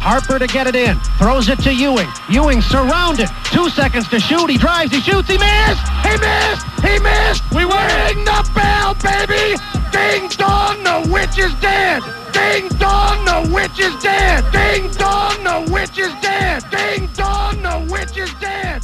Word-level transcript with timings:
Harper 0.00 0.38
to 0.38 0.46
get 0.46 0.66
it 0.66 0.76
in. 0.76 0.94
Throws 1.18 1.48
it 1.48 1.58
to 1.60 1.72
Ewing. 1.72 2.10
Ewing 2.28 2.60
surrounded. 2.60 3.28
Two 3.56 3.68
seconds 3.70 4.06
to 4.08 4.20
shoot. 4.20 4.48
He 4.50 4.58
drives. 4.58 4.92
He 4.92 5.00
shoots. 5.00 5.28
He 5.28 5.38
missed. 5.38 5.86
He 6.08 6.14
missed. 6.26 6.64
He 6.88 6.94
missed. 7.08 7.42
We 7.56 7.64
win 7.64 8.16
the 8.30 8.40
bell, 8.54 8.94
baby. 9.10 9.56
Ding 9.96 10.28
dong, 10.42 10.76
the 10.88 10.98
witch 11.12 11.38
is 11.38 11.54
dead. 11.60 12.02
Ding 12.36 12.68
dong, 12.84 13.24
the 13.30 13.38
witch 13.54 13.78
is 13.86 13.94
dead. 14.02 14.44
Ding 14.52 14.84
dong, 15.02 15.36
the 15.48 15.58
witch 15.72 15.98
is 15.98 16.12
dead. 16.20 16.58
Ding 16.74 17.08
dong, 17.16 17.62
the 17.62 17.76
witch 17.92 18.16
is 18.24 18.32
dead. 18.40 18.80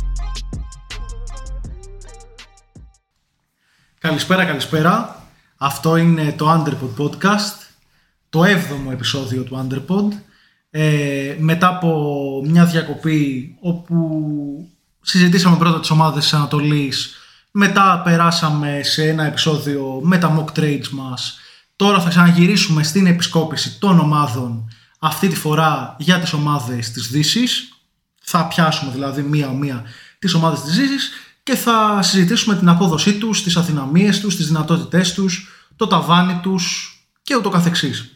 Καλησπέρα, 3.99 4.45
καλησπέρα. 4.45 5.25
Αυτό 5.57 5.97
είναι 5.97 6.33
το 6.33 6.53
Underpod 6.53 7.03
Podcast, 7.03 7.57
το 8.31 8.45
7ο 8.45 8.91
επεισόδιο 8.93 9.43
του 9.43 9.69
Underpod. 9.69 10.09
Ε, 10.78 11.36
μετά 11.40 11.68
από 11.68 12.42
μια 12.46 12.66
διακοπή 12.66 13.56
όπου 13.60 14.70
συζητήσαμε 15.02 15.58
πρώτα 15.58 15.80
τις 15.80 15.90
ομάδες 15.90 16.24
της 16.24 16.34
Ανατολής, 16.34 17.16
μετά 17.52 18.02
περάσαμε 18.04 18.80
σε 18.84 19.08
ένα 19.08 19.26
επεισόδιο 19.26 20.00
με 20.04 20.18
τα 20.18 20.38
mock 20.38 20.60
trades 20.60 20.88
μας. 20.92 21.40
Τώρα 21.76 22.00
θα 22.00 22.10
ξαναγυρίσουμε 22.10 22.84
στην 22.84 23.06
επισκόπηση 23.06 23.80
των 23.80 24.00
ομάδων, 24.00 24.72
αυτή 25.00 25.28
τη 25.28 25.36
φορά 25.36 25.96
για 26.00 26.20
τις 26.20 26.34
ομάδες 26.34 26.92
της 26.92 27.08
Δύσης. 27.08 27.70
Θα 28.22 28.48
πιάσουμε 28.48 28.92
δηλαδή 28.92 29.22
μία-μία 29.22 29.84
τις 30.20 30.34
ομάδες 30.34 30.62
της 30.62 30.76
Δύσης 30.76 31.10
και 31.44 31.56
θα 31.56 32.02
συζητήσουμε 32.02 32.56
την 32.56 32.70
απόδοσή 32.70 33.14
τους, 33.14 33.44
τις 33.44 33.58
αδυναμίες 33.58 34.20
τους, 34.20 34.36
τις 34.36 34.48
δυνατότητές 34.48 35.14
τους, 35.14 35.50
το 35.76 35.88
ταβάνι 35.88 36.40
τους 36.42 36.96
και 37.22 37.36
ούτω 37.36 37.50
καθεξής. 37.50 38.15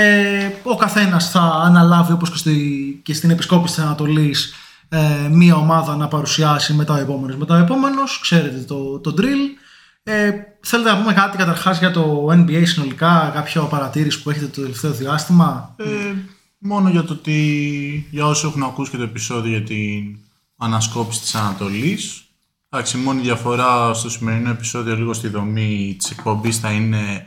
Ε, 0.00 0.50
ο 0.62 0.76
καθένας 0.76 1.30
θα 1.30 1.40
αναλάβει 1.40 2.12
όπως 2.12 2.30
και, 2.30 2.36
στη, 2.36 3.00
και 3.04 3.14
στην 3.14 3.30
επισκόπηση 3.30 3.74
της 3.74 3.84
Ανατολής 3.84 4.54
ε, 4.88 5.28
μία 5.30 5.56
ομάδα 5.56 5.96
να 5.96 6.08
παρουσιάσει 6.08 6.74
μετά 6.74 6.94
ο 6.94 6.96
επόμενος. 6.96 7.36
Μετά 7.36 7.54
ο 7.54 7.58
επόμενος, 7.58 8.20
ξέρετε 8.20 8.58
το, 8.58 8.98
το 8.98 9.14
drill. 9.18 9.58
Ε, 10.02 10.30
θέλετε 10.60 10.90
να 10.90 10.98
πούμε 10.98 11.12
κάτι 11.12 11.36
καταρχάς 11.36 11.78
για 11.78 11.90
το 11.90 12.26
NBA 12.30 12.62
συνολικά, 12.64 13.30
κάποιο 13.34 13.64
παρατήρηση 13.64 14.22
που 14.22 14.30
έχετε 14.30 14.46
το 14.46 14.60
τελευταίο 14.60 14.90
διάστημα; 14.90 15.74
Ε, 15.76 15.84
μόνο 16.58 16.88
για 16.88 17.04
το 17.04 17.12
ότι 17.12 18.08
για 18.10 18.26
όσοι 18.26 18.46
έχουν 18.46 18.62
ακούσει 18.62 18.90
και 18.90 18.96
το 18.96 19.02
επεισόδιο 19.02 19.50
για 19.50 19.62
την 19.62 20.18
ανασκόπηση 20.56 21.20
της 21.20 21.34
Ανατολής. 21.34 22.22
Εντάξει, 22.70 22.98
η 22.98 23.00
μόνη 23.00 23.20
διαφορά 23.20 23.94
στο 23.94 24.10
σημερινό 24.10 24.50
επεισόδιο 24.50 24.96
λίγο 24.96 25.12
στη 25.12 25.28
δομή 25.28 25.96
της 25.98 26.10
εκπομπής 26.10 26.58
θα 26.58 26.70
είναι 26.70 27.26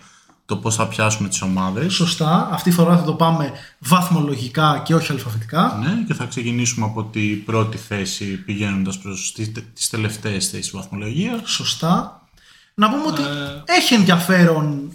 το 0.51 0.57
πώς 0.57 0.75
θα 0.75 0.87
πιάσουμε 0.87 1.29
τις 1.29 1.41
ομάδες. 1.41 1.93
Σωστά. 1.93 2.49
Αυτή 2.51 2.69
τη 2.69 2.75
φορά 2.75 2.97
θα 2.97 3.03
το 3.03 3.13
πάμε 3.13 3.51
βαθμολογικά 3.79 4.81
και 4.85 4.95
όχι 4.95 5.11
αλφαβητικά. 5.11 5.79
Ναι, 5.83 6.03
και 6.07 6.13
θα 6.13 6.25
ξεκινήσουμε 6.25 6.85
από 6.85 7.03
την 7.03 7.43
πρώτη 7.45 7.77
θέση 7.77 8.25
πηγαίνοντας 8.25 8.97
προς 8.97 9.31
τις, 9.35 9.51
τις 9.73 9.89
τελευταίες 9.89 10.49
θέσεις 10.49 10.71
βαθμολογίας. 10.71 11.41
Σωστά. 11.45 12.21
Να 12.73 12.89
πούμε 12.89 13.03
ότι 13.07 13.21
έχει 13.65 13.93
ενδιαφέρον 13.93 14.91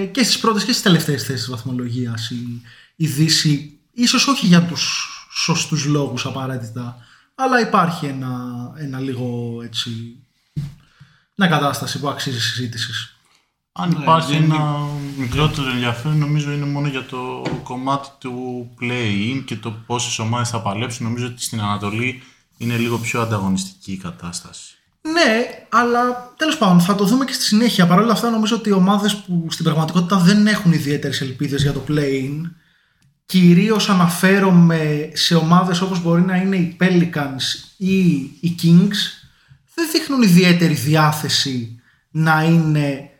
ε, 0.00 0.04
και 0.04 0.22
στις 0.22 0.38
πρώτες 0.38 0.64
και 0.64 0.70
στις 0.70 0.82
τελευταίες 0.82 1.24
θέσεις 1.24 1.50
βαθμολογίας 1.50 2.30
η, 2.30 2.62
η 2.96 3.06
Δύση. 3.06 3.78
Ίσως 3.92 4.26
όχι 4.26 4.46
για 4.46 4.62
τους 4.62 5.08
σωστούς 5.34 5.84
λόγους 5.84 6.26
απαραίτητα, 6.26 6.96
αλλά 7.34 7.60
υπάρχει 7.60 8.06
ένα, 8.06 8.34
ένα 8.76 8.98
λίγο 8.98 9.60
έτσι, 9.64 9.90
μια 11.34 11.48
κατάσταση 11.48 11.98
που 11.98 12.08
αξίζει 12.08 12.40
συζήτησης. 12.40 13.16
Αν 13.72 13.90
υπάρχει 13.90 14.34
ένα 14.34 14.76
μικρότερο 15.16 15.68
ενδιαφέρον, 15.70 16.18
νομίζω 16.18 16.52
είναι 16.52 16.64
μόνο 16.64 16.88
για 16.88 17.04
το 17.04 17.42
κομμάτι 17.62 18.08
του 18.18 18.68
play-in 18.80 19.42
και 19.44 19.56
το 19.56 19.70
πόσες 19.86 20.18
ομάδες 20.18 20.48
θα 20.48 20.60
παλέψουν. 20.60 21.06
Νομίζω 21.06 21.26
ότι 21.26 21.42
στην 21.42 21.60
Ανατολή 21.60 22.22
είναι 22.56 22.76
λίγο 22.76 22.98
πιο 22.98 23.20
ανταγωνιστική 23.20 23.92
η 23.92 23.96
κατάσταση. 23.96 24.76
Ναι, 25.00 25.44
αλλά 25.68 26.32
τέλος 26.36 26.58
πάντων 26.58 26.80
θα 26.80 26.94
το 26.94 27.04
δούμε 27.04 27.24
και 27.24 27.32
στη 27.32 27.42
συνέχεια. 27.42 27.86
Παρ' 27.86 27.98
όλα 27.98 28.12
αυτά, 28.12 28.30
νομίζω 28.30 28.56
ότι 28.56 28.68
οι 28.68 28.72
ομάδες 28.72 29.16
που 29.16 29.46
στην 29.50 29.64
πραγματικότητα 29.64 30.16
δεν 30.16 30.46
έχουν 30.46 30.72
ιδιαίτερες 30.72 31.20
ελπίδες 31.20 31.62
για 31.62 31.72
το 31.72 31.84
play-in, 31.88 32.40
κυρίως 33.26 33.88
αναφέρομαι 33.88 35.10
σε 35.12 35.34
ομάδες 35.34 35.80
όπως 35.80 36.02
μπορεί 36.02 36.22
να 36.22 36.36
είναι 36.36 36.56
οι 36.56 36.76
Pelicans 36.80 37.72
ή 37.76 38.08
οι 38.40 38.54
Kings, 38.62 38.96
δεν 39.74 39.90
δείχνουν 39.92 40.22
ιδιαίτερη 40.22 40.74
διάθεση 40.74 41.80
να 42.10 42.42
είναι 42.42 43.11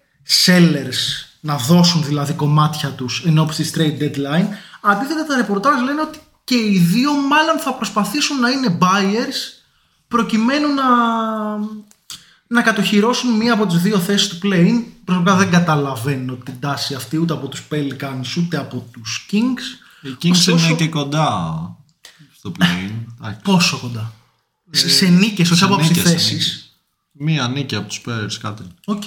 sellers 0.44 1.26
να 1.40 1.56
δώσουν 1.56 2.04
δηλαδή 2.04 2.32
κομμάτια 2.32 2.88
τους 2.90 3.22
εν 3.26 3.38
ώψη 3.38 3.62
της 3.62 3.72
trade 3.76 4.02
deadline. 4.02 4.46
Αντίθετα 4.80 5.26
τα 5.28 5.36
ρεπορτάζ 5.36 5.80
λένε 5.82 6.00
ότι 6.00 6.18
και 6.44 6.54
οι 6.54 6.78
δύο 6.78 7.12
μάλλον 7.12 7.58
θα 7.58 7.74
προσπαθήσουν 7.74 8.40
να 8.40 8.48
είναι 8.50 8.78
buyers 8.80 9.62
προκειμένου 10.08 10.74
να, 10.74 10.84
να 12.46 12.62
κατοχυρώσουν 12.62 13.36
μία 13.36 13.52
από 13.52 13.66
τις 13.66 13.82
δύο 13.82 13.98
θέσεις 13.98 14.28
του 14.28 14.38
play-in. 14.42 14.82
Προσωπικά 15.04 15.36
δεν 15.36 15.50
καταλαβαίνω 15.50 16.34
την 16.34 16.54
τάση 16.60 16.94
αυτή 16.94 17.16
ούτε 17.16 17.32
από 17.32 17.48
τους 17.48 17.62
Pelicans 17.70 18.36
ούτε 18.38 18.56
από 18.56 18.86
τους 18.92 19.26
Kings. 19.32 19.80
Οι 20.02 20.16
Kings 20.22 20.30
Ωστόσο- 20.30 20.66
είναι 20.66 20.76
και 20.76 20.88
κοντά 20.88 21.30
στο 22.36 22.52
play-in. 22.58 22.92
Πόσο 23.42 23.78
κοντά; 23.78 24.12
σε, 24.70 24.88
σε 24.90 25.06
νίκες, 25.06 25.50
όχι 25.50 25.58
σε 25.58 25.64
από 25.64 25.76
νίκες, 25.76 25.96
σε 25.96 26.02
θέσεις. 26.02 26.30
νίκες. 26.32 26.72
Μία 27.12 27.48
νίκη 27.48 27.74
από 27.74 27.88
τους 27.88 28.00
Spurs 28.06 28.34
κάτι. 28.40 28.62
Οκ. 28.84 29.02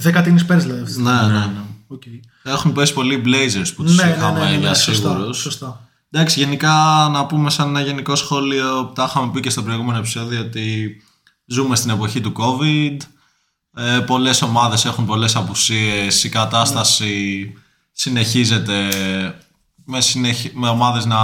Δέκατη 0.00 0.30
είναι 0.30 0.40
Spurs 0.48 0.58
δηλαδή. 0.58 0.80
αυτή 0.80 0.94
τη 0.94 1.02
Ναι, 1.02 1.10
στιγμή. 1.16 1.32
ναι, 1.32 1.38
ναι. 1.38 1.60
Οκ. 1.88 2.02
Έχουν 2.42 2.72
πέσει 2.72 2.92
πολύ 2.92 3.14
οι 3.14 3.22
Blazers 3.24 3.72
που 3.76 3.82
τους 3.82 3.96
Ναι, 3.96 4.04
ναι, 4.04 4.10
είχαμε 4.10 4.38
ναι, 4.38 4.44
ναι, 4.50 4.56
για 4.56 4.68
ναι, 4.68 4.74
σωστά, 4.74 5.08
σίγουρους. 5.10 5.38
σωστά. 5.38 5.88
Εντάξει, 6.10 6.38
γενικά 6.38 6.72
να 7.12 7.26
πούμε 7.26 7.50
σαν 7.50 7.68
ένα 7.68 7.80
γενικό 7.80 8.14
σχόλιο 8.16 8.84
που 8.86 8.92
τα 8.92 9.04
είχαμε 9.08 9.30
πει 9.32 9.40
και 9.40 9.50
στο 9.50 9.62
προηγούμενο 9.62 9.98
επεισόδιο 9.98 10.40
ότι 10.40 10.96
ζούμε 11.46 11.76
στην 11.76 11.90
εποχή 11.90 12.20
του 12.20 12.32
COVID. 12.36 12.96
Ε, 13.76 13.98
πολλές 13.98 14.42
ομάδες 14.42 14.84
έχουν 14.84 15.06
πολλές 15.06 15.36
απουσίες. 15.36 16.24
Η 16.24 16.28
κατάσταση 16.28 17.52
συνεχίζεται 17.92 18.88
με, 19.84 20.00
συνεχ... 20.00 20.44
με 20.54 20.68
ομάδες 20.68 21.04
να 21.04 21.16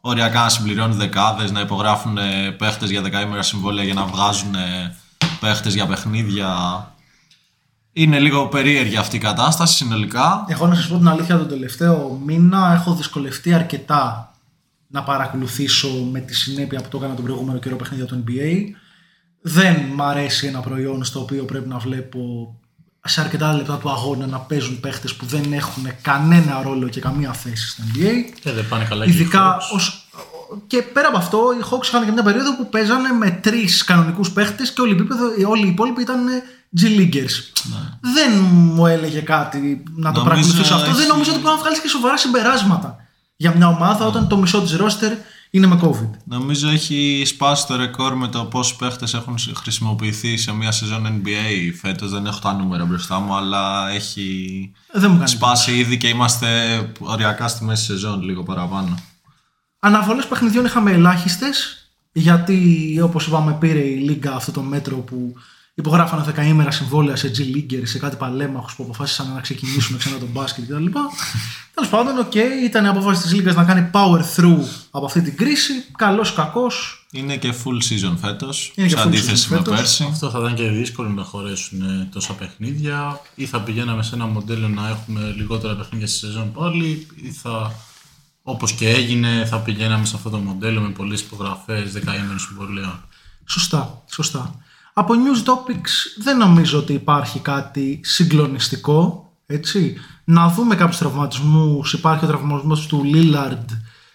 οριακά 0.00 0.42
να 0.42 0.48
συμπληρώνουν 0.48 0.96
δεκάδες, 0.96 1.50
να 1.50 1.60
υπογράφουν 1.60 2.18
ε, 2.18 2.50
παίχτες 2.50 2.90
για 2.90 3.02
δεκαήμερα 3.02 3.42
συμβόλαια 3.42 3.84
για 3.84 3.94
να 3.94 4.04
βγάζουν 4.04 4.54
ε, 4.54 4.96
παίχτες 5.40 5.74
για 5.74 5.86
παιχνίδια. 5.86 6.48
Είναι 8.00 8.18
λίγο 8.18 8.46
περίεργη 8.48 8.96
αυτή 8.96 9.16
η 9.16 9.18
κατάσταση 9.18 9.74
συνολικά. 9.74 10.44
Εγώ 10.48 10.66
να 10.66 10.74
σας 10.74 10.86
πω 10.88 10.96
την 10.96 11.08
αλήθεια 11.08 11.38
τον 11.38 11.48
τελευταίο 11.48 12.20
μήνα 12.24 12.72
έχω 12.74 12.94
δυσκολευτεί 12.94 13.52
αρκετά 13.52 14.32
να 14.86 15.02
παρακολουθήσω 15.02 15.88
με 15.88 16.20
τη 16.20 16.34
συνέπεια 16.34 16.80
που 16.80 16.88
το 16.88 16.96
έκανα 16.96 17.14
τον 17.14 17.24
προηγούμενο 17.24 17.58
καιρό 17.58 17.76
παιχνίδια 17.76 18.04
του 18.06 18.24
NBA. 18.26 18.54
Δεν 19.40 19.74
μ' 19.94 20.02
αρέσει 20.02 20.46
ένα 20.46 20.60
προϊόν 20.60 21.04
στο 21.04 21.20
οποίο 21.20 21.44
πρέπει 21.44 21.68
να 21.68 21.78
βλέπω 21.78 22.54
σε 23.04 23.20
αρκετά 23.20 23.52
λεπτά 23.52 23.76
του 23.76 23.90
αγώνα 23.90 24.26
να 24.26 24.38
παίζουν 24.38 24.80
παίχτες 24.80 25.14
που 25.14 25.26
δεν 25.26 25.52
έχουν 25.52 25.88
κανένα 26.02 26.62
ρόλο 26.62 26.88
και 26.88 27.00
καμία 27.00 27.32
θέση 27.32 27.68
στο 27.68 27.82
NBA. 27.92 28.12
Και 28.42 28.52
δεν 28.52 28.68
πάνε 28.68 28.84
καλά 28.84 29.04
και 29.04 29.10
οι 29.10 29.14
Ειδικά 29.14 29.56
Hawks. 29.56 29.74
ως... 29.74 30.08
Και 30.66 30.82
πέρα 30.82 31.08
από 31.08 31.16
αυτό, 31.16 31.38
οι 31.60 31.64
Hawks 31.70 31.86
είχαν 31.86 32.04
και 32.04 32.12
μια 32.12 32.22
περίοδο 32.22 32.56
που 32.56 32.68
παίζανε 32.68 33.08
με 33.12 33.30
τρεις 33.30 33.84
κανονικούς 33.84 34.30
παίχτες 34.30 34.72
και 34.72 34.80
όλοι 34.80 34.92
οι, 34.92 34.96
υπόλοιποι- 34.96 35.46
όλοι 35.46 35.64
οι 35.66 35.68
υπόλοιποι 35.68 36.02
ήταν 36.02 36.18
G-Leaguers. 36.80 37.34
Δεν 38.00 38.40
μου 38.52 38.86
έλεγε 38.86 39.20
κάτι 39.20 39.58
να 39.58 40.12
το 40.12 40.18
Νομίζω 40.18 40.24
παρακολουθήσω 40.24 40.74
αυτό. 40.74 40.90
Δεν 40.90 40.98
έχει- 41.00 41.08
νομίζω 41.08 41.30
ότι 41.32 41.40
μπορεί 41.40 41.54
να 41.54 41.60
βγάλεις 41.60 41.80
και 41.80 41.88
σοβαρά 41.88 42.16
συμπεράσματα 42.16 42.96
για 43.36 43.54
μια 43.56 43.68
ομάδα 43.68 44.06
όταν 44.06 44.28
το 44.28 44.36
μισό 44.36 44.60
της 44.62 44.72
ρόστερ 44.76 45.12
είναι 45.50 45.66
με 45.66 45.80
COVID. 45.82 46.10
Νομίζω 46.24 46.68
έχει 46.68 47.22
σπάσει 47.26 47.66
το 47.66 47.76
ρεκόρ 47.76 48.14
με 48.16 48.28
το 48.28 48.44
πόσοι 48.44 48.76
παίχτες 48.76 49.14
έχουν 49.14 49.38
χρησιμοποιηθεί 49.56 50.36
σε 50.36 50.52
μια 50.52 50.70
σεζόν 50.72 51.06
NBA 51.06 51.72
φέτος. 51.80 52.10
Δεν 52.10 52.26
έχω 52.26 52.38
τα 52.38 52.52
νούμερα 52.52 52.84
μπροστά 52.84 53.18
μου, 53.18 53.34
αλλά 53.36 53.90
έχει 53.90 54.70
Ε, 54.92 54.98
Δεν 55.00 55.10
μου 55.10 55.16
κάνει. 55.16 55.28
σπάσει 55.28 55.76
ήδη 55.76 55.96
και 55.96 56.08
είμαστε 56.08 56.48
οριακά 57.00 57.48
στη 57.48 57.64
μέση 57.64 57.84
σεζόν 57.84 58.22
λίγο 58.22 58.42
παραπάνω. 58.42 58.98
Αναβολές 59.80 60.26
παιχνιδιών 60.26 60.64
είχαμε 60.64 60.90
ελάχιστες. 60.92 61.72
Γιατί, 62.12 63.00
όπως 63.04 63.26
είπαμε, 63.26 63.52
πήρε 63.52 63.78
η 63.78 63.96
Λίγκα 63.96 64.34
αυτό 64.34 64.52
το 64.52 64.60
μέτρο 64.62 64.96
που 64.96 65.34
υπογράφανε 65.78 66.22
δεκαήμερα 66.22 66.70
συμβόλαια 66.70 67.16
σε 67.16 67.30
G-Leaguer, 67.36 67.80
σε 67.82 67.98
κάτι 67.98 68.16
παλέμαχους 68.16 68.74
που 68.74 68.82
αποφάσισαν 68.82 69.32
να 69.34 69.40
ξεκινήσουν 69.40 69.98
ξανά 69.98 70.18
τον 70.18 70.28
μπάσκετ 70.32 70.64
κτλ. 70.64 70.86
Τέλος 71.74 71.90
πάντων, 71.90 72.18
οκ, 72.18 72.34
ήταν 72.64 72.84
η 72.84 72.88
απόφαση 72.88 73.22
της 73.22 73.32
Λίγκας 73.32 73.54
να 73.54 73.64
κάνει 73.64 73.90
power 73.92 74.20
through 74.36 74.64
από 74.90 75.04
αυτή 75.04 75.22
την 75.22 75.36
κρίση. 75.36 75.72
Καλός 75.96 76.30
ή 76.30 76.34
κακός. 76.34 77.06
Είναι 77.12 77.36
και 77.36 77.54
full 77.64 77.92
season 77.92 78.14
φέτος, 78.20 78.72
Είναι 78.74 78.88
και 78.88 78.96
σε 78.96 79.02
full 79.02 79.06
αντίθεση 79.06 79.46
season 79.46 79.50
με 79.50 79.56
φέτος. 79.56 79.76
πέρσι. 79.76 80.06
Αυτό 80.10 80.30
θα 80.30 80.38
ήταν 80.38 80.54
και 80.54 80.68
δύσκολο 80.68 81.08
να 81.08 81.22
χωρέσουν 81.22 81.82
ε, 81.82 82.08
τόσα 82.12 82.32
παιχνίδια 82.32 83.20
ή 83.34 83.46
θα 83.46 83.60
πηγαίναμε 83.60 84.02
σε 84.02 84.14
ένα 84.14 84.26
μοντέλο 84.26 84.68
να 84.68 84.88
έχουμε 84.88 85.32
λιγότερα 85.36 85.76
παιχνίδια 85.76 86.06
στη 86.06 86.18
σεζόν 86.18 86.52
πάλι 86.52 87.06
ή 87.22 87.30
θα 87.30 87.72
όπως 88.42 88.72
και 88.72 88.88
έγινε 88.88 89.46
θα 89.50 89.58
πηγαίναμε 89.58 90.04
σε 90.06 90.16
αυτό 90.16 90.30
το 90.30 90.36
μοντέλο 90.38 90.80
με 90.80 90.88
πολλές 90.88 91.20
υπογραφές, 91.20 91.92
δεκαήμερων 91.92 92.38
συμβολέων. 92.38 93.04
Σωστά, 93.44 94.02
σωστά. 94.10 94.54
Από 94.98 95.14
news 95.14 95.48
topics 95.48 95.90
δεν 96.16 96.36
νομίζω 96.36 96.78
ότι 96.78 96.92
υπάρχει 96.92 97.38
κάτι 97.38 98.00
συγκλονιστικό, 98.02 99.32
έτσι. 99.46 99.96
να 100.24 100.48
δούμε 100.48 100.74
κάποιους 100.74 100.98
τραυματισμούς. 100.98 101.92
Υπάρχει 101.92 102.24
ο 102.24 102.28
τραυματισμός 102.28 102.86
του 102.86 103.04
Λίλαρντ 103.04 103.70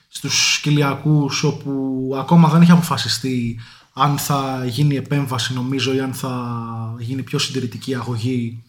στους 0.08 0.60
κοιλιακούς 0.62 1.44
όπου 1.44 2.10
ακόμα 2.20 2.50
δεν 2.50 2.62
έχει 2.62 2.72
αποφασιστεί 2.72 3.60
αν 3.94 4.18
θα 4.18 4.66
γίνει 4.66 4.96
επέμβαση 4.96 5.54
νομίζω 5.54 5.94
ή 5.94 6.00
αν 6.00 6.14
θα 6.14 6.56
γίνει 7.00 7.24
πιο 7.24 7.40
συντηρητική 7.40 7.96
αγωγή. 7.96 8.64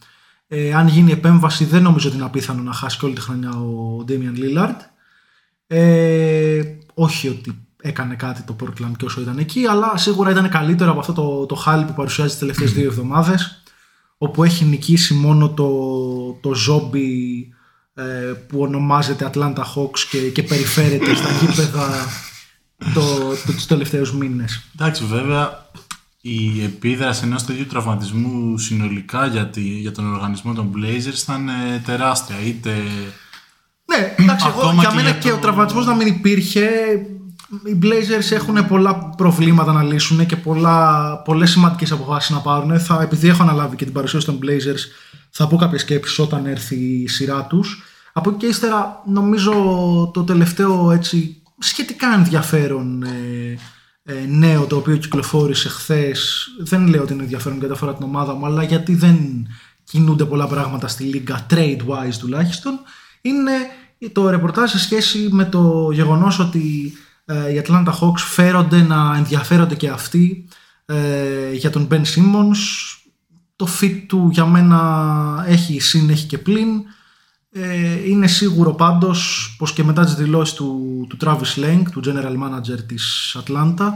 Ε, 0.47 0.73
αν 0.73 0.87
γίνει 0.87 1.11
επέμβαση 1.11 1.65
δεν 1.65 1.83
νομίζω 1.83 2.07
ότι 2.07 2.17
είναι 2.17 2.25
απίθανο 2.25 2.61
να 2.61 2.73
χάσει 2.73 2.97
και 2.97 3.05
όλη 3.05 3.15
τη 3.15 3.21
χρονιά 3.21 3.49
ο 3.49 4.03
Ντέμιαν 4.03 4.35
Λίλαρντ. 4.35 4.79
Ε, 5.67 6.61
όχι 6.93 7.29
ότι 7.29 7.64
έκανε 7.85 8.15
κάτι 8.15 8.41
το 8.41 8.55
Portland 8.63 8.91
και 8.97 9.05
όσο 9.05 9.21
ήταν 9.21 9.37
εκεί, 9.37 9.65
αλλά 9.65 9.97
σίγουρα 9.97 10.31
ήταν 10.31 10.49
καλύτερο 10.49 10.91
από 10.91 10.99
αυτό 10.99 11.13
το, 11.13 11.45
το 11.45 11.55
χάλι 11.55 11.85
που 11.85 11.93
παρουσιάζει 11.93 12.29
τις 12.29 12.39
τελευταίες 12.39 12.73
δύο 12.73 12.85
εβδομάδες, 12.85 13.63
όπου 14.17 14.43
έχει 14.43 14.65
νικήσει 14.65 15.13
μόνο 15.13 15.49
το, 15.49 15.69
το 16.41 16.53
ζόμπι 16.53 17.09
ε, 17.93 18.03
που 18.47 18.59
ονομάζεται 18.61 19.29
Atlanta 19.33 19.57
Hawks 19.75 19.99
και, 20.09 20.17
και 20.29 20.43
περιφέρεται 20.43 21.15
στα 21.15 21.29
γήπεδα 21.31 21.89
το, 22.93 23.01
το, 23.45 23.51
τους 23.53 23.65
τελευταίους 23.65 24.13
μήνες. 24.13 24.61
Εντάξει, 24.75 25.03
βέβαια, 25.05 25.69
η 26.21 26.63
επίδραση 26.63 27.21
ενός 27.25 27.43
τέτοιου 27.45 27.65
τραυματισμού 27.65 28.57
συνολικά 28.57 29.25
για, 29.25 29.47
τη, 29.47 29.61
για 29.61 29.91
τον 29.91 30.13
οργανισμό 30.13 30.53
των 30.53 30.71
Blazers 30.75 31.21
ήταν 31.23 31.47
ε, 31.49 31.81
τεράστια. 31.85 32.35
Είτε 32.45 32.73
Ναι, 33.85 34.15
εντάξει, 34.17 34.47
εγώ, 34.47 34.59
Ακόμα 34.59 34.81
για 34.81 34.89
και 34.89 34.95
μένα 34.95 35.09
για 35.09 35.17
και 35.19 35.29
το- 35.29 35.35
ο 35.35 35.39
τραυματισμός 35.39 35.85
να 35.85 35.95
μην 35.95 36.07
υπήρχε, 36.07 36.69
οι 37.65 37.79
Blazers 37.81 38.31
έχουν 38.31 38.67
πολλά 38.67 38.95
προβλήματα 39.17 39.71
να 39.71 39.83
λύσουν 39.83 40.25
και 40.25 40.35
πολλά, 40.35 41.17
πολλές 41.17 41.51
σημαντικές 41.51 41.91
αποφάσεις 41.91 42.29
να 42.29 42.39
πάρουν. 42.39 42.79
Θα, 42.79 43.01
επειδή 43.01 43.27
έχω 43.27 43.43
αναλάβει 43.43 43.75
και 43.75 43.83
την 43.83 43.93
παρουσίαση 43.93 44.25
των 44.25 44.39
Blazers, 44.43 44.81
θα 45.29 45.47
πω 45.47 45.57
κάποιες 45.57 45.81
σκέψεις 45.81 46.19
όταν 46.19 46.45
έρθει 46.45 46.75
η 46.75 47.07
σειρά 47.07 47.43
τους. 47.43 47.83
Από 48.13 48.29
εκεί 48.29 48.39
και 48.39 48.45
ύστερα, 48.45 49.01
νομίζω 49.05 49.51
το 50.13 50.23
τελευταίο 50.23 50.91
έτσι, 50.91 51.41
σχετικά 51.57 52.13
ενδιαφέρον 52.13 53.03
ε, 53.03 53.57
ε, 54.03 54.25
νέο 54.27 54.65
το 54.65 54.75
οποίο 54.75 54.95
κυκλοφόρησε 54.95 55.69
χθες. 55.69 56.47
Δεν 56.59 56.87
λέω 56.87 57.01
ότι 57.01 57.13
είναι 57.13 57.23
ενδιαφέρον 57.23 57.57
γιατί 57.57 57.73
αφορά 57.73 57.93
την 57.93 58.05
ομάδα 58.05 58.33
μου, 58.33 58.45
αλλά 58.45 58.63
γιατί 58.63 58.95
δεν 58.95 59.47
κινούνται 59.83 60.25
πολλά 60.25 60.47
πράγματα 60.47 60.87
στη 60.87 61.03
λίγα, 61.03 61.45
trade-wise 61.49 62.15
τουλάχιστον, 62.19 62.79
είναι 63.21 63.51
το 64.11 64.29
ρεπορτάζ 64.29 64.71
σε 64.71 64.79
σχέση 64.79 65.27
με 65.31 65.45
το 65.45 65.89
γεγονός 65.91 66.39
ότι 66.39 66.93
ε, 66.93 67.04
οι 67.25 67.61
Atlanta 67.65 67.91
Hawks 67.99 68.17
φέρονται 68.17 68.81
να 68.81 69.15
ενδιαφέρονται 69.17 69.75
και 69.75 69.89
αυτοί 69.89 70.47
ε, 70.85 71.53
για 71.53 71.69
τον 71.69 71.87
Ben 71.91 72.01
Simmons. 72.01 72.57
Το 73.55 73.67
fit 73.79 74.03
του 74.07 74.29
για 74.31 74.45
μένα 74.45 75.45
έχει 75.47 75.79
συν, 75.79 76.09
έχει 76.09 76.25
και 76.25 76.37
πλην. 76.37 76.69
Ε, 77.51 78.09
είναι 78.09 78.27
σίγουρο 78.27 78.73
πάντως 78.73 79.55
πως 79.57 79.73
και 79.73 79.83
μετά 79.83 80.03
τις 80.03 80.15
δηλώσεις 80.15 80.55
του, 80.55 81.05
του 81.09 81.17
Travis 81.21 81.63
Lang, 81.63 81.83
του 81.91 82.01
General 82.05 82.35
Manager 82.43 82.79
της 82.85 83.37
Atlanta, 83.45 83.91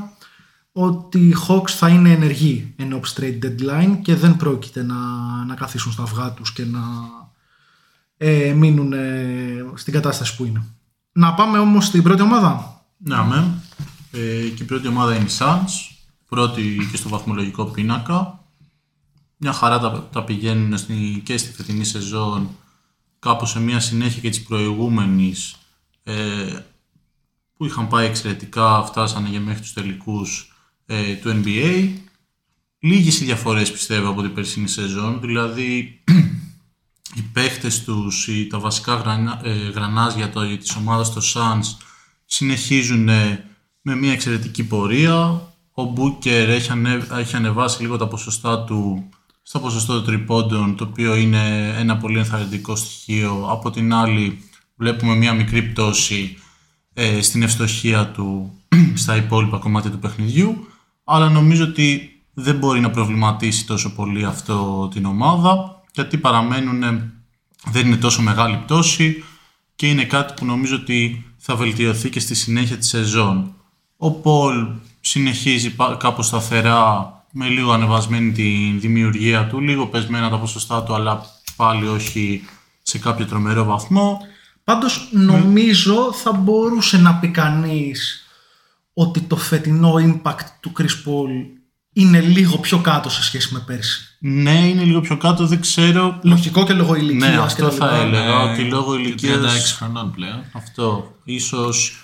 ότι 0.72 1.20
οι 1.20 1.36
Hawks 1.48 1.70
θα 1.70 1.90
είναι 1.90 2.12
ενεργοί 2.12 2.74
εν 2.78 3.00
trade 3.16 3.40
deadline 3.44 3.98
και 4.02 4.16
δεν 4.16 4.36
πρόκειται 4.36 4.84
να, 4.84 4.96
να 5.48 5.56
καθίσουν 5.56 5.92
στα 5.92 6.04
αυγά 6.04 6.32
τους 6.32 6.54
και 6.54 6.66
να 6.66 6.82
ε, 8.18 8.54
μείνουν 8.54 8.94
ε, 8.94 9.66
στην 9.74 9.94
κατάσταση 9.94 10.36
που 10.36 10.46
είναι. 10.46 10.64
Να 11.12 11.34
πάμε 11.34 11.58
όμως 11.58 11.86
στην 11.86 12.04
πρώτη 12.04 12.22
ομάδα. 12.22 12.79
Ναι, 13.02 13.24
με. 13.24 13.64
Ε, 14.12 14.50
και 14.50 14.64
η 14.64 14.66
πρώτη 14.66 14.88
ομάδα 14.88 15.16
είναι 15.16 15.26
η 15.30 15.36
Suns. 15.40 15.96
Πρώτη 16.30 16.88
και 16.92 16.98
στο 16.98 17.10
βαθμολογικό 17.10 17.66
πίνακα. 17.66 18.44
Μια 19.38 19.54
χαρά 19.54 19.80
τα, 19.80 20.10
τα 20.12 20.24
πηγαίνουν 20.24 20.78
στη, 20.78 21.22
και 21.26 21.38
στη 21.38 21.52
φετινή 21.52 21.84
σεζόν 21.84 22.50
κάπως 23.20 23.50
σε 23.50 23.60
μια 23.60 23.80
συνέχεια 23.80 24.22
και 24.22 24.30
της 24.30 24.44
προηγούμενης 24.44 25.56
ε, 26.04 26.60
που 27.58 27.66
είχαν 27.66 27.88
πάει 27.88 28.06
εξαιρετικά, 28.06 28.84
φτάσανε 28.84 29.30
για 29.30 29.40
μέχρι 29.40 29.62
τους 29.62 29.74
τελικούς 29.74 30.56
ε, 30.86 31.16
του 31.16 31.42
NBA. 31.44 31.94
Λίγες 32.80 33.20
οι 33.20 33.26
διαφορές 33.26 33.72
πιστεύω 33.72 34.10
από 34.10 34.22
την 34.22 34.34
περσινή 34.34 34.68
σεζόν, 34.68 35.20
δηλαδή 35.22 36.02
οι 37.18 37.22
παίχτες 37.34 37.84
τους, 37.84 38.28
οι, 38.28 38.48
τα 38.48 38.60
βασικά 38.60 38.96
γρανα, 38.96 39.42
ε, 39.44 39.70
γρανάζια 39.70 40.30
το, 40.30 40.58
της 40.58 40.76
ομάδας 40.76 41.14
των 41.14 41.22
Suns 41.22 41.88
συνεχίζουν 42.30 43.10
ε, 43.10 43.46
με 43.82 43.96
μια 43.96 44.12
εξαιρετική 44.12 44.64
πορεία. 44.64 45.42
Ο 45.72 45.84
Μπούκερ 45.84 46.50
έχει, 46.50 46.72
ανε, 46.72 47.08
έχει 47.18 47.36
ανεβάσει 47.36 47.82
λίγο 47.82 47.98
τα 47.98 48.08
ποσοστά 48.08 48.64
του 48.64 49.10
στο 49.42 49.60
ποσοστό 49.60 49.94
των 49.94 50.06
τριπώντων, 50.06 50.76
το 50.76 50.84
οποίο 50.84 51.16
είναι 51.16 51.74
ένα 51.78 51.98
πολύ 51.98 52.18
ενθαρρυντικό 52.18 52.76
στοιχείο. 52.76 53.48
Από 53.50 53.72
την 53.72 53.94
άλλη 53.94 54.44
βλέπουμε 54.76 55.16
μια 55.16 55.34
μικρή 55.34 55.62
πτώση 55.62 56.38
ε, 56.94 57.22
στην 57.22 57.42
ευστοχία 57.42 58.08
του 58.08 58.54
στα 59.04 59.16
υπόλοιπα 59.16 59.58
κομμάτια 59.58 59.92
του 59.92 60.00
παιχνιδιού, 60.00 60.68
αλλά 61.04 61.30
νομίζω 61.30 61.64
ότι 61.64 62.12
δεν 62.34 62.56
μπορεί 62.56 62.80
να 62.80 62.92
προβληματίσει 62.92 63.66
τόσο 63.66 63.94
πολύ 63.94 64.26
αυτό 64.26 64.88
την 64.94 65.06
ομάδα, 65.06 65.82
γιατί 65.94 66.18
παραμένουν, 66.18 66.84
ε, 66.84 67.12
δεν 67.72 67.88
είναι 67.88 67.98
τόσο 67.98 68.22
μεγάλη 68.22 68.58
πτώση 68.58 69.24
και 69.76 69.90
είναι 69.90 70.06
κάτι 70.06 70.34
που 70.34 70.46
νομίζω 70.46 70.76
ότι 70.76 71.29
θα 71.52 71.58
βελτιωθεί 71.58 72.10
και 72.10 72.20
στη 72.20 72.36
συνέχεια 72.36 72.78
της 72.78 72.88
σεζόν. 72.88 73.54
Ο 73.98 74.12
Πολ 74.12 74.68
συνεχίζει 75.02 75.76
πα- 75.76 75.96
κάπως 76.00 76.26
σταθερά 76.28 77.14
με 77.32 77.48
λίγο 77.48 77.72
ανεβασμένη 77.72 78.32
τη 78.32 78.78
δημιουργία 78.80 79.48
του, 79.48 79.60
λίγο 79.60 79.88
πεσμένα 79.88 80.30
τα 80.30 80.38
ποσοστά 80.40 80.84
του, 80.84 80.94
αλλά 80.94 81.26
πάλι 81.56 81.88
όχι 81.88 82.44
σε 82.82 82.98
κάποιο 82.98 83.26
τρομερό 83.26 83.64
βαθμό. 83.64 84.20
Πάντως 84.64 85.10
νομίζω 85.12 86.14
θα 86.14 86.32
μπορούσε 86.32 86.98
να 86.98 87.16
πει 87.16 87.28
κανείς 87.28 88.28
ότι 88.94 89.22
το 89.22 89.36
φετινό 89.36 89.94
impact 89.94 90.48
του 90.60 90.72
Chris 90.78 90.82
Paul 90.84 91.59
είναι 91.94 92.20
λίγο 92.22 92.58
πιο 92.58 92.78
κάτω 92.80 93.10
σε 93.10 93.24
σχέση 93.24 93.54
με 93.54 93.60
πέρσι. 93.66 94.02
Ναι, 94.20 94.68
είναι 94.68 94.84
λίγο 94.84 95.02
πιο 95.02 95.18
κάτω, 95.18 95.46
δεν 95.48 95.62
ξέρω. 95.62 96.20
Λογικό 96.24 96.66
και 96.66 96.74
λόγω 96.74 96.96
ηλικίας 96.96 97.30
Ναι, 97.30 97.36
και 97.36 97.42
αυτό 97.42 97.64
τα 97.64 97.72
θα 97.72 97.86
λοιπά. 97.86 97.96
έλεγα, 97.96 98.44
Ναι, 98.46 98.52
ότι 98.52 98.62
λόγω 98.64 98.96
και 98.96 99.02
ηλικίας... 99.02 99.74
36 99.74 99.76
χρονών 99.78 100.12
πλέον. 100.12 100.44
Αυτό. 100.54 101.16
Ίσως 101.24 102.04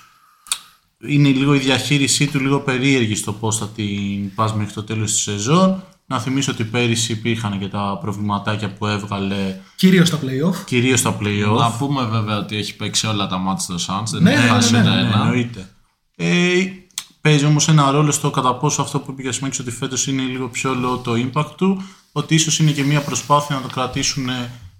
είναι 1.08 1.30
λίγο 1.30 1.54
η 1.54 1.60
διαχείρισή 1.60 2.28
του 2.28 2.40
λίγο 2.40 2.60
περίεργη 2.60 3.16
στο 3.16 3.34
πώς 3.34 3.58
θα 3.58 3.68
την 3.70 4.34
πας 4.36 4.54
μέχρι 4.54 4.74
το 4.74 4.84
τέλος 4.84 5.12
της 5.12 5.22
σεζόν. 5.22 5.84
Να 6.08 6.20
θυμίσω 6.20 6.51
ότι 6.51 6.63
πέρυσι 6.63 7.12
υπήρχαν 7.12 7.60
και 7.60 7.68
τα 7.68 7.98
προβληματάκια 8.01 8.74
που 8.74 8.86
έβγαλε 8.88 9.56
Κυρίως 9.75 10.08
στα 10.08 10.20
play-off. 10.24 10.56
κυρίως 10.65 11.00
στα 11.00 11.18
play-off. 11.22 11.58
Να 11.60 11.72
πούμε 11.72 12.04
βέβαια 12.06 12.38
ότι 12.38 12.56
έχει 12.58 12.75
παίξει 12.75 13.08
όλα 13.08 13.27
τα 13.27 13.38
μάτια 13.38 13.77
στο 13.77 13.94
Suns, 13.94 14.08
δεν 14.12 14.22
Ναι, 14.24 14.32
έχει 14.34 14.42
ναι, 14.42 14.48
χάσει 14.50 14.72
ναι, 14.72 14.80
ούτε 14.80 14.89
ναι, 14.89 15.00
ένα. 15.00 15.22
Εννοείται. 15.22 15.70
Ε, 16.15 16.54
παίζει 17.25 17.46
όμως 17.46 17.67
ένα 17.67 17.91
ρόλο 17.91 18.12
στο 18.12 18.29
κατά 18.29 18.55
πόσο 18.55 18.82
αυτό 18.82 19.00
που 19.00 19.12
είπε 19.12 19.22
για 19.22 19.32
σημαίνει 19.32 19.55
ότι 19.60 19.72
φέτος 19.72 20.08
είναι 20.08 20.22
λίγο 20.22 20.48
πιο 20.48 20.72
low 20.72 21.03
το 21.03 21.12
impact 21.12 21.51
του, 21.58 21.82
ότι 22.12 22.36
ίσως 22.36 22.60
είναι 22.60 22.72
και 22.72 22.84
μια 22.84 23.01
προσπάθεια 23.01 23.55
να 23.55 23.62
το 23.62 23.67
κρατήσουν 23.67 24.29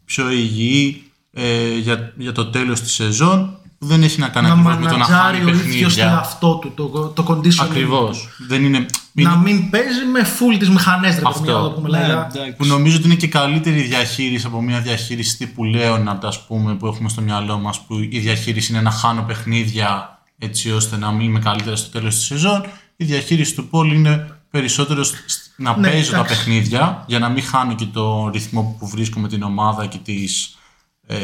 πιο 0.06 0.30
υγιή 0.32 1.04
ε, 1.34 1.78
για, 1.78 2.14
για 2.18 2.32
το 2.32 2.46
τέλος 2.46 2.82
της 2.82 2.94
σεζόν. 2.94 3.58
Δεν 3.78 4.04
έχει 4.04 4.20
να 4.20 4.28
κάνει 4.30 4.48
Να 4.48 4.54
ακριβώς 4.54 4.76
με 4.76 4.82
το 4.82 4.98
να 4.98 5.08
μανατζάρει 5.08 5.38
χάνει 5.38 5.52
ο 5.52 5.54
ίδιος 5.54 5.94
το 5.96 6.00
παιχνίδια. 6.02 6.20
αυτό 6.20 6.56
του, 6.62 6.72
το, 6.76 7.08
το 7.16 7.26
conditioning. 7.28 7.66
Ακριβώς. 7.70 8.28
Δεν 8.48 8.64
είναι, 8.64 8.86
Να 9.12 9.22
είναι 9.32 9.42
μην 9.44 9.70
παίζει 9.70 10.06
με 10.12 10.22
full 10.22 10.60
τις 10.60 10.70
μηχανές, 10.70 11.16
ρε 11.16 11.22
Αυτό. 11.26 11.40
παιδί 11.42 11.52
μου, 11.52 11.58
να 11.58 11.64
το 11.64 11.70
πούμε 11.70 11.90
Ναι, 11.90 11.98
λέγα. 12.08 12.28
εντάξει. 12.34 12.56
που 12.58 12.66
νομίζω 12.66 12.98
ότι 12.98 13.06
είναι 13.06 13.16
και 13.16 13.28
καλύτερη 13.28 13.82
διαχείριση 13.82 14.46
από 14.46 14.62
μια 14.62 14.80
διαχείριση 14.80 15.38
τύπου 15.38 15.64
Λέοναρντ, 15.64 16.26
ας 16.26 16.46
πούμε, 16.46 16.76
που 16.76 16.88
έχουμε 16.88 17.10
στο 17.10 17.22
μυαλό 17.22 17.58
μας, 17.58 17.80
που 17.82 17.96
η 18.10 18.20
διαχείριση 18.20 18.72
είναι 18.72 18.82
να 18.82 18.92
χάνω 18.92 19.22
παιχνίδια 19.22 20.15
έτσι 20.38 20.72
ώστε 20.72 20.98
να 20.98 21.12
μην 21.12 21.26
είμαι 21.28 21.40
καλύτερα 21.40 21.76
στο 21.76 21.90
τέλος 21.90 22.16
της 22.16 22.24
σεζόν. 22.26 22.66
Η 22.96 23.06
διαχείριση 23.06 23.56
του 23.56 23.68
Πολ 23.68 23.92
είναι 23.92 24.28
περισσότερο 24.52 25.04
σ- 25.04 25.16
σ- 25.30 25.42
να 25.56 25.78
Ναι, 25.78 25.90
παίζω 25.90 26.12
τα 26.12 26.18
εντάξει. 26.18 26.36
παιχνίδια 26.36 27.04
για 27.08 27.20
να 27.20 27.30
μην 27.30 27.44
χάνω 27.44 27.76
και 27.76 27.86
το 27.86 28.30
ρυθμό 28.34 28.76
που 28.80 28.88
βρίσκω 28.88 29.20
με 29.20 29.28
την 29.28 29.44
ομάδα 29.44 29.86
και 29.86 29.98
τις... 29.98 30.56
Ε, 31.08 31.18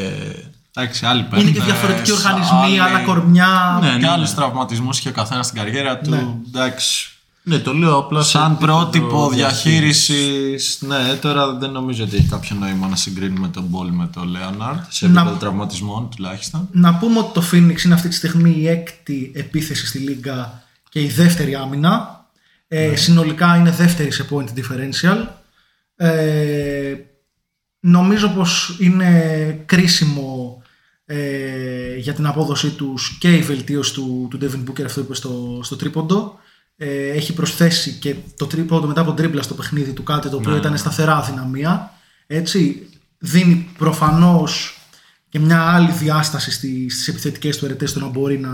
Εντάξει, 0.76 1.06
άλλοι 1.06 1.20
Είναι 1.20 1.28
παίρνουν, 1.28 1.52
και 1.52 1.60
διαφορετικοί 1.60 2.10
ε, 2.10 2.12
οργανισμοί, 2.12 2.58
άλλοι- 2.62 2.80
άλλα 2.80 3.00
κορμιά. 3.00 3.78
ναι, 3.82 3.90
Και 3.90 3.96
ναι, 3.96 4.08
άλλου 4.10 4.22
ναι. 4.22 4.30
τραυματισμού 4.34 4.88
είχε 4.92 5.08
ο 5.08 5.12
καθένας 5.12 5.46
στην 5.46 5.58
καριέρα 5.58 5.98
του. 5.98 6.10
Ναι. 6.10 6.26
Εντάξει. 6.46 7.11
Ναι, 7.42 7.58
το 7.58 7.72
λέω 7.72 7.96
απλά 7.98 8.22
σε 8.22 8.30
Σαν 8.30 8.52
επίπεδο 8.52 8.72
πρότυπο 8.72 9.28
διαχείρισης. 9.30 10.06
διαχείρισης, 10.06 10.78
ναι, 10.82 11.14
τώρα 11.20 11.54
δεν 11.54 11.70
νομίζω 11.70 12.04
ότι 12.04 12.16
έχει 12.16 12.28
κάποιο 12.28 12.56
νόημα 12.56 12.88
να 12.88 12.96
συγκρίνουμε 12.96 13.48
τον 13.48 13.62
Πολ 13.64 13.88
με 13.90 14.08
τον 14.12 14.28
Λέοναρντ 14.28 14.78
σε 14.88 15.08
Να- 15.08 15.20
επίπεδο 15.20 15.38
τραυματισμών 15.40 16.08
τουλάχιστον. 16.16 16.68
Να 16.72 16.94
πούμε 16.94 17.18
ότι 17.18 17.32
το 17.32 17.42
Phoenix 17.52 17.82
είναι 17.84 17.94
αυτή 17.94 18.08
τη 18.08 18.14
στιγμή 18.14 18.50
η 18.58 18.68
έκτη 18.68 19.32
επίθεση 19.34 19.86
στη 19.86 19.98
Λίγκα 19.98 20.62
και 20.88 21.00
η 21.00 21.08
δεύτερη 21.08 21.54
άμυνα. 21.54 22.20
Ε, 22.68 22.96
Συνολικά 22.96 23.56
είναι 23.56 23.70
δεύτερη 23.70 24.10
σε 24.10 24.26
point 24.30 24.44
differential. 24.58 25.26
Ε, 25.96 26.94
νομίζω 27.80 28.28
πως 28.28 28.76
είναι 28.80 29.62
κρίσιμο 29.66 30.62
ε, 31.04 31.96
για 31.96 32.12
την 32.14 32.26
απόδοσή 32.26 32.70
τους 32.70 33.16
και 33.20 33.36
η 33.36 33.42
βελτίωση 33.42 33.92
του, 33.94 34.26
του 34.30 34.38
Devin 34.42 34.70
Booker 34.70 34.84
αυτό 34.84 35.00
που 35.00 35.06
είπε 35.06 35.14
στο, 35.14 35.60
στο 35.62 35.76
τρίποντο. 35.76 36.38
Ε, 36.84 37.08
έχει 37.10 37.32
προσθέσει 37.32 37.92
και 37.92 38.14
το 38.36 38.46
τρίποντο 38.46 38.86
μετά 38.86 39.00
από 39.00 39.12
τρίμπλα 39.12 39.42
στο 39.42 39.54
παιχνίδι 39.54 39.92
του 39.92 40.02
κάτι 40.02 40.28
το 40.28 40.36
οποίο 40.36 40.56
ήταν 40.56 40.76
σταθερά 40.78 41.16
αδυναμία. 41.16 41.92
Έτσι, 42.26 42.88
δίνει 43.18 43.68
προφανώς 43.78 44.78
και 45.28 45.38
μια 45.38 45.60
άλλη 45.62 45.90
διάσταση 45.92 46.50
στις, 46.50 46.94
στις 46.94 47.08
επιθετικές 47.08 47.56
του 47.58 47.64
ερετές 47.64 47.92
του 47.92 48.00
να 48.00 48.06
μπορεί 48.06 48.38
να, 48.38 48.50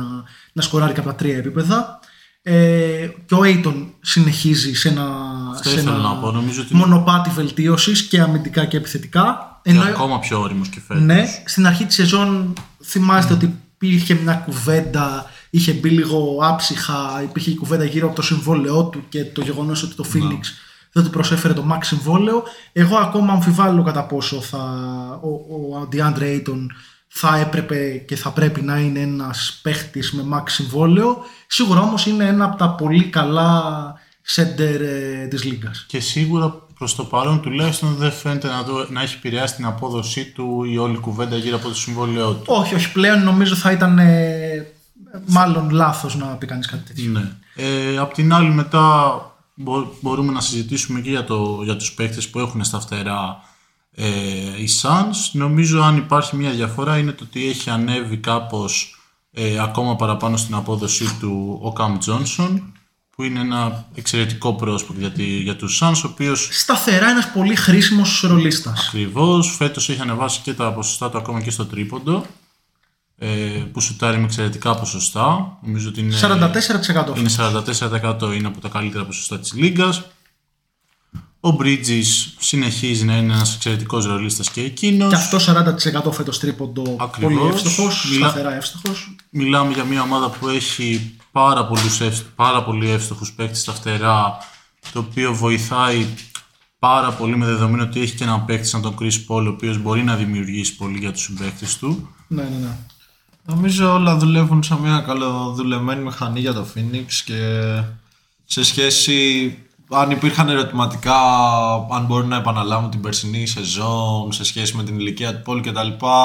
να 0.53 0.63
σκοράρει 0.63 0.93
και 0.93 1.01
από 1.01 1.09
τα 1.09 1.15
τρία 1.15 1.37
επίπεδα. 1.37 1.99
Ε, 2.43 3.09
και 3.27 3.35
ο 3.35 3.41
Aiton 3.45 3.87
συνεχίζει 4.01 4.75
σε 4.75 4.89
ένα, 4.89 5.07
Αυτό 5.55 5.69
σε 5.69 5.75
ήθελα 5.75 5.95
ένα 5.95 6.03
να 6.03 6.15
πω. 6.15 6.31
Νομίζω 6.31 6.63
ότι 6.63 6.75
μονοπάτι 6.75 7.31
βελτίωσης 7.31 8.03
και 8.03 8.21
αμυντικά 8.21 8.65
και 8.65 8.77
επιθετικά. 8.77 9.61
είναι 9.63 9.79
Ενώ- 9.79 9.89
ακόμα 9.89 10.19
πιο 10.19 10.41
όριμος 10.41 10.69
και 10.69 10.81
φέτος. 10.87 11.03
ναι, 11.03 11.25
στην 11.45 11.67
αρχή 11.67 11.85
της 11.85 11.95
σεζόν 11.95 12.53
θυμάστε 12.85 13.33
ότι 13.33 13.55
υπήρχε 13.75 14.15
μια 14.15 14.35
κουβέντα, 14.35 15.31
είχε 15.51 15.73
μπει 15.73 15.91
λίγο 15.91 16.39
άψυχα, 16.43 17.23
υπήρχε 17.23 17.51
η 17.51 17.55
κουβέντα 17.55 17.85
γύρω 17.85 18.07
από 18.07 18.17
το 18.17 18.23
συμβόλαιό 18.23 18.85
του 18.85 19.03
και 19.09 19.25
το 19.25 19.41
γεγονός 19.43 19.83
ότι 19.83 19.95
το 19.95 20.05
Phoenix 20.15 20.41
δεν 20.93 21.05
του 21.05 21.11
προσέφερε 21.11 21.55
το 21.55 21.65
max 21.73 21.79
συμβόλαιο. 21.81 22.43
Εγώ 22.73 22.97
ακόμα 22.97 23.33
αμφιβάλλω 23.33 23.83
κατά 23.83 24.05
πόσο 24.05 24.41
θα, 24.41 24.59
ο, 25.23 25.29
ο 25.29 25.89
DeAndre 25.93 26.23
Ayton 26.23 26.67
θα 27.09 27.37
έπρεπε 27.37 28.05
και 28.07 28.17
θα 28.17 28.31
πρέπει 28.31 28.63
να 28.63 28.79
είναι 28.79 29.01
ένας 29.01 29.59
παίχτης 29.63 30.13
με 30.13 30.25
max 30.33 30.43
συμβόλαιο. 30.47 31.17
Σίγουρα 31.47 31.81
όμως 31.81 32.07
είναι 32.07 32.25
ένα 32.25 32.45
από 32.45 32.57
τα 32.57 32.71
πολύ 32.71 33.05
καλά 33.05 33.95
center 34.35 34.81
ε, 34.81 35.27
της 35.27 35.45
λίγκας. 35.45 35.85
Και 35.89 36.01
σίγουρα 36.01 36.67
προς 36.79 36.95
το 36.95 37.05
παρόν 37.05 37.41
τουλάχιστον 37.41 37.95
δεν 37.95 38.13
φαίνεται 38.13 38.49
να, 38.49 38.65
το, 38.65 38.87
να 38.91 39.03
έχει 39.03 39.15
επηρεάσει 39.17 39.55
την 39.55 39.67
απόδοσή 39.67 40.25
του 40.25 40.65
η 40.65 40.79
όλη 40.79 40.97
κουβέντα 40.97 41.37
γύρω 41.37 41.57
από 41.57 41.69
το 41.69 41.75
συμβόλαιό 41.75 42.33
του. 42.33 42.45
Όχι, 42.47 42.75
όχι 42.75 42.93
πλέον 42.93 43.23
νομίζω 43.23 43.55
θα 43.55 43.73
ήταν 43.73 43.99
ε, 43.99 44.67
μάλλον 45.27 45.71
λάθος 45.71 46.17
να 46.17 46.27
πει 46.27 46.47
κανείς 46.47 46.67
κάτι 46.67 46.83
τέτοιο. 46.83 47.11
Ναι. 47.11 47.33
Ε, 47.55 47.99
απ' 47.99 48.13
την 48.15 48.33
άλλη 48.33 48.51
μετά 48.51 49.21
μπο- 49.55 49.93
μπορούμε 50.01 50.33
να 50.33 50.41
συζητήσουμε 50.41 51.01
και 51.01 51.11
για, 51.11 51.25
το, 51.25 51.61
για 51.65 51.77
τους 51.77 51.93
παίκτες 51.93 52.29
που 52.29 52.39
έχουν 52.39 52.65
στα 52.65 52.81
φτερά 52.81 53.41
ε, 53.95 54.07
οι 54.63 54.69
Suns. 54.83 55.17
Νομίζω 55.33 55.83
αν 55.83 55.97
υπάρχει 55.97 56.37
μια 56.37 56.51
διαφορά 56.51 56.99
είναι 56.99 57.13
το 57.13 57.25
ότι 57.29 57.49
έχει 57.49 57.71
ανέβει 57.71 58.17
κάπως 58.17 59.01
ε, 59.31 59.59
ακόμα 59.59 59.97
παραπάνω 59.97 60.37
στην 60.37 60.55
απόδοσή 60.55 61.17
του 61.21 61.61
ο 61.63 61.73
Cam 61.79 61.99
Johnson 62.09 62.61
που 63.11 63.23
είναι 63.23 63.41
ένα 63.41 63.87
εξαιρετικό 63.95 64.55
πρόσωπο 64.55 64.95
για, 64.99 65.11
τη, 65.11 65.23
για 65.25 65.57
τους 65.57 65.81
Suns 65.83 66.01
ο 66.05 66.09
οποίος 66.13 66.49
Σταθερά 66.53 67.09
ένας 67.09 67.31
πολύ 67.33 67.57
χρήσιμος 67.57 68.25
ρολίστας. 68.29 68.87
Ακριβώς. 68.89 69.57
Φέτος 69.57 69.89
έχει 69.89 70.01
ανεβάσει 70.01 70.41
και 70.41 70.55
τα 70.55 70.73
ποσοστά 70.73 71.11
του 71.11 71.19
ακόμα 71.19 71.41
και 71.43 71.51
στο 71.51 71.67
τρίποντο. 71.67 72.25
Ε, 73.21 73.27
που 73.73 73.81
σουτάρει 73.81 74.19
με 74.19 74.25
εξαιρετικά 74.25 74.75
ποσοστά. 74.75 75.59
Νομίζω 75.63 75.89
ότι 75.89 76.01
είναι, 76.01 76.17
44%. 76.21 77.17
είναι 77.19 77.29
44% 77.29 78.35
είναι 78.35 78.47
από 78.47 78.61
τα 78.61 78.69
καλύτερα 78.69 79.05
ποσοστά 79.05 79.39
της 79.39 79.53
λίγας. 79.53 80.03
Ο 81.41 81.57
Bridges 81.61 82.05
συνεχίζει 82.39 83.05
να 83.05 83.17
είναι 83.17 83.33
ένας 83.33 83.55
εξαιρετικός 83.55 84.07
ρολίστας 84.07 84.51
και 84.51 84.61
εκείνος. 84.61 85.09
Και 85.09 85.15
αυτό 85.15 85.39
40% 86.09 86.13
φέτος 86.13 86.39
τρίποντο 86.39 86.97
Ακριβώς. 87.01 87.35
πολύ 87.35 87.49
εύστοχος, 87.51 88.09
Μιλά- 88.11 88.29
σταθερά 88.29 88.55
εύστοχος. 88.55 89.15
Μιλάμε 89.31 89.73
για 89.73 89.85
μια 89.85 90.03
ομάδα 90.03 90.29
που 90.31 90.49
έχει 90.49 91.17
πάρα, 91.33 91.67
πολλούς, 91.67 92.01
ευσ- 92.01 92.25
πάρα 92.35 92.65
πολύ 92.65 92.91
εύστοχους 92.91 93.33
παίκτες 93.33 93.61
στα 93.61 93.73
φτερά, 93.73 94.37
το 94.93 94.99
οποίο 94.99 95.35
βοηθάει 95.35 96.07
πάρα 96.79 97.13
πολύ 97.13 97.37
με 97.37 97.47
δεδομένο 97.47 97.83
ότι 97.83 98.01
έχει 98.01 98.15
και 98.17 98.25
έναν 98.25 98.45
παίκτη 98.45 98.67
σαν 98.69 98.83
τον 98.83 98.97
Chris 99.01 99.13
Paul, 99.29 99.45
ο 99.45 99.49
οποίος 99.49 99.79
μπορεί 99.79 100.03
να 100.05 100.17
δημιουργήσει 100.17 100.77
πολύ 100.77 100.99
για 100.99 101.13
τους 101.13 101.23
συμπαίκτες 101.23 101.77
του. 101.79 102.09
Ναι, 102.29 102.43
ναι, 102.43 102.49
ναι. 102.49 102.77
Νομίζω 103.51 103.93
όλα 103.95 104.17
δουλεύουν 104.17 104.63
σαν 104.63 104.79
μια 104.79 104.99
καλοδουλεμένη 105.07 106.03
μηχανή 106.03 106.41
για 106.41 106.53
το 106.53 106.67
Phoenix 106.75 107.05
και 107.25 107.61
σε 108.45 108.63
σχέση 108.65 109.59
αν 109.91 110.11
υπήρχαν 110.11 110.49
ερωτηματικά 110.49 111.15
αν 111.93 112.05
μπορούν 112.07 112.29
να 112.29 112.37
επαναλάβουν 112.37 112.91
την 112.91 113.01
περσινή 113.01 113.47
σεζόν 113.47 114.33
σε 114.33 114.45
σχέση 114.45 114.77
με 114.77 114.85
την 114.85 114.99
ηλικία 114.99 115.35
του 115.35 115.43
Πόλη 115.43 115.61
και 115.61 115.73
τα 115.73 115.83
λοιπά 115.83 116.17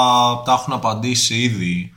τα 0.44 0.52
έχουν 0.52 0.72
απαντήσει 0.72 1.34
ήδη 1.34 1.94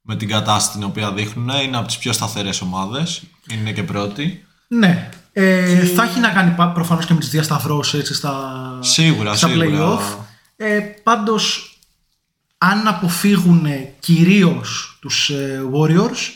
με 0.00 0.16
την 0.16 0.28
κατάσταση 0.28 0.78
την 0.78 0.86
οποία 0.86 1.12
δείχνουν 1.12 1.48
είναι 1.48 1.76
από 1.76 1.86
τις 1.86 1.98
πιο 1.98 2.12
σταθερές 2.12 2.60
ομάδες 2.60 3.22
είναι 3.52 3.72
και 3.72 3.82
πρώτη 3.82 4.44
Ναι. 4.68 5.08
Ε, 5.32 5.84
Θα 5.84 6.02
έχει 6.02 6.20
να 6.20 6.28
κάνει 6.30 6.50
πα- 6.50 6.72
προφανώς 6.72 7.04
και 7.06 7.14
με 7.14 7.20
τις 7.20 7.28
διασταυρώσεις 7.30 8.00
έτσι, 8.00 8.14
στα, 8.14 8.52
Σίγουρα, 8.80 9.34
στα 9.34 9.48
σίγουρα. 9.48 9.66
play-off. 9.98 10.16
Ε, 10.56 10.78
πάντως, 10.78 11.73
αν 12.58 12.86
αποφύγουν 12.86 13.66
κυρίως 14.00 14.98
τους 15.00 15.30
ε, 15.30 15.62
Warriors, 15.74 16.32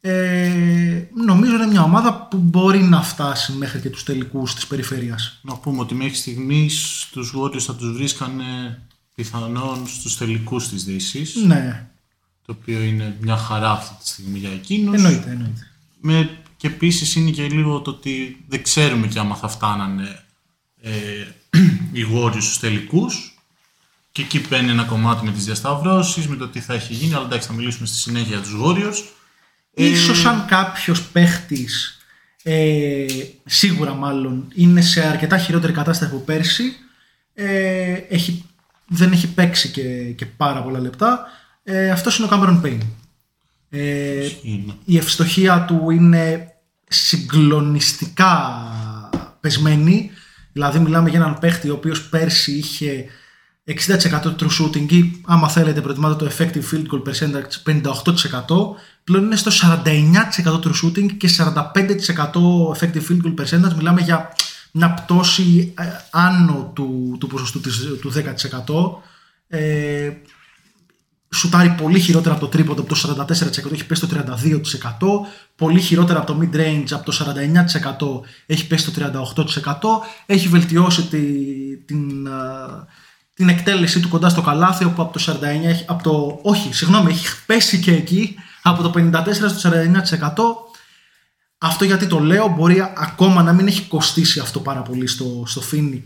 ε, 0.00 1.02
νομίζω 1.26 1.54
είναι 1.54 1.66
μια 1.66 1.82
ομάδα 1.82 2.26
που 2.30 2.36
μπορεί 2.36 2.82
να 2.82 3.02
φτάσει 3.02 3.52
μέχρι 3.52 3.80
και 3.80 3.90
τους 3.90 4.02
τελικούς 4.02 4.54
της 4.54 4.66
περιφέρειας. 4.66 5.38
Να 5.42 5.56
πούμε 5.56 5.80
ότι 5.80 5.94
μέχρι 5.94 6.14
στιγμής 6.14 7.06
τους 7.10 7.34
Warriors 7.36 7.60
θα 7.60 7.74
τους 7.74 7.92
βρίσκανε 7.92 8.82
πιθανόν 9.14 9.86
στους 9.86 10.16
τελικούς 10.16 10.68
της 10.68 10.84
Δύσης, 10.84 11.34
Ναι, 11.34 11.86
το 12.46 12.56
οποίο 12.60 12.80
είναι 12.80 13.16
μια 13.20 13.36
χαρά 13.36 13.70
αυτή 13.70 14.02
τη 14.02 14.08
στιγμή 14.08 14.38
για 14.38 14.50
εκείνους. 14.50 14.94
εννοείται, 14.94 15.30
εννοείται. 15.30 15.66
Με, 16.00 16.38
και 16.56 16.66
επίσης 16.66 17.14
είναι 17.14 17.30
και 17.30 17.46
λίγο 17.48 17.80
το 17.80 17.90
ότι 17.90 18.44
δεν 18.48 18.62
ξέρουμε 18.62 19.06
και 19.06 19.18
άμα 19.18 19.34
θα 19.34 19.48
φτάνανε 19.48 20.24
ε, 20.80 20.90
οι 21.98 22.06
Warriors 22.14 22.42
στους 22.42 22.58
τελικούς 22.58 23.31
και 24.12 24.22
εκεί 24.22 24.40
παίρνει 24.40 24.70
ένα 24.70 24.84
κομμάτι 24.84 25.24
με 25.24 25.32
τις 25.32 25.44
διασταυρώσεις, 25.44 26.26
με 26.26 26.36
το 26.36 26.48
τι 26.48 26.60
θα 26.60 26.74
έχει 26.74 26.92
γίνει, 26.92 27.14
αλλά 27.14 27.24
εντάξει 27.24 27.48
θα 27.48 27.54
μιλήσουμε 27.54 27.86
στη 27.86 27.96
συνέχεια 27.96 28.36
για 28.36 28.40
τους 28.40 28.56
Warriors. 28.64 29.02
Ίσως 29.74 30.24
αν 30.24 30.44
κάποιος 30.46 31.02
παίχτης, 31.02 31.98
ε, 32.42 33.06
σίγουρα 33.44 33.94
μάλλον, 33.94 34.48
είναι 34.54 34.80
σε 34.80 35.06
αρκετά 35.06 35.38
χειρότερη 35.38 35.72
κατάσταση 35.72 36.10
από 36.14 36.22
πέρσι, 36.22 36.72
ε, 37.34 37.92
έχει, 38.08 38.44
δεν 38.86 39.12
έχει 39.12 39.28
παίξει 39.28 39.68
και, 39.68 40.12
και 40.16 40.26
πάρα 40.26 40.62
πολλά 40.62 40.80
λεπτά, 40.80 41.26
ε, 41.62 41.90
αυτός 41.90 42.18
είναι 42.18 42.28
ο 42.30 42.30
Cameron 42.32 42.66
Payne. 42.66 42.86
Ε, 43.70 44.28
Είναι. 44.42 44.74
η 44.84 44.96
ευστοχία 44.96 45.64
του 45.64 45.90
είναι 45.90 46.52
συγκλονιστικά 46.88 48.62
πεσμένη. 49.40 50.10
Δηλαδή 50.52 50.78
μιλάμε 50.78 51.10
για 51.10 51.18
έναν 51.18 51.38
παίχτη 51.38 51.70
ο 51.70 51.74
οποίος 51.74 52.08
πέρσι 52.08 52.52
είχε 52.52 53.06
60% 53.66 54.34
true 54.36 54.48
shooting 54.60 54.92
ή 54.92 55.20
άμα 55.26 55.48
θέλετε 55.48 55.80
προτιμάτε 55.80 56.24
το 56.24 56.30
effective 56.36 56.74
field 56.74 56.86
goal 56.92 57.02
percentage 57.08 57.82
58% 57.84 57.94
πλέον 59.04 59.24
είναι 59.24 59.36
στο 59.36 59.50
49% 59.62 60.60
true 60.62 60.84
shooting 60.84 61.16
και 61.16 61.30
45% 61.36 61.62
effective 62.76 63.02
field 63.08 63.20
goal 63.24 63.34
percentage. 63.40 63.74
Μιλάμε 63.76 64.00
για 64.00 64.32
μια 64.72 64.90
πτώση 64.94 65.74
ε, 65.78 65.84
άνω 66.10 66.70
του, 66.74 67.16
του 67.20 67.26
ποσοστού 67.26 67.60
της, 67.60 67.78
του 68.00 68.12
10% 69.48 69.56
ε, 69.58 70.10
σουτάρει 71.34 71.74
πολύ 71.82 72.00
χειρότερα 72.00 72.34
από 72.34 72.44
το 72.44 72.50
τρίποντο 72.50 72.82
από 72.82 72.94
το 72.94 73.24
44% 73.68 73.72
έχει 73.72 73.86
πέσει 73.86 74.06
στο 74.06 74.16
32% 75.24 75.28
πολύ 75.56 75.80
χειρότερα 75.80 76.18
από 76.18 76.32
το 76.32 76.38
mid 76.40 76.56
range 76.56 76.86
από 76.90 77.04
το 77.04 77.12
49% 78.24 78.28
έχει 78.46 78.66
πέσει 78.66 78.90
στο 78.90 79.22
38% 79.46 80.06
έχει 80.26 80.48
βελτιώσει 80.48 81.02
τη, 81.02 81.20
την, 81.76 82.28
α, 82.28 82.86
την 83.42 83.50
εκτέλεσή 83.50 84.00
του 84.00 84.08
κοντά 84.08 84.28
στο 84.28 84.42
καλάθι 84.42 84.84
όπου 84.84 85.02
από 85.02 85.18
το 85.18 85.38
49% 85.40 85.42
έχει, 85.42 85.84
από 85.86 86.02
το, 86.02 86.38
όχι 86.42 86.74
συγγνώμη 86.74 87.10
έχει 87.10 87.26
πέσει 87.46 87.80
και 87.80 87.92
εκεί 87.92 88.34
από 88.62 88.82
το 88.82 88.92
54% 88.96 89.22
στο 89.56 89.70
49% 89.70 90.72
αυτό 91.58 91.84
γιατί 91.84 92.06
το 92.06 92.18
λέω 92.18 92.48
μπορεί 92.48 92.80
ακόμα 92.96 93.42
να 93.42 93.52
μην 93.52 93.66
έχει 93.66 93.82
κοστίσει 93.82 94.40
αυτό 94.40 94.60
πάρα 94.60 94.80
πολύ 94.80 95.06
στο, 95.06 95.42
στο 95.46 95.62
Phoenix. 95.72 96.02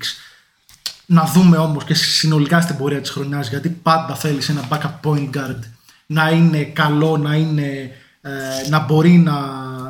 Να 1.07 1.25
δούμε 1.25 1.57
όμως 1.57 1.85
και 1.85 1.95
συνολικά 1.95 2.61
στην 2.61 2.77
πορεία 2.77 3.01
της 3.01 3.11
χρονιάς 3.11 3.49
γιατί 3.49 3.69
πάντα 3.69 4.15
θέλεις 4.15 4.49
ένα 4.49 4.69
backup 4.71 5.11
point 5.11 5.31
guard 5.37 5.59
να 6.07 6.31
είναι 6.31 6.63
καλό, 6.63 7.17
να, 7.17 7.35
είναι, 7.35 7.91
ε, 8.21 8.69
να 8.69 8.79
μπορεί 8.79 9.13
να, 9.19 9.41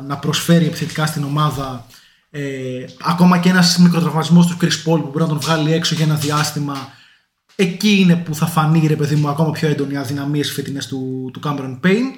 να 0.01 0.17
προσφέρει 0.17 0.65
επιθετικά 0.65 1.05
στην 1.05 1.23
ομάδα 1.23 1.85
ε, 2.29 2.41
ακόμα 3.03 3.37
και 3.37 3.49
ένας 3.49 3.77
μικροτραυματισμός 3.77 4.47
του 4.47 4.57
Chris 4.61 4.65
Paul 4.65 4.99
που 5.01 5.09
μπορεί 5.11 5.19
να 5.23 5.27
τον 5.27 5.39
βγάλει 5.39 5.73
έξω 5.73 5.95
για 5.95 6.05
ένα 6.05 6.15
διάστημα 6.15 6.95
εκεί 7.59 7.99
είναι 7.99 8.15
που 8.15 8.35
θα 8.35 8.45
φανεί 8.45 8.87
ρε 8.87 8.95
παιδί 8.95 9.15
μου 9.15 9.27
ακόμα 9.27 9.51
πιο 9.51 9.67
έντονη 9.67 9.93
οι 9.93 9.97
αδυναμίες 9.97 10.51
φετινές 10.51 10.87
του, 10.87 11.29
του 11.33 11.39
Cameron 11.43 11.79
Payne. 11.83 12.11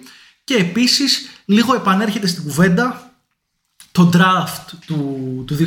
Και 0.43 0.55
επίσης 0.55 1.29
λίγο 1.46 1.75
επανέρχεται 1.75 2.27
στην 2.27 2.43
κουβέντα 2.43 3.13
το 3.91 4.10
draft 4.13 4.77
του, 4.86 5.43
του 5.48 5.55
2020 5.55 5.60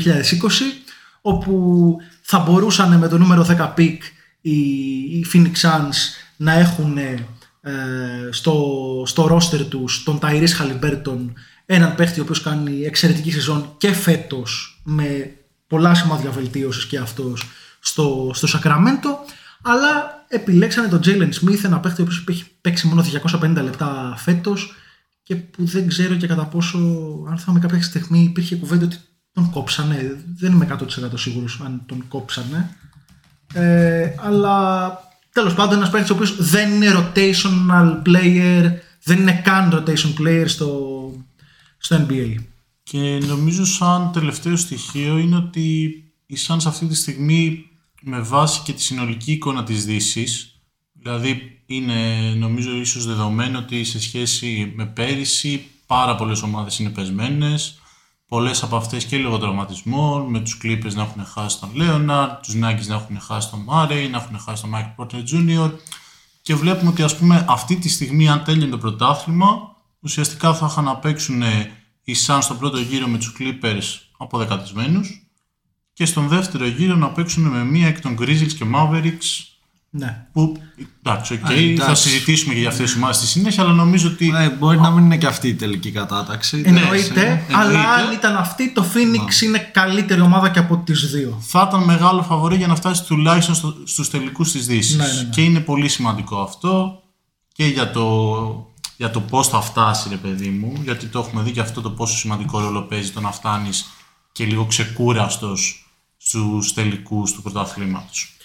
όπου 1.20 1.96
θα 2.22 2.38
μπορούσαν 2.38 2.98
με 2.98 3.08
το 3.08 3.18
νούμερο 3.18 3.46
10 3.48 3.74
pick 3.76 3.98
οι, 4.40 4.58
οι 5.18 5.26
Phoenix 5.32 5.52
Suns 5.52 5.96
να 6.36 6.52
έχουν 6.52 6.98
ε, 6.98 7.26
στο, 8.30 9.02
στο 9.06 9.36
roster 9.36 9.66
τους 9.68 10.02
τον 10.02 10.18
Tyrese 10.22 10.60
Halliburton 10.60 11.32
έναν 11.66 11.94
παίχτη 11.94 12.20
ο 12.20 12.22
οποίος 12.22 12.40
κάνει 12.40 12.82
εξαιρετική 12.82 13.32
σεζόν 13.32 13.74
και 13.78 13.92
φέτος 13.92 14.80
με 14.84 15.36
πολλά 15.66 15.94
σημάδια 15.94 16.30
βελτίωσης 16.30 16.86
και 16.86 16.98
αυτός 16.98 17.48
στο, 17.80 18.30
στο 18.34 18.48
Sacramento 18.58 19.32
αλλά 19.62 20.24
επιλέξανε 20.28 20.88
τον 20.88 21.00
Jalen 21.04 21.30
Smith 21.40 21.64
ένα 21.64 21.80
παίχτη 21.80 22.00
ο 22.00 22.04
οποίος 22.04 22.24
έχει 22.28 22.44
παίξει 22.60 22.86
μόνο 22.86 23.04
250 23.32 23.62
λεπτά 23.62 24.14
φέτος 24.16 24.74
και 25.22 25.36
που 25.36 25.64
δεν 25.64 25.88
ξέρω 25.88 26.14
και 26.14 26.26
κατά 26.26 26.44
πόσο 26.44 26.78
αν 27.30 27.38
θυμάμαι 27.38 27.60
κάποια 27.60 27.82
στιγμή 27.82 28.22
υπήρχε 28.22 28.56
κουβέντα 28.56 28.84
ότι 28.84 28.98
τον 29.32 29.50
κόψανε. 29.50 30.24
Δεν 30.36 30.52
είμαι 30.52 30.78
100% 30.80 30.84
σίγουρος 31.14 31.60
αν 31.64 31.82
τον 31.86 32.08
κόψανε. 32.08 32.76
Ε, 33.54 34.14
αλλά 34.16 34.98
τέλος 35.32 35.54
πάντων 35.54 35.76
ένας 35.76 35.90
παίκτης 35.90 36.10
ο 36.10 36.14
οποίος 36.14 36.50
δεν 36.50 36.72
είναι 36.72 36.92
rotational 36.92 38.02
player, 38.06 38.70
δεν 39.02 39.18
είναι 39.18 39.40
καν 39.44 39.72
rotation 39.72 40.20
player 40.20 40.44
στο, 40.46 40.78
στο 41.78 42.06
NBA. 42.08 42.34
Και 42.82 43.22
νομίζω 43.26 43.64
σαν 43.64 44.10
τελευταίο 44.12 44.56
στοιχείο 44.56 45.18
είναι 45.18 45.36
ότι 45.36 45.64
οι 46.26 46.36
Suns 46.48 46.62
αυτή 46.66 46.86
τη 46.86 46.94
στιγμή 46.94 47.66
με 48.04 48.20
βάση 48.20 48.60
και 48.62 48.72
τη 48.72 48.82
συνολική 48.82 49.32
εικόνα 49.32 49.64
της 49.64 49.84
δύσης, 49.84 50.60
δηλαδή 50.92 51.62
είναι 51.66 52.32
νομίζω 52.36 52.76
ίσως 52.76 53.06
δεδομένο 53.06 53.58
ότι 53.58 53.84
σε 53.84 54.00
σχέση 54.00 54.72
με 54.76 54.86
πέρυσι 54.86 55.66
πάρα 55.86 56.14
πολλές 56.14 56.42
ομάδες 56.42 56.78
είναι 56.78 56.90
πεσμένες, 56.90 57.80
πολλές 58.28 58.62
από 58.62 58.76
αυτές 58.76 59.04
και 59.04 59.18
λόγω 59.18 59.38
τραυματισμών, 59.38 60.30
με 60.30 60.40
τους 60.40 60.60
Clippers 60.62 60.94
να 60.94 61.02
έχουν 61.02 61.24
χάσει 61.24 61.60
τον 61.60 61.70
Leonard, 61.76 62.28
τους 62.42 62.54
Nuggets 62.54 62.86
να 62.86 62.94
έχουν 62.94 63.20
χάσει 63.20 63.50
τον 63.50 63.66
Murray, 63.70 64.08
να 64.10 64.18
έχουν 64.18 64.38
χάσει 64.38 64.62
τον 64.62 64.72
Mike 64.74 64.94
Porter 64.96 65.22
Jr. 65.32 65.70
Και 66.42 66.54
βλέπουμε 66.54 66.90
ότι 66.90 67.02
ας 67.02 67.16
πούμε 67.16 67.44
αυτή 67.48 67.76
τη 67.76 67.88
στιγμή 67.88 68.28
αν 68.28 68.44
τέλειωνε 68.44 68.70
το 68.70 68.78
πρωτάθλημα, 68.78 69.76
ουσιαστικά 70.00 70.54
θα 70.54 70.66
είχαν 70.70 70.84
να 70.84 70.96
παίξουν 70.96 71.42
οι 72.02 72.14
Suns 72.26 72.38
στο 72.40 72.54
πρώτο 72.54 72.78
γύρο 72.78 73.06
με 73.06 73.18
τους 73.18 73.36
Clippers 73.38 74.00
αποδεκατισμένους 74.18 75.31
και 75.92 76.06
στον 76.06 76.28
δεύτερο 76.28 76.66
γύρο 76.66 76.96
να 76.96 77.08
παίξουν 77.08 77.42
με 77.42 77.64
μία 77.64 77.86
εκ 77.86 78.00
των 78.00 78.16
Grizzlies 78.20 78.52
και 78.58 78.64
Mavericks 78.74 79.46
Ναι. 79.90 80.26
που 80.32 80.56
εντάξει, 81.02 81.34
οκ, 81.34 81.50
Α, 81.50 81.52
εντάξει. 81.52 81.76
θα 81.88 81.94
συζητήσουμε 81.94 82.54
και 82.54 82.60
για 82.60 82.68
αυτές 82.68 82.86
τις 82.86 82.96
ομάδες 82.96 83.16
στη 83.16 83.26
συνέχεια 83.26 83.62
αλλά 83.62 83.72
νομίζω 83.72 84.08
ότι 84.08 84.32
Ε, 84.36 84.50
μπορεί 84.50 84.80
να 84.80 84.90
μην 84.90 85.04
είναι 85.04 85.16
και 85.16 85.26
αυτή 85.26 85.48
η 85.48 85.54
τελική 85.54 85.90
κατάταξη. 85.90 86.62
Εννοείται, 86.64 87.20
ναι, 87.24 87.44
αλλά 87.52 87.68
εννοείται. 87.70 87.88
αν 88.06 88.12
ήταν 88.12 88.36
αυτή, 88.36 88.72
το 88.72 88.84
Phoenix 88.94 89.42
είναι 89.42 89.58
καλύτερη 89.58 90.20
ομάδα 90.20 90.48
και 90.50 90.58
από 90.58 90.76
τις 90.76 91.10
δύο. 91.10 91.38
θα 91.40 91.66
ήταν 91.68 91.82
μεγάλο 91.84 92.22
φαβορή 92.22 92.56
για 92.56 92.66
να 92.66 92.74
φτάσει 92.74 93.04
τουλάχιστον 93.04 93.54
στο, 93.54 93.74
στους 93.84 94.10
τελικούς 94.10 94.52
της 94.52 94.66
Δύσης. 94.66 94.96
Ναι, 94.96 95.06
ναι, 95.06 95.12
ναι. 95.12 95.28
Και 95.28 95.42
είναι 95.42 95.60
πολύ 95.60 95.88
σημαντικό 95.88 96.40
αυτό 96.40 97.02
και 97.52 97.66
για 97.66 97.90
το, 97.90 98.66
για 98.96 99.10
το 99.10 99.20
πώς 99.20 99.48
θα 99.48 99.60
φτάσει 99.60 100.08
ρε 100.08 100.16
παιδί 100.16 100.48
μου, 100.48 100.72
γιατί 100.82 101.06
το 101.06 101.18
έχουμε 101.18 101.42
δει 101.42 101.50
και 101.50 101.60
αυτό 101.60 101.80
το 101.80 101.90
πόσο 101.90 102.16
σημαντικό 102.16 102.60
ρόλο 102.60 102.82
παίζει 102.82 103.10
το 103.10 103.20
να 103.20 103.32
φτάνεις 103.32 103.86
και 104.32 104.44
λίγο 104.44 104.64
ξεκούραστος 104.66 105.90
στους 106.16 106.72
τελικούς 106.72 107.32
του 107.32 107.42
πρωταθλήματος. 107.42 108.36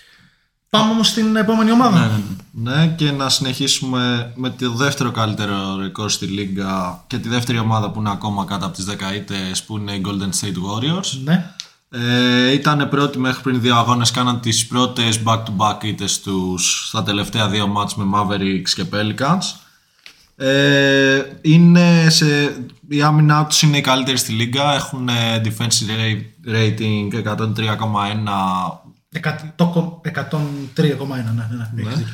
Πάμε 0.70 0.91
όμως 0.91 1.08
στην 1.08 1.36
επόμενη 1.36 1.72
ομάδα. 1.72 2.00
Ναι, 2.00 2.06
ναι, 2.06 2.72
ναι. 2.72 2.86
Ναι, 2.86 2.88
και 2.88 3.12
να 3.12 3.29
συνεχίσουμε 3.29 4.32
με 4.36 4.50
το 4.50 4.72
δεύτερο 4.72 5.12
καλύτερο 5.12 5.75
ρεκόρ 5.75 6.10
στη 6.10 6.25
Λίγκα 6.25 7.03
και 7.08 7.17
τη 7.17 7.29
δεύτερη 7.29 7.60
ομάδα 7.60 7.91
που 7.91 8.00
είναι 8.00 8.12
ακόμα 8.12 8.46
κάτω 8.46 8.65
από 8.65 8.75
τις 8.75 8.86
10 8.89 9.15
ήττες 9.15 9.63
που 9.63 9.77
είναι 9.77 9.91
οι 9.91 10.01
Golden 10.06 10.29
State 10.39 10.56
Warriors. 10.67 11.20
Ναι. 11.24 11.51
Ε, 11.89 12.51
ήταν 12.51 12.89
πρώτοι 12.89 13.20
μέχρι 13.20 13.41
πριν 13.41 13.62
δύο 13.62 13.75
αγώνες, 13.75 14.12
κάναν 14.12 14.39
τις 14.39 14.67
πρώτες 14.67 15.22
back-to-back 15.25 15.84
ήττες 15.84 16.22
τους 16.22 16.88
στα 16.88 17.03
τελευταία 17.03 17.48
δύο 17.48 17.67
μάτς 17.67 17.96
με 17.96 18.06
Mavericks 18.13 18.70
και 18.75 18.86
Pelicans. 18.91 19.66
Ε, 20.39 21.22
είναι 21.41 22.10
σε, 22.10 22.56
η 22.89 23.01
άμυνά 23.01 23.46
τους 23.46 23.62
είναι 23.62 23.77
η 23.77 23.82
καλύτερη 23.82 24.17
στη 24.17 24.32
Λίγκα, 24.32 24.74
έχουν 24.74 25.10
ε, 25.10 25.41
defensive 25.46 25.89
ra- 25.89 26.51
rating 26.56 27.24
103,1 27.24 27.65
Εκα- 29.12 29.53
το 29.56 30.01
103,1. 30.03 30.12
Ναι, 30.75 30.86
ναι, 31.15 31.70
ναι. 31.74 31.82
έχεις 31.82 31.98
δίκιο. 31.98 32.13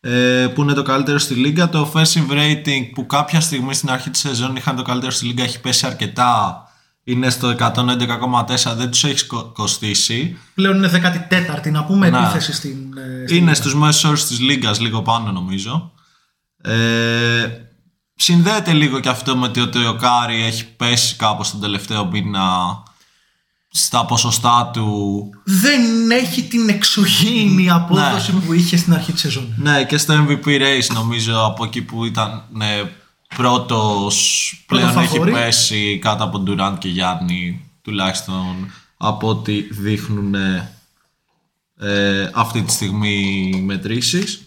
ε, 0.00 0.46
που 0.46 0.62
είναι 0.62 0.72
το 0.72 0.82
καλύτερο 0.82 1.18
στη 1.18 1.34
Λίγκα. 1.34 1.68
Το 1.68 1.90
offensive 1.94 2.30
rating 2.32 2.90
που 2.94 3.06
κάποια 3.06 3.40
στιγμή 3.40 3.74
στην 3.74 3.90
αρχή 3.90 4.10
της 4.10 4.20
σεζόν 4.20 4.56
είχαν 4.56 4.76
το 4.76 4.82
καλύτερο 4.82 5.12
στη 5.12 5.24
Λίγκα 5.26 5.42
έχει 5.42 5.60
πέσει 5.60 5.86
αρκετά. 5.86 6.62
Είναι 7.04 7.30
στο 7.30 7.48
111,4, 7.58 8.74
δεν 8.76 8.90
τους 8.90 9.04
έχει 9.04 9.26
κο- 9.26 9.50
κοστίσει. 9.54 10.36
Πλέον 10.54 10.76
είναι 10.76 10.88
14η, 10.88 11.70
να 11.70 11.84
πούμε 11.84 12.10
Ναι. 12.10 12.18
επίθεση 12.18 12.52
στην. 12.52 12.70
ε, 12.70 13.26
στην 13.26 13.36
Είναι 13.36 13.44
Λίγκα. 13.44 13.54
στους 13.54 13.74
μέσους 13.74 14.04
όρους 14.04 14.24
της 14.26 14.40
Λίγκας 14.40 14.80
λίγο 14.80 15.02
πάνω 15.02 15.32
νομίζω. 15.32 15.92
Ε, 16.62 17.48
συνδέεται 18.14 18.72
λίγο 18.72 19.00
και 19.00 19.08
αυτό 19.08 19.36
με 19.36 19.46
ότι 19.46 19.86
ο 19.86 19.96
Κάρι 19.96 20.42
έχει 20.42 20.66
πέσει 20.66 21.16
κάπως 21.16 21.50
τον 21.50 21.60
τελευταίο 21.60 22.04
μήνα 22.04 22.42
στα 23.68 24.04
ποσοστά 24.04 24.70
του 24.72 25.24
Δεν 25.44 26.10
έχει 26.10 26.42
την 26.42 26.68
εξωγήινη 26.68 27.70
απόδοση 27.70 28.32
που 28.32 28.52
είχε 28.52 28.76
στην 28.76 28.94
αρχή 28.94 29.12
της 29.12 29.20
σεζόν. 29.20 29.54
Ναι, 29.56 29.84
και 29.84 29.98
στο 29.98 30.26
MVP 30.26 30.46
race 30.46 30.94
νομίζω 30.94 31.44
από 31.44 31.64
εκεί 31.64 31.82
που 31.82 32.04
ήταν 32.04 32.44
ναι, 32.52 32.82
πρώτος 33.36 34.64
πλέον 34.66 34.98
έχει 34.98 35.08
φαβορί. 35.08 35.32
πέσει 35.32 35.98
κάτω 35.98 36.24
από 36.24 36.38
Ντουράντ 36.38 36.78
και 36.78 36.88
Γιάννη 36.88 37.70
τουλάχιστον 37.82 38.72
από 38.96 39.28
ό,τι 39.28 39.60
δείχνουν 39.60 40.34
ε, 41.78 42.30
αυτή 42.34 42.62
τη 42.62 42.72
στιγμή 42.72 43.50
οι 43.54 43.60
μετρήσεις. 43.60 44.46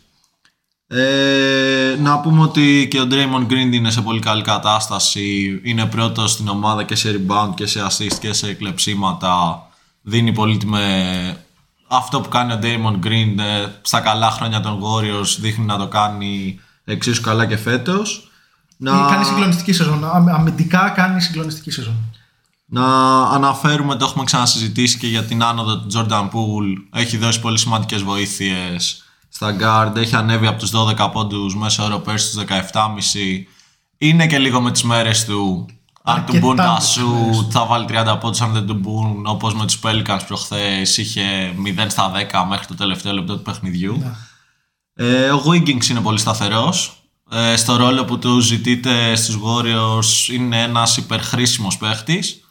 Ε, 0.88 1.96
να 2.00 2.20
πούμε 2.20 2.42
ότι 2.42 2.88
και 2.90 3.00
ο 3.02 3.08
Draymond 3.12 3.52
Green 3.52 3.74
είναι 3.74 3.92
σε 3.92 4.02
πολύ 4.02 4.20
καλή 4.20 4.42
κατάσταση. 4.42 5.60
Είναι 5.64 5.86
πρώτος 5.86 6.32
στην 6.32 6.48
ομάδα 6.48 6.84
και 6.84 6.96
σε 6.96 7.12
rebound 7.28 7.52
και 7.56 7.66
σε 7.66 7.86
assist 7.90 8.14
και 8.20 8.34
σε 8.34 8.54
κλεψίματα. 8.54 9.64
Δίνει 10.02 10.32
πολύτιμε 10.32 11.38
αυτό 11.88 12.22
που 12.22 12.30
κάνει 12.30 12.54
ο 12.54 12.60
Draymond 12.62 13.06
Green 13.06 13.38
ε, 13.38 13.66
στα 13.82 14.00
καλά 14.00 14.32
χρόνια 14.32 14.60
των 14.60 14.82
Warriors 14.82 15.38
δείχνει 15.40 15.66
να 15.66 15.78
το 15.78 15.88
κάνει 15.88 16.60
εξίσου 16.86 17.22
καλά 17.22 17.46
και 17.46 17.58
φέτος. 17.58 18.30
Να... 18.78 18.92
Κάνει 19.10 19.26
συγκλονιστική 19.26 19.74
σεζόν. 19.74 20.06
Αμ- 20.06 20.30
Αμυντικά 20.30 20.90
κάνει 20.90 21.22
συγκλονιστική 21.22 21.72
σεζόν. 21.72 21.96
Να 22.66 23.22
αναφέρουμε, 23.24 23.96
το 23.96 24.06
έχουμε 24.06 24.24
ξανασυζητήσει 24.24 24.98
και 24.98 25.08
για 25.08 25.24
την 25.24 25.44
άνοδο 25.44 25.78
του 25.78 25.88
Jordan 25.94 26.24
Poole. 26.24 27.00
Έχει 27.00 27.18
δώσει 27.18 27.40
πολύ 27.40 27.58
σημαντικές 27.58 28.02
βοήθειες 28.02 29.05
στα 29.36 29.56
guard. 29.60 29.96
Έχει 29.96 30.16
ανέβει 30.16 30.48
από 30.48 30.60
τους 30.60 30.72
12 30.74 31.10
πόντους 31.12 31.56
μέσω 31.56 31.84
όρο 31.84 32.00
πέρσι 32.00 32.28
στους 32.28 32.44
17,5. 32.44 33.48
Είναι 33.98 34.28
και 34.28 34.40
λίγο 34.40 34.62
με 34.62 34.72
τις 34.72 34.84
μέρες 34.84 35.26
του. 35.26 35.66
Αν 36.04 36.16
του 36.16 36.22
Αρκετά 36.22 36.40
μπουν 36.40 36.56
τα 36.56 36.72
με 36.72 36.80
τις 36.80 36.98
μέρες 36.98 37.36
σου, 37.36 37.48
θα 37.52 37.66
βάλει 37.66 37.86
30 37.90 38.18
πόντους. 38.20 38.42
Αν 38.42 38.52
δεν 38.52 38.66
του 38.66 38.74
μπουν, 38.74 39.26
όπως 39.28 39.54
με 39.54 39.66
τους 39.66 39.80
Pelicans 39.84 40.20
προχθές, 40.28 40.98
είχε 40.98 41.54
0 41.56 41.90
στα 41.90 42.12
10 42.12 42.46
μέχρι 42.50 42.66
το 42.66 42.76
τελευταίο 42.76 43.14
λεπτό 43.14 43.36
του 43.36 43.42
παιχνιδιού. 43.42 44.04
Ε, 44.94 45.30
ο 45.30 45.44
Wiggins 45.48 45.86
είναι 45.90 46.02
πολύ 46.02 46.20
σταθερός. 46.20 47.04
Ε, 47.32 47.56
στο 47.56 47.76
ρόλο 47.76 48.06
που 48.06 48.20
του 48.20 48.40
ζητείτε 48.40 49.16
στους 49.16 49.38
Warriors 49.44 50.34
είναι 50.34 50.62
ένας 50.62 50.98
υπερχρήσιμος 50.98 51.78
παίχτης. 51.78 52.45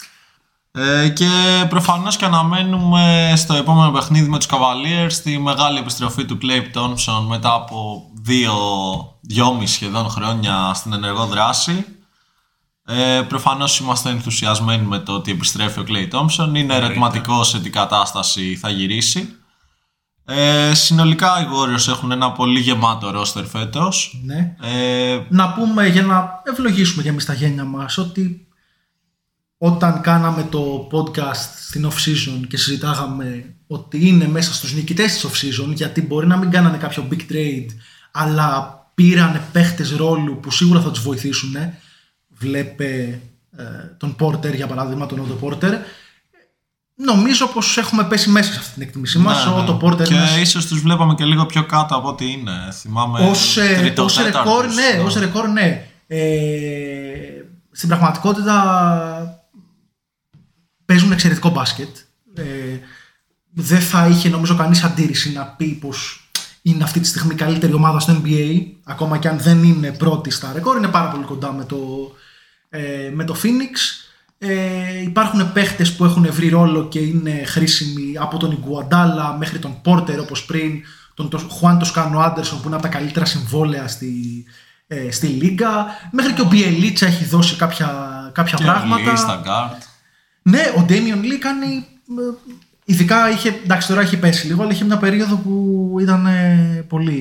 Ε, 0.77 1.09
και 1.09 1.29
προφανώς 1.69 2.17
και 2.17 2.25
αναμένουμε 2.25 3.33
στο 3.37 3.55
επόμενο 3.55 3.91
παιχνίδι 3.91 4.29
με 4.29 4.39
τους 4.39 4.47
Cavaliers 4.51 5.13
τη 5.23 5.39
μεγάλη 5.39 5.79
επιστροφή 5.79 6.25
του 6.25 6.39
Clay 6.43 6.79
Thompson 6.79 7.25
μετά 7.29 7.53
από 7.55 8.03
δύο, 8.23 8.55
δυόμιση 9.21 9.75
σχεδόν 9.75 10.09
χρόνια 10.09 10.75
στην 10.75 10.93
ενεργό 10.93 11.27
δράση. 11.27 11.85
Ε, 12.87 13.21
προφανώς 13.29 13.79
είμαστε 13.79 14.11
ενθουσιασμένοι 14.11 14.87
με 14.87 14.99
το 14.99 15.13
ότι 15.13 15.31
επιστρέφει 15.31 15.81
ο 15.81 15.85
Clay 15.89 16.09
Thompson. 16.15 16.55
Είναι 16.55 16.75
ερωτηματικό 16.75 17.45
σε 17.45 17.61
τι 17.61 17.71
κατάσταση 17.71 18.57
θα 18.57 18.71
γυρίσει. 18.71 19.29
Ε, 20.25 20.75
συνολικά 20.75 21.41
οι 21.41 21.45
Warriors 21.45 21.89
έχουν 21.89 22.11
ένα 22.11 22.33
πολύ 22.33 22.61
γεμάτο 22.61 23.11
ρόστερ 23.11 23.45
φέτος. 23.45 24.21
Ναι. 24.25 24.57
Ε, 24.63 25.21
Να 25.29 25.53
πούμε 25.53 25.87
για 25.87 26.03
να 26.03 26.43
ευλογήσουμε 26.45 27.03
και 27.03 27.09
εμείς 27.09 27.25
τα 27.25 27.33
γένια 27.33 27.65
μας 27.65 27.99
ότι 27.99 28.47
όταν 29.65 30.01
κάναμε 30.01 30.47
το 30.51 30.89
podcast 30.93 31.49
στην 31.67 31.89
off-season 31.89 32.47
και 32.49 32.57
συζητάγαμε 32.57 33.55
ότι 33.67 34.09
είναι 34.09 34.29
μέσα 34.29 34.55
στους 34.55 34.75
νικητές 34.75 35.13
της 35.13 35.27
off-season 35.27 35.75
γιατί 35.75 36.03
μπορεί 36.03 36.27
να 36.27 36.37
μην 36.37 36.51
κάνανε 36.51 36.77
κάποιο 36.77 37.09
big 37.11 37.33
trade 37.33 37.67
αλλά 38.11 38.79
πήρανε 38.95 39.43
παίχτες 39.53 39.97
ρόλου 39.97 40.41
που 40.41 40.51
σίγουρα 40.51 40.81
θα 40.81 40.91
τους 40.91 41.03
βοηθήσουν 41.03 41.55
βλέπε 42.29 43.21
ε, 43.57 43.65
τον 43.97 44.17
Porter 44.21 44.55
για 44.55 44.67
παράδειγμα 44.67 45.07
τον 45.07 45.27
Otto 45.27 45.49
Porter 45.49 45.73
νομίζω 46.95 47.47
πως 47.47 47.77
έχουμε 47.77 48.05
πέσει 48.05 48.31
μέσα 48.31 48.53
σε 48.53 48.59
αυτή 48.59 48.73
την 48.73 48.83
εκτίμησή 48.83 49.19
μας 49.19 49.45
ναι, 49.45 49.53
ο 49.53 49.63
ναι. 49.63 49.65
Otto 49.69 49.85
Porter 49.85 50.03
και 50.03 50.15
είναι 50.15 50.41
ίσως 50.41 50.67
τους 50.67 50.81
βλέπαμε 50.81 51.15
και 51.15 51.25
λίγο 51.25 51.47
πιο 51.47 51.67
κάτω 51.67 51.97
από 51.97 52.09
ό,τι 52.09 52.31
είναι. 52.31 52.53
Θυμάμαι 52.73 53.29
ως, 53.29 53.57
ε, 53.57 53.75
τρίτο, 53.79 54.05
ως 54.05 54.17
τέταρτος, 54.17 54.43
ρεκόρ, 54.45 54.65
ναι, 54.65 55.03
ως 55.05 55.15
ρεκόρ, 55.15 55.49
ναι. 55.49 55.87
Ε, 56.07 56.19
στην 57.71 57.89
πραγματικότητα 57.89 59.34
παίζουν 60.85 61.13
εξαιρετικό 61.13 61.49
μπάσκετ. 61.49 61.97
Ε, 62.35 62.43
δεν 63.55 63.81
θα 63.81 64.07
είχε 64.07 64.29
νομίζω 64.29 64.57
κανείς 64.57 64.83
αντίρρηση 64.83 65.33
να 65.33 65.45
πει 65.45 65.67
πως 65.67 66.29
είναι 66.63 66.85
αυτή 66.85 67.01
τη 67.01 67.07
στιγμή 67.07 67.33
η 67.33 67.37
καλύτερη 67.37 67.73
ομάδα 67.73 67.99
στο 67.99 68.23
NBA 68.25 68.61
ακόμα 68.85 69.19
και 69.19 69.29
αν 69.29 69.39
δεν 69.39 69.63
είναι 69.63 69.93
πρώτη 69.93 70.31
στα 70.31 70.53
ρεκόρ 70.55 70.77
είναι 70.77 70.89
πάρα 70.89 71.09
πολύ 71.09 71.25
κοντά 71.25 71.53
με 71.53 71.65
το, 71.65 71.77
ε, 72.69 73.11
με 73.15 73.25
το 73.25 73.37
Phoenix 73.43 74.03
ε, 74.39 75.03
υπάρχουν 75.03 75.53
παίχτες 75.53 75.93
που 75.93 76.05
έχουν 76.05 76.33
βρει 76.33 76.49
ρόλο 76.49 76.89
και 76.89 76.99
είναι 76.99 77.43
χρήσιμοι 77.47 78.13
από 78.19 78.37
τον 78.39 78.51
Ιγκουαντάλα 78.53 79.37
μέχρι 79.39 79.59
τον 79.59 79.81
Πόρτερ 79.83 80.21
όπως 80.21 80.45
πριν 80.45 80.83
τον 81.15 81.29
το- 81.29 81.39
Χουάν 81.39 81.79
Τοσκάνο 81.79 82.19
Άντερσον 82.19 82.61
που 82.61 82.67
είναι 82.67 82.77
από 82.77 82.85
τα 82.85 82.91
καλύτερα 82.91 83.25
συμβόλαια 83.25 83.89
στη, 83.89 84.45
ε, 84.87 85.11
στη 85.11 85.27
Λίγκα 85.27 85.87
μέχρι 86.11 86.33
και 86.33 86.41
ο 86.41 86.45
Μπιελίτσα 86.45 87.07
έχει 87.07 87.25
δώσει 87.25 87.57
κάποια, 87.57 87.91
κάποια 88.35 88.57
Και 88.57 88.65
πράγματα 88.65 89.13
Lee 89.13 89.19
στα 89.19 89.43
guard. 89.45 89.83
Ναι, 90.47 90.63
ο 90.79 90.83
Ντέμιον 90.83 91.23
Λί 91.23 91.39
κάνει 91.39 91.67
ε, 91.67 92.53
Ειδικά 92.87 93.31
είχε, 93.31 93.49
εντάξει 93.65 93.89
τώρα 93.89 94.01
έχει 94.01 94.17
πέσει 94.17 94.47
λίγο, 94.47 94.63
αλλά 94.63 94.73
είχε 94.73 94.85
μια 94.85 94.97
περίοδο 94.99 95.37
που 95.37 95.97
ήταν 96.01 96.27
ε, 96.27 96.85
πολύ, 96.89 97.21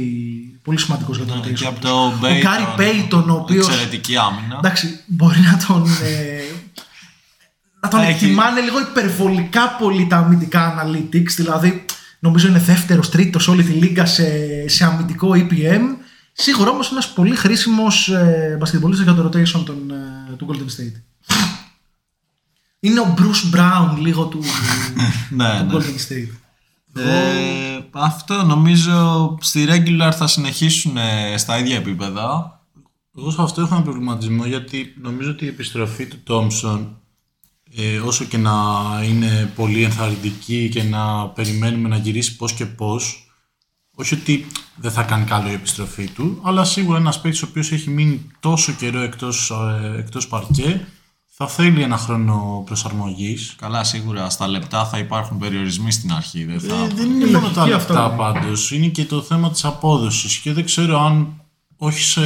πολύ 0.64 0.80
σημαντικός 0.80 1.18
για 1.18 1.26
τον 1.26 1.38
Ναι, 1.40 1.44
rotation. 1.46 1.54
και 1.54 1.66
από 1.66 1.80
το 1.80 1.90
Ο 2.06 2.12
Γκάρι 2.20 2.68
Πέιτον, 2.76 3.30
ο 3.30 3.34
οποίος 3.34 3.68
Εξαιρετική 3.68 4.18
άμυνα. 4.18 4.56
εντάξει, 4.58 5.00
μπορεί 5.06 5.40
να 5.40 5.58
τον, 5.68 5.84
ε, 6.04 6.42
να 7.80 7.90
τον 7.90 8.00
Έχει- 8.02 8.12
εκτιμάνε 8.12 8.62
λίγο 8.62 8.80
υπερβολικά 8.80 9.70
πολύ 9.80 10.08
τα 10.08 10.18
αμυντικά 10.18 10.84
analytics, 10.86 11.30
δηλαδή 11.36 11.86
νομίζω 12.20 12.48
είναι 12.48 12.60
δεύτερος, 12.60 13.10
τρίτος 13.10 13.48
όλη 13.48 13.64
τη 13.64 13.72
λίγα 13.72 14.06
σε, 14.06 14.26
σε 14.68 14.86
αμυντικό 14.86 15.32
EPM. 15.36 15.82
Σίγουρα 16.34 16.70
όμως 16.70 16.92
ένας 16.92 17.14
πολύ 17.14 17.36
χρήσιμος 17.36 18.10
ε, 18.10 18.56
μπασκετμπολίστας 18.60 19.06
για 19.06 19.16
το 19.16 19.28
rotation 19.30 19.64
των, 19.66 19.92
ε, 20.32 20.36
του 20.36 20.48
Golden 20.50 20.62
State. 20.82 21.02
Είναι 22.84 23.00
ο 23.00 23.14
Bruce 23.18 23.56
Brown 23.56 23.98
λίγο 24.00 24.26
του, 24.26 24.40
Ναι, 25.30 25.60
του 25.60 25.66
ναι. 25.66 25.72
Golden 25.74 26.12
State. 26.12 26.32
Ε, 26.96 27.80
αυτό 27.92 28.44
νομίζω 28.44 29.38
στη 29.42 29.68
regular 29.70 30.12
θα 30.16 30.28
συνεχίσουν 30.28 30.98
ε, 30.98 31.38
στα 31.38 31.60
ίδια 31.60 31.76
επίπεδα. 31.76 32.60
Εγώ 33.18 33.32
σε 33.32 33.42
αυτό 33.42 33.62
έχω 33.62 33.76
ένα 33.76 33.84
προβληματισμό 33.84 34.46
γιατί 34.46 34.94
νομίζω 35.02 35.30
ότι 35.30 35.46
η 35.46 35.48
επιστροφή 35.48 36.06
του 36.06 36.20
Τόμψον 36.24 36.98
ε, 37.76 37.98
όσο 38.00 38.26
και 38.26 38.38
να 38.38 38.52
είναι 39.04 39.52
πολύ 39.56 39.84
ενθαρρυντική 39.84 40.70
και 40.70 40.84
να 40.84 41.28
περιμένουμε 41.28 41.90
να 41.90 41.98
γυρίσει 41.98 42.36
πώς 42.36 42.54
και 42.54 42.66
πώς 42.66 43.32
όχι 43.96 44.14
ότι 44.14 44.48
δεν 44.76 44.92
θα 44.92 45.04
κάνει 45.04 45.26
καλό 45.26 45.50
η 45.50 45.54
επιστροφή 45.54 46.10
του 46.10 46.40
αλλά 46.44 46.64
σίγουρα 46.64 46.98
ένας 46.98 47.22
παίκτης 47.22 47.44
ο 47.44 47.48
οποίος 47.50 47.72
έχει 47.72 47.90
μείνει 47.90 48.32
τόσο 48.40 48.72
καιρό 48.72 49.00
εκτός, 49.00 49.52
ε, 49.52 49.98
εκτός 49.98 50.28
παρκέ 50.28 50.88
θα 51.36 51.48
θέλει 51.48 51.82
ένα 51.82 51.98
χρόνο 51.98 52.64
προσαρμογής 52.66 53.56
Καλά, 53.58 53.84
σίγουρα 53.84 54.30
στα 54.30 54.48
λεπτά 54.48 54.86
θα 54.86 54.98
υπάρχουν 54.98 55.38
περιορισμοί 55.38 55.92
στην 55.92 56.14
αρχή. 56.14 56.44
Δεν 56.44 56.60
θα... 56.60 56.76
Ε, 56.76 56.88
δεν 56.88 57.12
είναι 57.12 57.26
μόνο 57.26 57.48
τα 57.50 57.60
λογική 57.60 57.74
αυτό, 57.74 57.94
λεπτά 57.94 58.10
ναι. 58.10 58.16
πάντως, 58.16 58.72
είναι 58.72 58.88
και 58.88 59.06
το 59.06 59.22
θέμα 59.22 59.52
της 59.52 59.66
απόδοσης 59.66 60.38
και 60.38 60.54
δεν 60.54 60.66
ξέρω 60.66 61.00
αν 61.00 61.42
όχι 61.78 62.02
σε 62.02 62.22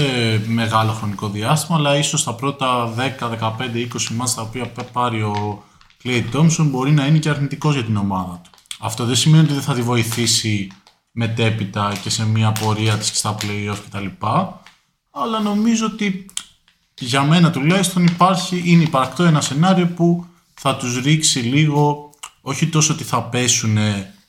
μεγάλο 0.48 0.91
χρονικό 0.91 1.30
διάστημα, 1.30 1.78
αλλά 1.78 1.98
ίσως 1.98 2.24
τα 2.24 2.34
πρώτα 2.34 2.93
10, 3.20 3.30
15, 3.39 3.52
20 3.93 4.08
μάτς 4.15 4.36
τα 4.36 4.41
οποία 4.41 4.67
πα- 4.67 4.84
πάρει 4.84 5.22
ο 5.22 5.63
Clay 6.04 6.24
Thompson 6.34 6.67
μπορεί 6.70 6.91
να 6.91 7.06
είναι 7.06 7.17
και 7.17 7.30
αρνητικός 7.30 7.74
για 7.74 7.84
την 7.84 7.98
ομάδα 7.98 8.41
του. 8.43 8.50
Αυτό 8.80 9.06
δεν 9.06 9.15
σημαίνει 9.15 9.43
ότι 9.43 9.54
δεν 9.54 9.62
θα 9.62 9.74
τη 9.74 9.82
βοηθήσει 9.82 10.72
μετέπειτα 11.12 11.93
και 12.02 12.10
σε 12.10 12.26
μια 12.26 12.52
πορεία 12.52 12.98
της 12.98 13.12
και 13.12 13.17
στα 13.17 13.36
play-off 13.41 13.78
κτλ. 13.89 14.06
Αλλά 15.12 15.39
νομίζω 15.39 15.86
ότι 15.86 16.26
για 17.00 17.24
μένα 17.24 17.52
τουλάχιστον 17.52 18.06
υπάρχει, 18.06 18.62
είναι 18.66 18.84
υπαρκτό 18.84 19.24
ένα 19.24 19.42
σενάριο 19.42 19.88
που 19.88 20.26
θα 20.54 20.76
τους 20.76 21.02
ρίξει 21.02 21.40
λίγο, 21.40 22.10
όχι 22.42 22.68
τόσο 22.68 22.94
ότι 22.94 23.04
θα 23.04 23.24
πέσουν 23.24 23.78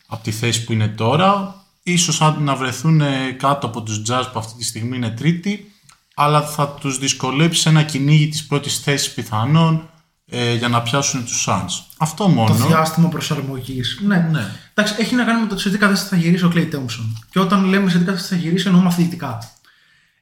από 0.07 0.23
τη 0.23 0.31
θέση 0.31 0.65
που 0.65 0.73
είναι 0.73 0.89
τώρα, 0.89 1.55
ίσως 1.83 2.21
αν 2.21 2.43
να 2.43 2.55
βρεθούν 2.55 3.03
κάτω 3.37 3.67
από 3.67 3.83
τους 3.83 4.03
Jazz 4.09 4.25
που 4.33 4.39
αυτή 4.39 4.59
τη 4.59 4.65
στιγμή 4.65 4.97
είναι 4.97 5.11
τρίτη, 5.11 5.73
αλλά 6.15 6.43
θα 6.43 6.69
τους 6.69 6.99
δυσκολέψει 6.99 7.61
σε 7.61 7.69
ένα 7.69 7.83
κυνήγι 7.83 8.29
της 8.29 8.47
πρώτης 8.47 8.79
θέσης 8.79 9.13
πιθανόν 9.13 9.91
ε, 10.27 10.55
για 10.55 10.69
να 10.69 10.83
πιάσουν 10.83 11.25
τους 11.25 11.47
Suns. 11.49 11.85
Αυτό 11.97 12.29
μόνο. 12.29 12.57
Το 12.57 12.67
διάστημα 12.67 13.09
προσαρμογής. 13.09 14.01
Ναι. 14.05 14.29
Ναι. 14.31 14.47
Εντάξει, 14.75 14.95
έχει 14.99 15.15
να 15.15 15.25
κάνει 15.25 15.41
με 15.41 15.47
το 15.47 15.59
σε 15.59 15.71
τι 15.71 15.79
κατάσταση 15.79 16.09
θα 16.09 16.17
γυρίσει 16.17 16.45
ο 16.45 16.53
Clay 16.55 16.75
Thompson. 16.75 17.13
Και 17.31 17.41
όταν 17.41 17.65
λέμε 17.65 17.91
σε 17.91 17.99
τι 17.99 18.05
κατάσταση 18.05 18.35
θα 18.35 18.41
γυρίσει, 18.41 18.67
εννοούμε 18.67 18.89
αθλητικά. 18.89 19.39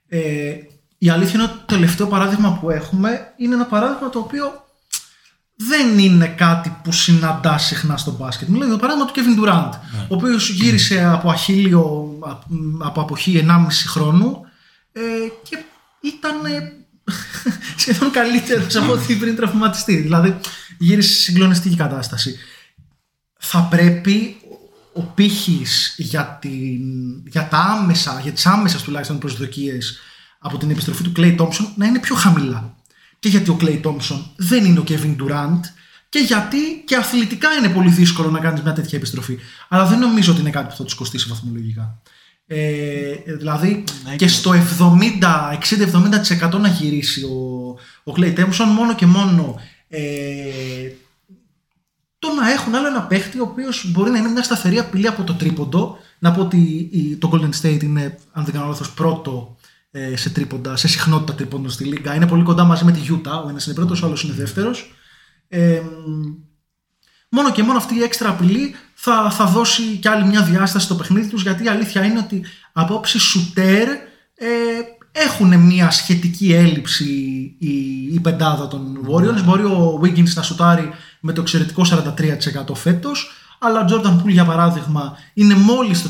Ε, 0.09 0.55
η 0.99 1.09
αλήθεια 1.09 1.35
είναι 1.35 1.43
ότι 1.43 1.59
το 1.59 1.75
τελευταίο 1.75 2.07
παράδειγμα 2.07 2.59
που 2.59 2.71
έχουμε 2.71 3.33
είναι 3.37 3.55
ένα 3.55 3.65
παράδειγμα 3.65 4.09
το 4.09 4.19
οποίο 4.19 4.65
δεν 5.57 5.99
είναι 5.99 6.27
κάτι 6.27 6.77
που 6.85 6.93
συναντά 6.93 7.59
συχνά 7.59 7.97
στο 7.97 8.11
μπάσκετ. 8.11 8.49
Μιλάω 8.49 8.69
για 8.69 8.77
το 8.77 8.87
παράδειγμα 8.87 9.11
του 9.11 9.21
Kevin 9.21 9.45
Durant, 9.45 9.71
ο 10.09 10.15
οποίος 10.15 10.51
γύρισε 10.51 11.05
από 11.05 11.31
αχίλιο, 11.31 12.19
από 12.85 13.01
αποχή 13.01 13.45
1,5 13.49 13.67
χρόνου 13.87 14.41
ε, 14.93 15.01
και 15.49 15.59
ήταν 16.01 16.45
ε, 16.45 16.73
σχεδόν 17.81 18.11
καλύτερος 18.11 18.77
από 18.77 18.93
ό,τι 18.93 19.15
πριν 19.15 19.37
τραυματιστεί. 19.37 19.97
Δηλαδή 19.97 20.37
γύρισε 20.79 21.15
σε 21.15 21.23
συγκλονιστική 21.23 21.77
κατάσταση. 21.77 22.37
Θα 23.39 23.61
πρέπει 23.71 24.37
ο 24.93 25.03
πύχης 25.03 25.95
για, 25.99 26.39
την, 26.41 26.81
για, 27.27 27.49
τα 27.49 27.59
άμεσα, 27.59 28.21
για 28.23 28.33
τις 28.33 28.47
άμεσες 28.47 28.83
τουλάχιστον 28.83 29.19
προσδοκίες 29.19 29.99
από 30.47 30.59
την 30.59 30.71
επιστροφή 30.71 31.03
του 31.03 31.13
Clay 31.17 31.37
Thompson 31.37 31.67
να 31.77 31.87
είναι 31.87 31.99
πιο 31.99 32.15
χαμηλά. 32.15 32.75
Και 33.19 33.29
γιατί 33.29 33.51
ο 33.51 33.57
Clay 33.61 33.81
Thompson 33.83 34.21
δεν 34.37 34.65
είναι 34.65 34.79
ο 34.79 34.85
Kevin 34.89 35.17
Durant 35.23 35.61
και 36.09 36.19
γιατί 36.19 36.57
και 36.87 36.97
αθλητικά 36.97 37.49
είναι 37.53 37.69
πολύ 37.69 37.91
δύσκολο 37.91 38.31
να 38.31 38.39
κάνεις 38.39 38.61
μια 38.63 38.73
τέτοια 38.73 38.99
επιστροφή. 38.99 39.39
Αλλά 39.69 39.87
δεν 39.87 39.99
νομίζω 39.99 40.33
ότι 40.33 40.41
είναι 40.41 40.51
κάτι 40.51 40.69
που 40.69 40.75
θα 40.77 40.85
τους 40.85 40.95
κοστίσει 40.95 41.29
βαθμολογικά. 41.29 41.99
Ε, 42.47 43.13
δηλαδή 43.39 43.85
Ναι, 44.05 44.11
και 44.11 44.17
και- 44.17 44.29
στο 44.29 44.53
70, 44.55 45.51
60-70% 46.53 46.59
να 46.61 46.69
γυρίσει 46.69 47.25
ο, 47.25 47.69
ο 48.05 48.13
Clay 48.17 48.35
Thompson 48.39 48.65
μόνο 48.75 48.95
και 48.95 49.07
μόνο 49.07 49.61
ε, 49.89 49.99
το 52.19 52.29
να 52.41 52.51
έχουν 52.53 52.75
άλλο 52.75 52.87
ένα 52.87 53.03
παίχτη 53.03 53.39
ο 53.41 53.43
οποίος 53.43 53.91
μπορεί 53.93 54.11
να 54.11 54.19
είναι 54.19 54.29
μια 54.29 54.43
σταθερή 54.43 54.79
απειλή 54.79 55.07
από 55.07 55.23
το 55.23 55.35
τρίποντο. 55.35 55.99
Να 56.19 56.33
πω 56.33 56.41
ότι 56.41 56.89
η- 56.93 57.17
το 57.17 57.31
Golden 57.33 57.61
State 57.63 57.83
είναι, 57.83 58.19
αν 58.33 58.45
δεν 58.45 58.55
κάνω 58.55 58.67
λάθος, 58.67 58.91
πρώτο 58.91 59.56
ε, 59.56 59.56
σε 60.15 60.31
τρίποντα, 60.31 60.77
σε 60.77 60.89
συχνότητα 60.89 61.35
τρίποντων 61.35 61.71
στη 61.71 61.85
Λίγκα. 61.85 62.15
Είναι 62.15 62.27
πολύ 62.27 62.43
κοντά 62.43 62.65
μαζί 62.65 62.85
με 62.85 62.93
τη 62.93 63.01
Utah. 63.11 63.45
Ο 63.45 63.49
ένας 63.49 63.67
είναι 63.67 63.75
πρώτος, 63.75 64.03
ο 64.03 64.07
άλλος 64.07 64.23
είναι 64.23 64.33
δεύτερος. 64.33 64.95
Ε, 65.49 65.81
μόνο 67.29 67.53
και 67.53 67.63
μόνο 67.63 67.79
αυτή 67.79 67.95
η 67.95 68.03
έξτρα 68.03 68.29
απειλή 68.29 68.75
θα, 68.95 69.31
θα 69.31 69.45
δώσει 69.45 69.83
και 69.83 70.09
άλλη 70.09 70.25
μια 70.25 70.43
διάσταση 70.43 70.85
στο 70.85 70.95
παιχνίδι 70.95 71.29
τους 71.29 71.43
γιατί 71.43 71.65
η 71.65 71.69
αλήθεια 71.69 72.05
είναι 72.05 72.19
ότι 72.19 72.45
από 72.73 72.95
όψη 72.95 73.19
σουτέρ 73.19 73.89
ε, 74.35 74.49
έχουν 75.13 75.59
μια 75.61 75.91
σχετική 75.91 76.53
έλλειψη 76.53 77.05
η, 77.59 77.75
η 78.13 78.21
πεντάδα 78.21 78.69
των 78.69 79.07
Warriors. 79.09 79.43
Μπορεί 79.45 79.65
ο 79.65 80.01
Wiggins 80.03 80.33
να 80.35 80.43
σουτάρει 80.43 80.91
με 81.21 81.33
το 81.33 81.41
εξαιρετικό 81.41 81.83
43% 82.71 82.75
φέτος 82.75 83.31
αλλά 83.59 83.81
ο 83.81 83.85
Jordan 83.89 84.23
Poole 84.23 84.29
για 84.31 84.45
παράδειγμα 84.45 85.17
είναι 85.35 85.55
μόλις 85.55 86.03
το 86.03 86.09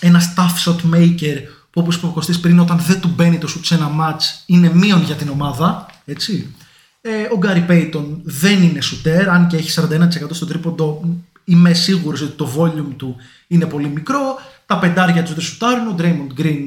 34% 0.00 0.06
ένας 0.06 0.34
tough 0.36 0.70
shot 0.70 0.94
maker 0.94 1.38
που 1.74 1.80
όπως 1.80 1.96
είπε 1.96 2.06
ο 2.06 2.08
Κωστής 2.08 2.40
πριν 2.40 2.58
όταν 2.58 2.78
δεν 2.78 3.00
του 3.00 3.08
μπαίνει 3.14 3.38
το 3.38 3.46
σουτ 3.46 3.64
σε 3.64 3.74
ένα 3.74 3.90
match 4.00 4.42
είναι 4.46 4.70
μείον 4.74 5.02
για 5.02 5.14
την 5.14 5.28
ομάδα 5.28 5.86
έτσι. 6.04 6.54
Ε, 7.00 7.10
ο 7.32 7.36
Γκάρι 7.36 7.60
Πέιτον 7.60 8.20
δεν 8.24 8.62
είναι 8.62 8.80
σουτέρ, 8.80 9.28
αν 9.28 9.46
και 9.46 9.56
έχει 9.56 9.70
41% 9.70 10.08
στο 10.30 10.46
τρίποντο, 10.46 11.00
είμαι 11.44 11.72
σίγουρος 11.72 12.20
ότι 12.20 12.32
το 12.36 12.48
volume 12.58 12.92
του 12.96 13.16
είναι 13.46 13.66
πολύ 13.66 13.88
μικρό. 13.88 14.20
Τα 14.66 14.78
πεντάρια 14.78 15.22
τους 15.22 15.34
δεν 15.34 15.42
σουτάρουν, 15.44 15.86
ο 15.88 15.94
Draymond 15.98 16.40
Green 16.40 16.64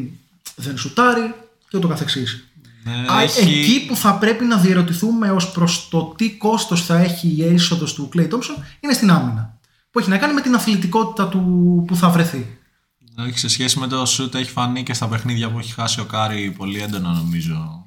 δεν 0.55 0.77
σουτάρει 0.77 1.33
και 1.69 1.77
ούτω 1.77 1.87
καθεξής. 1.87 2.47
Ναι, 2.83 2.91
Α, 3.13 3.21
έχει- 3.21 3.59
Εκεί 3.59 3.85
που 3.87 3.95
θα 3.95 4.13
πρέπει 4.13 4.45
να 4.45 4.57
διερωτηθούμε 4.57 5.31
ως 5.31 5.51
προς 5.51 5.87
το 5.89 6.13
τι 6.17 6.29
κόστος 6.31 6.85
θα 6.85 6.97
έχει 6.97 7.27
η 7.27 7.53
είσοδος 7.53 7.93
του 7.93 8.09
Klay 8.15 8.27
Thompson 8.29 8.63
είναι 8.79 8.93
στην 8.93 9.11
άμυνα. 9.11 9.57
Που 9.91 9.99
έχει 9.99 10.09
να 10.09 10.17
κάνει 10.17 10.33
με 10.33 10.41
την 10.41 10.55
αθλητικότητα 10.55 11.27
του 11.27 11.83
που 11.87 11.95
θα 11.95 12.09
βρεθεί. 12.09 12.57
Όχι, 13.19 13.37
σε 13.39 13.47
σχέση 13.49 13.79
με 13.79 13.87
το 13.87 14.01
σουτ 14.17 14.33
έχει 14.35 14.51
φανεί 14.51 14.83
και 14.83 14.93
στα 14.93 15.07
παιχνίδια 15.07 15.49
που 15.51 15.59
έχει 15.59 15.73
χάσει 15.73 15.99
ο 15.99 16.05
Κάρι 16.05 16.51
πολύ 16.57 16.81
έντονα 16.81 17.11
νομίζω 17.11 17.85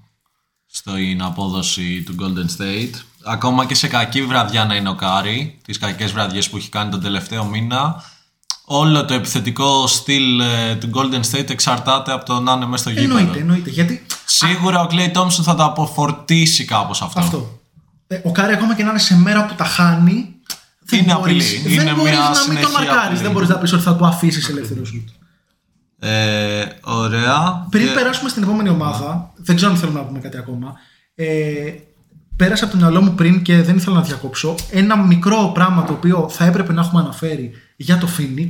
στην 0.67 1.23
απόδοση 1.23 2.03
του 2.03 2.15
Golden 2.21 2.61
State. 2.61 2.95
Ακόμα 3.25 3.67
και 3.67 3.75
σε 3.75 3.89
κακή 3.89 4.23
βραδιά 4.23 4.65
να 4.65 4.75
είναι 4.75 4.89
ο 4.89 4.95
Κάρι, 4.95 5.59
τις 5.65 5.79
κακές 5.79 6.13
βραδιές 6.13 6.51
που 6.51 6.57
έχει 6.57 6.69
κάνει 6.69 6.91
τον 6.91 7.01
τελευταίο 7.01 7.45
μήνα, 7.45 8.03
όλο 8.65 9.05
το 9.05 9.15
επιθετικό 9.15 9.87
στυλ 9.87 10.41
ε, 10.41 10.75
του 10.77 10.91
Golden 10.95 11.21
State 11.31 11.51
εξαρτάται 11.51 12.13
από 12.13 12.25
το 12.25 12.41
να 12.41 12.53
είναι 12.53 12.67
μέσα 12.67 12.83
στο 12.83 12.91
γήπεδο. 12.91 13.17
Εννοείται, 13.19 13.41
εννοείται. 13.41 13.71
Γιατί 13.71 14.07
Σίγουρα 14.27 14.81
ο 14.81 14.87
Klay 14.91 15.13
Thompson 15.13 15.43
θα 15.43 15.55
το 15.55 15.65
αποφορτήσει 15.65 16.65
κάπως 16.65 17.03
αυτό. 17.03 17.21
αυτό. 17.21 17.61
Ε, 18.07 18.21
ο 18.25 18.33
Κάρι 18.33 18.53
ακόμα 18.53 18.75
και 18.75 18.83
να 18.83 18.91
είναι 18.91 18.99
σε 18.99 19.17
μέρα 19.17 19.47
που 19.47 19.55
τα 19.55 19.65
χάνει. 19.65 20.35
δεν 20.81 20.99
Είναι 21.03 21.15
μπορείς- 21.15 21.59
απειλή. 21.59 21.77
Δεν 21.77 21.87
Είναι 21.87 21.95
μπορείς 21.95 22.11
μια 22.13 22.21
να 22.21 22.29
μην 22.29 22.35
τον 22.35 22.43
συνεχή 22.43 22.73
μαρκάρεις. 22.73 23.05
απειλή. 23.05 23.21
Δεν 23.23 23.33
μπορείς 23.33 23.49
να 23.49 23.57
πεις 23.59 23.73
ότι 23.73 23.83
θα 23.83 23.97
του 23.97 24.07
αφήσεις 24.07 24.49
ελεύθερο 24.49 24.85
σουτ. 24.85 25.09
Ε, 26.03 26.65
ωραία. 26.83 27.67
Πριν 27.71 27.87
Και- 27.87 27.93
περάσουμε 27.93 28.29
στην 28.29 28.43
επόμενη 28.43 28.69
ομάδα, 28.69 29.33
δεν 29.37 29.57
ξέρω 29.57 29.71
αν 29.73 29.77
θέλουμε 29.79 29.99
να 29.99 30.05
πούμε 30.05 30.19
κάτι 30.19 30.37
ακόμα. 30.37 30.75
Ε, 31.15 31.73
πέρασε 32.37 32.65
από 32.65 32.73
το 32.73 32.79
μυαλό 32.79 33.01
μου 33.03 33.15
πριν 33.15 33.43
και 33.43 33.63
δεν 33.63 33.77
ήθελα 33.77 33.97
να 33.97 34.03
διακόψω 34.03 34.55
ένα 34.71 34.97
μικρό 34.97 35.51
πράγμα 35.55 35.85
το 35.85 35.93
οποίο 35.93 36.29
θα 36.31 36.45
έπρεπε 36.45 36.73
να 36.73 36.81
έχουμε 36.81 37.01
αναφέρει 37.01 37.53
για 37.77 37.99
το 37.99 38.09
Phoenix. 38.19 38.49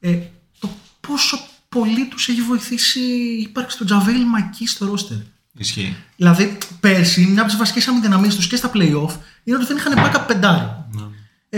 Ε, 0.00 0.18
το 0.58 0.68
πόσο 1.00 1.38
πολύ 1.68 2.08
τους 2.08 2.28
έχει 2.28 2.40
βοηθήσει 2.42 3.00
η 3.00 3.40
ύπαρξη 3.40 3.76
του 3.78 3.84
Τζαβέλ 3.84 4.22
Μακί 4.26 4.66
στο 4.66 4.86
ρόστερ. 4.86 5.16
Ισχύει. 5.58 5.96
Δηλαδή, 6.16 6.58
πέρσι, 6.80 7.20
μια 7.26 7.40
από 7.40 7.50
τις 7.50 7.58
βασικές 7.58 7.88
αμυδυναμίε 7.88 8.30
τους 8.30 8.46
και 8.46 8.56
στα 8.56 8.70
playoff 8.74 9.10
είναι 9.44 9.56
ότι 9.56 9.66
δεν 9.66 9.76
είχαν 9.76 9.94
backup 9.96 10.24
πεντάρι. 10.26 10.68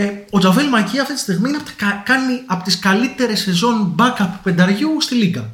Ε, 0.01 0.09
ο 0.29 0.39
Τζαβέλ 0.39 0.67
Μακί 0.69 0.99
αυτή 0.99 1.13
τη 1.13 1.19
στιγμή 1.19 1.47
είναι 1.49 1.57
από 1.57 1.65
τα, 1.65 1.71
κα- 1.77 2.01
κάνει 2.05 2.43
από 2.45 2.63
τις 2.63 2.79
καλύτερες 2.79 3.39
σεζόν 3.39 3.95
backup 3.99 4.29
πενταριού 4.43 5.01
στη 5.01 5.15
Λίγκα. 5.15 5.49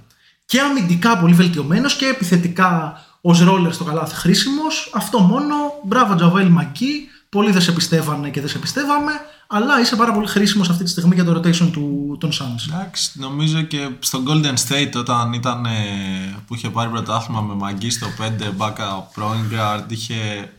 Και 0.45 0.59
αμυντικά 0.59 1.17
πολύ 1.17 1.33
βελτιωμένος 1.33 1.95
και 1.95 2.05
επιθετικά 2.05 2.99
ως 3.21 3.39
ρόλερ 3.39 3.73
στο 3.73 3.83
καλάθι 3.83 4.15
χρήσιμος. 4.15 4.91
Αυτό 4.95 5.19
μόνο. 5.19 5.55
Μπράβο, 5.83 6.15
Τζαβέλ 6.15 6.47
Μακί. 6.47 7.09
Πολλοί 7.29 7.51
δεν 7.51 7.61
σε 7.61 7.71
πιστεύανε 7.71 8.29
και 8.29 8.39
δεν 8.39 8.49
σε 8.49 8.57
πιστεύαμε, 8.57 9.11
αλλά 9.47 9.79
είσαι 9.79 9.95
πάρα 9.95 10.11
πολύ 10.13 10.27
χρήσιμος 10.27 10.69
αυτή 10.69 10.83
τη 10.83 10.89
στιγμή 10.89 11.15
για 11.15 11.23
το 11.23 11.31
rotation 11.39 11.69
του, 11.71 12.17
των 12.19 12.31
Suns. 12.31 12.73
Εντάξει, 12.73 13.11
νομίζω 13.13 13.61
και 13.61 13.89
στο 13.99 14.23
Golden 14.27 14.53
State 14.67 14.93
όταν 14.95 15.33
ήταν 15.33 15.65
ε, 15.65 15.69
που 16.47 16.55
είχε 16.55 16.69
πάρει 16.69 16.89
πρωτάθλημα 16.89 17.41
με 17.41 17.53
μαγκή 17.53 17.89
στο 17.89 18.07
5 18.19 18.63
backup 18.63 19.21
point 19.21 19.53
guard 19.55 19.83
είχε, 19.87 20.51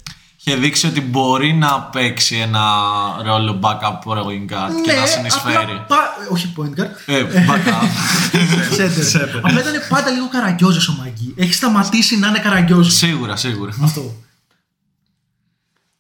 είχε 0.49 0.59
δείξει 0.59 0.87
ότι 0.87 1.01
μπορεί 1.01 1.53
να 1.55 1.83
παίξει 1.83 2.37
ένα 2.37 2.61
ρόλο 3.25 3.59
backup 3.63 3.99
point 4.05 4.53
guard 4.53 4.71
και 4.85 4.93
να 4.93 5.07
συνεισφέρει. 5.07 5.57
απλά 5.57 5.85
πα- 5.89 6.15
όχι 6.31 6.55
point 6.57 6.81
guard. 6.81 6.91
Ε, 7.07 7.25
backup. 7.33 7.83
Center. 8.79 9.41
Απλά 9.43 9.61
ήταν 9.61 9.73
πάντα 9.89 10.11
λίγο 10.11 10.29
καραγκιόζος 10.29 10.89
ο 10.89 10.93
Μαγκή. 10.99 11.35
Έχει 11.37 11.53
σταματήσει 11.53 12.19
να 12.19 12.29
είναι 12.29 12.39
καραγκιόζος. 12.39 12.95
σίγουρα, 12.95 13.37
σίγουρα. 13.37 13.73
Αυτό. 13.83 14.15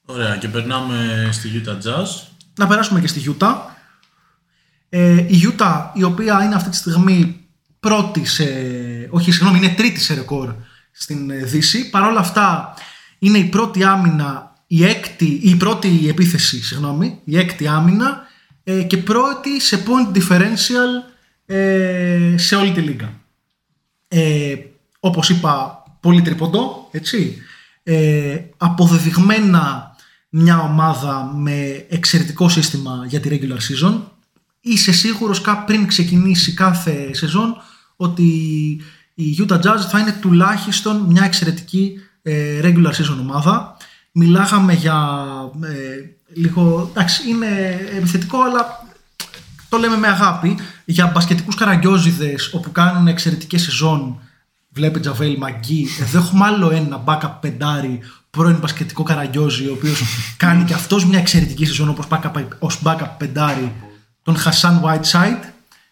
Ωραία, 0.06 0.36
και 0.36 0.48
περνάμε 0.48 1.28
στη 1.32 1.62
Utah 1.64 1.70
Jazz. 1.86 2.06
Να 2.54 2.66
περάσουμε 2.66 3.00
και 3.00 3.06
στη 3.06 3.36
Utah. 3.38 3.54
Ε, 4.88 5.12
η 5.16 5.52
Utah, 5.56 5.82
η 5.94 6.02
οποία 6.02 6.42
είναι 6.44 6.54
αυτή 6.54 6.70
τη 6.70 6.76
στιγμή 6.76 7.40
πρώτη 7.80 8.24
σε. 8.24 8.44
Όχι, 9.10 9.32
συγγνώμη, 9.32 9.58
είναι 9.58 9.74
τρίτη 9.76 10.00
σε 10.00 10.14
ρεκόρ 10.14 10.54
στην 10.92 11.30
ε, 11.30 11.36
Δύση. 11.36 11.90
Παρ' 11.90 12.02
όλα 12.02 12.20
αυτά, 12.20 12.74
είναι 13.18 13.38
η 13.38 13.44
πρώτη 13.44 13.84
άμυνα, 13.84 14.54
η, 14.66 14.84
έκτη, 14.84 15.40
η 15.42 15.54
πρώτη 15.56 16.08
επίθεση, 16.08 16.62
συγγνώμη, 16.62 17.20
η 17.24 17.38
έκτη 17.38 17.66
άμυνα 17.66 18.26
ε, 18.64 18.82
και 18.82 18.96
πρώτη 18.96 19.60
σε 19.60 19.82
point 19.86 20.16
differential 20.16 21.12
ε, 21.46 22.34
σε 22.36 22.56
όλη 22.56 22.72
τη 22.72 22.80
λίγα. 22.80 23.12
Ε, 24.08 24.54
όπως 25.00 25.28
είπα, 25.28 25.82
πολύ 26.00 26.22
τρίποντο, 26.22 26.88
έτσι. 26.90 27.36
Ε, 27.82 28.38
αποδεδειγμένα 28.56 29.94
μια 30.28 30.60
ομάδα 30.60 31.32
με 31.34 31.86
εξαιρετικό 31.88 32.48
σύστημα 32.48 33.04
για 33.08 33.20
τη 33.20 33.28
regular 33.32 33.58
season. 33.58 34.00
Είσαι 34.60 34.92
σίγουρος 34.92 35.40
κα- 35.40 35.64
πριν 35.64 35.86
ξεκινήσει 35.86 36.54
κάθε 36.54 37.14
σεζόν 37.14 37.56
ότι 37.96 38.22
η 39.14 39.38
Utah 39.38 39.60
Jazz 39.60 39.78
θα 39.90 39.98
είναι 39.98 40.12
τουλάχιστον 40.20 40.96
μια 40.96 41.24
εξαιρετική 41.24 41.92
ε, 41.94 42.05
regular 42.62 42.92
season 42.92 43.18
ομάδα. 43.20 43.76
Μιλάγαμε 44.12 44.72
για 44.72 45.18
ε, 45.62 45.70
λίγο, 46.34 46.90
εντάξει 46.90 47.28
είναι 47.28 47.46
επιθετικό 47.96 48.42
αλλά 48.42 48.86
το 49.68 49.76
λέμε 49.76 49.96
με 49.96 50.08
αγάπη, 50.08 50.58
για 50.84 51.06
μπασκετικούς 51.06 51.54
καραγκιόζιδες 51.54 52.52
όπου 52.52 52.72
κάνουν 52.72 53.08
εξαιρετικές 53.08 53.62
σεζόν 53.62 54.20
Βλέπει 54.76 55.00
Τζαβέλ 55.00 55.36
Μαγκή. 55.38 55.86
Εδώ 56.00 56.18
έχουμε 56.18 56.44
άλλο 56.44 56.70
ένα 56.70 57.04
backup 57.06 57.32
πεντάρι 57.40 58.00
πρώην 58.30 58.56
μπασκετικό 58.56 59.02
καραγκιόζη, 59.02 59.68
ο 59.68 59.72
οποίος 59.72 60.02
κάνει 60.44 60.64
και 60.64 60.74
αυτός 60.74 61.06
μια 61.06 61.18
εξαιρετική 61.18 61.64
σεζόν 61.64 61.88
όπως 61.88 62.06
backup, 62.10 62.44
ως 62.58 62.80
backup 62.84 63.10
πεντάρι, 63.18 63.72
τον 64.22 64.36
Χασάν 64.36 64.82
Whiteside. 64.84 65.42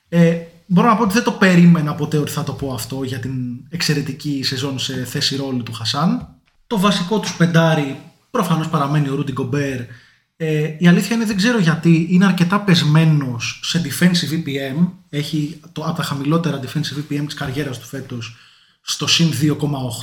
Ε, 0.09 0.37
μπορώ 0.75 0.89
να 0.89 0.97
πω 0.97 1.03
ότι 1.03 1.15
δεν 1.15 1.23
το 1.23 1.33
περίμενα 1.33 1.95
ποτέ 1.95 2.19
ότι 2.19 2.31
θα 2.31 2.43
το 2.43 2.53
πω 2.53 2.73
αυτό 2.73 3.03
για 3.03 3.19
την 3.19 3.33
εξαιρετική 3.69 4.43
σεζόν 4.43 4.79
σε 4.79 5.05
θέση 5.05 5.37
ρόλου 5.37 5.63
του 5.63 5.73
Χασάν. 5.73 6.29
Το 6.67 6.79
βασικό 6.79 7.21
τους 7.21 7.37
πεντάρι 7.37 8.01
προφανώς 8.31 8.69
παραμένει 8.69 9.09
ο 9.09 9.15
Ρούντι 9.15 9.33
Γκομπέρ. 9.33 9.81
Ε, 10.37 10.75
η 10.79 10.87
αλήθεια 10.87 11.17
είναι 11.17 11.25
δεν 11.25 11.37
ξέρω 11.37 11.59
γιατί 11.59 12.07
είναι 12.11 12.25
αρκετά 12.25 12.61
πεσμένος 12.61 13.61
σε 13.63 13.83
defensive 13.85 14.33
VPM. 14.33 14.89
Έχει 15.09 15.61
το, 15.73 15.83
από 15.85 15.97
τα 15.97 16.03
χαμηλότερα 16.03 16.61
defensive 16.61 16.99
VPM 16.99 17.25
της 17.25 17.35
καριέρας 17.35 17.79
του 17.79 17.87
φέτος 17.87 18.37
στο 18.81 19.07
συν 19.07 19.31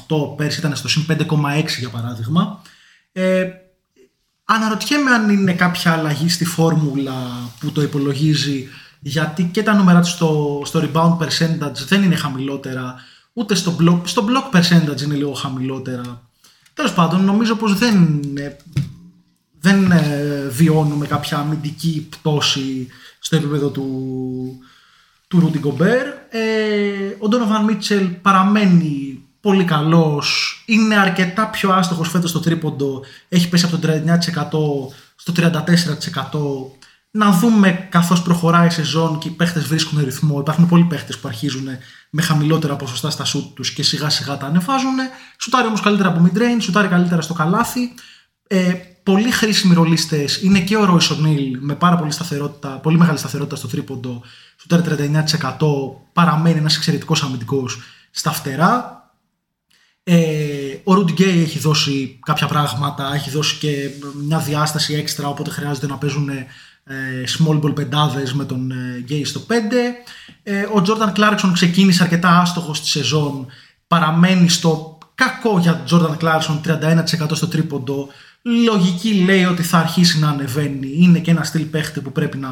2,8, 0.08 0.38
πέρσι 0.38 0.60
ήταν 0.60 0.76
στο 0.76 0.88
συν 0.88 1.06
5,6 1.10 1.18
για 1.80 1.90
παράδειγμα. 1.90 2.62
Ε, 3.12 3.46
αναρωτιέμαι 4.46 5.12
αν 5.12 5.30
είναι 5.30 5.54
κάποια 5.54 5.92
αλλαγή 5.92 6.30
στη 6.30 6.46
φόρμουλα 6.46 7.14
που 7.60 7.72
το 7.72 7.82
υπολογίζει 7.82 8.68
γιατί 9.02 9.44
και 9.44 9.64
τα 9.64 9.74
νούμερα 9.74 10.02
του 10.02 10.08
στο, 10.08 10.62
στο 10.66 10.82
rebound 10.84 11.18
percentage 11.18 11.86
δεν 11.88 12.04
είναι 12.04 12.16
χαμηλότερα 12.16 12.96
ούτε 13.34 13.56
στο 13.56 13.76
block, 13.80 14.00
στο 14.04 14.26
block 14.28 14.58
percentage 14.58 15.02
είναι 15.02 15.16
λίγο 15.16 15.34
χαμηλότερα. 15.34 16.22
Τέλος 16.74 16.94
πάντων 16.94 17.24
νομίζω 17.24 17.56
πως 17.56 17.78
δεν, 17.78 18.22
ε, 18.38 18.56
δεν 19.60 19.92
ε, 19.92 20.48
βιώνουμε 20.50 21.08
κάποια 21.08 21.38
αμυντική 21.38 22.08
πτώση 22.10 22.88
στο 23.20 23.36
επίπεδο 23.36 23.70
του, 23.70 23.88
του 25.28 25.40
Ρούντι 25.40 25.60
Γκομπέρ. 25.60 26.06
Ε, 26.30 27.16
ο 27.20 27.28
Ντόνοβαν 27.28 27.64
Μίτσελ 27.64 28.08
παραμένει 28.08 29.24
πολύ 29.42 29.64
καλός. 29.64 30.56
Είναι 30.66 30.96
αρκετά 30.96 31.48
πιο 31.48 31.72
άστοχος 31.74 32.10
φέτος 32.10 32.30
στο 32.30 32.40
τρίποντο. 32.40 33.02
Έχει 33.30 33.50
πέσει 33.50 33.66
από 33.66 33.78
το 33.78 33.88
39% 33.88 34.94
στο 35.16 35.34
34%. 35.36 36.81
Να 37.14 37.32
δούμε 37.32 37.72
καθώς 37.72 38.22
προχωράει 38.22 38.68
η 38.68 38.70
σεζόν 38.70 39.18
και 39.18 39.28
οι 39.28 39.32
παίχτες 39.32 39.68
βρίσκουν 39.68 40.04
ρυθμό. 40.04 40.40
Υπάρχουν 40.40 40.68
πολλοί 40.68 40.84
παίχτες 40.84 41.18
που 41.18 41.28
αρχίζουν 41.28 41.68
με 42.10 42.22
χαμηλότερα 42.22 42.76
ποσοστά 42.76 43.10
στα 43.10 43.26
σουτ 43.26 43.56
τους 43.56 43.74
και 43.74 43.84
σιγά 43.84 44.10
σιγά 44.10 44.38
τα 44.38 44.46
ανεβάζουν. 44.46 44.96
Σουτάρει 45.40 45.68
όμως 45.68 45.82
καλύτερα 45.82 46.10
από 46.10 46.22
mid-range, 46.26 46.62
σουτάρει 46.62 46.88
καλύτερα 46.88 47.22
στο 47.22 47.34
καλάθι. 47.34 47.94
Ε, 48.48 48.74
πολύ 49.04 49.32
χρήσιμοι 49.32 49.74
ρολίστες 49.74 50.42
είναι 50.42 50.60
και 50.60 50.78
ο 50.78 50.86
Ρόι 50.86 51.00
Σονίλ 51.00 51.58
με 51.60 51.76
πάρα 51.76 51.96
πολύ, 51.96 52.12
σταθερότητα, 52.12 52.70
πολύ 52.70 52.98
μεγάλη 52.98 53.18
σταθερότητα 53.18 53.56
στο 53.56 53.68
τρίποντο. 53.68 54.22
Σουτάρει 54.58 54.82
39%. 54.82 55.68
Παραμένει 56.14 56.58
ένας 56.58 56.76
εξαιρετικός 56.76 57.24
αμυντικός 57.24 57.80
στα 58.12 58.32
φτερά. 58.32 59.00
Ε, 60.04 60.80
ο 60.84 60.94
Ρούντι 60.94 61.12
Γκέι 61.12 61.42
έχει 61.42 61.60
δώσει 61.60 62.20
κάποια 62.26 62.48
πράγματα, 62.48 63.12
έχει 63.14 63.30
δώσει 63.30 63.58
και 63.58 63.90
μια 64.28 64.40
διάσταση 64.40 64.94
έξτρα 64.94 65.28
όποτε 65.28 65.50
χρειάζεται 65.50 65.88
να 65.88 65.98
παίζουν 65.98 66.30
ε, 66.30 66.48
small 67.38 67.62
ball 67.62 67.76
πεντάδες 67.76 68.34
με 68.34 68.46
τον 68.46 68.72
Γκέι 69.04 69.26
στο 69.26 69.46
5. 69.50 69.54
Ε, 70.44 70.68
ο 70.74 70.82
Τζόρνταν 70.82 71.12
Κλάρκσον 71.12 71.54
ξεκίνησε 71.54 72.04
αρκετά 72.04 72.40
άστοχος 72.40 72.78
στη 72.78 72.88
σεζόν, 72.88 73.48
παραμένει 73.88 74.50
στο 74.50 74.98
κακό 75.16 75.60
για 75.60 75.82
Τζόρνταν 75.86 76.18
Κλάρκσον 76.18 76.62
31% 76.66 77.04
στο 77.32 77.48
τρίποντο. 77.48 78.08
Λογική 78.42 79.14
λέει 79.14 79.46
ότι 79.46 79.64
θα 79.64 79.78
αρχίσει 79.78 80.20
να 80.20 80.30
ανεβαίνει, 80.30 80.96
είναι 80.98 81.20
και 81.20 81.32
ένα 81.32 81.44
στυλ 81.44 81.64
παίχτη 81.64 82.00
που 82.00 82.12
πρέπει 82.12 82.38
να, 82.38 82.50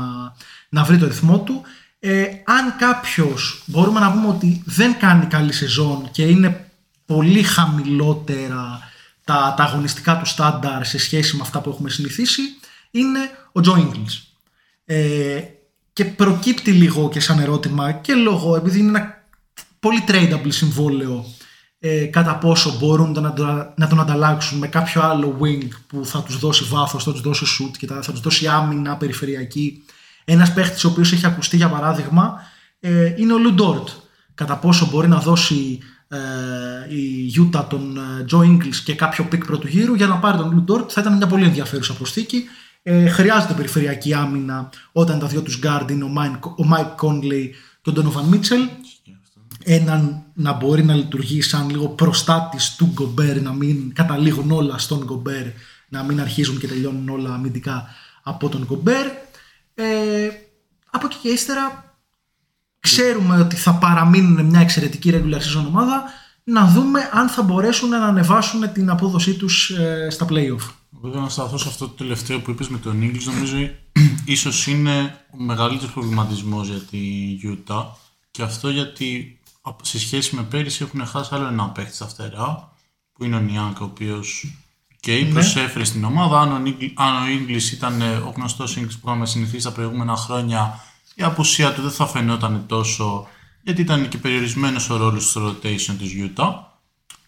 να 0.70 0.84
βρει 0.84 0.98
το 0.98 1.08
ρυθμό 1.08 1.40
του. 1.40 1.62
Ε, 2.00 2.24
αν 2.46 2.76
κάποιος 2.78 3.64
μπορούμε 3.66 4.00
να 4.00 4.12
πούμε 4.12 4.28
ότι 4.28 4.62
δεν 4.66 4.98
κάνει 5.00 5.26
καλή 5.26 5.54
σεζόν 5.54 6.10
και 6.12 6.24
είναι 6.24 6.70
πολύ 7.06 7.44
χαμηλότερα 7.44 8.80
τα, 9.24 9.54
τα 9.58 9.64
αγωνιστικά 9.64 10.18
του 10.18 10.26
στάνταρ 10.26 10.86
σε 10.86 10.98
σχέση 10.98 11.36
με 11.36 11.42
αυτά 11.42 11.62
που 11.62 11.70
έχουμε 11.70 11.90
συνηθίσει 11.90 12.42
είναι 12.92 13.20
ο 13.52 13.62
Τζο 13.62 13.76
Ingles. 13.78 14.22
Ε, 14.86 15.40
και 15.94 16.06
προκύπτει 16.06 16.72
λίγο 16.72 17.10
και 17.10 17.20
σαν 17.20 17.40
ερώτημα 17.40 17.92
και 17.92 18.14
λόγω 18.14 18.56
επειδή 18.56 18.80
είναι 18.80 18.90
ένα 18.90 19.24
πολύ 19.80 20.04
tradable 20.08 20.48
συμβόλαιο 20.48 21.26
ε, 21.80 22.06
κατά 22.06 22.36
πόσο 22.38 22.78
μπορούν 22.80 23.12
να, 23.12 23.34
το- 23.34 23.74
να 23.76 23.88
τον 23.88 24.00
ανταλλάξουν 24.00 24.58
με 24.58 24.68
κάποιο 24.68 25.02
άλλο 25.02 25.38
wing 25.42 25.68
που 25.88 26.06
θα 26.06 26.24
τους 26.24 26.40
δώσει 26.40 26.64
βάθος, 26.64 27.04
θα 27.04 27.12
τους 27.12 27.22
δώσει 27.22 27.46
shoot 27.46 27.78
και 27.78 27.88
θα, 27.88 28.02
θα 28.02 28.12
τους 28.12 28.22
δώσει 28.22 28.48
άμυνα 28.48 28.96
περιφερειακή. 28.98 29.84
Ένας 30.26 30.54
παίχτης 30.54 30.84
ο 30.84 30.88
οποίος 30.90 31.12
έχει 31.12 31.26
ακουστεί 31.26 31.56
για 31.56 31.70
παράδειγμα 31.70 32.42
ε, 32.80 33.14
είναι 33.18 33.34
ο 33.34 33.38
Λου 33.38 33.55
Ντορτ. 33.55 33.90
Κατά 34.36 34.56
πόσο 34.56 34.88
μπορεί 34.92 35.08
να 35.08 35.18
δώσει 35.20 35.80
ε, 36.08 36.18
η 36.96 37.32
Utah 37.38 37.66
τον 37.70 37.98
ε, 37.98 38.26
Joe 38.32 38.46
Ingles 38.46 38.76
και 38.84 38.96
κάποιο 38.96 39.24
pick 39.24 39.46
πρώτου 39.46 39.68
γύρου 39.68 39.94
για 39.94 40.08
να 40.08 40.16
πάρει 40.16 40.38
τον 40.38 40.52
Λου 40.54 40.67
Ντορτ 40.67 40.90
θα 40.94 41.02
ήταν 41.02 41.18
μια 41.18 41.28
πολύ 41.28 41.44
ενδιαφέρουσα 41.46 41.94
προσθήκη. 41.94 42.44
Ε, 42.92 43.10
χρειάζεται 43.10 43.54
περιφερειακή 43.54 44.14
άμυνα 44.14 44.70
όταν 44.92 45.20
τα 45.20 45.28
δυο 45.28 45.42
τους 45.42 45.60
guard 45.64 45.86
είναι 45.90 46.04
ο 46.04 46.12
Mike, 46.18 46.50
ο 46.50 46.68
Mike 46.74 47.06
Conley 47.06 47.50
και 47.82 47.90
ο 47.90 47.94
Donovan 47.96 48.36
Mitchell 48.36 48.70
έναν 49.64 50.24
να 50.34 50.54
μπορεί 50.54 50.84
να 50.84 50.96
λειτουργεί 50.96 51.42
σαν 51.42 51.70
λίγο 51.70 51.88
προστάτης 51.88 52.76
του 52.76 52.90
Γκομπέρ, 52.94 53.42
να 53.42 53.54
μην 53.54 53.94
καταλήγουν 53.94 54.52
όλα 54.52 54.78
στον 54.78 55.04
Γκομπέρ, 55.04 55.46
να 55.90 56.04
μην 56.04 56.22
αρχίζουν 56.22 56.60
και 56.60 56.68
τελειώνουν 56.68 57.10
όλα 57.10 57.34
αμυντικά 57.34 57.88
από 58.24 58.50
τον 58.50 58.66
Γκομπέρ. 58.66 59.06
Ε, 59.74 60.30
από 60.92 61.06
εκεί 61.06 61.18
και 61.22 61.30
ύστερα 61.30 61.96
ξέρουμε 62.80 63.40
ότι 63.40 63.56
θα 63.56 63.74
παραμείνουν 63.74 64.46
μια 64.46 64.60
εξαιρετική 64.60 65.12
regular 65.14 65.40
season 65.40 65.66
ομάδα, 65.68 66.04
να 66.44 66.66
δούμε 66.66 67.10
αν 67.14 67.28
θα 67.28 67.42
μπορέσουν 67.42 67.90
να 67.90 68.06
ανεβάσουν 68.06 68.72
την 68.72 68.90
απόδοσή 68.90 69.34
τους 69.34 69.70
ε, 69.70 70.08
στα 70.10 70.26
playoff. 70.30 70.79
Βέβαια 71.02 71.22
να 71.22 71.30
σταθώ 71.30 71.58
σε 71.58 71.68
αυτό 71.68 71.88
το 71.88 71.94
τελευταίο 71.94 72.40
που 72.40 72.52
είπες 72.52 72.68
με 72.68 72.78
τον 72.78 73.02
Ίγκλης, 73.02 73.26
νομίζω 73.26 73.56
ίσως 74.26 74.68
είναι 74.68 75.20
ο 75.40 75.44
μεγαλύτερος 75.44 75.94
προβληματισμός 75.94 76.68
για 76.68 76.80
τη 76.80 77.00
Utah 77.44 77.86
και 78.32 78.42
αυτό 78.42 78.70
γιατί 78.70 79.40
απ- 79.62 79.86
σε 79.86 80.00
σχέση 80.00 80.36
με 80.36 80.44
πέρυσι 80.44 80.84
έχουν 80.84 81.06
χάσει 81.06 81.30
άλλο 81.36 81.46
ένα 81.48 81.70
παίχτη 81.70 81.96
στα 81.96 82.08
φτερά 82.08 82.72
που 83.14 83.24
είναι 83.24 83.36
ο 83.36 83.40
Νιάνκ 83.40 83.80
ο 83.80 83.84
οποίος 83.84 84.54
και 85.00 85.14
Ναι. 85.14 85.32
προσέφερε 85.32 85.84
στην 85.84 86.04
ομάδα. 86.04 86.40
Αν 86.40 86.52
ο, 86.52 86.58
Νίγκλ- 86.60 87.00
αν 87.00 87.24
ο 87.24 87.28
Ίγκλης 87.30 87.72
ήταν 87.72 88.02
ε, 88.02 88.16
ο 88.16 88.34
γνωστός 88.36 88.76
Ίγκλης 88.76 88.98
που 88.98 89.08
είχαμε 89.08 89.26
συνηθίσει 89.26 89.64
τα 89.64 89.72
προηγούμενα 89.72 90.16
χρόνια 90.16 90.80
η 91.16 91.24
απουσία 91.24 91.74
του 91.74 91.82
δεν 91.82 91.92
θα 91.92 92.08
φαινόταν 92.08 92.64
τόσο 92.68 93.28
γιατί 93.64 93.82
ήταν 93.82 94.08
και 94.08 94.18
περιορισμένος 94.18 94.90
ο 94.90 94.98
ρόλος 94.98 95.30
στο 95.30 95.48
rotation 95.50 95.96
της 96.00 96.12
Utah. 96.36 96.54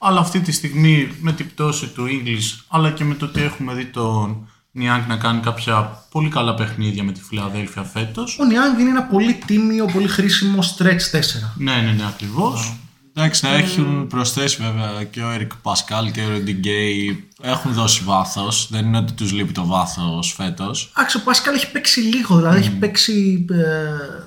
Αλλά 0.03 0.19
αυτή 0.19 0.39
τη 0.39 0.51
στιγμή 0.51 1.15
με 1.19 1.33
την 1.33 1.47
πτώση 1.47 1.87
του 1.87 2.05
English 2.07 2.63
αλλά 2.67 2.91
και 2.91 3.03
με 3.03 3.15
το 3.15 3.25
ότι 3.25 3.41
έχουμε 3.41 3.73
δει 3.73 3.85
τον 3.85 4.47
Νιάνγκ 4.71 5.07
να 5.07 5.15
κάνει 5.15 5.39
κάποια 5.39 6.05
πολύ 6.11 6.29
καλά 6.29 6.53
παιχνίδια 6.53 7.03
με 7.03 7.11
τη 7.11 7.21
Φιλαδέλφια 7.21 7.83
φέτος. 7.83 8.37
Ο 8.39 8.45
Νιάνγκ 8.45 8.79
είναι 8.79 8.89
ένα 8.89 9.03
πολύ 9.03 9.33
τίμιο, 9.45 9.85
πολύ 9.85 10.07
χρήσιμο 10.07 10.59
stretch 10.77 11.11
4. 11.11 11.21
Ναι, 11.55 11.75
ναι, 11.75 11.91
ναι, 11.91 12.05
ακριβώς. 12.07 12.75
Εντάξει, 13.13 13.47
έχουν 13.47 14.07
προσθέσει 14.07 14.57
βέβαια 14.61 15.03
και 15.03 15.21
ο 15.21 15.31
Ερικ 15.31 15.55
Πασκάλ 15.55 16.11
και 16.11 16.21
ο 16.21 16.29
Ρέντι 16.29 16.51
Γκέι. 16.51 17.27
Έχουν 17.41 17.73
δώσει 17.73 18.03
βάθος. 18.03 18.67
Δεν 18.71 18.85
είναι 18.85 18.97
ότι 18.97 19.13
τους 19.13 19.31
λείπει 19.31 19.51
το 19.51 19.65
βάθος 19.65 20.33
φέτος. 20.33 20.91
Άξιο, 20.95 21.19
ο 21.19 21.23
Πασκάλ 21.23 21.55
έχει 21.55 21.71
παίξει 21.71 21.99
λίγο, 21.99 22.37
δηλαδή 22.37 22.57
έχει 22.57 22.71
παίξει 22.71 23.45
ε, 23.51 24.25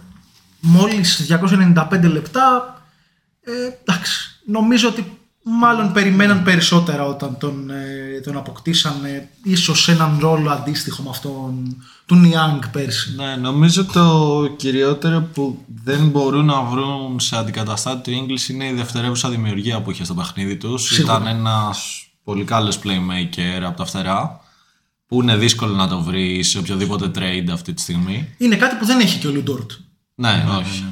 μόλις 0.61 1.27
295 1.75 2.03
λεπτά. 2.03 2.77
Ε, 3.41 3.53
εντάξει, 3.81 4.41
νομίζω 4.45 4.89
ότι 4.89 5.19
μάλλον 5.45 5.93
περιμέναν 5.93 6.43
περισσότερα 6.43 7.05
όταν 7.05 7.39
τον, 7.39 7.71
ε, 7.71 8.21
τον 8.25 8.37
αποκτήσανε 8.37 9.29
ίσως 9.43 9.89
έναν 9.89 10.19
ρόλο 10.21 10.51
αντίστοιχο 10.51 11.03
με 11.03 11.11
αυτόν 11.11 11.77
του 12.07 12.15
Νιάνγκ 12.15 12.63
πέρσι. 12.73 13.15
Ναι, 13.17 13.37
νομίζω 13.37 13.85
το 13.85 14.47
κυριότερο 14.57 15.29
που 15.35 15.65
δεν 15.85 16.09
μπορούν 16.09 16.45
να 16.45 16.63
βρουν 16.63 17.21
σε 17.21 17.37
αντικαταστάτη 17.37 18.11
του 18.11 18.19
English 18.19 18.51
είναι 18.51 18.67
η 18.67 18.73
δευτερεύουσα 18.73 19.29
δημιουργία 19.29 19.83
που 19.83 19.91
είχε 19.91 20.05
στο 20.05 20.15
παιχνίδι 20.15 20.57
τους. 20.57 20.87
Σίγουρα. 20.87 21.15
Ήταν 21.15 21.27
ένας 21.27 22.07
πολύ 22.25 22.45
καλός 22.45 22.79
playmaker 22.85 23.63
από 23.67 23.77
τα 23.77 23.85
φτερά 23.85 24.41
που 25.07 25.23
είναι 25.23 25.37
δύσκολο 25.37 25.75
να 25.75 25.89
το 25.89 26.01
βρεις 26.01 26.49
σε 26.49 26.59
οποιοδήποτε 26.59 27.11
trade 27.15 27.51
αυτή 27.53 27.75
τη 27.75 27.81
στιγμή. 27.81 28.35
Είναι 28.39 28.57
κάτι 28.57 28.77
που 28.77 28.87
δεν 28.87 29.01
έχει 29.01 29.19
και 29.19 29.27
ο 29.27 29.31
Λουντόρτ. 29.31 29.71
Ναι, 30.15 30.45
όχι. 30.59 30.85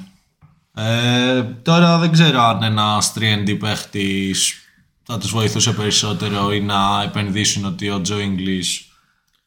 Ε, 0.74 1.42
τώρα 1.42 1.98
δεν 1.98 2.12
ξέρω 2.12 2.40
αν 2.40 2.62
ένα 2.62 3.02
3D 3.14 3.56
παίχτης 3.58 4.54
θα 5.02 5.18
τους 5.18 5.30
βοηθούσε 5.30 5.72
περισσότερο 5.72 6.52
ή 6.52 6.60
να 6.60 7.02
επενδύσουν 7.02 7.64
ότι 7.64 7.90
ο 7.90 8.02
Joe 8.08 8.12
English 8.12 8.92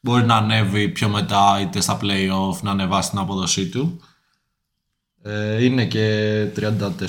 μπορεί 0.00 0.24
να 0.24 0.36
ανέβει 0.36 0.88
πιο 0.88 1.08
μετά 1.08 1.60
είτε 1.60 1.80
στα 1.80 1.98
playoff 2.02 2.60
να 2.62 2.70
ανεβάσει 2.70 3.10
την 3.10 3.18
απόδοσή 3.18 3.68
του. 3.68 4.00
Ε, 5.22 5.64
είναι 5.64 5.84
και 5.86 6.46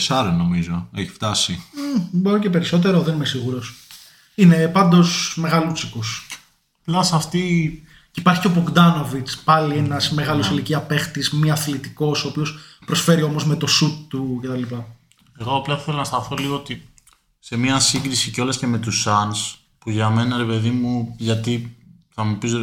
34 0.08 0.34
νομίζω, 0.38 0.90
έχει 0.96 1.10
φτάσει. 1.10 1.64
Μμ, 1.74 2.02
Μπορεί 2.12 2.40
και 2.40 2.50
περισσότερο, 2.50 3.02
δεν 3.02 3.14
είμαι 3.14 3.26
σίγουρος. 3.26 3.74
Είναι 4.36 4.68
πάντως 4.68 5.34
μεγαλούτσικος. 5.38 6.28
Πλάς 6.84 7.14
αυτή 7.14 7.84
Και 8.12 8.20
υπάρχει 8.20 8.42
και 8.42 8.48
ο 8.48 8.52
Μπογκδάνοβιτ, 8.52 9.28
πάλι 9.44 9.76
ένας 9.76 10.12
μεγάλος 10.12 10.50
ηλικία 10.50 10.80
παίχτης, 10.80 11.32
μη 11.32 11.52
αθλητικός, 11.52 12.24
ο 12.24 12.28
οποίος 12.28 12.58
προσφέρει 12.88 13.22
όμως 13.24 13.46
με 13.46 13.56
το 13.56 13.68
σουτ 13.68 14.10
του 14.10 14.40
κτλ. 14.42 14.76
Εγώ 15.40 15.56
απλά 15.56 15.78
θέλω 15.78 15.98
να 15.98 16.04
σταθώ 16.04 16.36
λίγο 16.36 16.56
ότι 16.56 16.90
σε 17.40 17.58
μια 17.58 17.80
σύγκριση 17.80 18.32
κιόλας 18.32 18.58
και 18.58 18.68
με 18.68 18.78
τους 18.78 19.06
Suns 19.08 19.56
που 19.78 19.90
για 19.90 20.10
μένα 20.10 20.38
ρε 20.38 20.46
παιδί 20.46 20.70
μου, 20.70 21.16
γιατί 21.18 21.76
θα 22.14 22.24
μου 22.24 22.38
πεις 22.38 22.54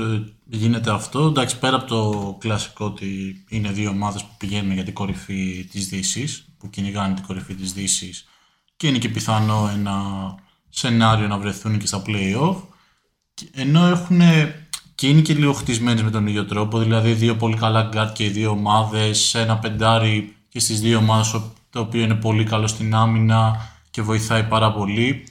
γίνεται 0.47 0.91
αυτό. 0.91 1.25
Εντάξει, 1.27 1.59
πέρα 1.59 1.77
από 1.77 1.87
το 1.87 2.37
κλασικό 2.41 2.85
ότι 2.85 3.45
είναι 3.49 3.71
δύο 3.73 3.91
ομάδες 3.91 4.23
που 4.23 4.35
πηγαίνουν 4.39 4.73
για 4.73 4.85
την 4.85 4.95
κορυφή 4.95 5.69
της 5.71 5.89
Δύσης, 5.89 6.47
που 6.59 6.71
κυνηγάνε 6.71 7.15
την 7.15 7.25
κορυφή 7.25 7.55
της 7.55 7.73
Δύσης 7.73 8.25
και 8.77 8.87
είναι 8.87 8.99
και 8.99 9.09
πιθανό 9.09 9.71
ένα 9.73 9.95
σενάριο 10.69 11.27
να 11.27 11.39
βρεθούν 11.39 11.79
και 11.79 11.87
στα 11.87 12.03
playoff. 12.07 12.57
Και- 13.35 13.49
Ενώ 13.53 13.87
έχουν 13.87 14.21
και 14.95 15.09
είναι 15.09 15.21
και 15.21 15.35
λίγο 15.35 15.53
χτισμένες 15.53 16.03
με 16.03 16.11
τον 16.11 16.27
ίδιο 16.27 16.45
τρόπο, 16.45 16.79
δηλαδή 16.79 17.13
δύο 17.13 17.37
πολύ 17.37 17.57
καλά 17.57 17.89
guard 17.93 18.11
και 18.13 18.25
οι 18.25 18.29
δύο 18.29 18.51
ομάδες, 18.51 19.35
ένα 19.35 19.59
πεντάρι 19.59 20.37
και 20.49 20.61
στις 20.61 20.81
δύο 20.81 20.99
ομάδες 20.99 21.41
το 21.71 21.81
οποίο 21.81 22.03
είναι 22.03 22.15
πολύ 22.15 22.45
καλό 22.45 22.67
στην 22.67 22.95
άμυνα 22.95 23.71
και 23.91 24.03
βοηθάει 24.03 24.43
πάρα 24.45 24.73
πολύ. 24.73 25.25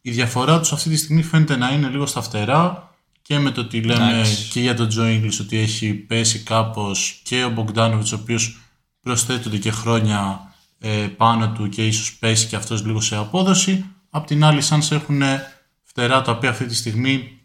Η 0.00 0.10
διαφορά 0.10 0.58
τους 0.58 0.72
αυτή 0.72 0.88
τη 0.88 0.96
στιγμή 0.96 1.22
φαίνεται 1.22 1.56
να 1.56 1.68
είναι 1.72 1.88
λίγο 1.88 2.06
στα 2.06 2.22
φτερά 2.22 2.94
και 3.22 3.38
με 3.38 3.50
το 3.50 3.60
ότι 3.60 3.82
λέμε 3.82 4.10
Εντάξει. 4.10 4.48
και 4.48 4.60
για 4.60 4.74
τον 4.74 4.88
Τζο 4.88 5.02
English 5.04 5.38
ότι 5.40 5.58
έχει 5.58 5.92
πέσει 5.92 6.38
κάπως 6.38 7.20
και 7.24 7.44
ο 7.44 7.50
Μπογκδάνοβιτς 7.50 8.12
ο 8.12 8.18
οποίος 8.20 8.60
προσθέτονται 9.00 9.56
και 9.56 9.70
χρόνια 9.70 10.52
ε, 10.78 10.88
πάνω 11.16 11.52
του 11.52 11.68
και 11.68 11.86
ίσως 11.86 12.14
πέσει 12.14 12.46
και 12.46 12.56
αυτός 12.56 12.84
λίγο 12.84 13.00
σε 13.00 13.16
απόδοση. 13.16 13.84
Απ' 14.10 14.26
την 14.26 14.44
άλλη 14.44 14.60
σαν 14.60 14.82
έχουν 14.90 15.22
φτερά 15.82 16.22
τα 16.22 16.32
οποία 16.32 16.50
αυτή 16.50 16.66
τη 16.66 16.74
στιγμή 16.74 17.39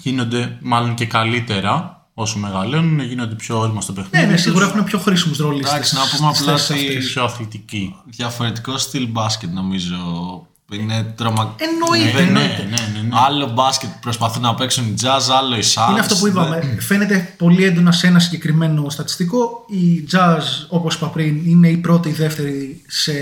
γίνονται 0.00 0.58
μάλλον 0.60 0.94
και 0.94 1.06
καλύτερα 1.06 1.96
όσο 2.14 2.38
μεγαλώνουν, 2.38 3.00
γίνονται 3.00 3.34
πιο 3.34 3.58
όρημα 3.58 3.80
στο 3.80 3.92
παιχνίδι. 3.92 4.16
Ναι, 4.16 4.26
ναι, 4.30 4.32
τους, 4.34 4.42
σίγουρα 4.42 4.64
έχουν 4.66 4.84
πιο 4.84 4.98
χρήσιμους 4.98 5.38
ρόλους. 5.38 5.68
Εντάξει, 5.70 5.94
να 5.94 6.00
πούμε 6.16 6.28
απλά 6.28 6.52
ότι- 6.54 6.98
πιο 6.98 7.24
αθλητικοί. 7.24 7.94
Διαφορετικό 8.06 8.78
στυλ 8.78 9.06
μπάσκετ 9.06 9.52
νομίζω. 9.52 9.96
Είναι 10.72 11.02
τρομα... 11.16 11.54
Εννοείται, 11.56 12.12
Ναι, 12.20 12.26
εννοείται. 12.26 12.62
ναι, 12.62 12.68
ναι, 12.92 12.98
ναι, 13.00 13.08
ναι. 13.08 13.16
Άλλο 13.26 13.46
μπάσκετ 13.50 13.90
που 13.90 13.98
προσπαθούν 14.00 14.42
να 14.42 14.54
παίξουν 14.54 14.84
οι 14.86 14.94
jazz, 15.02 15.34
άλλο 15.38 15.56
οι 15.56 15.62
Suns. 15.74 15.90
Είναι 15.90 16.00
αυτό 16.00 16.14
που 16.16 16.26
είπαμε. 16.26 16.76
Φαίνεται 16.80 17.34
πολύ 17.38 17.64
έντονα 17.64 17.92
σε 17.92 18.06
ένα 18.06 18.18
συγκεκριμένο 18.18 18.90
στατιστικό. 18.90 19.64
Η 19.68 20.08
Jazz, 20.12 20.42
όπως 20.68 20.94
είπα 20.94 21.06
πριν, 21.06 21.46
είναι 21.46 21.68
η 21.68 21.76
πρώτη 21.76 22.08
ή 22.08 22.10
η 22.10 22.14
δεύτερη 22.14 22.82
σε 22.88 23.12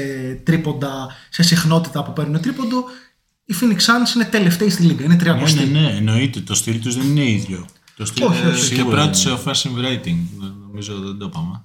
τρίποντα, 0.45 1.09
σε 1.29 1.43
συχνότητα 1.43 2.03
που 2.03 2.13
παίρνουν 2.13 2.41
τρίποντο. 2.41 2.85
Η 3.51 3.55
Phoenix 3.61 3.77
Suns 3.77 4.15
είναι 4.15 4.25
τελευταίοι 4.25 4.71
στη 4.71 4.83
λίγα. 4.83 5.05
Είναι 5.05 5.15
Ναι, 5.15 5.33
30. 5.33 5.55
ναι, 5.55 5.81
ναι, 5.81 5.89
εννοείται. 5.89 6.41
Το 6.41 6.55
στυλ 6.55 6.81
τους 6.81 6.97
δεν 6.97 7.07
είναι 7.07 7.31
ίδιο. 7.31 7.67
Το 7.97 8.05
στυλ 8.05 8.25
Όχι, 8.25 8.43
τους 8.43 8.51
όχι. 8.61 8.69
Και 8.69 8.75
σίγουρα 8.75 8.97
πρώτη 9.03 9.29
είναι. 9.29 9.37
σε 9.37 9.43
offensive 9.45 9.79
rating. 9.85 10.17
Νομίζω 10.67 10.99
δεν 11.01 11.19
το 11.19 11.25
είπαμε. 11.25 11.63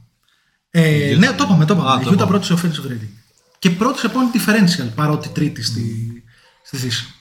Ε, 0.69 1.15
ναι, 1.19 1.27
το 1.33 1.43
είπαμε, 1.43 1.65
το 1.65 1.73
Α, 1.73 1.77
είπαμε. 1.77 2.03
το 2.03 2.09
Η 2.09 2.11
Utah 2.11 2.13
είπαμε. 2.13 2.29
πρώτη 2.29 2.45
σε 2.45 2.53
offensive 2.53 2.91
rating. 2.91 3.09
Και 3.59 3.69
πρώτη 3.69 3.99
σε 3.99 4.11
point 4.13 4.37
differential, 4.37 4.89
παρότι 4.95 5.29
τρίτη 5.29 5.63
στη, 5.63 5.83
στη 6.63 6.77
Δύση. 6.77 7.13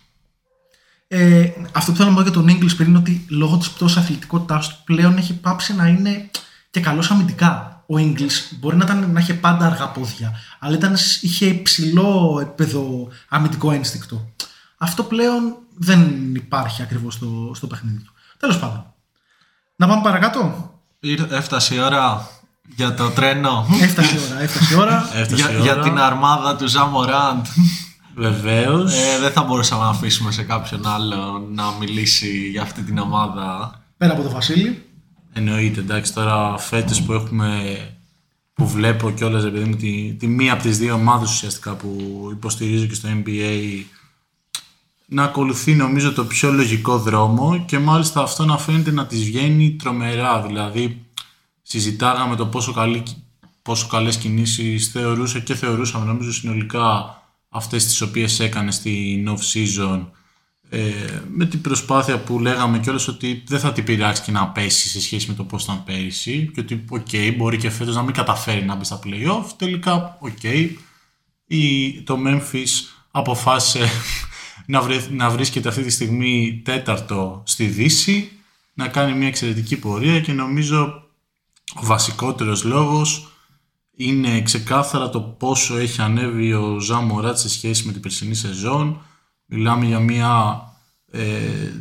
Ε, 1.09 1.50
αυτό 1.72 1.90
που 1.90 1.96
θέλω 1.96 2.09
να 2.11 2.14
πω 2.16 2.22
για 2.22 2.31
τον 2.31 2.46
English 2.48 2.77
πριν 2.77 2.88
είναι 2.88 2.98
ότι 2.98 3.24
λόγω 3.29 3.57
της 3.57 3.70
πτώσης 3.70 3.96
αθλητικότητάς 3.96 4.68
του 4.68 4.77
πλέον 4.85 5.16
έχει 5.16 5.35
πάψει 5.35 5.74
να 5.74 5.87
είναι 5.87 6.31
και 6.70 6.81
καλός 6.81 7.11
αμυντικά. 7.11 7.85
Ο 7.87 7.94
English 7.98 8.57
μπορεί 8.61 8.77
να, 8.77 8.85
ήταν, 8.85 9.11
να 9.12 9.20
είχε 9.20 9.35
πάντα 9.35 9.66
αργά 9.66 9.88
πόδια, 9.88 10.33
αλλά 10.59 10.77
ήταν, 10.77 10.96
είχε 11.20 11.46
υψηλό 11.46 12.38
επίπεδο 12.42 13.09
αμυντικό 13.29 13.70
ένστικτο. 13.70 14.33
Αυτό 14.85 15.03
πλέον 15.03 15.57
δεν 15.77 16.35
υπάρχει 16.35 16.83
ακριβώς 16.83 17.14
στο, 17.14 17.51
στο 17.55 17.66
παιχνίδι 17.66 17.99
του. 17.99 18.12
Τέλος 18.38 18.59
πάντων. 18.59 18.87
Να 19.77 19.87
πάμε 19.87 20.03
παρακάτω. 20.03 20.70
Ήρ- 21.01 21.33
Έφτασε 21.33 21.75
η 21.75 21.79
ώρα 21.79 22.29
για 22.77 22.94
το 22.94 23.11
τρένο. 23.11 23.66
Έφτασε 23.81 24.14
η 24.14 24.18
ώρα, 24.31 24.40
έφτασε 24.42 24.75
η 24.75 24.79
ώρα. 24.79 25.11
Έφτασε 25.14 25.42
για, 25.49 25.59
η 25.59 25.61
για 25.62 25.73
ώρα. 25.73 25.83
την 25.83 25.99
αρμάδα 25.99 26.57
του 26.57 26.66
Ζαμοράντ. 26.68 27.47
Βεβαίως. 28.14 28.92
ε, 28.94 29.18
δεν 29.20 29.31
θα 29.33 29.42
μπορούσαμε 29.42 29.83
να 29.83 29.88
αφήσουμε 29.88 30.31
σε 30.33 30.42
κάποιον 30.42 30.87
άλλο 30.87 31.47
να 31.53 31.64
μιλήσει 31.81 32.49
για 32.51 32.62
αυτή 32.62 32.83
την 32.83 32.99
ομάδα. 32.99 33.81
Πέρα 33.97 34.12
από 34.12 34.23
το 34.23 34.31
Βασίλη. 34.31 34.83
Εννοείται, 35.33 35.81
εντάξει, 35.81 36.14
τώρα 36.14 36.59
φέτος 36.59 37.03
που 37.03 37.12
έχουμε 37.12 37.79
που 38.55 38.68
βλέπω 38.68 39.11
κιόλας 39.11 39.42
ρε 39.44 39.51
παιδί 39.51 39.64
μου 39.64 39.77
τη, 39.77 40.14
τη 40.18 40.27
μία 40.27 40.53
από 40.53 40.62
τις 40.62 40.79
δύο 40.79 40.94
ομάδες 40.94 41.31
ουσιαστικά 41.31 41.75
που 41.75 41.88
υποστηρίζω 42.33 42.87
και 42.87 42.94
στο 42.94 43.09
NBA 43.25 43.83
να 45.14 45.22
ακολουθεί 45.22 45.74
νομίζω 45.74 46.12
το 46.12 46.24
πιο 46.24 46.53
λογικό 46.53 46.98
δρόμο 46.98 47.64
και 47.66 47.79
μάλιστα 47.79 48.22
αυτό 48.22 48.44
να 48.44 48.59
φαίνεται 48.59 48.90
να 48.90 49.07
της 49.07 49.24
βγαίνει 49.24 49.72
τρομερά. 49.72 50.42
Δηλαδή 50.42 51.05
συζητάγαμε 51.62 52.37
το 52.37 52.46
πόσο, 52.46 52.72
καλή, 52.72 53.03
πόσο 53.62 53.87
καλές 53.87 54.16
κινήσεις 54.16 54.88
θεωρούσε 54.88 55.40
και 55.40 55.55
θεωρούσαμε 55.55 56.05
νομίζω 56.05 56.33
συνολικά 56.33 57.22
αυτές 57.48 57.85
τις 57.85 58.00
οποίες 58.00 58.40
έκανε 58.40 58.70
στην 58.70 59.29
off-season 59.29 60.07
ε, 60.68 60.81
με 61.31 61.44
την 61.46 61.61
προσπάθεια 61.61 62.18
που 62.18 62.38
λέγαμε 62.38 62.79
κιόλας 62.79 63.09
ότι 63.09 63.42
δεν 63.46 63.59
θα 63.59 63.72
την 63.72 63.85
πειράξει 63.85 64.22
και 64.22 64.33
να 64.33 64.48
πέσει 64.48 64.88
σε 64.88 65.00
σχέση 65.00 65.29
με 65.29 65.35
το 65.35 65.44
πώς 65.44 65.62
ήταν 65.62 65.85
πέρυσι 65.85 66.50
και 66.55 66.61
ότι 66.61 66.85
οκ, 66.88 67.37
μπορεί 67.37 67.57
και 67.57 67.70
φέτος 67.70 67.94
να 67.94 68.03
μην 68.03 68.14
καταφέρει 68.14 68.64
να 68.64 68.74
μπει 68.74 68.85
στα 68.85 68.98
play-off. 69.05 69.46
Τελικά 69.57 70.16
οκ 70.20 70.42
η, 71.46 71.92
το 72.03 72.18
Memphis 72.27 72.68
αποφάσισε 73.11 73.88
να, 74.66 74.80
βρε, 74.80 75.07
να 75.11 75.30
βρίσκεται 75.30 75.68
αυτή 75.68 75.82
τη 75.82 75.90
στιγμή 75.90 76.62
τέταρτο 76.64 77.42
στη 77.46 77.66
Δύση 77.66 78.30
να 78.74 78.88
κάνει 78.88 79.12
μια 79.12 79.26
εξαιρετική 79.26 79.76
πορεία 79.76 80.20
και 80.20 80.32
νομίζω 80.32 81.02
ο 81.74 81.86
βασικότερος 81.86 82.64
λόγος 82.64 83.28
είναι 83.96 84.42
ξεκάθαρα 84.42 85.11
το 85.11 85.20
πόσο 85.20 85.76
έχει 85.76 86.00
ανέβει 86.00 86.52
ο 86.52 86.78
Ζαν 86.78 87.05
Μωράτ 87.05 87.38
σε 87.38 87.48
σχέση 87.48 87.86
με 87.86 87.92
την 87.92 88.00
περσινή 88.00 88.34
σεζόν. 88.34 89.02
Μιλάμε 89.46 89.86
για 89.86 89.98
μια 89.98 90.62
ε, 91.11 91.20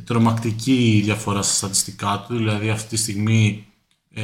τρομακτική 0.06 1.02
διαφορά 1.04 1.42
στα 1.42 1.54
στατιστικά 1.54 2.26
του, 2.28 2.38
δηλαδή 2.38 2.70
αυτή 2.70 2.90
τη 2.90 2.96
στιγμή 2.96 3.66
ε, 4.14 4.24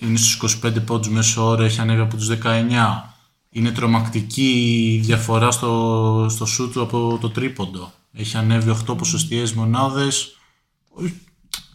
είναι 0.00 0.16
στους 0.16 0.58
25 0.64 0.84
πόντους 0.86 1.08
μέσω 1.08 1.46
όρο, 1.46 1.62
έχει 1.62 1.80
ανέβει 1.80 2.00
από 2.00 2.16
τους 2.16 2.28
19. 2.28 3.11
Είναι 3.54 3.70
τρομακτική 3.70 4.50
η 4.94 4.98
διαφορά 4.98 5.50
στο, 5.50 6.26
στο 6.30 6.46
σούτ 6.46 6.72
του 6.72 6.82
από 6.82 7.18
το 7.20 7.30
τρίποντο. 7.30 7.92
Έχει 8.12 8.36
ανέβει 8.36 8.76
8 8.90 8.96
ποσοστιαίες 8.98 9.52
μονάδες. 9.52 10.36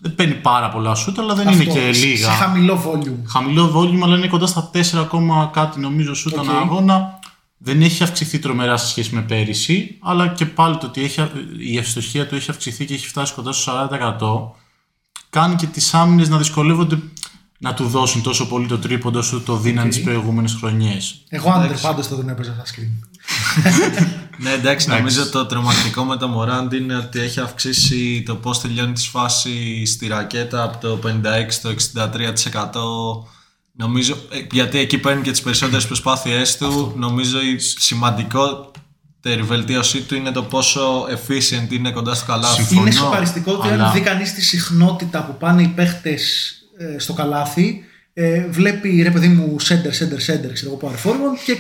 Δεν 0.02 0.16
παίρνει 0.16 0.34
πάρα 0.34 0.70
πολλά 0.70 0.96
σούτ, 0.96 1.20
αλλά 1.20 1.34
δεν 1.36 1.48
είναι 1.48 1.62
Αυτό, 1.62 1.74
και 1.80 1.94
σε- 1.94 2.06
λίγα 2.06 2.30
Σε 2.32 2.36
χαμηλό 2.38 2.84
volume. 2.86 3.24
χαμηλό 3.28 3.72
volume, 3.76 4.00
αλλά 4.04 4.18
είναι 4.18 4.28
κοντά 4.28 4.46
στα 4.48 4.70
4 4.74 4.98
κόμμα 5.00 5.50
κάτι 5.54 5.80
νομίζω 5.80 6.14
σου 6.14 6.30
ήταν 6.30 6.48
Οκ. 6.50 6.56
αγώνα. 6.56 7.20
Δεν 7.58 7.82
έχει 7.82 8.04
αυξηθεί 8.04 8.40
τρομερά 8.40 8.78
σε 8.78 8.88
σχέση 8.88 9.16
με 9.16 9.22
πέρυσι, 9.22 9.98
αλλά 10.02 10.28
και 10.28 10.46
πάλι 10.46 10.78
το 10.78 10.86
ότι 10.86 11.04
έχει, 11.04 11.22
η 11.60 11.78
ευστοχία 11.78 12.28
του 12.28 12.36
έχει 12.36 12.50
αυξηθεί 12.52 12.86
και 12.86 12.94
έχει 12.94 13.08
φτάσει 13.08 13.34
κοντά 13.34 13.52
στο 13.52 13.72
40%. 13.72 14.56
κάνει 15.30 15.56
και 15.56 15.66
τις 15.66 15.94
άμυνες 15.94 16.30
να 16.30 16.38
δυσκολεύονται 16.38 17.00
να 17.58 17.74
του 17.74 17.88
δώσουν 17.88 18.22
τόσο 18.22 18.48
πολύ 18.48 18.68
το 18.68 18.78
τρίποντο 18.78 19.20
όσο 19.20 19.42
το 19.42 19.58
δίναν 19.58 19.90
τις 19.90 20.02
προηγούμενες 20.02 20.54
χρονιές. 20.60 21.24
Εγώ 21.30 21.52
under 21.52 21.78
πάντως 21.78 22.08
θα 22.08 22.16
τον 22.16 22.30
έπαιζα 22.30 22.54
στα 22.54 22.64
screen. 22.66 22.92
Ναι, 24.40 24.52
εντάξει, 24.52 24.90
νομίζω 24.90 25.30
το 25.30 25.46
τρομακτικό 25.46 26.04
με 26.04 26.18
το 26.18 26.28
Μωράντ 26.28 26.74
είναι 26.74 26.96
ότι 26.96 27.20
έχει 27.20 27.40
αυξήσει 27.40 28.24
το 28.26 28.36
πώς 28.36 28.62
τελειώνει 28.62 28.94
τη 28.94 29.02
φάση 29.02 29.86
στη 29.86 30.08
ρακέτα 30.08 30.64
από 30.64 30.78
το 30.78 31.00
56% 31.04 31.46
στο 31.48 31.70
63%. 31.94 33.30
Νομίζω, 33.72 34.14
ε, 34.30 34.40
γιατί 34.52 34.80
εκεί 34.80 34.98
παίρνει 34.98 35.22
και 35.22 35.32
τις 35.32 35.42
περισσότερες 35.42 35.86
προσπάθειές 35.88 36.58
του. 36.58 36.94
Νομίζω 36.96 37.42
η 37.42 37.60
σημαντικότερη 37.60 39.42
βελτίωσή 39.42 40.02
του 40.02 40.16
είναι 40.16 40.32
το 40.32 40.44
πόσο 40.44 41.06
efficient 41.06 41.72
είναι 41.72 41.92
κοντά 41.92 42.14
στο 42.16 42.26
καλάθι. 42.26 42.56
Συμφωνώ. 42.56 42.82
Είναι 42.82 42.92
σοκαριστικό 42.92 43.52
ότι 43.52 43.68
αλλά- 43.68 43.86
αν 43.86 43.94
δει 43.94 44.00
κανείς 44.02 44.34
τη 44.34 44.42
συχνότητα 44.42 45.24
που 45.24 45.38
πάνε 45.38 45.62
οι 45.62 45.68
παίχτες 45.68 46.52
στο 46.98 47.14
καλάθι, 47.14 47.84
ε, 48.14 48.48
βλέπει 48.50 49.02
ρε 49.02 49.12
παιδί 49.12 49.28
μου 49.28 49.56
center, 49.60 49.92
center, 50.00 50.32
center, 50.32 50.54
ξέρω 50.54 50.72
εγώ 50.72 50.80
power 50.82 51.08
forward 51.08 51.38
και 51.46 51.58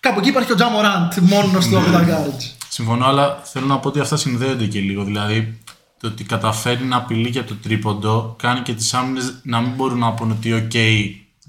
κάπου 0.00 0.18
εκεί 0.18 0.28
υπάρχει 0.28 0.52
ο 0.52 0.54
Τζα 0.54 0.68
Μοράντ 0.68 1.12
μόνος 1.20 1.64
στο 1.64 1.78
80 1.78 2.00
guards. 2.00 2.58
Συμφωνώ, 2.68 3.06
αλλά 3.06 3.40
θέλω 3.44 3.66
να 3.66 3.78
πω 3.78 3.88
ότι 3.88 4.00
αυτά 4.00 4.16
συνδέονται 4.16 4.66
και 4.66 4.80
λίγο. 4.80 5.04
Δηλαδή, 5.04 5.58
το 6.00 6.06
ότι 6.06 6.24
καταφέρει 6.24 6.84
να 6.84 6.96
απειλεί 6.96 7.28
για 7.28 7.44
το 7.44 7.54
τρίποντο 7.54 8.36
κάνει 8.38 8.60
και 8.60 8.74
τις 8.74 8.94
άμυνες 8.94 9.40
να 9.42 9.60
μην 9.60 9.70
μπορούν 9.70 9.98
να 9.98 10.12
πούνε 10.12 10.32
ότι 10.32 10.52
«ΟΚ, 10.52 10.72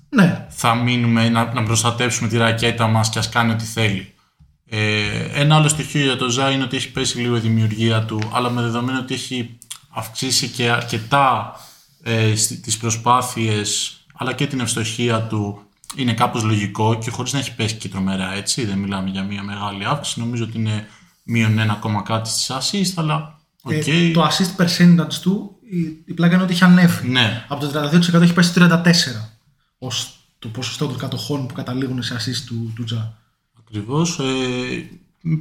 Ναι, 0.10 0.46
θα 0.50 0.76
μείνουμε 0.76 1.30
να, 1.30 1.54
να 1.54 1.64
προστατεύσουμε 1.64 2.30
τη 2.30 2.38
ρακέτα 2.38 2.88
μας 2.88 3.10
και 3.10 3.20
ας 3.20 3.30
κάνει 3.30 3.52
ό,τι 3.52 3.64
θέλει». 3.64 4.14
Ε, 4.70 4.80
ένα 5.34 5.56
άλλο 5.56 5.68
στοιχείο 5.68 6.04
για 6.04 6.16
το 6.16 6.30
Ja 6.30 6.50
είναι 6.52 6.64
ότι 6.64 6.76
έχει 6.76 6.92
πέσει 6.92 7.18
λίγο 7.18 7.36
η 7.36 7.40
δημιουργία 7.40 8.02
του, 8.02 8.20
αλλά 8.34 8.50
με 8.50 8.62
δεδομένο 8.62 9.00
ότι 9.00 9.14
έχει 9.14 9.58
αυξήσει 9.90 10.48
και 10.48 10.70
αρκετά 10.70 11.56
ε, 12.04 12.36
στι- 12.36 12.62
τις 12.62 12.78
προσπάθειες 12.78 13.94
αλλά 14.14 14.34
και 14.34 14.48
την 14.48 14.60
ευστοχία 14.60 15.22
του 15.22 15.62
είναι 15.96 16.14
κάπως 16.14 16.44
λογικό 16.44 16.96
και 16.96 17.10
χωρίς 17.10 17.34
να 17.34 17.40
έχει 17.40 17.56
πέσει 17.56 17.76
και 17.76 17.90
τρομερά 17.90 18.34
έτσι, 18.34 18.66
δεν 18.66 18.78
μιλάμε 18.78 19.10
για 19.10 19.24
μια 19.24 19.44
μεγάλη 19.44 19.86
αύξηση, 19.86 20.20
νομίζω 20.20 20.44
ότι 20.44 20.58
είναι 20.58 20.88
μείον 21.24 21.60
ένα 21.60 21.74
κόμμα 21.74 22.02
κάτι 22.02 22.30
στις 22.30 22.52
assist, 22.52 22.94
αλλά 22.96 23.40
οκ. 23.62 23.88
ε, 23.88 24.12
το 24.12 24.28
assist 24.28 24.64
percentage 24.64 25.14
του, 25.22 25.56
η, 25.70 25.80
η 26.06 26.14
πλάκα 26.14 26.34
είναι 26.34 26.44
ότι 26.44 26.54
έχει 26.54 26.64
ανέβει. 26.64 27.08
Ναι, 27.08 27.46
Από 27.48 27.68
το 27.68 27.90
32% 28.18 28.22
έχει 28.22 28.34
πέσει 28.34 28.50
στο 28.50 28.68
34% 28.68 28.84
ως 29.78 30.14
το 30.40 30.48
ποσοστό 30.48 30.88
των 30.88 30.98
κατοχών 30.98 31.48
που 31.48 31.54
καταλήγουν 31.54 32.04
σε 32.04 32.16
assist 32.20 32.44
του, 32.46 32.74
του 32.76 32.84
Τζα. 32.84 33.18
Ακριβώς. 33.60 34.20
Ε, 34.20 34.90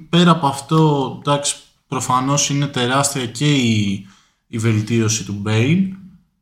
πέρα 0.09 0.31
από 0.31 0.47
αυτό, 0.47 1.17
εντάξει, 1.21 1.57
προφανώς 1.89 2.49
είναι 2.51 2.67
τεράστια 2.67 3.27
και 3.27 3.55
η, 3.55 4.07
η 4.47 4.59
βελτίωση 4.59 5.25
του 5.25 5.33
Μπέιν. 5.33 5.97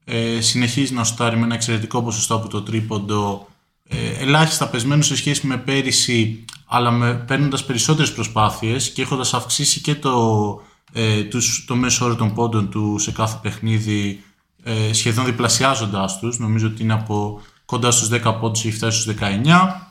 Ε, 0.09 0.41
συνεχίζει 0.41 0.95
να 0.95 1.05
σουτάρει 1.05 1.37
με 1.37 1.45
ένα 1.45 1.55
εξαιρετικό 1.55 2.03
ποσοστό 2.03 2.35
από 2.35 2.49
το 2.49 2.63
τρίποντο. 2.63 3.49
Ε, 3.89 4.23
ελάχιστα 4.23 4.69
πεσμένος 4.69 5.07
σε 5.07 5.17
σχέση 5.17 5.47
με 5.47 5.57
πέρυσι, 5.57 6.45
αλλά 6.67 6.91
με, 6.91 7.15
παίρνοντας 7.15 7.65
περισσότερες 7.65 8.13
προσπάθειες 8.13 8.91
και 8.91 9.03
έχοντας 9.03 9.35
αυξήσει 9.35 9.81
και 9.81 9.95
το, 9.95 10.63
ε, 10.93 11.23
τους, 11.23 11.65
το 11.67 11.75
μέσο 11.75 12.05
όρο 12.05 12.15
των 12.15 12.35
πόντων 12.35 12.71
του 12.71 12.99
σε 12.99 13.13
κάθε 13.13 13.39
παιχνίδι 13.43 14.25
ε, 14.63 14.93
σχεδόν 14.93 15.25
διπλασιάζοντάς 15.25 16.19
τους. 16.19 16.39
Νομίζω 16.39 16.67
ότι 16.67 16.83
είναι 16.83 16.93
από 16.93 17.41
κοντά 17.65 17.91
στους 17.91 18.09
10 18.09 18.37
πόντους 18.41 18.65
έχει 18.65 18.73
φτάσει 18.73 19.01
στους 19.01 19.15
19. 19.15 19.86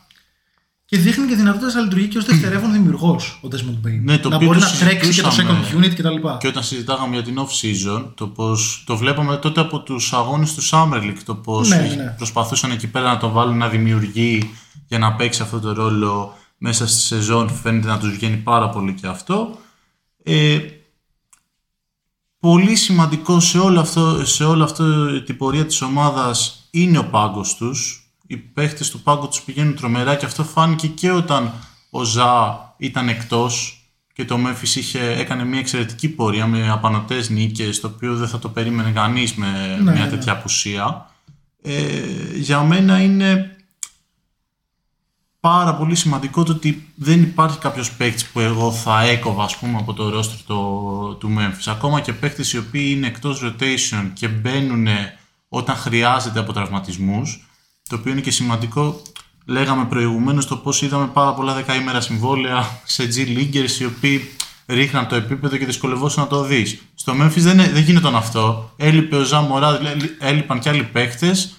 Και 0.95 1.01
δείχνει 1.01 1.27
και 1.27 1.35
δυνατότητα 1.35 1.73
να 1.73 1.81
λειτουργεί 1.81 2.07
και 2.07 2.17
ως 2.17 2.25
δευτερεύον 2.25 2.71
δημιουργός 2.71 3.39
ο 3.43 3.47
Desmond 3.51 3.87
Bain. 3.87 3.99
Ναι, 4.03 4.17
το 4.17 4.29
να 4.29 4.35
οποίο 4.35 4.47
μπορεί 4.47 4.59
το 4.59 4.65
να 4.65 4.71
τρέξει 4.71 5.13
και 5.15 5.21
το 5.21 5.31
συζητούσαμε. 5.31 5.65
second 5.71 5.83
unit 5.83 5.93
κτλ. 5.95 6.27
Και 6.39 6.47
όταν 6.47 6.63
συζητάγαμε 6.63 7.13
για 7.15 7.23
την 7.23 7.35
off-season, 7.39 8.05
το 8.15 8.27
πώς 8.27 8.83
το 8.85 8.97
βλέπαμε 8.97 9.37
τότε 9.37 9.61
από 9.61 9.79
τους 9.79 10.13
αγώνες 10.13 10.53
του 10.53 10.61
Summer 10.63 11.01
League, 11.01 11.17
το 11.25 11.35
πώς 11.35 11.69
Ναι, 11.69 11.75
έχει- 11.75 11.95
ναι. 11.95 12.13
προσπαθούσαν 12.17 12.71
εκεί 12.71 12.87
πέρα 12.87 13.09
να 13.09 13.17
τον 13.17 13.31
βάλουν 13.31 13.57
να 13.57 13.67
δημιουργεί 13.69 14.51
για 14.87 14.99
να 14.99 15.13
παίξει 15.13 15.41
αυτό 15.41 15.59
το 15.59 15.73
ρόλο 15.73 16.37
μέσα 16.57 16.87
στη 16.87 16.99
σεζόν, 17.01 17.49
φαίνεται 17.49 17.87
να 17.87 17.97
τους 17.99 18.11
βγαίνει 18.11 18.35
πάρα 18.37 18.69
πολύ 18.69 18.93
και 18.93 19.07
αυτό. 19.07 19.57
Ε, 20.23 20.59
πολύ 22.39 22.75
σημαντικό 22.75 23.39
σε 23.39 23.57
όλο 23.59 23.79
αυτό, 23.79 24.25
σε 24.25 24.43
όλο 24.43 24.63
αυτό 24.63 24.83
την 25.23 25.37
πορεία 25.37 25.65
της 25.65 25.81
ομάδας 25.81 26.67
είναι 26.71 26.97
ο 26.97 27.05
πάγκος 27.05 27.55
τους. 27.55 28.04
Οι 28.27 28.37
παίχτες 28.37 28.89
του 28.89 29.01
πάγκου 29.01 29.27
τους 29.27 29.41
πηγαίνουν 29.41 29.75
τρομερά 29.75 30.15
και 30.15 30.25
αυτό 30.25 30.43
φάνηκε 30.43 30.87
και 30.87 31.11
όταν 31.11 31.53
ο 31.89 32.03
Ζα 32.03 32.59
ήταν 32.77 33.09
εκτός 33.09 33.79
και 34.13 34.25
το 34.25 34.37
Memphis 34.45 34.75
είχε, 34.75 34.99
έκανε 34.99 35.45
μια 35.45 35.59
εξαιρετική 35.59 36.09
πορεία 36.09 36.47
με 36.47 36.69
απανοτές 36.69 37.29
νίκες 37.29 37.79
το 37.79 37.87
οποίο 37.87 38.15
δεν 38.15 38.27
θα 38.27 38.39
το 38.39 38.49
περίμενε 38.49 38.91
κανείς 38.91 39.33
με 39.35 39.77
Ναι, 39.81 39.91
μια 39.91 40.03
ναι. 40.03 40.09
τέτοια 40.09 40.31
απουσία. 40.31 41.09
Ε, 41.61 42.01
για 42.35 42.61
μένα 42.61 43.01
είναι 43.01 43.55
πάρα 45.39 45.75
πολύ 45.75 45.95
σημαντικό 45.95 46.43
το 46.43 46.51
ότι 46.51 46.91
δεν 46.95 47.21
υπάρχει 47.21 47.57
κάποιος 47.57 47.91
παίκτης 47.91 48.25
που 48.25 48.39
εγώ 48.39 48.71
θα 48.71 49.01
έκοβα 49.01 49.43
ας 49.43 49.57
πούμε, 49.57 49.77
από 49.77 49.93
το 49.93 50.19
roster 50.19 50.39
το, 50.45 50.55
του 51.13 51.35
Memphis. 51.37 51.71
Ακόμα 51.71 52.01
και 52.01 52.13
παίκτες 52.13 52.53
οι 52.53 52.57
οποίοι 52.57 52.93
είναι 52.95 53.07
εκτός 53.07 53.41
rotation 53.43 54.11
και 54.13 54.27
μπαίνουν 54.27 54.87
όταν 55.49 55.75
χρειάζεται 55.75 56.39
από 56.39 56.53
τραυματισμούς, 56.53 57.47
το 57.89 57.95
οποίο 57.95 58.11
είναι 58.11 58.21
και 58.21 58.31
σημαντικό. 58.31 59.01
Λέγαμε 59.45 59.85
προηγουμένως 59.85 60.47
το 60.47 60.57
πώς 60.57 60.81
είδαμε 60.81 61.07
πάρα 61.07 61.33
πολλά 61.33 61.53
δεκαήμερα 61.53 62.01
συμβόλαια 62.01 62.79
σε 62.83 63.03
G 63.03 63.37
Leaguers 63.37 63.79
οι 63.79 63.85
οποίοι 63.85 64.29
ρίχναν 64.67 65.07
το 65.07 65.15
επίπεδο 65.15 65.57
και 65.57 65.65
δυσκολευόσαν 65.65 66.23
να 66.23 66.29
το 66.29 66.43
δεις. 66.43 66.81
Στο 66.95 67.13
Memphis 67.21 67.37
δεν, 67.37 67.57
δεν 67.57 67.83
γινόταν 67.83 68.15
αυτό. 68.15 68.73
Έλειπε 68.77 69.15
ο 69.15 69.23
Ζαμορά, 69.23 69.79
έλειπαν 70.19 70.59
και 70.59 70.69
άλλοι 70.69 70.83
παίκτες 70.83 71.55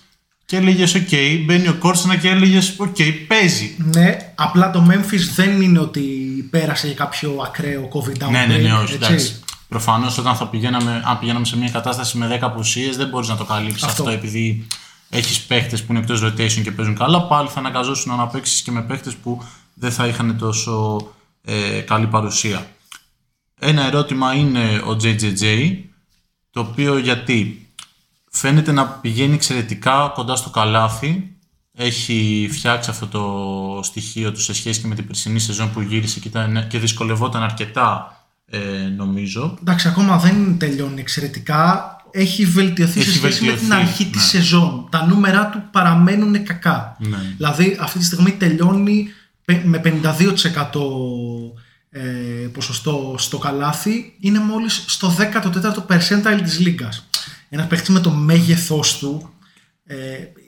και 0.47 0.57
έλεγες: 0.57 0.97
OK, 0.97 1.43
μπαίνει 1.45 1.69
ο 1.69 1.75
Κόρσανα 1.75 2.17
και 2.17 2.29
έλεγες: 2.29 2.77
OK, 2.79 3.13
παίζει. 3.27 3.77
Ναι, 3.95 4.17
απλά 4.35 4.71
το 4.71 4.87
Memphis 4.91 5.21
δεν 5.35 5.61
είναι 5.61 5.79
ότι 5.79 6.01
πέρασε 6.51 6.87
για 6.87 6.97
κάποιο 6.97 7.41
ακραίο 7.45 7.89
COVID 7.93 8.25
outbreak. 8.25 8.31
Ναι, 8.31 8.47
ναι, 8.49 8.57
ναι, 8.57 8.73
όχι. 8.73 8.83
έτσι. 8.83 8.95
Εντάξει. 8.95 9.41
Προφανώς, 9.69 10.19
όταν 10.19 10.37
θα 10.37 10.47
πηγαίναμε, 10.47 11.03
αν 11.05 11.19
πηγαίναμε 11.19 11.45
σε 11.45 11.57
μια 11.57 11.71
κατάσταση 11.71 12.19
με 12.19 12.39
10 12.39 12.39
απουσίες, 12.41 12.97
δεν 12.97 13.09
μπορείς 13.09 13.29
να 13.29 13.37
το 13.37 13.45
καλύψεις 13.45 13.83
αυτό. 13.83 14.03
Αυτό. 14.03 14.15
επειδή 14.15 14.67
έχεις 15.17 15.41
παίχτες 15.41 15.85
που 15.85 15.93
είναι 15.93 16.01
εκτός 16.01 16.23
rotation 16.23 16.63
και 16.63 16.73
παίζουν 16.73 16.97
καλά. 16.97 17.23
Πάλι 17.23 17.49
θα 17.49 17.59
αναγκαζόσουν 17.59 18.17
να 18.17 18.27
παίξεις 18.27 18.63
και 18.63 18.71
με 18.71 18.83
παίχτες 18.83 19.17
που 19.17 19.43
δεν 19.75 19.93
θα 19.93 20.07
είχαν 20.07 20.39
τόσο 20.39 21.07
ε, 21.45 21.81
καλή 21.81 22.07
παρουσία. 22.07 22.67
Ένα 23.59 23.87
ερώτημα 23.87 24.33
είναι 24.33 24.83
ο 24.87 24.97
JJJ, 25.03 25.77
το 26.51 26.61
οποίο 26.61 26.99
γιατί; 26.99 27.67
Φαίνεται 28.39 28.73
να 28.73 28.87
πηγαίνει 28.87 29.35
εξαιρετικά 29.35 30.13
κοντά 30.15 30.37
στο 30.37 30.51
καλάθι. 30.51 31.37
Έχει 31.73 32.49
φτιάξει 32.53 32.91
αυτό 32.91 33.07
το 33.07 33.83
στοιχείο 33.83 34.33
του 34.33 34.41
σε 34.41 34.55
σχέση 34.55 34.81
και 34.81 34.87
με 34.87 34.95
την 34.95 35.07
περσινή 35.07 35.39
σεζόν 35.39 35.73
που 35.73 35.81
γύρισε 35.81 36.21
και, 36.21 36.29
ήταν, 36.29 36.67
και 36.69 36.79
δυσκολευόταν 36.79 37.43
αρκετά, 37.43 38.17
ε, 38.47 38.59
νομίζω. 38.97 39.59
Εντάξει, 39.61 39.89
ακόμα 39.89 40.19
δεν 40.19 40.59
τελειώνει 40.59 41.01
εξαιρετικά. 41.01 41.96
Έχει 42.19 42.45
βελτιωθεί 42.45 43.01
Έχει 43.01 43.11
σε 43.11 43.17
σχέση 43.17 43.45
με 43.45 43.53
την 43.53 43.59
βελτιωθεί, 43.59 43.83
αρχή 43.83 44.05
ναι. 44.05 44.11
τη 44.11 44.19
σεζόν. 44.19 44.89
Τα 44.91 45.07
νούμερα 45.07 45.47
του 45.47 45.63
παραμένουν 45.71 46.45
κακά. 46.45 46.97
Ναι. 46.99 47.17
Δηλαδή, 47.37 47.77
αυτή 47.81 47.99
τη 47.99 48.05
στιγμή 48.05 48.31
τελειώνει 48.31 49.09
πε- 49.45 49.65
με 49.65 49.81
52% 49.85 49.91
ε, 51.91 52.01
ποσοστό 52.53 53.15
στο 53.19 53.39
καλάθι. 53.39 54.15
Είναι 54.21 54.39
μόλις 54.41 54.85
στο 54.87 55.17
14ο 55.19 55.95
percentile 55.95 56.41
της 56.43 56.59
λίγκας. 56.59 57.07
Ένας 57.49 57.67
παίχτης 57.67 57.89
με 57.89 58.01
το 58.01 58.11
μέγεθός 58.11 58.99
του 58.99 59.31
ε, 59.85 59.97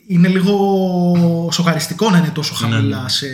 είναι 0.09 0.29
λίγο 0.29 1.49
σοκαριστικό 1.53 2.11
να 2.11 2.19
είναι 2.19 2.29
τόσο 2.29 2.55
χαμηλά 2.55 3.09
σε, 3.09 3.27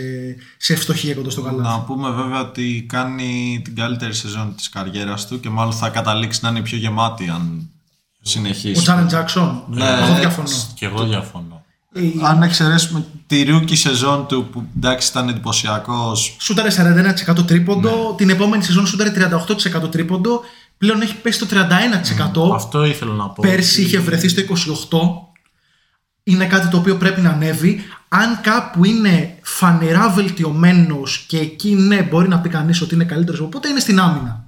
σε 0.56 0.72
ευστοχία 0.72 1.14
κοντά 1.14 1.30
στο 1.30 1.42
καλάθι. 1.42 1.68
Να 1.68 1.80
πούμε 1.80 2.10
βέβαια 2.10 2.40
ότι 2.40 2.86
κάνει 2.88 3.60
την 3.64 3.74
καλύτερη 3.74 4.14
σεζόν 4.14 4.54
της 4.56 4.68
καριέρας 4.68 5.26
του 5.26 5.40
και 5.40 5.48
μάλλον 5.48 5.72
θα 5.72 5.88
καταλήξει 5.88 6.40
να 6.42 6.48
είναι 6.48 6.58
η 6.58 6.62
πιο 6.62 6.78
γεμάτη 6.78 7.28
αν 7.28 7.68
Ο 8.26 8.28
συνεχίσει. 8.28 8.82
Τζάρεν 8.82 9.06
Τζάξον, 9.06 9.62
Ναι. 9.68 9.84
εγώ 9.84 10.14
διαφωνώ. 10.18 10.48
Και 10.74 10.84
εγώ 10.86 11.04
διαφωνώ. 11.04 11.64
Ε, 11.92 12.00
Αν 12.22 12.42
εξαιρέσουμε 12.42 13.04
τη 13.26 13.44
rookie 13.48 13.76
σεζόν 13.76 14.26
του 14.26 14.48
που 14.52 14.66
εντάξει 14.76 15.08
ήταν 15.10 15.28
εντυπωσιακός. 15.28 16.36
Σούταρε 16.40 16.68
41% 16.70 17.44
τρίποντο, 17.46 17.88
Ναι. 18.10 18.16
την 18.16 18.30
επόμενη 18.30 18.62
σεζόν 18.62 18.86
σούταρε 18.86 19.10
38% 19.10 19.88
τρίποντο, 19.90 20.40
πλέον 20.78 21.00
έχει 21.00 21.14
πέσει 21.14 21.36
στο 21.38 21.46
31%. 21.46 22.54
Αυτό 22.54 22.84
ήθελα 22.84 23.12
να 23.14 23.28
πω. 23.28 23.42
Πέρσι 23.42 23.82
είχε 23.82 23.98
βρεθεί 23.98 24.28
στο 24.28 24.40
28%. 24.40 25.28
Είναι 26.22 26.46
κάτι 26.46 26.68
το 26.68 26.76
οποίο 26.76 26.96
πρέπει 26.96 27.20
να 27.20 27.30
ανέβει. 27.30 27.80
Αν 28.08 28.40
κάπου 28.40 28.84
είναι 28.84 29.38
φανερά 29.42 30.08
βελτιωμένος 30.10 31.24
και 31.28 31.38
εκεί 31.38 31.74
ναι, 31.74 32.02
μπορεί 32.02 32.28
να 32.28 32.38
πει 32.38 32.48
κανείς 32.48 32.80
ότι 32.80 32.94
είναι 32.94 33.04
καλύτερος, 33.04 33.40
οπότε 33.40 33.68
είναι 33.68 33.80
στην 33.80 34.00
άμυνα. 34.00 34.43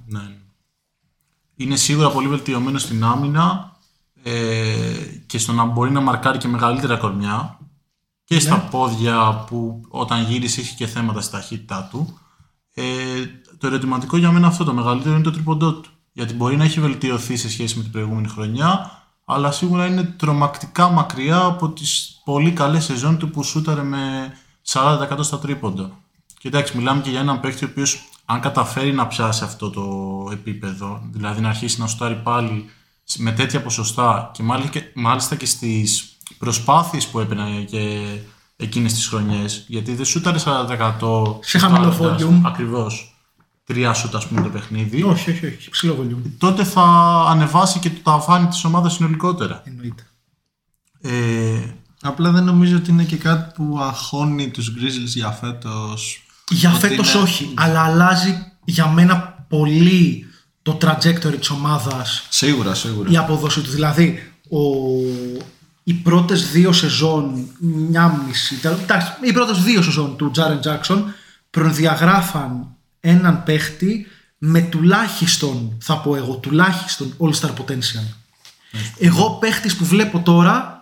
Ναι. 1.57 1.65
Είναι 1.65 1.75
σίγουρα 1.75 2.11
πολύ 2.11 2.27
βελτιωμένος 2.27 2.81
στην 2.81 3.03
άμυνα 3.03 3.75
ε, 4.23 4.93
και 5.25 5.37
στο 5.37 5.51
να 5.53 5.65
μπορεί 5.65 5.91
να 5.91 6.01
μαρκάρει 6.01 6.37
και 6.37 6.47
μεγαλύτερα 6.47 6.97
κορμιά 6.97 7.59
και 8.23 8.39
στα 8.39 8.59
πόδια 8.59 9.45
που 9.47 9.81
όταν 9.87 10.23
γύρισε 10.23 10.61
είχε 10.61 10.75
και 10.75 10.87
θέματα 10.87 11.21
στη 11.21 11.31
ταχύτητά 11.31 11.87
του. 11.91 12.19
Ε, 12.73 12.83
το 13.57 13.67
ερωτηματικό 13.67 14.17
για 14.17 14.31
μένα 14.31 14.47
αυτό 14.47 14.63
το 14.63 14.73
μεγαλύτερο 14.73 15.15
είναι 15.15 15.23
το 15.23 15.31
τρίποντό 15.31 15.73
του. 15.73 15.89
Γιατί 16.11 16.33
μπορεί 16.33 16.55
να 16.55 16.63
έχει 16.63 16.79
βελτιωθεί 16.79 17.35
σε 17.35 17.49
σχέση 17.49 17.77
με 17.77 17.83
την 17.83 17.91
προηγούμενη 17.91 18.27
χρονιά, 18.27 18.91
αλλά 19.25 19.51
σίγουρα 19.51 19.85
είναι 19.85 20.03
τρομακτικά 20.03 20.89
μακριά 20.89 21.43
από 21.43 21.69
τις 21.69 22.21
πολύ 22.23 22.51
καλές 22.51 22.83
σεζόν 22.83 23.17
του 23.17 23.29
που 23.29 23.43
σούταρε 23.43 23.83
με 23.83 24.33
40% 24.67 25.17
στα 25.19 25.39
τρίποντα. 25.39 25.91
Και 26.39 26.47
εντάξει, 26.47 26.77
μιλάμε 26.77 27.01
και 27.01 27.09
για 27.09 27.19
έναν 27.19 27.39
παίκτη 27.39 27.65
ο 27.65 27.67
οποίος 27.71 28.09
αν 28.29 28.39
καταφέρει 28.39 28.93
να 28.93 29.07
πιάσει 29.07 29.43
αυτό 29.43 29.69
το 29.69 29.83
επίπεδο, 30.31 31.01
δηλαδή 31.11 31.41
να 31.41 31.49
αρχίσει 31.49 31.79
να 31.79 31.87
σουτάρει 31.87 32.15
πάλι 32.15 32.65
με 33.17 33.31
τέτοια 33.31 33.61
ποσοστά 33.61 34.31
και 34.33 34.43
μάλιστα 34.43 34.71
και, 34.71 34.83
μάλιστα 34.93 35.35
και 35.35 35.45
στις 35.45 36.17
προσπάθειες 36.37 37.07
που 37.07 37.19
έπαιρνε 37.19 37.61
και 37.61 38.05
εκείνες 38.55 38.93
τις 38.93 39.07
χρονιές, 39.07 39.65
γιατί 39.67 39.95
δεν 39.95 40.05
σούταρε 40.05 40.37
40% 40.45 41.39
Σε 41.39 41.57
χαμηλό 41.57 41.97
volume. 42.01 42.41
Ακριβώς. 42.43 43.11
Τρία 43.63 43.93
σούτ, 43.93 44.15
ας 44.15 44.27
πούμε, 44.27 44.41
το 44.41 44.49
παιχνίδι. 44.49 45.03
Όχι, 45.03 45.31
όχι, 45.31 45.45
όχι. 45.45 45.69
Ψηλό 45.69 45.97
volume. 46.01 46.31
Τότε 46.37 46.63
θα 46.63 46.83
ανεβάσει 47.27 47.79
και 47.79 47.89
το 47.89 47.99
ταβάνι 48.03 48.47
της 48.47 48.63
ομάδας 48.63 48.93
συνολικότερα. 48.93 49.61
Εννοείται. 49.65 50.07
Ε, 51.01 51.73
Απλά 52.01 52.31
δεν 52.31 52.43
νομίζω 52.43 52.77
ότι 52.77 52.91
είναι 52.91 53.03
και 53.03 53.17
κάτι 53.17 53.53
που 53.55 53.79
αγχώνει 53.79 54.49
τους 54.49 54.73
Grizzlies 54.75 55.15
για 55.15 55.31
φέτος. 55.31 56.26
Για 56.51 56.69
Ότι 56.71 56.79
φέτος 56.79 57.13
είναι- 57.13 57.23
όχι, 57.23 57.51
αλλά 57.55 57.81
αλλάζει 57.83 58.45
για 58.65 58.87
μένα 58.87 59.45
πολύ 59.49 60.25
το 60.61 60.77
trajectory 60.81 61.35
της 61.39 61.49
ομάδας 61.49 62.25
Σίγουρα, 62.29 62.73
σίγουρα. 62.73 63.09
η 63.11 63.17
απόδοση 63.17 63.61
του. 63.61 63.69
Δηλαδή, 63.71 64.31
ο... 64.49 64.57
οι 65.83 65.93
πρώτες 65.93 66.51
δύο 66.51 66.71
σεζόν, 66.71 67.47
μια 67.59 68.23
μισή, 68.27 68.55
τα- 68.61 68.69
εντάξει, 68.81 69.11
οι 69.21 69.31
πρώτες 69.33 69.57
δύο 69.63 69.81
σεζόν 69.81 70.15
του 70.17 70.31
Τζάρεν 70.31 70.59
Τζάξον 70.59 71.13
προδιαγράφαν 71.49 72.67
έναν 72.99 73.43
παίχτη 73.43 74.07
με 74.37 74.61
τουλάχιστον, 74.61 75.77
θα 75.81 75.97
πω 75.97 76.15
εγώ, 76.15 76.33
τουλάχιστον 76.35 77.13
All-Star 77.19 77.49
Potential. 77.49 78.05
Εγώ 78.99 79.29
παίχτης 79.39 79.75
που 79.75 79.85
βλέπω 79.85 80.19
τώρα 80.19 80.76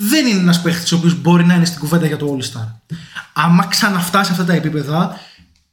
δεν 0.00 0.26
είναι 0.26 0.40
ένας 0.40 0.62
παίχτης 0.62 0.92
ο 0.92 0.96
οποίος 0.96 1.20
μπορεί 1.20 1.44
να 1.44 1.54
είναι 1.54 1.64
στην 1.64 1.78
κουβέντα 1.78 2.06
για 2.06 2.16
το 2.16 2.36
All-Star. 2.38 2.96
Άμα 3.32 3.66
ξαναφτάσει 3.66 4.24
σε 4.24 4.32
αυτά 4.32 4.44
τα 4.44 4.52
επίπεδα, 4.52 5.20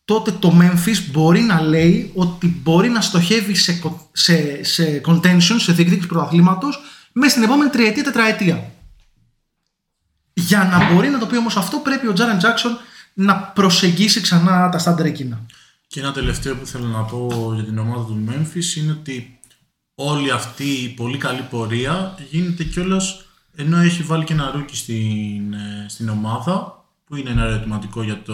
τότε 0.05 0.31
το 0.31 0.53
Memphis 0.61 0.97
μπορεί 1.11 1.39
να 1.41 1.61
λέει 1.61 2.11
ότι 2.15 2.47
μπορεί 2.63 2.89
να 2.89 3.01
στοχεύει 3.01 3.55
σε, 3.55 3.73
κο- 3.73 4.09
σε, 4.11 4.63
σε 4.63 5.01
contention, 5.05 5.55
σε 5.57 5.71
διεκδίκηση 5.73 6.07
πρωταθλήματος 6.07 6.79
μέσα 7.11 7.29
στην 7.31 7.43
επόμενη 7.43 7.69
τριετία, 7.69 8.03
τετραετία. 8.03 8.71
Για 10.33 10.63
να 10.63 10.93
μπορεί 10.93 11.09
να 11.09 11.19
το 11.19 11.25
πει 11.25 11.37
όμως 11.37 11.57
αυτό 11.57 11.77
πρέπει 11.77 12.07
ο 12.07 12.13
Τζάρεν 12.13 12.37
Τζάξον 12.37 12.77
να 13.13 13.35
προσεγγίσει 13.37 14.21
ξανά 14.21 14.69
τα 14.69 14.77
στάντερα 14.77 15.07
εκείνα. 15.07 15.45
Και 15.87 15.99
ένα 15.99 16.11
τελευταίο 16.11 16.55
που 16.55 16.65
θέλω 16.65 16.85
να 16.85 17.01
πω 17.01 17.51
για 17.55 17.63
την 17.63 17.77
ομάδα 17.77 18.03
του 18.05 18.25
Memphis 18.29 18.77
είναι 18.77 18.91
ότι 18.91 19.39
όλη 19.95 20.31
αυτή 20.31 20.63
η 20.63 20.87
πολύ 20.89 21.17
καλή 21.17 21.41
πορεία 21.49 22.15
γίνεται 22.29 22.63
κιόλας 22.63 23.25
ενώ 23.55 23.77
έχει 23.77 24.03
βάλει 24.03 24.23
και 24.23 24.33
ένα 24.33 24.51
rookie 24.55 24.75
στην, 24.75 25.53
ε, 25.53 25.85
στην 25.89 26.09
ομάδα 26.09 26.83
που 27.07 27.15
είναι 27.15 27.29
ένα 27.29 27.43
ερωτηματικό 27.43 28.03
για 28.03 28.21
το 28.21 28.33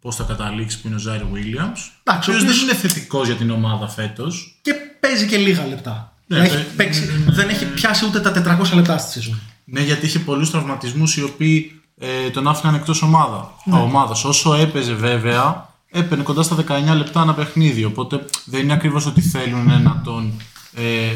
πώς 0.00 0.16
θα 0.16 0.24
καταλήξει 0.24 0.80
που 0.80 0.86
είναι 0.86 0.96
ο 0.96 0.98
Ziaire 0.98 1.20
Williams 1.20 1.78
Εντάξει, 2.02 2.30
ο 2.30 2.32
ο 2.32 2.36
οποίος 2.36 2.36
δεν 2.36 2.38
οποίος- 2.48 2.62
είναι 2.62 2.74
θετικός 2.74 3.26
για 3.26 3.36
την 3.36 3.50
ομάδα 3.50 3.88
φέτος 3.88 4.58
Και 4.62 4.72
παίζει 5.00 5.26
και 5.26 5.36
λίγα 5.36 5.66
λεπτά. 5.66 6.12
Ναι, 6.26 6.36
δεν, 6.36 6.44
έχει 6.46 6.56
ε, 6.56 6.66
παίξει- 6.76 7.06
ναι, 7.06 7.12
ναι, 7.12 7.24
ναι, 7.24 7.32
δεν 7.32 7.48
έχει 7.48 7.64
πιάσει 7.66 8.04
ούτε 8.06 8.20
τα 8.20 8.32
400 8.32 8.74
λεπτά 8.74 8.98
στη 8.98 9.10
σεζόν. 9.12 9.40
Ναι, 9.64 9.80
γιατί 9.80 10.06
είχε 10.06 10.18
πολλούς 10.18 10.50
τραυματισμούς 10.50 11.16
οι 11.16 11.22
οποίοι 11.22 11.80
ε, 11.98 12.30
τον 12.30 12.48
άφηναν 12.48 12.74
εκτός 12.74 13.02
ομάδα, 13.02 13.50
Ναι. 13.64 13.78
ομάδας. 13.78 14.24
Όσο 14.24 14.54
έπαιζε 14.54 14.92
βέβαια, 14.94 15.68
έπαιρνε 15.90 16.22
κοντά 16.24 16.42
στα 16.42 16.56
19 16.56 16.94
λεπτά 16.96 17.22
ένα 17.22 17.34
παιχνίδι. 17.34 17.84
Οπότε 17.84 18.24
δεν 18.44 18.60
είναι 18.62 18.72
ακριβώς 18.72 19.06
ότι 19.06 19.20
θέλουν 19.20 19.82
να 19.82 20.00
τον. 20.04 20.32
Ε, 20.74 21.10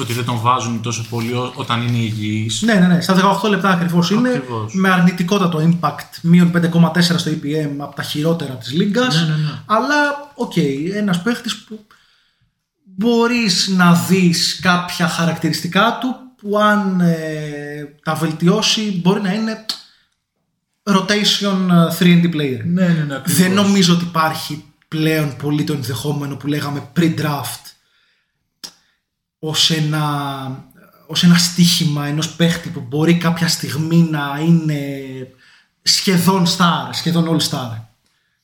ότι 0.00 0.12
δεν 0.12 0.24
τον 0.24 0.38
βάζουν 0.40 0.82
τόσο 0.82 1.04
πολύ 1.10 1.32
ό- 1.32 1.52
όταν 1.54 1.82
είναι 1.86 1.96
υγιής. 1.98 2.62
Ναι, 2.62 2.74
ναι, 2.74 2.86
ναι. 2.86 3.00
Στα 3.00 3.14
18 3.14 3.48
λεπτά 3.48 3.68
ακριβώς 3.70 4.10
είναι. 4.10 4.28
Ακριβώς. 4.28 4.74
Με 4.74 4.90
αρνητικότατο 4.90 5.58
impact. 5.80 6.18
Μείον 6.22 6.50
5,4 6.50 7.18
στο 7.18 7.30
EPM 7.30 7.70
από 7.78 7.94
τα 7.96 8.02
χειρότερα 8.02 8.52
της 8.54 8.72
λίγκας. 8.72 9.14
Ναι, 9.14 9.20
ναι, 9.20 9.36
ναι. 9.42 9.50
Αλλά, 9.66 10.30
οκ, 10.34 10.56
ένας 10.94 11.22
παίχτης 11.22 11.56
που 11.56 11.86
μπορείς 12.84 13.68
να 13.68 13.92
δεις 13.94 14.58
κάποια 14.62 15.08
χαρακτηριστικά 15.08 15.98
του 16.00 16.14
που 16.36 16.58
αν 16.58 17.00
ε, 17.00 17.14
τα 18.02 18.14
βελτιώσει 18.14 19.00
μπορεί 19.02 19.20
να 19.20 19.32
είναι 19.32 19.64
rotation 20.90 21.68
ε, 21.70 21.96
3D 21.98 22.24
player. 22.34 22.60
Ναι, 22.64 22.86
ναι, 22.88 23.04
ναι. 23.06 23.14
ακριβώς. 23.14 23.40
Δεν 23.40 23.52
νομίζω 23.52 23.94
ότι 23.94 24.04
υπάρχει 24.04 24.64
πλέον 24.88 25.36
πολύ 25.36 25.64
το 25.64 25.72
ενδεχόμενο 25.72 26.36
που 26.36 26.46
λέγαμε 26.46 26.88
pre-draft 26.96 27.71
ως 29.44 29.70
ένα, 29.70 30.04
ως 31.06 31.22
ένα 31.24 31.34
στίχημα 31.38 32.06
ενός 32.06 32.28
παίχτη 32.30 32.68
που 32.68 32.80
μπορεί 32.88 33.14
κάποια 33.14 33.48
στιγμή 33.48 34.08
να 34.10 34.40
είναι 34.46 34.76
σχεδόν 35.82 36.46
star, 36.46 36.88
σχεδόν 36.92 37.24
all 37.38 37.50
star. 37.50 37.70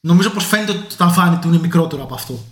Νομίζω 0.00 0.30
πως 0.30 0.44
φαίνεται 0.46 0.70
ότι 0.72 0.80
το 0.88 0.94
ταβάνι 0.96 1.36
του 1.36 1.48
είναι 1.48 1.58
μικρότερο 1.58 2.02
από 2.02 2.14
αυτό. 2.14 2.44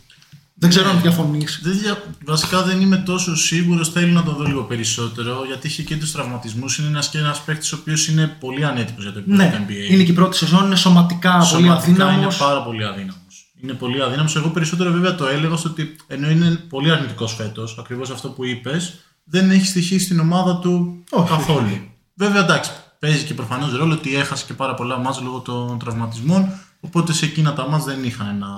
Δεν 0.59 0.69
ξέρω 0.71 0.91
αν 0.91 1.01
διαφωνείς. 1.01 1.61
Δεν 1.63 1.79
δια- 1.79 2.03
Βασικά 2.25 2.63
δεν 2.63 2.81
είμαι 2.81 2.97
τόσο 2.97 3.37
σίγουρος. 3.37 3.89
Θέλω 3.93 4.13
να 4.13 4.23
τον 4.23 4.37
δω 4.37 4.45
λίγο 4.45 4.63
περισσότερο 4.63 5.45
γιατί 5.47 5.67
είχε 5.67 5.83
και 5.83 5.97
τους 5.97 6.13
τραυματισμούς. 6.13 6.79
Είναι 6.79 6.89
ένας 6.89 7.09
και 7.09 7.19
ένας 7.19 7.41
παίκτη 7.41 7.69
ο 7.75 7.79
οποίος 7.81 8.09
είναι 8.09 8.37
πολύ 8.41 8.65
ανέτοιμος 8.65 9.03
για 9.03 9.13
το 9.13 9.19
επίπεδο 9.19 9.43
Ναι, 9.43 9.51
του 9.51 9.65
NBA. 9.73 9.91
είναι 9.93 10.03
και 10.03 10.11
η 10.11 10.15
πρώτη 10.15 10.37
σεζόν, 10.37 10.65
είναι 10.67 10.77
σωματικά, 10.77 11.33
πολύ 11.33 11.45
Σωματικά 11.47 11.75
αδύναμος. 12.07 12.37
Είναι 12.39 12.45
πάρα 12.49 12.63
πολύ 12.63 12.85
αδύναμος. 12.85 13.26
Είναι 13.63 13.73
πολύ 13.73 14.03
αδύναμος. 14.03 14.37
Εγώ 14.37 14.49
περισσότερο 14.49 14.91
βέβαια 14.91 15.15
το 15.15 15.27
έλεγα 15.27 15.57
στο 15.57 15.69
ότι 15.69 15.97
ενώ 16.07 16.31
είναι 16.31 16.51
πολύ 16.51 16.91
αρνητικός 16.91 17.35
φέτος, 17.35 17.77
ακριβώς 17.79 18.11
αυτό 18.11 18.29
που 18.29 18.45
είπες, 18.45 18.95
δεν 19.25 19.51
έχει 19.51 19.67
στοιχεί 19.67 19.99
στην 19.99 20.21
ομάδα 20.21 20.59
του 20.59 21.05
Όχι, 21.11 21.29
καθόλου. 21.29 21.67
όχι. 21.67 21.91
Βέβαια 22.15 22.43
εντάξει, 22.43 22.71
παίζει 22.99 23.25
και 23.25 23.35
προφανώς 23.35 23.77
ρόλο 23.77 23.95
ότι 23.95 24.17
έχασε 24.17 24.45
και 24.47 24.55
πάρα 24.55 24.75
πολλά 24.75 24.99
μάτς 24.99 25.21
λόγω 25.21 25.41
των 25.41 25.79
τραυματισμών. 25.79 26.49
Οπότε 26.81 27.13
σε 27.13 27.25
εκείνα 27.25 27.53
τα 27.53 27.69
μάτς 27.69 27.85
δεν 27.85 28.05
είχαν 28.05 28.39
να 28.39 28.49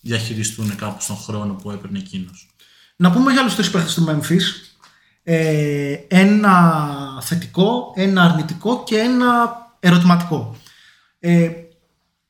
διαχειριστούν 0.00 0.76
κάπου 0.76 1.02
στον 1.02 1.16
χρόνο 1.16 1.54
που 1.54 1.70
έπαιρνε 1.70 1.98
εκείνος. 1.98 2.48
Να 2.96 3.10
πούμε 3.10 3.32
για 3.32 3.40
άλλους 3.40 3.54
τρεις 3.54 3.70
παίχτες 3.70 3.94
του 3.94 4.04
Memphis. 4.08 4.42
Ε, 5.22 5.92
ένα 6.08 6.78
θετικό, 7.22 7.92
ένα 7.96 8.22
αρνητικό 8.22 8.82
και 8.86 8.96
ένα 8.98 9.26
ερωτηματικό. 9.80 10.56
Ε, 11.18 11.50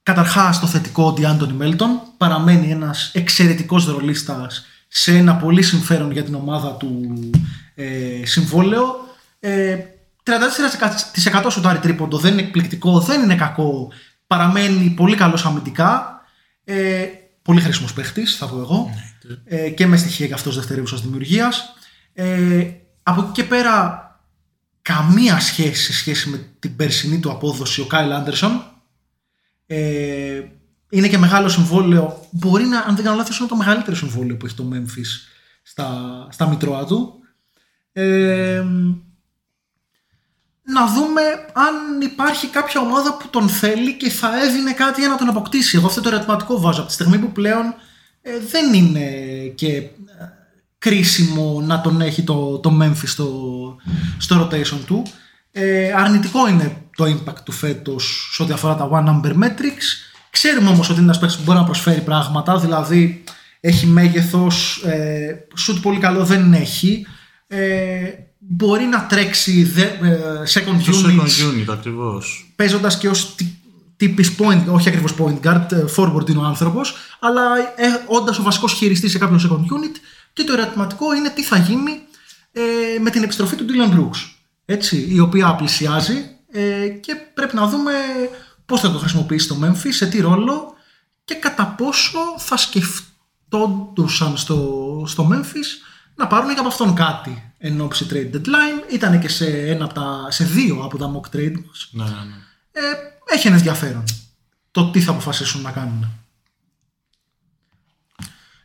καταρχάς 0.07 0.61
το 0.61 0.67
θετικό 0.67 1.05
ο 1.05 1.13
Ντιάντονι 1.13 1.53
Μέλτον 1.53 2.01
παραμένει 2.17 2.71
ένας 2.71 3.11
εξαιρετικός 3.15 3.87
ρολίστας 3.87 4.67
σε 4.89 5.17
ένα 5.17 5.37
πολύ 5.37 5.63
συμφέρον 5.63 6.11
για 6.11 6.25
την 6.25 6.35
ομάδα 6.35 6.73
του 6.73 7.21
ε, 7.75 8.21
συμβόλαιο. 8.25 8.95
Ε, 9.41 9.77
34% 10.23 11.47
σουτάρει 11.51 11.79
τρίποντο, 11.79 12.19
δεν 12.19 12.33
είναι 12.33 12.43
εκπληκτικό, 12.43 13.01
δεν 13.01 13.23
είναι 13.23 13.35
κακό. 13.35 13.93
Παραμένει 14.27 14.91
πολύ 14.91 15.17
καλός 15.17 15.47
αμυντικά. 15.47 16.21
Ε, 16.65 17.05
πολύ 17.43 17.61
χρήσιμος 17.61 17.93
παίχτης, 17.93 18.37
θα 18.37 18.47
πω 18.47 18.59
εγώ. 18.59 18.91
Ε, 19.45 19.71
και 19.71 19.87
με 19.87 19.97
στοιχεία 19.97 20.27
για 20.27 20.35
αυτός 20.35 20.55
δευτερεύουσας 20.55 21.01
δημιουργίας. 21.01 21.75
Ε, 22.13 22.67
από 23.03 23.21
εκεί 23.23 23.31
και 23.33 23.45
πέρα 23.45 24.01
καμία 24.83 25.41
σχέση 25.41 25.83
σε 25.83 25.93
σχέση 25.93 26.29
με 26.29 26.41
την 26.59 26.77
περσινή 26.77 27.19
του 27.19 27.31
απόδοση 27.31 27.81
ο 27.81 27.87
Κάιλ 27.87 28.13
Άντερσον. 28.13 28.76
Ε, 29.67 30.43
είναι 30.89 31.09
και 31.09 31.19
μεγάλο 31.19 31.49
συμβόλαιο. 31.49 32.27
Μπορεί 32.31 32.65
να, 32.65 32.79
αν 32.81 32.95
δεν 32.95 33.05
κάνω 33.05 33.17
λάθος, 33.17 33.39
είναι 33.39 33.49
το 33.49 33.57
μεγαλύτερο 33.57 33.97
συμβόλαιο 33.97 34.37
που 34.37 34.47
έχει 34.47 34.55
το 34.55 34.69
Memphis 34.73 35.29
στα, 35.63 35.89
στα 36.31 36.49
μητρώα 36.49 36.85
του. 36.85 37.15
Ε, 37.93 38.65
να 40.63 40.87
δούμε 40.87 41.21
αν 41.53 42.01
υπάρχει 42.01 42.47
κάποια 42.47 42.81
ομάδα 42.81 43.17
που 43.17 43.29
τον 43.29 43.49
θέλει 43.49 43.97
και 43.97 44.11
θα 44.11 44.43
έδινε 44.43 44.73
κάτι 44.73 45.01
για 45.01 45.09
να 45.09 45.17
τον 45.17 45.29
αποκτήσει. 45.29 45.77
Εγώ 45.77 45.87
αυτό 45.87 46.01
το 46.01 46.09
ερωτηματικό 46.09 46.61
βάζω 46.61 46.79
από 46.79 46.89
τη 46.89 46.95
στιγμή 46.95 47.19
που 47.19 47.33
πλέον 47.33 47.75
ε, 48.23 48.39
δεν 48.51 48.75
είναι 48.75 49.11
και 49.55 49.77
ε, 49.77 49.91
κρίσιμο 50.79 51.61
να 51.61 51.81
τον 51.81 52.01
έχει 52.01 52.23
το, 52.23 52.59
το 52.59 52.79
Memphis 52.83 53.07
στο, 53.07 53.31
στο 54.19 54.49
rotation 54.51 54.81
του. 54.87 55.03
Ε, 55.53 55.93
αρνητικό 55.93 56.49
είναι 56.49 56.86
το 56.97 57.05
impact 57.05 57.41
του 57.45 57.53
φέτος 57.53 58.31
σε 58.33 58.43
ό,τι 58.43 58.53
αφορά 58.53 58.77
τα 58.77 58.89
one 58.93 59.09
number 59.09 59.33
metrics. 59.33 59.87
Ξέρουμε 60.31 60.69
όμως 60.69 60.89
ότι 60.89 61.01
είναι 61.01 61.05
ένας 61.05 61.19
παίκτης 61.19 61.37
που 61.39 61.43
μπορεί 61.45 61.59
να 61.59 61.65
προσφέρει 61.65 62.01
πράγματα, 62.01 62.59
δηλαδή 62.59 63.25
έχει 63.61 63.87
μέγεθος, 63.87 64.83
ε, 64.85 65.47
shoot 65.67 65.79
πολύ 65.83 65.99
καλό 65.99 66.25
δεν 66.25 66.53
έχει. 66.53 67.07
Ε, 67.47 68.09
μπορεί 68.39 68.85
να 68.85 69.07
τρέξει 69.07 69.63
δε, 69.63 69.83
ε, 69.83 70.19
second 70.55 70.83
Το 70.85 70.93
unit 70.93 71.07
second 71.07 71.53
unit 71.53 71.65
ακριβώς. 71.69 72.53
παίζοντας 72.57 72.99
και 72.99 73.09
ως 73.09 73.35
τύπης 73.97 74.35
point, 74.39 74.65
όχι 74.69 74.89
ακριβώς 74.89 75.15
point 75.19 75.47
guard, 75.47 75.73
ε, 75.73 75.85
forward 75.97 76.31
είναι 76.31 76.39
ο 76.39 76.43
άνθρωπος, 76.43 76.95
αλλά 77.21 77.41
ε, 77.77 77.87
όντας 78.07 78.39
ο 78.39 78.43
βασικός 78.43 78.73
χειριστής 78.73 79.11
σε 79.11 79.19
κάποιο 79.19 79.41
second 79.43 79.61
unit. 79.61 79.97
Και 80.33 80.45
το 80.45 80.53
ερωτηματικό 80.53 81.15
είναι 81.15 81.31
τι 81.31 81.43
θα 81.43 81.57
γίνει 81.57 81.91
ε, 82.53 82.61
με 83.01 83.11
την 83.11 83.23
επιστροφή 83.23 83.57
του 83.57 83.65
Dylan 83.69 83.95
Brooks. 83.99 84.31
Έτσι, 84.65 85.09
η 85.11 85.21
οποία 85.21 85.55
πλησιάζει 85.55 86.36
ε, 86.57 86.89
και 86.89 87.15
πρέπει 87.35 87.55
να 87.55 87.67
δούμε 87.67 87.93
πώς 88.67 88.81
θα 88.81 88.93
το 88.93 88.99
χρησιμοποιήσει 88.99 89.49
το 89.49 89.59
Memphis, 89.63 89.93
σε 89.93 90.07
τι 90.07 90.21
ρόλο 90.21 90.75
και 91.25 91.35
κατά 91.35 91.67
πόσο 91.67 92.19
θα 92.39 92.57
σκεφτόντουσαν 92.57 94.37
στο, 94.37 95.03
στο 95.07 95.29
Memphis 95.33 95.67
να 96.15 96.27
πάρουν 96.27 96.55
και 96.55 96.59
από 96.59 96.69
αυτόν 96.69 96.95
κάτι 96.95 97.53
εν 97.59 97.81
ώψη 97.81 98.07
trade 98.11 98.37
deadline. 98.37 98.93
Ήταν 98.93 99.21
και 99.21 99.29
σε, 99.29 99.47
ένα 99.47 99.85
από 99.85 99.95
τα, 99.95 100.27
σε 100.31 100.45
δύο 100.45 100.81
από 100.85 100.99
τα 100.99 101.13
mock 101.15 101.37
trade 101.37 101.55
μας. 101.67 101.89
Ναι, 101.91 102.05
ναι, 102.05 102.11
ναι. 102.11 102.37
Ε, 102.73 102.81
έχει 103.35 103.47
ένα 103.47 103.57
ενδιαφέρον 103.57 104.05
το 104.71 104.91
τι 104.91 105.01
θα 105.01 105.11
αποφασίσουν 105.11 105.63
να 105.63 105.71
κάνουν. 105.71 106.09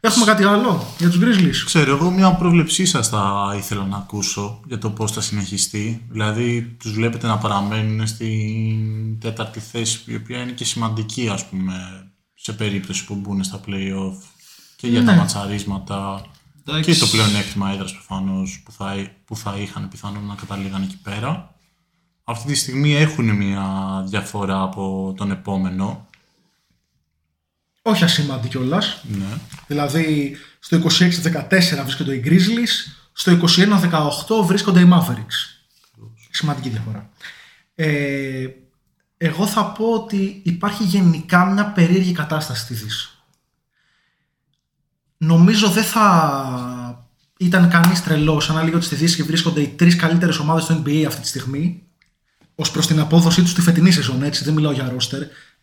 Έχουμε 0.04 0.26
κάτι 0.26 0.44
άλλο 0.44 0.86
για 0.98 1.10
τους 1.10 1.20
Grizzlies. 1.22 1.62
Ξέρω, 1.66 1.96
εγώ 1.96 2.12
μια 2.12 2.32
πρόβλεψή 2.34 2.86
σας 2.86 3.08
θα 3.10 3.54
ήθελα 3.58 3.86
να 3.86 3.98
ακούσω 3.98 4.60
για 4.68 4.78
το 4.78 4.90
πώς 4.90 5.12
θα 5.12 5.22
συνεχιστεί. 5.22 6.06
Δηλαδή, 6.10 6.62
τους 6.80 6.92
βλέπετε 6.94 7.28
να 7.28 7.38
παραμένουν 7.38 8.08
στην 8.08 9.20
τέταρτη 9.20 9.60
θέση, 9.60 10.02
η 10.06 10.16
οποία 10.16 10.42
είναι 10.42 10.52
και 10.52 10.66
σημαντική, 10.66 11.30
ας 11.30 11.46
πούμε, 11.46 11.74
σε 12.34 12.54
περίπτωση 12.54 13.06
που 13.06 13.16
μπουν 13.16 13.44
στα 13.44 13.60
play-off 13.68 14.18
και 14.76 14.88
για 14.88 15.04
τα 15.06 15.12
Ναι. 15.12 15.18
ματσαρίσματα 15.18 16.22
Εντάξει. 16.68 16.92
και 16.92 17.00
το 17.00 17.08
πλεονέκτημα 17.08 17.72
έδρας 17.72 17.92
προφανώς 17.94 18.62
που 18.66 18.72
θα, 18.72 18.94
που 19.26 19.36
θα 19.36 19.56
είχαν 19.58 19.88
πιθανόν 19.88 20.26
να 20.26 20.36
καταλήγαν 20.36 20.82
εκεί 20.82 20.98
πέρα. 21.04 21.56
Αυτή 22.24 22.48
τη 22.48 22.56
στιγμή 22.56 22.96
έχουν 22.96 23.30
μια 23.36 23.66
διαφορά 24.08 24.62
από 24.62 25.14
τον 25.18 25.32
επόμενο. 25.32 26.06
Όχι 27.82 28.04
ασήμαντη 28.04 28.48
κιόλας. 28.48 29.04
Ναι. 29.04 29.38
Δηλαδή 29.68 30.38
στο 30.60 30.78
26-14 30.78 31.84
βρίσκονται 31.84 32.14
οι 32.14 32.24
Grizzlies, 32.26 32.92
στο 33.14 33.40
21-18 33.58 34.46
βρίσκονται 34.46 34.80
οι 34.80 34.90
Mavericks. 34.94 35.60
Σημαντική 36.32 36.70
διαφορά. 36.70 37.10
Ε, 37.76 38.48
εγώ 39.18 39.48
θα 39.48 39.66
πω 39.66 39.94
ότι 39.94 40.42
υπάρχει 40.44 40.84
γενικά 40.84 41.46
μια 41.46 41.66
περίεργη 41.66 42.12
κατάσταση 42.12 42.62
στη 42.62 42.74
Δύση. 42.74 43.10
Νομίζω 45.18 45.70
δεν 45.70 45.84
θα 45.84 47.06
ήταν 47.38 47.70
κανείς 47.70 48.04
τρελός 48.04 48.50
αν 48.50 48.58
έλεγε 48.58 48.76
ότι 48.76 48.86
στη 48.86 48.96
Δύση 48.96 49.24
βρίσκονται 49.24 49.62
οι 49.62 49.68
τρεις 49.68 49.96
καλύτερες 49.96 50.38
ομάδες 50.38 50.66
του 50.66 50.84
NBA 50.86 51.04
αυτή 51.08 51.22
τη 51.22 51.28
στιγμή, 51.28 51.84
ως 52.56 52.72
προς 52.72 52.88
την 52.88 53.00
απόδοσή 53.00 53.42
τους 53.42 53.52
στη 53.52 53.62
φετινή 53.62 53.92
σεζόν. 53.92 54.24
Έτσι, 54.24 54.44
δεν 54.44 54.54
μιλάω 54.54 54.72
για 54.72 54.96
roster. 54.96 55.22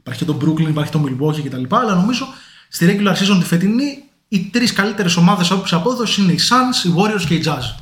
Υπάρχει 0.09 0.25
και 0.25 0.33
το 0.33 0.39
Brooklyn, 0.45 0.69
υπάρχει 0.69 0.93
το 0.93 1.05
Milwaukee 1.07 1.45
κτλ. 1.45 1.65
Αλλά 1.77 1.95
νομίζω 1.95 2.27
στη 2.69 2.87
regular 3.01 3.13
season 3.17 3.39
τη 3.39 3.45
φετινή 3.45 4.03
οι 4.29 4.41
τρεις 4.45 4.73
καλύτερες 4.73 5.17
ομάδες 5.17 5.51
από 5.51 5.65
απόδοσης 5.71 6.17
είναι 6.17 6.33
οι 6.33 6.39
Suns, 6.49 6.87
οι 6.87 6.95
Warriors 6.97 7.25
και 7.27 7.35
οι 7.35 7.43
Jazz. 7.47 7.81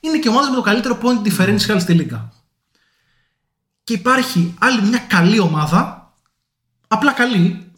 Είναι 0.00 0.18
και 0.18 0.28
ομάδες 0.28 0.48
με 0.48 0.54
το 0.54 0.62
καλύτερο 0.62 0.98
point 1.02 1.28
differential 1.28 1.76
στη 1.80 1.92
λίγα. 1.92 2.32
Και 3.84 3.92
υπάρχει 3.92 4.54
άλλη 4.60 4.82
μια 4.82 4.98
καλή 4.98 5.38
ομάδα, 5.38 6.12
απλά 6.88 7.12
καλή, 7.12 7.72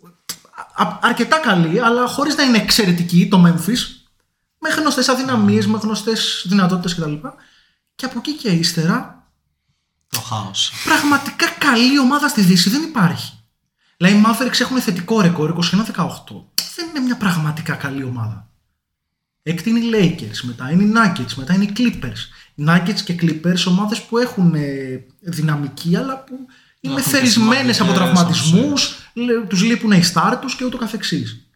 α- 0.74 0.98
αρκετά 1.02 1.38
καλή, 1.38 1.80
αλλά 1.80 2.06
χωρίς 2.06 2.36
να 2.36 2.42
είναι 2.42 2.58
εξαιρετική, 2.58 3.28
το 3.28 3.42
Memphis, 3.46 3.78
με 4.58 4.68
γνωστές 4.68 5.08
αδυναμίες, 5.08 5.66
με 5.66 5.78
γνωστές 5.82 6.44
δυνατότητες 6.48 6.94
κτλ. 6.94 7.14
Και 7.94 8.04
από 8.04 8.18
εκεί 8.18 8.32
και 8.32 8.48
ύστερα 8.48 9.28
Το 10.08 10.20
χάος. 10.20 10.72
πραγματικά 10.84 11.46
καλή 11.58 11.98
ομάδα 11.98 12.28
στη 12.28 12.40
Δύση 12.40 12.70
δεν 12.70 12.82
υπάρχει. 12.82 13.35
Δηλαδή 13.96 14.16
οι 14.16 14.22
Mavericks 14.26 14.60
έχουν 14.60 14.80
θετικό 14.80 15.20
ρεκόρ 15.20 15.50
21-18. 15.50 15.58
Δεν 16.76 16.88
είναι 16.88 17.00
μια 17.04 17.16
πραγματικά 17.16 17.74
καλή 17.74 18.04
ομάδα. 18.04 18.50
Έκτη 19.42 19.70
είναι 19.70 19.78
οι 19.78 19.90
Lakers, 19.92 20.40
μετά 20.42 20.70
είναι 20.70 20.82
οι 20.82 20.92
Nuggets, 20.94 21.34
μετά 21.34 21.54
είναι 21.54 21.64
οι 21.64 21.72
Clippers. 21.76 22.18
Οι 22.54 22.64
Nuggets 22.66 23.00
και 23.04 23.16
Clippers 23.20 23.64
ομάδες 23.68 24.02
που 24.02 24.18
έχουν 24.18 24.54
ε, 24.54 25.04
δυναμική 25.20 25.96
αλλά 25.96 26.18
που 26.18 26.34
είναι 26.80 26.94
Έχουν 26.94 27.04
και 27.04 27.16
θερισμένες 27.16 27.80
από 27.80 27.92
σημαντικές 27.92 28.14
τραυματισμούς, 28.14 29.10
λέ- 29.14 29.46
τους 29.48 29.62
λείπουν 29.62 29.92
οι 29.92 30.02
stars 30.14 30.38
τους 30.40 30.56
και 30.56 30.64
ούτω 30.64 30.76
καθεξής. 30.76 31.46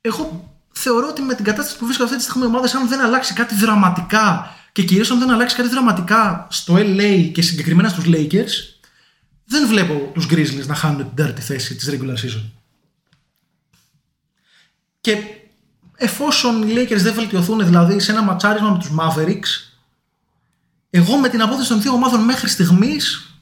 Εγώ 0.00 0.54
θεωρώ 0.72 1.08
ότι 1.08 1.22
με 1.22 1.34
την 1.34 1.44
κατάσταση 1.44 1.78
που 1.78 1.84
βρίσκονται 1.84 2.08
αυτή 2.08 2.24
τη 2.24 2.30
στιγμή 2.30 2.46
οι 2.46 2.50
ομάδες 2.50 2.74
αν 2.74 2.88
δεν 2.88 3.00
αλλάξει 3.00 3.32
κάτι 3.34 3.54
δραματικά 3.54 4.54
και 4.72 4.82
κυρίως 4.82 5.10
αν 5.10 5.18
δεν 5.18 5.30
αλλάξει 5.30 5.56
κάτι 5.56 5.68
δραματικά 5.68 6.46
στο 6.50 6.74
LA 6.76 7.30
και 7.32 7.42
συγκεκριμένα 7.42 7.88
στους 7.88 8.04
Lakers 8.06 8.73
δεν 9.58 9.68
βλέπω 9.68 10.10
τους 10.14 10.26
Grizzlies 10.30 10.66
να 10.66 10.74
χάνουν 10.74 10.96
την 10.96 11.14
τέταρτη 11.14 11.40
θέση 11.40 11.74
της 11.74 11.90
regular 11.90 12.16
season. 12.24 12.42
Και 15.00 15.16
εφόσον 15.96 16.68
οι 16.68 16.72
Lakers 16.76 17.00
δεν 17.00 17.14
βελτιωθούν 17.14 17.64
δηλαδή 17.64 18.00
σε 18.00 18.12
ένα 18.12 18.22
ματσάρισμα 18.22 18.70
με 18.70 18.78
τους 18.78 18.90
Mavericks 18.98 19.74
εγώ 20.96 21.16
με 21.16 21.28
την 21.28 21.42
απόδοση 21.42 21.68
των 21.68 21.80
δύο 21.80 21.92
ομάδων 21.92 22.20
μέχρι 22.20 22.48
στιγμής 22.48 23.34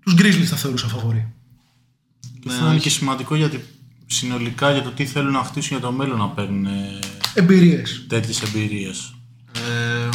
τους 0.00 0.14
Grizzlies 0.18 0.44
θα 0.44 0.56
θεωρούσα 0.56 0.88
φαβορή. 0.88 1.32
Και 2.40 2.48
αυτό 2.48 2.66
είναι 2.66 2.78
και 2.78 2.90
σημαντικό 2.90 3.34
γιατί 3.34 3.64
συνολικά 4.06 4.72
για 4.72 4.82
το 4.82 4.90
τι 4.90 5.06
θέλουν 5.06 5.32
να 5.32 5.42
χτίσουν 5.44 5.76
για 5.78 5.86
το 5.86 5.92
μέλλον 5.92 6.18
να 6.18 6.28
παίρνουν 6.28 6.66
ε, 6.66 6.98
Εμπειρίες. 7.34 8.04
τέτοιες 8.08 8.42
εμπειρίες. 8.42 9.14
Ε, 9.52 10.08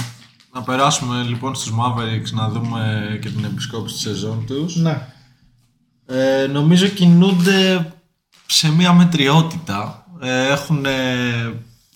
να 0.54 0.62
περάσουμε 0.62 1.24
λοιπόν 1.24 1.56
στους 1.56 1.72
Mavericks 1.72 2.32
να 2.32 2.50
δούμε 2.50 3.18
και 3.22 3.30
την 3.30 3.44
επισκόπηση 3.44 3.94
της 3.96 4.04
σεζόν 4.04 4.46
τους. 4.46 4.76
Ναι. 4.76 5.13
Ε, 6.06 6.48
νομίζω 6.48 6.88
κινούνται 6.88 7.94
σε 8.46 8.72
μια 8.72 8.94
μετριότητα. 8.94 10.06
Ε, 10.22 10.48
έχουν 10.52 10.86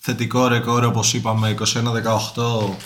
θετικό 0.00 0.48
ρεκόρ 0.48 0.84
όπως 0.84 1.14
είπαμε 1.14 1.48
21-18. 1.48 2.76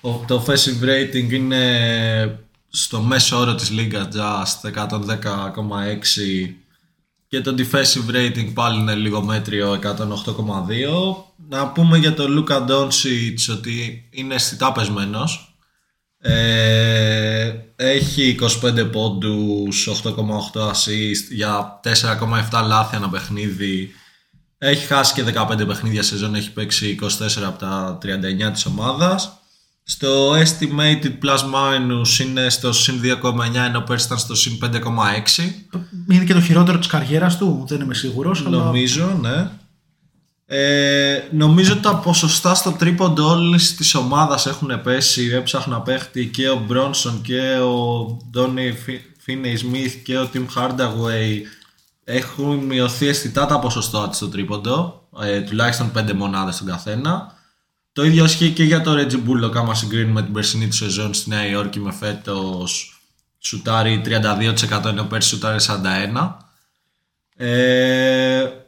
Ο- 0.00 0.24
Το 0.26 0.44
offensive 0.46 0.84
rating 0.84 1.32
είναι 1.32 2.38
στο 2.68 3.00
μέσο 3.00 3.38
όρο 3.38 3.54
της 3.54 3.70
Λίγκα 3.70 4.08
Just 4.12 4.68
110,6 4.70 6.56
και 7.28 7.40
το 7.40 7.54
defensive 7.58 8.14
rating 8.14 8.50
πάλι 8.54 8.80
είναι 8.80 8.94
λίγο 8.94 9.22
μέτριο 9.22 9.72
108,2. 9.72 11.24
Να 11.48 11.66
πούμε 11.68 11.98
για 11.98 12.14
τον 12.14 12.44
Luka 12.48 12.66
Doncic 12.70 13.34
ότι 13.50 14.08
είναι 14.10 14.34
αισθητά 14.34 14.72
πεσμένος. 14.72 15.56
Ε, 16.18 17.52
έχει 17.76 18.38
25 18.62 18.88
πόντους, 18.92 19.88
8,8 19.88 20.70
assist 20.70 21.30
για 21.30 21.80
4,7 21.84 22.66
λάθη 22.66 22.96
ένα 22.96 23.08
παιχνίδι. 23.08 23.90
Έχει 24.58 24.86
χάσει 24.86 25.14
και 25.14 25.22
15 25.22 25.66
παιχνίδια 25.66 26.02
σεζόν, 26.02 26.34
έχει 26.34 26.52
παίξει 26.52 26.98
24 27.02 27.08
από 27.46 27.58
τα 27.58 27.98
39 28.02 28.52
της 28.52 28.66
ομάδας. 28.66 29.40
Στο 29.82 30.32
estimated 30.32 31.12
plus 31.22 31.38
minus 31.38 32.20
είναι 32.20 32.48
στο 32.48 32.72
συν 32.72 33.00
2,9 33.22 33.54
ενώ 33.54 33.80
πέρσι 33.80 34.06
ήταν 34.06 34.18
στο 34.18 34.34
συν 34.34 34.58
5,6. 34.62 34.70
Είναι 36.10 36.24
και 36.24 36.34
το 36.34 36.40
χειρότερο 36.40 36.78
της 36.78 36.86
καριέρας 36.86 37.36
του, 37.36 37.64
δεν 37.68 37.80
είμαι 37.80 37.94
σίγουρος. 37.94 38.46
αλλά... 38.46 38.64
Νομίζω, 38.64 39.18
ναι. 39.20 39.50
Ε, 40.48 41.28
νομίζω 41.30 41.72
ότι 41.72 41.82
τα 41.82 41.96
ποσοστά 41.96 42.54
στο 42.54 42.72
τρίποντο 42.72 43.30
όλης 43.30 43.74
της 43.74 43.94
ομάδας 43.94 44.46
έχουν 44.46 44.80
πέσει. 44.82 45.30
Έψαχνα 45.32 45.80
παίχτη 45.80 46.26
και 46.26 46.48
ο 46.48 46.56
Μπρόνσον 46.56 47.22
και 47.22 47.58
ο 47.58 48.06
Ντόνι 48.30 48.74
Φίνεϊ 49.18 49.56
Σμιθ 49.56 49.94
και 50.02 50.18
ο 50.18 50.26
Τιμ 50.26 50.46
Hardaway 50.56 51.40
έχουν 52.04 52.58
μειωθεί 52.58 53.06
αισθητά 53.06 53.46
τα 53.46 53.58
ποσοστά 53.58 54.08
τους 54.08 54.16
στο 54.16 54.28
τρίποντο. 54.28 55.08
Ε, 55.20 55.40
τουλάχιστον 55.40 55.92
5 55.96 56.12
μονάδες 56.12 56.54
στον 56.54 56.66
καθένα. 56.66 57.34
Το 57.92 58.04
ίδιο 58.04 58.24
ισχύει 58.24 58.50
και 58.50 58.64
για 58.64 58.80
το 58.80 58.92
Reggie 58.92 59.28
Bullock 59.28 59.52
άμα 59.54 59.74
συγκρίνουμε 59.74 60.22
την 60.22 60.32
περσινή 60.32 60.68
του 60.68 60.74
σεζόν 60.74 61.14
στη 61.14 61.28
Νέα 61.28 61.46
Υόρκη 61.46 61.80
με 61.80 61.92
φέτος 61.92 63.00
σουτάρει 63.38 64.02
32% 64.04 64.84
ενώ 64.84 65.04
πέρσι 65.04 65.28
σουτάρει 65.28 65.58
41%. 65.60 66.36
Ε, 67.36 68.65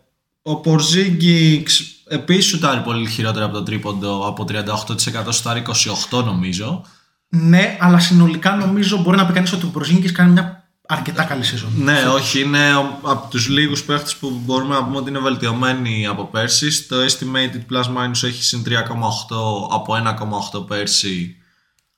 ο 0.51 0.57
Πορζίγκιξ 0.57 1.83
επίσης 2.09 2.45
σουτάρει 2.51 2.81
πολύ 2.81 3.09
χειρότερα 3.09 3.45
από 3.45 3.55
το 3.55 3.63
τρίποντο 3.63 4.27
από 4.27 4.45
38% 4.49 5.33
σουτάρει 5.33 5.63
28% 6.11 6.25
νομίζω. 6.25 6.85
Ναι, 7.29 7.77
αλλά 7.81 7.99
συνολικά 7.99 8.55
νομίζω 8.57 8.97
μπορεί 8.99 9.17
να 9.17 9.27
πει 9.27 9.33
κανείς 9.33 9.53
ότι 9.53 9.65
ο 9.65 9.69
Προζίνκης 9.69 10.13
κάνει 10.13 10.31
μια 10.31 10.69
αρκετά 10.89 11.25
καλή 11.25 11.45
σεζόν. 11.45 11.71
Ναι, 11.77 11.99
όχι, 12.15 12.41
είναι 12.41 12.75
ο- 12.77 12.99
από 13.03 13.31
τους 13.31 13.49
λίγους 13.49 13.83
παίχτες 13.85 14.17
που 14.17 14.41
μπορούμε 14.45 14.75
να 14.75 14.85
πούμε 14.85 14.97
ότι 14.97 15.09
είναι 15.11 15.19
βελτιωμένοι 15.19 16.07
από 16.07 16.25
πέρσι. 16.25 16.87
Το 16.89 16.97
estimated 16.97 17.75
plus 17.75 17.85
minus 17.85 18.23
έχει 18.29 18.43
συν 18.43 18.63
3,8 18.67 18.77
από 19.71 19.95
1,8 19.95 20.67
πέρσι. 20.67 21.37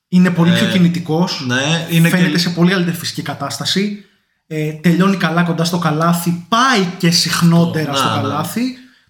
Είναι 0.08 0.30
πολύ 0.30 0.52
πιο 0.52 0.66
κινητικός. 0.66 1.44
Ναι, 1.46 1.86
είναι 1.90 2.08
φαίνεται 2.08 2.30
και... 2.30 2.38
σε 2.38 2.50
πολύ 2.50 2.70
καλύτερη 2.70 2.96
φυσική 2.96 3.22
κατάσταση. 3.22 4.04
Ε, 4.52 4.72
τελειώνει 4.72 5.16
καλά 5.16 5.42
κοντά 5.42 5.64
στο 5.64 5.78
καλάθι. 5.78 6.46
Πάει 6.48 6.94
και 6.98 7.10
συχνότερα 7.10 7.90
Να, 7.90 7.96
στο 7.96 8.08
ναι. 8.08 8.14
καλάθι. 8.14 8.62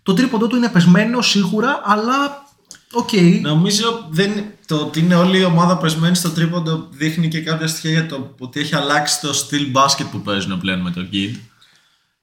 Το 0.03 0.15
τρίποντο 0.15 0.47
του 0.47 0.57
είναι 0.57 0.69
πεσμένο 0.69 1.23
σίγουρα, 1.23 1.81
αλλά 1.85 2.47
οκ. 2.93 3.09
Νομίζω 3.43 4.07
δεν, 4.11 4.45
το 4.67 4.77
ότι 4.77 5.01
είναι 5.01 5.15
όλη 5.15 5.39
η 5.39 5.45
ομάδα 5.45 5.77
πεσμένη 5.79 6.15
στο 6.15 6.31
τρίποντο 6.31 6.89
δείχνει 6.91 7.29
και 7.29 7.41
κάποια 7.41 7.67
στοιχεία 7.67 7.91
για 7.91 8.07
το 8.07 8.35
ότι 8.39 8.61
έχει 8.61 8.75
αλλάξει 8.75 9.21
το 9.21 9.33
στυλ 9.33 9.71
μπάσκετ 9.71 10.07
που 10.07 10.21
παίζουν 10.21 10.61
πλέον 10.61 10.81
με 10.81 10.91
το 10.91 11.07
Kidd. 11.13 11.35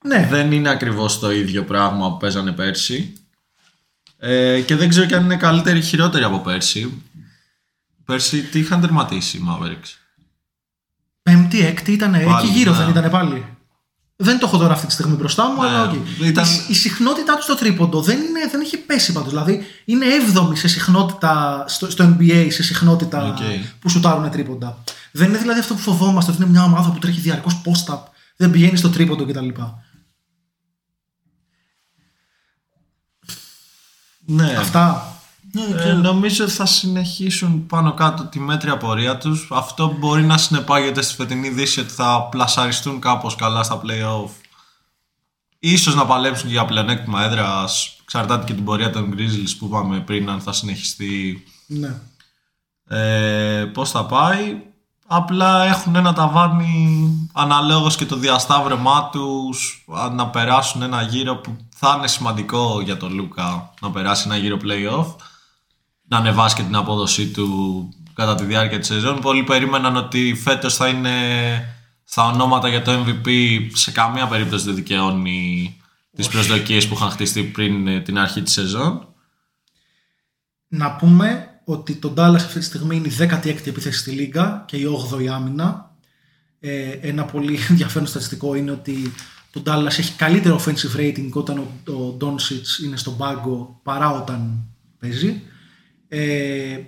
Ναι, 0.04 0.26
Δεν 0.30 0.52
είναι 0.52 0.68
ακριβώς 0.68 1.18
το 1.18 1.32
ίδιο 1.32 1.64
πράγμα 1.64 2.10
που 2.10 2.16
παίζανε 2.16 2.52
πέρσι. 2.52 3.12
Ε, 4.18 4.60
και 4.60 4.76
δεν 4.76 4.88
ξέρω 4.88 5.06
και 5.06 5.14
αν 5.14 5.24
είναι 5.24 5.36
καλύτερη 5.36 5.78
ή 5.78 5.82
χειρότερη 5.82 6.24
από 6.24 6.38
πέρσι. 6.38 7.02
Πέρσι 8.04 8.42
τι 8.42 8.58
είχαν 8.58 8.80
τερματίσει 8.80 9.36
οι 9.36 9.40
Mavericks; 9.48 10.07
Πέμπτη, 11.30 11.66
έκτη 11.66 11.92
ήταν. 11.92 12.14
Εκεί 12.14 12.46
γύρω 12.52 12.70
ναι. 12.72 12.76
δεν 12.78 12.88
ήταν 12.88 13.10
πάλι. 13.10 13.46
Δεν 14.20 14.38
το 14.38 14.46
έχω 14.46 14.58
τώρα 14.58 14.72
αυτή 14.72 14.86
τη 14.86 14.92
στιγμή 14.92 15.14
μπροστά 15.16 15.48
μου, 15.50 15.62
Ναι, 15.62 15.68
αλλά 15.68 15.82
οκ. 15.90 15.94
ήταν- 16.26 16.44
Η, 16.44 16.48
η 16.68 16.74
συχνότητά 16.74 17.36
του 17.36 17.42
στο 17.42 17.54
τρίποντο 17.54 18.00
δεν, 18.02 18.16
είναι, 18.16 18.48
δεν 18.50 18.60
έχει 18.60 18.76
πέσει 18.78 19.12
πάντως. 19.12 19.28
Δηλαδή 19.28 19.62
είναι 19.84 20.06
7η 20.34 20.50
σε 20.56 20.68
συχνότητα 20.68 21.64
στο, 21.68 21.90
στο 21.90 22.16
NBA, 22.18 22.46
σε 22.50 22.62
συχνότητα 22.62 23.26
Οκ. 23.26 23.36
που 23.78 23.88
σουτάρουν 23.88 24.30
τρίποντα. 24.30 24.78
Δεν 25.12 25.28
είναι 25.28 25.38
δηλαδή 25.38 25.60
αυτό 25.60 25.74
που 25.74 25.80
φοβόμαστε 25.80 26.30
ότι 26.30 26.42
είναι 26.42 26.50
μια 26.50 26.62
ομάδα 26.62 26.90
που 26.90 26.98
τρέχει 26.98 27.20
διαρκώς 27.20 27.60
post-up, 27.64 27.98
δεν 28.36 28.50
πηγαίνει 28.50 28.76
στο 28.76 28.90
τρίποντο 28.90 29.26
κτλ. 29.26 29.48
Ναι. 34.26 34.54
Αυτά. 34.58 35.12
Ε, 35.54 35.92
νομίζω 35.92 36.44
ότι 36.44 36.52
θα 36.52 36.66
συνεχίσουν 36.66 37.66
πάνω 37.66 37.94
κάτω 37.94 38.24
τη 38.24 38.40
μέτρια 38.40 38.76
πορεία 38.76 39.18
τους. 39.18 39.48
Αυτό 39.52 39.96
μπορεί 39.98 40.24
να 40.24 40.38
συνεπάγεται 40.38 41.02
στη 41.02 41.14
φετινή 41.14 41.48
δύση 41.48 41.80
ότι 41.80 41.90
θα 41.92 42.22
πλασαριστούν 42.30 43.00
κάπως 43.00 43.36
καλά 43.36 43.62
στα 43.62 43.80
play-off. 43.84 44.30
Ίσως 45.58 45.94
να 45.94 46.06
παλέψουν 46.06 46.46
και 46.46 46.52
για 46.52 46.64
πλεονέκτημα 46.64 47.24
έδρας. 47.24 47.96
Εξαρτάται 48.02 48.44
και 48.44 48.52
την 48.54 48.64
πορεία 48.64 48.90
των 48.90 49.14
Grizzlies 49.14 49.54
που 49.58 49.64
είπαμε 49.66 50.00
πριν 50.00 50.30
αν 50.30 50.40
θα 50.40 50.52
συνεχιστεί 50.52 51.44
Ναι. 51.66 51.94
ε, 52.88 53.64
πώς 53.64 53.90
θα 53.90 54.04
πάει. 54.04 54.62
Απλά 55.06 55.64
έχουν 55.64 55.96
ένα 55.96 56.12
ταβάνι 56.12 57.10
αναλόγως 57.32 57.96
και 57.96 58.06
το 58.06 58.16
διασταύρεμά 58.16 59.08
τους 59.12 59.84
α, 59.98 60.08
να 60.10 60.26
περάσουν 60.26 60.82
ένα 60.82 61.02
γύρο 61.02 61.36
που 61.36 61.56
θα 61.76 61.94
είναι 61.96 62.06
σημαντικό 62.08 62.80
για 62.80 62.96
τον 62.96 63.14
Λούκα 63.14 63.74
να 63.80 63.90
περάσει 63.90 64.22
ένα 64.26 64.36
γύρο 64.36 64.56
play-off 64.62 65.06
να 66.08 66.16
ανεβάσει 66.16 66.56
και 66.56 66.62
την 66.62 66.76
απόδοσή 66.76 67.26
του 67.28 67.88
κατά 68.14 68.34
τη 68.34 68.44
διάρκεια 68.44 68.78
της 68.78 68.88
σεζόν. 68.88 69.20
Πολλοί 69.20 69.42
περίμεναν 69.42 69.96
ότι 69.96 70.34
φέτος 70.34 70.76
θα 70.76 70.88
είναι 70.88 71.14
στα 72.04 72.26
ονόματα 72.26 72.68
για 72.68 72.82
το 72.82 72.92
MVP 72.92 73.28
σε 73.72 73.90
καμία 73.90 74.26
περίπτωση 74.26 74.64
δεν 74.64 74.74
δικαιώνει 74.74 75.76
τις 76.16 76.28
προσδοκίες 76.28 76.88
που 76.88 76.94
είχαν 76.94 77.10
χτιστεί 77.10 77.42
πριν 77.42 77.86
ε, 77.86 78.00
την 78.00 78.18
αρχή 78.18 78.42
της 78.42 78.52
σεζόν. 78.52 79.06
Να 80.68 80.96
πούμε 80.96 81.48
ότι 81.64 81.94
το 81.94 82.14
Dallas 82.16 82.34
αυτή 82.34 82.58
τη 82.58 82.64
στιγμή 82.64 82.96
είναι 82.96 83.08
η 83.08 83.12
16η 83.18 83.66
επίθεση 83.66 83.98
στη 83.98 84.10
Λίγκα 84.10 84.64
και 84.66 84.76
η 84.76 84.86
8η 85.12 85.26
άμυνα. 85.26 85.96
Ε, 86.60 86.90
ένα 86.90 87.24
πολύ 87.24 87.58
ενδιαφέρον 87.70 88.06
στατιστικό 88.06 88.54
είναι 88.54 88.70
ότι 88.70 89.12
το 89.50 89.62
Dallas 89.66 89.98
έχει 89.98 90.12
καλύτερο 90.12 90.60
offensive 90.64 91.00
rating 91.00 91.30
όταν 91.32 91.58
ο, 91.58 91.92
ο 91.92 92.16
Doncic 92.20 92.84
είναι 92.84 92.96
στον 92.96 93.16
πάγκο 93.16 93.80
παρά 93.82 94.10
όταν 94.10 94.64
παίζει. 94.98 95.42
Ε, 96.08 96.78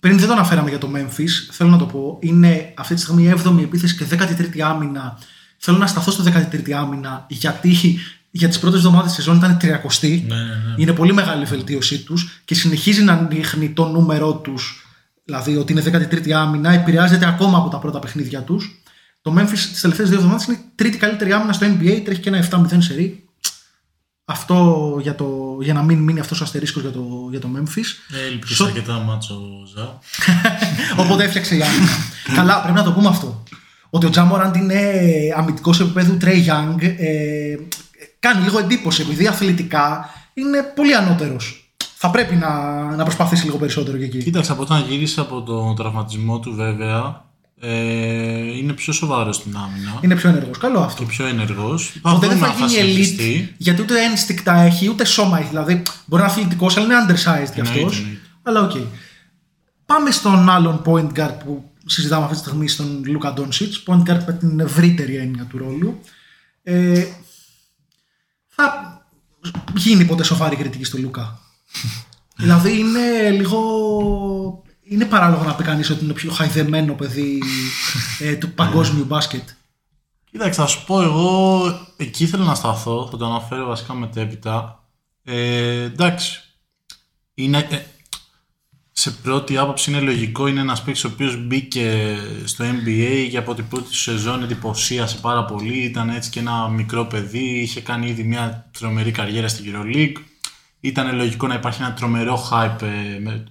πριν 0.00 0.18
δεν 0.18 0.26
το 0.26 0.32
αναφέραμε 0.32 0.68
για 0.68 0.78
το 0.78 0.90
Memphis, 0.94 1.30
θέλω 1.50 1.70
να 1.70 1.78
το 1.78 1.86
πω. 1.86 2.18
Είναι 2.20 2.72
αυτή 2.76 2.94
τη 2.94 3.00
στιγμή 3.00 3.22
η 3.22 3.34
7η 3.44 3.62
επίθεση 3.62 3.96
και 3.96 4.04
13η 4.10 4.60
άμυνα. 4.60 5.18
Θέλω 5.56 5.78
να 5.78 5.86
σταθώ 5.86 6.10
στο 6.10 6.24
13η 6.24 6.70
άμυνα 6.70 7.26
γιατί 7.28 7.98
για 8.30 8.48
τις 8.48 8.58
πρώτες 8.58 8.78
εβδομάδες 8.78 9.10
τη 9.10 9.16
σεζόν 9.16 9.36
ήταν 9.36 9.56
30η. 9.60 10.22
Ναι, 10.26 10.34
ναι. 10.36 10.74
Είναι 10.76 10.92
πολύ 10.92 11.12
μεγάλη 11.12 11.42
η 11.42 11.46
βελτίωσή 11.46 12.02
τους 12.02 12.42
και 12.44 12.54
συνεχίζει 12.54 13.02
να 13.02 13.16
δείχνει 13.16 13.70
το 13.70 13.84
νούμερό 13.88 14.34
τους, 14.34 14.86
δηλαδή 15.24 15.56
ότι 15.56 15.72
είναι 15.72 16.08
13η 16.10 16.30
άμυνα, 16.30 16.72
επηρεάζεται 16.72 17.26
ακόμα 17.26 17.58
από 17.58 17.68
τα 17.68 17.78
πρώτα 17.78 17.98
παιχνίδια 17.98 18.40
τους. 18.40 18.82
Το 19.22 19.34
Memphis 19.38 19.50
τις 19.50 19.80
τελευταίες 19.80 20.08
δύο 20.08 20.18
εβδομάδες 20.18 20.46
είναι 20.46 20.56
η 20.56 20.64
τρίτη 20.74 20.96
καλύτερη 20.96 21.32
άμυνα 21.32 21.52
στο 21.52 21.66
NBA, 21.66 22.00
τρέχει 22.04 22.20
και 22.20 22.28
ένα 22.28 22.48
7-0 22.50 22.76
σερί. 22.78 23.23
Αυτό 24.24 24.98
για, 25.02 25.14
το, 25.14 25.58
για 25.60 25.74
να 25.74 25.82
μην 25.82 25.98
μείνει 25.98 26.20
αυτός 26.20 26.40
ο 26.40 26.44
αστερίσκος 26.44 26.82
για 26.82 26.90
το, 26.90 27.04
για 27.30 27.40
το 27.40 27.48
Memphis. 27.56 28.16
Έλειπε 28.26 28.46
Σο- 28.46 28.64
αρκετά 28.64 28.92
μάτσο 28.92 29.40
Ζα. 29.76 29.98
Οπότε 31.02 31.24
έφτιαξε 31.24 31.56
η 31.56 31.62
άμυνα. 31.62 31.88
Καλά, 32.34 32.60
πρέπει 32.62 32.78
να 32.78 32.84
το 32.84 32.92
πούμε 32.92 33.08
αυτό. 33.08 33.42
Ότι 33.90 34.06
ο 34.06 34.10
Τζάμοραντ 34.10 34.56
είναι 34.56 34.90
αμυντικός 35.36 35.80
επίπεδου 35.80 36.16
Trey 36.20 36.46
Young. 36.46 36.82
Ε, 36.82 37.56
κάνει 38.20 38.42
λίγο 38.44 38.58
εντύπωση 38.58 39.02
επειδή 39.02 39.26
αθλητικά 39.26 40.08
είναι 40.34 40.62
πολύ 40.74 40.94
ανώτερος. 40.94 41.68
Θα 41.96 42.10
πρέπει 42.10 42.34
να, 42.34 42.50
να 42.96 43.02
προσπαθήσει 43.04 43.44
λίγο 43.44 43.56
περισσότερο 43.56 43.96
και 43.98 44.04
εκεί. 44.04 44.22
Κοίταξε, 44.22 44.52
από 44.52 44.62
όταν 44.62 44.84
γύρισε 44.88 45.20
από 45.20 45.42
τον 45.42 45.76
τραυματισμό 45.76 46.38
του 46.40 46.54
βέβαια, 46.54 47.24
ε, 47.60 48.56
είναι 48.56 48.72
πιο 48.72 48.92
σοβαρός 48.92 49.36
στην 49.36 49.56
άμυνα 49.56 49.98
Είναι 50.00 50.16
πιο 50.16 50.28
ενεργός. 50.28 50.58
Καλό 50.58 50.80
αυτό. 50.80 51.02
και 51.02 51.08
πιο 51.08 51.26
ενεργός. 51.26 51.92
Ποτέ 52.02 52.26
δεν 52.26 52.38
θα 52.38 52.54
γίνει 52.66 53.06
elite 53.06 53.48
γιατί 53.56 53.82
ούτε 53.82 54.04
ένστικτα 54.04 54.54
έχει 54.54 54.88
ούτε 54.88 55.04
σώμα 55.04 55.38
έχει. 55.38 55.48
Δηλαδή 55.48 55.82
μπορεί 56.06 56.22
να 56.22 56.28
είναι 56.28 56.38
αθλητικός, 56.38 56.76
αλλά 56.76 56.86
είναι 56.86 56.94
undersized 57.08 57.50
κι 57.54 57.60
αυτός. 57.60 57.76
Εννοείται, 57.76 57.98
εννοείται. 57.98 58.20
Αλλά 58.42 58.60
οκ. 58.60 58.76
Πάμε 59.86 60.10
στον 60.10 60.48
άλλον 60.48 60.82
point 60.86 61.18
guard 61.18 61.36
που 61.44 61.70
συζητάμε 61.86 62.24
αυτή 62.24 62.36
τη 62.36 62.42
στιγμή, 62.42 62.68
στον 62.68 63.02
Λούκα 63.06 63.32
Ντόντσιτς. 63.32 63.82
Point 63.86 64.10
guard 64.10 64.24
με 64.26 64.32
την 64.32 64.60
ευρύτερη 64.60 65.16
έννοια 65.16 65.44
του 65.44 65.58
ρόλου. 65.58 66.00
Ε, 66.62 67.04
θα 68.48 68.98
γίνει 69.76 70.04
ποτέ 70.04 70.22
σοβαρή 70.22 70.56
κριτική 70.56 70.84
στο 70.84 70.98
Λούκα. 70.98 71.38
δηλαδή 72.36 72.78
είναι 72.78 73.30
λίγο. 73.30 74.63
Είναι 74.84 75.04
παράλογο 75.04 75.42
να 75.44 75.54
πει 75.54 75.62
κανείς 75.64 75.90
ότι 75.90 76.04
είναι 76.04 76.12
το 76.12 76.18
πιο 76.18 76.30
χαϊδεμένο 76.32 76.94
παιδί 76.94 77.42
ε, 78.18 78.34
του 78.34 78.50
παγκόσμιου 78.50 79.04
μπάσκετ. 79.04 79.48
Κοίταξε, 80.30 80.60
θα 80.60 80.66
σου 80.66 80.84
πω 80.84 81.02
εγώ, 81.02 81.62
εκεί 81.96 82.26
θέλω 82.26 82.44
να 82.44 82.54
σταθώ, 82.54 83.08
θα 83.10 83.16
το 83.16 83.26
αναφέρω 83.26 83.66
βασικά 83.66 83.94
μετέπειτα. 83.94 84.84
Ε, 85.24 85.82
εντάξει, 85.82 86.40
είναι, 87.34 87.58
ε, 87.70 87.78
σε 88.92 89.10
πρώτη 89.10 89.56
άποψη 89.56 89.90
είναι 89.90 90.00
λογικό, 90.00 90.46
είναι 90.46 90.60
ένας 90.60 90.82
παίκτης 90.82 91.04
ο 91.04 91.08
οποίος 91.12 91.36
μπήκε 91.46 92.16
στο 92.44 92.64
NBA 92.64 93.28
και 93.30 93.38
από 93.38 93.54
την 93.54 93.68
πρώτη 93.68 93.88
του 93.88 93.96
σεζόν 93.96 94.42
εντυπωσίασε 94.42 95.18
πάρα 95.20 95.44
πολύ, 95.44 95.78
ήταν 95.78 96.08
έτσι 96.08 96.30
και 96.30 96.38
ένα 96.40 96.68
μικρό 96.68 97.04
παιδί, 97.04 97.60
είχε 97.60 97.80
κάνει 97.80 98.08
ήδη 98.08 98.22
μια 98.22 98.70
τρομερή 98.78 99.10
καριέρα 99.10 99.48
στην 99.48 99.64
EuroLeague, 99.74 100.16
ήταν 100.80 101.16
λογικό 101.16 101.46
να 101.46 101.54
υπάρχει 101.54 101.82
ένα 101.82 101.92
τρομερό 101.92 102.48
hype 102.50 102.82
ε, 102.82 103.18
με- 103.18 103.44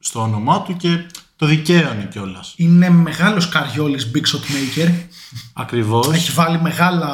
στο 0.00 0.20
όνομά 0.22 0.62
του 0.62 0.76
και 0.76 1.06
το 1.36 1.46
δικαίωνε 1.46 2.08
κιόλας. 2.10 2.54
Είναι 2.56 2.90
μεγάλος 2.90 3.48
καριόλης 3.48 4.10
big 4.14 4.18
shot 4.18 4.40
maker. 4.82 4.90
Ακριβώς. 5.52 6.08
Έχει 6.08 6.32
βάλει 6.32 6.60
μεγάλα, 6.60 7.08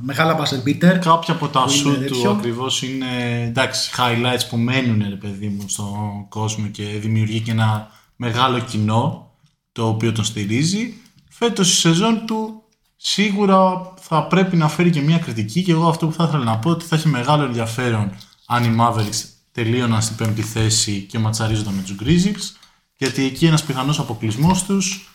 μεγάλα 0.00 0.38
buzzer 0.38 0.68
beater. 0.68 0.98
Κάποια 1.00 1.34
από 1.34 1.48
τα 1.48 1.60
Είναι 1.60 1.70
σου 1.70 1.92
του 1.92 1.98
τέτοιο. 1.98 2.30
ακριβώς 2.30 2.82
είναι 2.82 3.42
εντάξει, 3.46 3.90
highlights 3.96 4.46
που 4.48 4.56
μένουν 4.56 5.04
ρε 5.08 5.14
παιδί 5.16 5.48
μου 5.48 5.64
στον 5.68 6.28
κόσμο 6.28 6.66
και 6.66 6.84
δημιουργεί 6.84 7.40
και 7.40 7.50
ένα 7.50 7.88
μεγάλο 8.16 8.58
κοινό 8.58 9.30
το 9.72 9.88
οποίο 9.88 10.12
τον 10.12 10.24
στηρίζει. 10.24 10.94
Φέτος 11.30 11.72
η 11.72 11.74
σεζόν 11.76 12.26
του 12.26 12.62
σίγουρα 12.96 13.92
θα 14.00 14.26
πρέπει 14.26 14.56
να 14.56 14.68
φέρει 14.68 14.90
και 14.90 15.00
μια 15.00 15.18
κριτική 15.18 15.62
και 15.62 15.72
εγώ 15.72 15.88
αυτό 15.88 16.06
που 16.06 16.12
θα 16.12 16.24
ήθελα 16.24 16.44
να 16.44 16.58
πω 16.58 16.70
ότι 16.70 16.84
θα 16.84 16.96
έχει 16.96 17.08
μεγάλο 17.08 17.44
ενδιαφέρον 17.44 18.10
αν 18.46 18.64
οι 18.64 18.76
Mavericks 18.80 19.24
τελείωναν 19.54 20.02
στην 20.02 20.16
πέμπτη 20.16 20.42
θέση 20.42 21.06
και 21.10 21.18
ματσαρίζονταν 21.18 21.74
με 21.74 21.82
τους 21.82 21.96
Grizzlies 22.00 22.56
γιατί 22.96 23.24
εκεί 23.24 23.46
ένας 23.46 23.62
πιθανός 23.62 23.98
αποκλεισμός 23.98 24.64
τους 24.64 25.08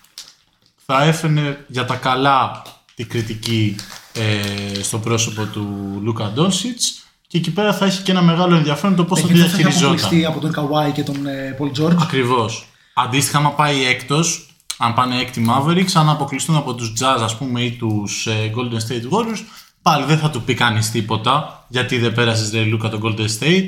θα 0.86 1.04
έφερνε 1.04 1.66
για 1.68 1.86
τα 1.86 1.96
καλά 1.96 2.62
τη 2.96 3.06
κριτική 3.06 3.76
ε, 4.14 4.84
στο 4.84 5.00
πρόσωπο 5.00 5.46
του 5.46 5.68
Λούκα 6.04 6.32
Ντόνσιτς 6.32 7.04
και 7.28 7.38
εκεί 7.38 7.52
πέρα 7.52 7.74
θα 7.74 7.86
έχει 7.86 8.02
και 8.02 8.12
ένα 8.12 8.22
μεγάλο 8.22 8.56
ενδιαφέρον 8.56 8.96
το 8.96 9.04
πώς 9.04 9.22
θα 9.22 9.28
το 9.28 9.34
Γιατί 9.34 9.50
θα 9.50 9.56
έχει 9.56 9.64
διαχειριζόταν. 9.64 9.96
αποκλειστεί 9.96 10.26
από 10.26 10.40
τον 10.40 10.52
Καουάι 10.52 10.92
και 10.92 11.04
τον 11.04 11.28
ε, 11.28 11.58
Paul 11.60 11.82
George. 11.82 11.96
Ακριβώς. 12.02 12.68
Αντίστοιχα, 12.94 13.38
άμα 13.38 13.52
πάει 13.52 13.86
έκτος, 13.86 14.50
αν 14.78 14.94
πάνε 14.94 15.20
έκτη 15.20 15.46
Mavericks, 15.50 15.92
αν 15.94 16.10
αποκλειστούν 16.10 16.56
από 16.56 16.76
τους 16.76 16.94
Jazz 17.00 17.22
ας 17.22 17.38
πούμε 17.38 17.62
ή 17.62 17.72
τους 17.72 18.28
ε, 18.28 18.52
Golden 18.56 18.92
State 18.92 19.18
Warriors, 19.18 19.44
πάλι 19.82 20.06
δεν 20.06 20.18
θα 20.18 20.30
του 20.30 20.42
πει 20.42 20.54
κανείς 20.54 20.92
τίποτα 20.92 21.66
γιατί 21.68 21.98
δεν 21.98 22.14
πέρασες 22.14 22.52
ρε 22.52 22.64
Λούκα 22.64 22.90
τον 22.90 23.02
Golden 23.04 23.28
State. 23.40 23.68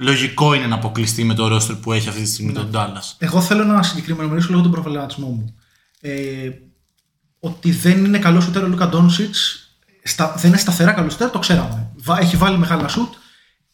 Λογικό 0.00 0.54
είναι 0.54 0.66
να 0.66 0.74
αποκλειστεί 0.74 1.24
με 1.24 1.34
το 1.34 1.56
roster 1.56 1.76
που 1.82 1.92
έχει 1.92 2.08
αυτή 2.08 2.20
τη 2.22 2.28
στιγμή 2.28 2.52
τον 2.52 2.70
Dallas. 2.74 3.14
Εγώ 3.18 3.40
θέλω 3.40 3.64
να 3.64 3.82
συγκεκριμενοποιήσω 3.82 4.48
λίγο 4.50 4.60
τον 4.62 4.70
προβληματισμό 4.70 5.26
μου. 5.28 5.54
Ε, 6.00 6.48
ότι 7.40 7.70
δεν 7.70 8.04
είναι 8.04 8.18
καλό 8.18 8.40
σουτέρ 8.40 8.62
ο 8.62 8.66
Λούκα 8.68 8.88
Ντόνσιτς. 8.88 9.62
Δεν 10.36 10.48
είναι 10.50 10.56
σταθερά 10.56 10.92
καλό 10.92 11.10
σουτέρ, 11.10 11.30
το 11.30 11.38
ξέραμε. 11.38 11.90
Βα- 11.96 12.18
Έχει 12.20 12.36
βάλει 12.36 12.58
μεγάλα 12.58 12.88
σουτ. 12.88 13.12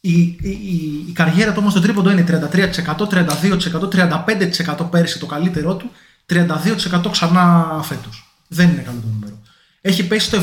Η, 0.00 0.20
η, 0.20 0.38
η, 0.42 1.04
η 1.08 1.12
καριέρα 1.12 1.50
του 1.52 1.56
όμως 1.60 1.72
στο 1.72 1.80
τρίποντο 1.80 2.10
είναι 2.10 2.24
33%, 2.28 3.06
32%, 3.10 4.76
35% 4.76 4.90
πέρυσι 4.90 5.18
το 5.18 5.26
καλύτερό 5.26 5.76
του, 5.76 5.90
32% 6.32 7.10
ξανά 7.10 7.66
φέτος. 7.82 8.36
Δεν 8.48 8.68
είναι 8.70 8.80
καλό 8.80 8.98
το 9.00 9.06
νούμερο. 9.12 9.38
Έχει 9.80 10.06
πέσει 10.06 10.30
το 10.30 10.38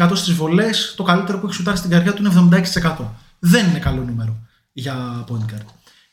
71% 0.00 0.10
στις 0.14 0.32
βολές, 0.34 0.94
το 0.96 1.02
καλύτερο 1.02 1.38
που 1.38 1.46
έχει 1.46 1.54
σουτάρει 1.54 1.76
στην 1.76 1.90
καριέρα 1.90 2.14
του 2.14 2.22
είναι 2.22 2.62
76%. 2.82 2.94
Δεν 3.38 3.68
είναι 3.68 3.78
καλό 3.78 4.02
νούμερο 4.04 4.36
για 4.72 5.24
point 5.28 5.54
guard. 5.54 5.66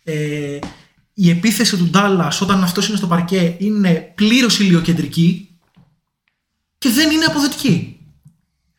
Ε, 0.03 0.60
η 1.14 1.30
επίθεση 1.30 1.78
του 1.78 1.89
Ντάλλας 1.89 2.41
όταν 2.41 2.64
αυτός 2.64 2.88
είναι 2.88 2.97
στο 2.97 3.07
παρκέ 3.07 3.55
είναι 3.60 4.12
πλήρως 4.16 4.60
ηλιοκεντρική 4.60 5.57
και 6.78 6.89
δεν 6.89 7.12
είναι 7.12 7.26
αποδοτική. 7.26 7.99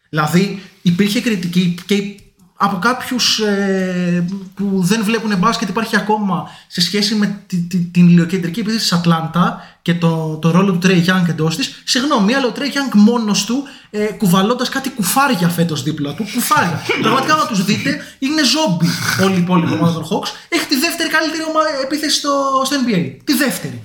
Δηλαδή 0.08 0.62
υπήρχε 0.82 1.20
κριτική 1.20 1.74
και 1.86 2.19
από 2.62 2.78
κάποιους 2.78 3.38
ε, 3.38 4.26
που 4.54 4.80
δεν 4.82 5.04
βλέπουν 5.04 5.38
μπάσκετ 5.38 5.68
υπάρχει 5.68 5.96
ακόμα 5.96 6.48
σε 6.66 6.80
σχέση 6.80 7.14
με 7.14 7.42
τη- 7.46 7.60
τη- 7.60 7.78
την 7.78 8.08
ηλιοκεντρική 8.08 8.60
επίθεση 8.60 8.82
της 8.82 8.92
Ατλάντα 8.92 9.60
και 9.82 9.94
το, 9.94 10.36
το 10.36 10.50
ρόλο 10.50 10.72
του 10.72 10.78
Trae 10.78 11.04
Young 11.08 11.28
εντός 11.28 11.56
της. 11.56 11.82
Συγγνώμη, 11.84 12.34
αλλά 12.34 12.46
ο 12.46 12.50
Trae 12.50 12.70
Young 12.74 12.94
μόνος 12.94 13.44
του 13.44 13.62
ε, 13.90 14.04
κουβαλώντας 14.04 14.68
κάτι 14.68 14.90
κουφάρια 14.90 15.48
φέτος 15.48 15.82
δίπλα 15.82 16.14
του. 16.14 16.26
Κουφάρια. 16.34 16.80
Πραγματικά 17.02 17.34
να 17.36 17.46
τους 17.46 17.64
δείτε 17.64 18.00
είναι 18.18 18.42
ζόμπι 18.44 18.86
όλη 19.24 19.34
η 19.34 19.38
υπόλοιπη 19.40 19.72
ομάδα 19.72 19.92
των 19.92 20.04
Hawks. 20.04 20.28
Έχει 20.48 20.66
τη 20.66 20.76
δεύτερη 20.76 21.08
καλύτερη 21.08 21.42
ομα- 21.42 21.82
επίθεση 21.84 22.16
στο, 22.16 22.62
στο 22.64 22.76
NBA. 22.86 23.16
Τη 23.24 23.34
δεύτερη. 23.34 23.82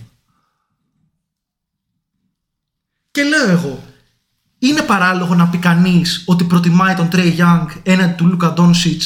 Και 3.11 3.23
λέω 3.23 3.49
εγώ, 3.49 3.84
είναι 4.68 4.82
παράλογο 4.82 5.36
να 5.36 5.47
πει 5.47 5.57
κανείς 5.57 6.24
ότι 6.26 6.43
προτιμάει 6.43 6.95
τον 6.95 7.09
Τρέι 7.09 7.36
Young 7.39 7.68
έναντι 7.84 8.13
του 8.13 8.26
Λούκα 8.26 8.53
Ντόνσιτ, 8.53 9.01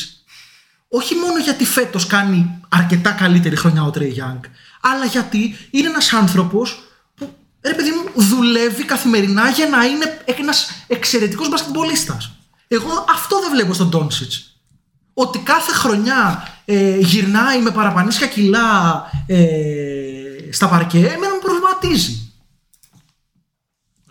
όχι 0.88 1.16
μόνο 1.16 1.39
γιατί 1.39 1.66
φέτος 1.66 2.07
κάνει 2.07 2.60
αρκετά 2.70 3.12
καλύτερη 3.12 3.55
χρονιά 3.55 3.84
ο 3.84 3.89
Τρέι 3.89 4.16
Young, 4.18 4.39
αλλά 4.82 5.05
γιατί 5.05 5.55
είναι 5.72 5.88
ένας 5.88 6.14
άνθρωπος 6.14 6.80
που 7.16 7.30
ρε 7.62 7.74
παιδί 7.74 7.89
μου 7.89 8.24
δουλεύει 8.24 8.84
καθημερινά 8.84 9.49
για 9.49 9.68
να 9.68 9.86
είναι 9.86 10.22
ένας 10.26 10.72
εξαιρετικός 10.88 11.49
μπασκετμπολίστας. 11.49 12.32
Εγώ 12.68 13.05
αυτό 13.10 13.39
δεν 13.39 13.51
βλέπω 13.51 13.74
στον 13.74 13.89
Ντόντσιτς. 13.89 14.32
Ότι 15.14 15.39
κάθε 15.39 15.72
χρονιά 15.72 16.47
ε, 16.66 16.97
γυρνάει 16.97 17.62
με 17.62 17.72
παραπανίσια 17.72 18.28
κιλά 18.28 19.03
ε, 19.28 19.38
στα 20.51 20.68
παρκέ, 20.68 20.97
εμένα 20.97 21.34
με 21.34 21.39
προβληματίζει. 21.41 22.28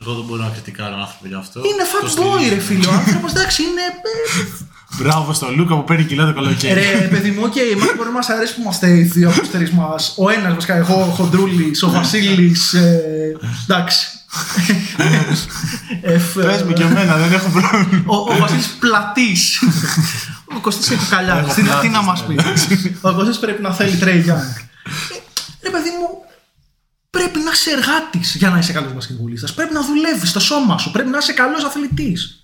Εγώ 0.02 0.14
δεν 0.14 0.24
μπορώ 0.24 0.42
να 0.42 0.48
κριτικάρω 0.48 0.88
έναν 0.88 1.00
άνθρωπο 1.00 1.26
γι' 1.26 1.34
αυτό. 1.34 1.60
Είναι 1.60 1.82
Το 1.82 1.88
fat 1.92 2.04
boy, 2.04 2.10
στηρίζω. 2.10 2.54
ρε 2.54 2.60
φίλε. 2.60 2.86
Ο 2.86 2.92
άνθρωπος 2.92 3.30
εντάξει 3.32 3.62
είναι. 3.62 3.80
ε, 3.80 5.02
Μπράβο 5.02 5.32
στον 5.32 5.54
Λούκα 5.56 5.74
που 5.74 5.84
παίρνει 5.84 6.04
κιλά 6.04 6.26
το 6.26 6.34
καλοκαίρι. 6.34 6.74
Ρε, 6.80 7.08
παιδί 7.10 7.30
μου, 7.30 7.42
οκ, 7.44 7.56
εμάς 7.56 7.88
μπορεί 7.96 8.08
να 8.08 8.14
μας 8.14 8.28
αρέσει 8.28 8.54
που 8.54 8.60
είμαστε 8.60 8.88
οι 8.96 9.02
δύο 9.02 9.28
αποστέρε 9.30 9.68
μας. 9.72 10.14
Ο 10.18 10.30
ένας 10.30 10.54
βασικά, 10.54 10.74
εγώ, 10.76 10.94
ο 11.00 11.04
Χοντρούλης, 11.14 11.82
ο 11.82 11.90
Βασίλης. 11.90 12.74
εντάξει. 13.64 14.06
Εφ, 16.02 16.36
ε, 16.36 16.42
Πες 16.42 16.62
μου 16.62 16.72
και 16.72 16.82
εμένα, 16.82 17.16
δεν 17.16 17.32
έχω 17.32 17.48
πρόβλημα. 17.48 18.02
Ο, 18.06 18.16
ο 18.16 18.36
Βασίλης 18.38 18.66
Πλατής. 18.78 19.62
ο 20.56 20.60
Κωστής 20.60 20.90
έχει 20.90 21.06
καλιά. 21.10 21.34
Έχω 21.36 21.48
Τι, 21.54 21.62
τι 21.62 21.62
πλάτης, 21.68 21.90
να 21.90 22.02
μας 22.02 22.24
ναι. 22.28 22.34
πει. 22.34 22.96
ο 23.00 23.12
Κωστής 23.12 23.38
πρέπει 23.38 23.62
να 23.62 23.72
θέλει 23.74 23.96
Τρέι 23.96 24.24
Young. 24.26 24.30
Ε, 24.30 25.16
Ρε, 25.62 25.70
παιδί 25.70 25.88
μου, 25.98 26.08
πρέπει 27.10 27.38
να 27.38 27.50
είσαι 27.50 27.70
εργάτης 27.70 28.34
για 28.34 28.50
να 28.50 28.58
είσαι 28.58 28.72
καλός 28.72 28.92
μπασκετμπολίστα. 28.94 29.52
Πρέπει 29.54 29.72
να 29.74 29.82
δουλεύεις 29.84 30.28
στο 30.30 30.40
σώμα 30.40 30.78
σου. 30.78 30.90
Πρέπει 30.90 31.08
να 31.08 31.18
είσαι 31.18 31.32
καλός 31.32 31.64
αθλητής. 31.64 32.42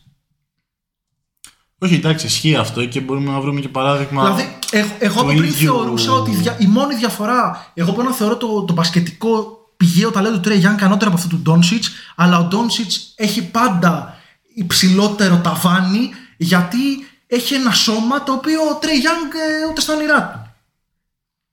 Όχι, 1.78 1.94
εντάξει, 1.94 2.26
ισχύει 2.26 2.56
αυτό 2.56 2.84
και 2.86 3.00
μπορούμε 3.00 3.30
να 3.32 3.40
βρούμε 3.40 3.60
και 3.60 3.68
παράδειγμα. 3.68 4.22
Δηλαδή, 4.34 4.58
εγώ, 4.70 4.96
εγώ 4.98 5.14
του 5.14 5.20
από 5.20 5.28
πριν 5.28 5.42
ίδιου- 5.44 5.72
θεωρούσα 5.74 6.12
ότι 6.12 6.30
δια- 6.30 6.56
η 6.58 6.66
μόνη 6.66 6.94
διαφορά. 6.94 7.70
Εγώ 7.74 7.92
μπορώ 7.92 8.08
να 8.08 8.14
θεωρώ 8.14 8.36
το, 8.36 8.64
το 8.64 8.72
μπασκετικό 8.72 9.58
πηγαίο 9.76 10.10
ταλέντο 10.10 10.34
του 10.34 10.40
Τρέι 10.40 10.58
Γιάνγκ 10.58 10.82
ανώτερο 10.82 11.10
από 11.10 11.18
αυτό 11.20 11.36
του 11.36 11.42
Ντόνσιτ, 11.42 11.84
αλλά 12.16 12.38
ο 12.38 12.42
Ντόνσιτ 12.44 12.92
έχει 13.14 13.42
πάντα 13.44 14.18
υψηλότερο 14.54 15.36
ταβάνι 15.36 16.10
γιατί 16.36 16.78
έχει 17.26 17.54
ένα 17.54 17.72
σώμα 17.72 18.22
το 18.22 18.32
οποίο 18.32 18.60
ο 18.70 18.74
Τρέι 18.74 18.96
Γιάνγκ 18.98 19.30
ε, 19.34 19.70
ούτε 19.70 19.80
στα 19.80 19.94
όνειρά 19.94 20.30
του. 20.32 20.50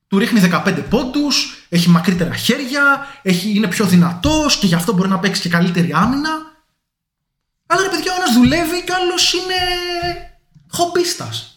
Του 0.07 0.17
ρίχνει 0.17 0.39
15 0.39 0.83
πόντους, 0.89 1.60
έχει 1.73 1.89
μακρύτερα 1.89 2.35
χέρια, 2.35 3.07
έχει, 3.21 3.55
είναι 3.55 3.67
πιο 3.67 3.85
δυνατός 3.85 4.57
και 4.57 4.67
γι' 4.67 4.75
αυτό 4.75 4.93
μπορεί 4.93 5.09
να 5.09 5.19
παίξει 5.19 5.41
και 5.41 5.49
καλύτερη 5.49 5.91
άμυνα. 5.93 6.29
Αλλά 7.67 7.81
ρε 7.81 7.89
παιδιά, 7.89 8.11
ο 8.11 8.15
ένας 8.15 8.33
δουλεύει 8.33 8.83
και 8.83 8.91
ο 8.91 8.95
άλλος 8.95 9.33
είναι 9.33 9.59
χομπίστας. 10.71 11.55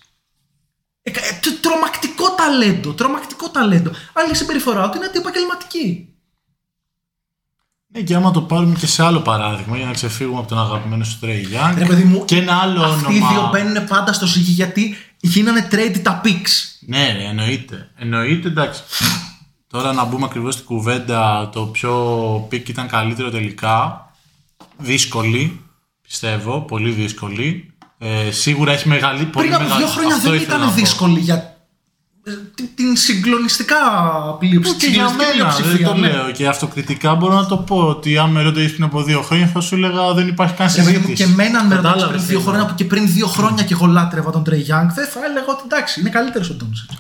Ε, 1.03 1.11
κα- 1.11 1.21
ε, 1.25 1.39
τ- 1.41 1.61
τρομακτικό 1.61 2.31
ταλέντο, 2.31 2.93
τρομακτικό 2.93 3.49
ταλέντο. 3.51 3.91
Αλλά 4.13 4.31
η 4.31 4.35
συμπεριφορά 4.35 4.89
του 4.91 4.97
είναι 4.97 5.07
αντιεπαγγελματική. 5.07 6.09
Ναι, 7.87 8.01
και 8.01 8.15
άμα 8.15 8.31
το 8.31 8.41
πάρουμε 8.43 8.75
και 8.79 8.87
σε 8.87 9.03
άλλο 9.05 9.21
παράδειγμα 9.21 9.77
για 9.77 9.87
να 9.87 9.93
ξεφύγουμε 9.93 10.39
από 10.39 10.49
τον 10.49 10.59
αγαπημένο 10.59 11.05
σου 11.05 11.19
Trae 11.19 11.49
Young. 11.53 11.75
Ρε 11.79 11.85
παιδί 11.87 12.05
μου, 12.05 12.25
και 12.25 12.37
ένα 12.37 12.55
άλλο 12.61 12.83
Αυτοί 12.83 13.15
οι 13.15 13.17
όνομα. 13.17 13.31
δύο 13.33 13.49
μπαίνουν 13.53 13.87
πάντα 13.87 14.13
στο 14.13 14.27
ζύγι 14.27 14.53
γιατί 14.53 14.97
γίνανε 15.21 15.69
trade 15.71 16.01
τα 16.03 16.21
picks. 16.25 16.51
Ναι, 16.81 17.13
ρε, 17.13 17.25
εννοείται. 17.25 17.91
Εννοείται, 17.99 18.49
εντάξει. 18.49 18.83
Τώρα 19.75 19.93
να 19.93 20.05
μπούμε 20.05 20.25
ακριβώς 20.25 20.55
στην 20.55 20.67
κουβέντα 20.67 21.49
το 21.53 21.61
ποιο 21.67 21.93
pick 22.49 22.69
ήταν 22.69 22.89
καλύτερο 22.89 23.31
τελικά. 23.31 24.07
Δύσκολη, 24.79 25.61
πιστεύω, 26.03 26.61
πολύ 26.61 26.91
δύσκολη. 26.91 27.73
Ε, 27.99 28.31
σίγουρα 28.31 28.73
έχει 28.73 28.89
μεγάλη. 28.89 29.25
πολύ 29.25 29.47
Πριν 29.47 29.55
από 29.55 29.63
μεγάλη- 29.63 29.85
δύο 29.85 29.93
χρόνια 29.93 30.15
αυτό 30.17 30.31
δεν 30.31 30.41
ήθελα 30.41 30.57
να 30.59 30.63
ήταν 30.65 30.75
πω. 30.75 30.81
δύσκολη 30.81 31.21
για 31.21 31.35
ε, 32.27 32.31
την- 32.55 32.69
την 32.75 32.97
συγκλονιστικά 32.97 33.77
πλειοψηφία. 34.39 34.79
Και 34.89 34.95
για 34.95 35.03
μένα, 35.11 35.17
δεν 35.17 35.33
πλειοψηφία, 35.33 35.89
το 35.89 35.95
ναι. 35.95 36.09
λέω. 36.11 36.31
Και 36.31 36.47
αυτοκριτικά 36.49 37.15
μπορώ 37.15 37.35
να 37.35 37.47
το 37.47 37.57
πω 37.57 37.77
ότι 37.89 38.19
αν 38.19 38.31
με 38.31 38.43
ρώτησε 38.43 38.69
πριν 38.69 38.85
από 38.85 39.03
δύο 39.03 39.23
χρόνια 39.23 39.47
θα 39.47 39.61
σου 39.61 39.75
έλεγα 39.75 40.13
δεν 40.13 40.29
υπάρχει 40.29 40.55
καν 40.55 40.67
Ρε 40.77 40.83
παιδί 40.83 40.97
μου, 40.97 41.03
συζήτηση. 41.03 41.25
και 41.25 41.31
εμένα 41.33 41.59
αν 41.59 41.67
με 41.67 41.75
ρωτάξει 41.75 41.93
Κατάλαβες 41.99 42.17
πριν 42.23 42.27
δύο 42.29 42.39
τι 42.39 42.43
χρόνια 42.45 42.61
εννοώ. 42.61 42.77
που 42.77 42.83
και 42.83 42.89
πριν 42.89 43.13
δύο 43.13 43.27
χρόνια 43.27 43.65
και 43.65 43.73
εγώ 43.75 43.87
λάτρευα 43.87 44.31
τον 44.31 44.45
Τρέι 44.45 44.67
Young, 44.69 44.89
δεν 44.95 45.07
θα 45.09 45.21
έλεγα 45.29 45.47
ότι 45.49 45.63
εντάξει, 45.65 46.01
είναι 46.01 46.11
καλύτερος 46.11 46.51
ο 46.51 46.55
Ντόνσιτ. 46.55 46.91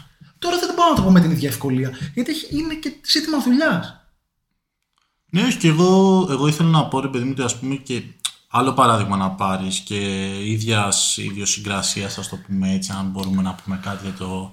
Τώρα 0.45 0.59
δεν 0.59 0.71
μπορώ 0.75 0.89
να 0.89 0.95
το 0.95 1.03
πω 1.03 1.11
με 1.11 1.21
την 1.21 1.31
ίδια 1.31 1.49
ευκολία. 1.49 1.91
Γιατί 2.15 2.31
έχει- 2.31 2.57
είναι 2.57 2.75
και 2.75 2.93
ζήτημα 3.07 3.39
δουλειάς. 3.43 3.97
Ναι, 5.31 5.43
όχι, 5.43 5.57
και 5.57 5.69
εγώ, 5.69 6.27
εγώ 6.31 6.47
ήθελα 6.47 6.69
να 6.69 6.85
πω 6.87 7.01
ρε 7.01 7.09
παιδί 7.09 7.25
μου 7.25 7.31
ότι 7.33 7.43
ας 7.43 7.59
πούμε 7.59 7.75
και 7.75 8.03
άλλο 8.49 8.73
παράδειγμα 8.73 9.17
να 9.17 9.31
πάρεις 9.31 9.79
και 9.79 9.99
ίδιας 10.51 11.17
ιδιοσυγκρασίας 11.17 12.19
ας 12.19 12.29
το 12.29 12.37
πούμε 12.37 12.73
έτσι 12.73 12.93
αν 12.99 13.07
μπορούμε 13.11 13.43
να 13.43 13.55
πούμε 13.55 13.81
κάτι 13.83 14.07
για, 14.07 14.15
το, 14.19 14.53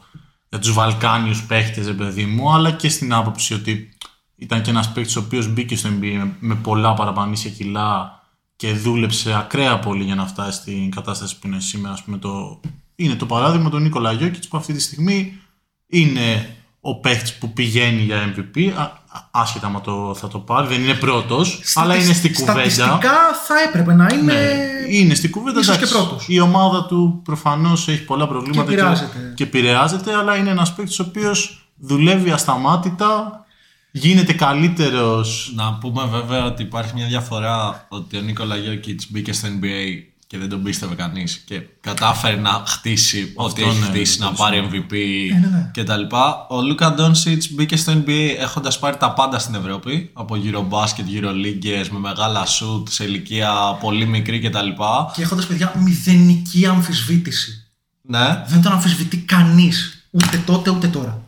για 0.50 0.60
τους 0.60 0.74
Βαλκάνιους 0.74 1.44
παίχτες 1.46 1.86
ρε 1.88 1.94
παιδί 1.94 2.26
μου 2.26 2.54
αλλά 2.54 2.72
και 2.72 2.89
στην 2.89 3.14
άποψη 3.14 3.54
ότι 3.54 3.89
ήταν 4.36 4.62
και 4.62 4.70
ένας 4.70 4.92
παίχτης 4.92 5.16
ο 5.16 5.20
οποίος 5.20 5.48
μπήκε 5.54 5.76
στο 5.76 5.89
NBA 5.89 6.14
με, 6.18 6.36
με 6.39 6.56
πολλά 6.56 6.94
παραπανήσια 6.94 7.52
κιλά 7.52 8.20
και 8.56 8.74
δούλεψε 8.74 9.34
ακραία 9.34 9.80
πολύ 9.80 10.04
για 10.04 10.16
να 10.16 10.26
φτάσει 10.28 10.58
στην 10.58 10.92
κατάσταση 10.92 11.39
που 11.39 11.48
είναι 11.48 11.60
σήμερα 11.60 11.94
ας 11.94 12.04
πούμε 12.04 12.18
το, 12.18 12.60
είναι 12.96 13.16
το 13.16 13.26
παράδειγμα 13.26 13.70
του 13.70 13.80
Νίκολα 13.80 14.12
Γιώκητς 14.12 14.48
που 14.48 14.58
αυτή 14.58 14.74
τη 14.74 14.80
στιγμή 14.82 15.39
είναι 15.92 16.56
ο 16.82 17.00
παίχτης 17.00 17.34
που 17.34 17.54
πηγαίνει 17.54 18.02
για 18.02 18.34
MVP, 18.36 18.72
α- 18.78 18.82
α- 18.82 19.28
άσχετα 19.32 19.70
με 19.70 19.80
το 19.84 20.16
θα 20.20 20.28
το 20.28 20.39
πάρει, 20.39 20.68
δεν 20.68 20.82
είναι 20.84 20.94
πρώτος, 20.94 21.62
αλλά 21.76 21.96
είναι 21.96 22.14
στην 22.14 22.34
κουβέντα. 22.34 22.52
Στατιστικά 22.70 23.12
θα 23.48 23.54
έπρεπε 23.68 23.94
να 23.94 24.08
είναι. 24.14 24.34
Ναι, 24.34 24.96
είναι 24.98 25.14
στην 25.14 25.32
κουβέντα. 25.32 25.60
ίσως 25.60 25.76
εντάξει. 25.76 25.94
και 25.94 26.00
πρώτος. 26.00 26.26
Η 26.28 26.39
ομάδα 26.39 26.86
του 26.86 27.22
προφανώς 27.24 27.88
έχει 27.88 28.04
πολλά 28.04 28.28
προβλήματα 28.28 28.64
Και 28.68 28.74
επηρεάζεται. 28.74 29.34
και 29.36 29.44
επηρεάζεται, 29.44 30.16
αλλά 30.16 30.36
είναι 30.36 30.50
ένας 30.50 30.74
παίκτης 30.74 31.00
ο 31.00 31.06
οποίος 31.08 31.66
δουλεύει 31.78 32.32
ασταμάτητα, 32.32 33.46
γίνεται 33.92 34.34
καλύτερος. 34.34 35.52
Να 35.56 35.74
πούμε 35.74 36.04
βέβαια 36.12 36.46
ότι 36.46 36.62
υπάρχει 36.64 36.92
μια 36.96 37.08
διαφορά 37.08 37.86
ότι 37.89 38.18
ο 38.18 38.22
Νίκολα 38.22 38.56
Γιώκητς 38.58 39.12
μπήκε 39.12 39.34
στο 39.34 39.48
NBA 39.48 40.11
και 40.32 40.38
δεν 40.38 40.49
τον 40.49 40.63
πίστευε 40.63 40.95
κανείς 40.95 41.41
και 41.45 41.61
κατάφερε 41.82 42.36
να 42.36 42.63
χτίσει 42.67 43.34
ό,τι 43.36 43.63
έχει 43.63 43.79
ναι, 43.79 43.86
χτίσει, 43.86 44.19
να 44.19 44.25
τέλος 44.25 44.39
πάρει 44.39 44.69
MVP 44.71 44.93
ναι, 45.41 45.47
ναι. 45.47 45.71
κτλ. 45.73 46.15
Ο 46.49 46.61
Λούκα 46.61 46.93
Ντόνσιτς 46.93 47.51
μπήκε 47.51 47.75
στο 47.77 47.93
NBA 47.93 48.36
έχοντας 48.39 48.79
πάρει 48.79 48.97
τα 48.97 49.13
πάντα 49.13 49.39
στην 49.39 49.55
Ευρώπη 49.55 50.09
από 50.13 50.36
Eurobasket, 50.43 51.21
Euroleagues 51.21 51.88
με 51.91 51.99
μεγάλα 51.99 52.45
σουτ 52.45 52.88
σε 52.88 53.03
ηλικία 53.03 53.77
πολύ 53.79 54.05
μικρή 54.05 54.39
κτλ. 54.39 54.67
Και 55.13 55.21
έχοντας 55.21 55.45
παιδιά 55.45 55.73
μηδενική 55.77 56.65
αμφισβήτηση. 56.65 57.67
Ναι, 58.01 58.43
Δεν 58.47 58.61
τον 58.61 58.71
αμφισβητεί 58.71 59.17
κανείς. 59.17 60.05
Ούτε 60.11 60.38
τότε 60.45 60.69
ούτε 60.69 60.88
τώρα. 60.88 61.21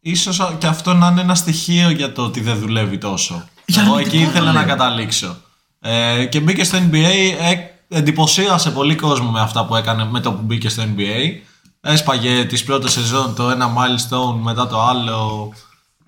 ίσως 0.00 0.56
και 0.58 0.66
αυτό 0.66 0.94
να 0.94 1.08
είναι 1.08 1.20
ένα 1.20 1.34
στοιχείο 1.34 1.90
για 1.90 2.12
το 2.12 2.22
ότι 2.22 2.40
δεν 2.40 2.58
δουλεύει 2.58 2.98
τόσο. 2.98 3.48
Για 3.64 3.82
Εγώ 3.82 3.92
αρνητικό 3.92 4.16
εκεί 4.16 4.28
ήθελα 4.28 4.46
το 4.46 4.58
να 4.58 4.64
λέω. 4.64 4.76
καταλήξω. 4.76 5.36
Ε, 5.80 6.24
και 6.24 6.40
μπήκε 6.40 6.64
στο 6.64 6.78
NBA, 6.78 7.34
ε, 7.40 7.76
εντυπωσίασε 7.88 8.70
πολύ 8.70 8.94
κόσμο 8.94 9.30
με 9.30 9.40
αυτά 9.40 9.64
που 9.66 9.76
έκανε 9.76 10.04
με 10.04 10.20
το 10.20 10.32
που 10.32 10.42
μπήκε 10.42 10.68
στο 10.68 10.82
NBA. 10.82 11.40
Έσπαγε 11.80 12.44
τις 12.44 12.64
πρώτες 12.64 12.92
σεζόν 12.92 13.34
το 13.34 13.50
ένα 13.50 13.72
milestone 13.76 14.38
μετά 14.40 14.66
το 14.66 14.82
άλλο, 14.82 15.52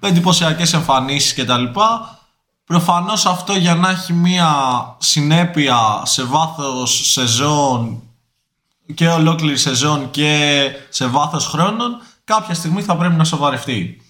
εντυπωσιακές 0.01 0.73
εμφανίσεις 0.73 1.35
κτλ. 1.35 1.65
Προφανώς 2.65 3.27
αυτό 3.27 3.53
για 3.53 3.75
να 3.75 3.91
έχει 3.91 4.13
μία 4.13 4.51
συνέπεια 4.99 6.03
σε 6.05 6.25
βάθος 6.25 7.13
σεζόν 7.13 8.03
και 8.95 9.09
ολόκληρη 9.09 9.57
σεζόν 9.57 10.11
και 10.11 10.63
σε 10.89 11.07
βάθος 11.07 11.47
χρόνων 11.47 11.97
κάποια 12.25 12.55
στιγμή 12.55 12.83
θα 12.83 12.97
πρέπει 12.97 13.15
να 13.15 13.25
σοβαρευτεί. 13.25 14.03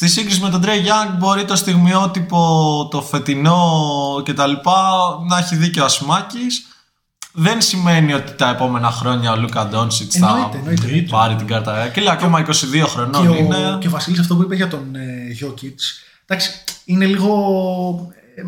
Στη 0.00 0.08
σύγκριση 0.08 0.40
με 0.40 0.50
τον 0.50 0.62
Trey 0.64 0.68
Young 0.68 1.16
μπορεί 1.18 1.44
το 1.44 1.56
στιγμιότυπο, 1.56 2.88
το 2.90 3.02
φετινό 3.02 3.62
κτλ. 4.24 4.52
να 5.28 5.38
έχει 5.38 5.56
δίκιο 5.56 5.82
ο 5.82 5.84
Ασημάκης. 5.84 6.66
Δεν 7.32 7.60
σημαίνει 7.60 8.12
ότι 8.12 8.32
τα 8.32 8.48
επόμενα 8.48 8.90
χρόνια 8.90 9.32
ο 9.32 9.36
Λούκα 9.36 9.66
Ντόνσιτς 9.66 10.16
θα 10.16 10.26
Εννοείται, 10.28 10.58
εννοείται, 10.58 10.86
εννοείται. 10.86 11.10
πάρει 11.10 11.34
την 11.34 11.46
κάρτα. 11.46 11.88
Και 11.88 12.00
λέει 12.00 12.12
ακόμα 12.12 12.46
22 12.46 12.52
χρονών 12.86 13.22
και, 13.22 13.28
ο, 13.28 13.34
είναι. 13.34 13.76
και 13.80 13.86
ο 13.86 13.90
Βασίλης 13.90 14.20
αυτό 14.20 14.36
που 14.36 14.42
είπε 14.42 14.54
για 14.54 14.68
τον 14.68 14.94
ε, 14.94 15.36
Jokic, 15.40 15.78
εντάξει, 16.26 16.50
είναι 16.84 17.06
λίγο 17.06 17.32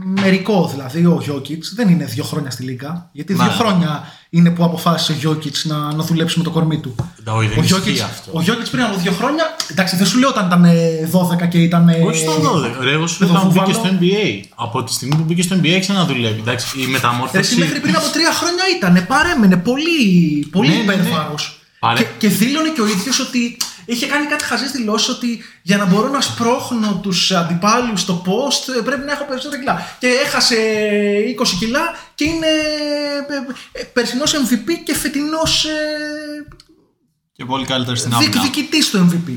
μερικό 0.05 0.69
δηλαδή 0.73 1.07
ο 1.07 1.19
Γιώκητς 1.23 1.75
δεν 1.75 1.89
είναι 1.89 2.05
δύο 2.05 2.25
χρόνια 2.25 2.51
στη 2.51 2.63
Λίγκα. 2.63 3.09
Γιατί 3.13 3.33
δύο 3.35 3.45
Ναι. 3.45 3.51
χρόνια 3.51 4.05
είναι 4.31 4.51
που 4.51 4.65
αποφάσισε 4.65 5.13
ο 5.13 5.15
Γιώκητς 5.15 5.65
να, 5.65 5.77
να 5.77 6.05
δουλέψει 6.05 6.39
με 6.39 6.45
το 6.45 6.51
κορμί 6.51 6.79
του. 6.81 6.95
Όχι, 7.27 7.49
δεν 7.49 7.59
Ο 7.59 7.63
ισχύει 7.63 7.67
Γιώκητ 7.67 8.01
αυτό. 8.03 8.31
ο 8.35 8.41
Γιώκητς 8.43 8.71
πριν 8.71 8.83
από 8.83 8.97
δύο 8.99 9.13
χρόνια. 9.13 9.45
Εντάξει, 9.71 9.97
δεν 9.97 10.07
σου 10.07 10.19
λέω 10.19 10.29
όταν 10.29 10.47
ήταν 10.47 10.65
ε, 10.65 11.09
12 11.45 11.49
και 11.49 11.59
ήταν. 11.59 11.89
ε, 11.89 11.93
Όχι 12.07 12.19
στο 12.19 12.33
12. 12.33 12.83
Ρε, 12.83 12.93
εγώ 12.93 13.07
σου 13.07 13.17
με 13.21 13.27
λέω 13.27 13.35
το 13.35 13.41
όταν 13.41 13.53
μπήκε 13.53 13.73
Βούβαλο. 13.73 13.97
στο 13.99 13.99
NBA. 14.01 14.45
Από 14.55 14.85
τη 14.85 14.93
στιγμή 14.93 15.15
που 15.17 15.23
μπήκε 15.23 15.43
στο 15.43 15.57
NBA 15.57 15.67
έχει 15.69 15.93
να 15.93 16.05
δουλεύει. 16.05 16.41
Εντάξει, 16.41 16.67
η 16.75 16.77
Ρε, 16.79 16.83
εσύ 16.83 16.91
μεταμόρφωση. 16.93 17.59
μέχρι 17.59 17.81
πριν 17.81 17.97
από 17.97 18.09
τρία 18.13 18.33
χρόνια 18.33 18.65
ήταν. 18.77 19.07
Παρέμενε 19.07 19.57
πολύ, 19.57 19.91
πολύ 20.53 20.69
Ναι, 20.69 20.75
ναι, 20.75 20.83
ναι. 20.85 20.93
υπέρβαρος. 20.93 21.57
Παρέ- 21.79 21.99
Και, 22.19 22.29
και 22.29 22.29
δήλωνε 22.35 22.69
και 22.75 22.81
ο 22.81 22.87
ίδιος 22.87 23.21
ότι 23.21 23.57
είχε 23.85 24.07
κάνει 24.07 24.27
κάτι 24.27 24.45
χαζές 24.45 24.71
δηλώσεις 24.71 25.09
ότι 25.09 25.43
για 25.63 25.77
να 25.77 25.85
μπορώ 25.87 26.09
να 26.09 26.21
σπρώχνω 26.21 27.01
τους 27.03 27.33
αντιπάλους 27.33 28.01
στο 28.01 28.23
post 28.27 28.75
ε, 28.79 28.81
πρέπει 28.83 29.05
να 29.07 29.13
έχω 29.13 29.25
περισσότερα 29.25 29.61
κιλά. 29.63 29.97
Και 29.99 30.07
έχασε 30.25 30.57
20 31.41 31.47
κιλά 31.59 31.81
και 32.15 32.25
είναι 32.25 32.47
περσινός 33.93 34.33
MVP 34.35 34.69
και 34.85 34.95
φετινός 34.95 35.67
Και 37.33 37.45
πολύ 37.45 37.65
καλύτερο 37.67 37.97
στην 37.97 38.15
άμυνα. 38.15 38.31
διεκδικητής 38.31 38.91
του 38.91 39.09
MVP. 39.11 39.33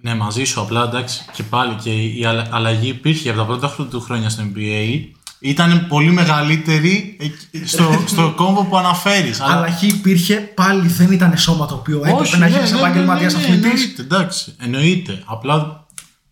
Ναι, 0.00 0.14
μαζί 0.14 0.44
σου 0.44 0.60
απλά 0.60 0.82
εντάξει 0.82 1.24
και 1.32 1.42
πάλι 1.42 1.74
και 1.82 1.90
η 2.02 2.24
αλλα- 2.24 2.48
αλλαγή 2.52 2.88
υπήρχε 2.88 3.28
από 3.30 3.38
τα 3.38 3.44
πρώτα 3.44 3.68
χρόνια 3.68 3.90
του 3.92 4.00
χρόνια 4.00 4.28
στο 4.28 4.42
NBA. 4.54 5.00
Ήταν 5.40 5.86
πολύ 5.88 6.10
μεγαλύτερη 6.10 7.16
εκεί- 7.20 7.66
στο, 7.66 8.02
στο 8.06 8.32
κόμβο 8.36 8.64
που 8.64 8.76
αναφέρεις. 8.76 9.40
Αλλαγή 9.40 9.86
υπήρχε, 9.86 10.34
πάλι 10.36 10.88
δεν 10.88 11.12
ήταν 11.12 11.38
σώμα 11.38 11.66
το 11.66 11.74
οποίο 11.74 12.02
έπρεπε 12.04 12.36
να 12.36 12.46
γίνεις 12.46 12.72
επαγγελματίας 12.72 13.34
αθλητή. 13.34 13.60
ναι, 13.60 13.68
εννοείται, 13.68 14.02
εντάξει, 14.02 14.54
εννοείται. 14.58 15.22
Απλά 15.24 15.86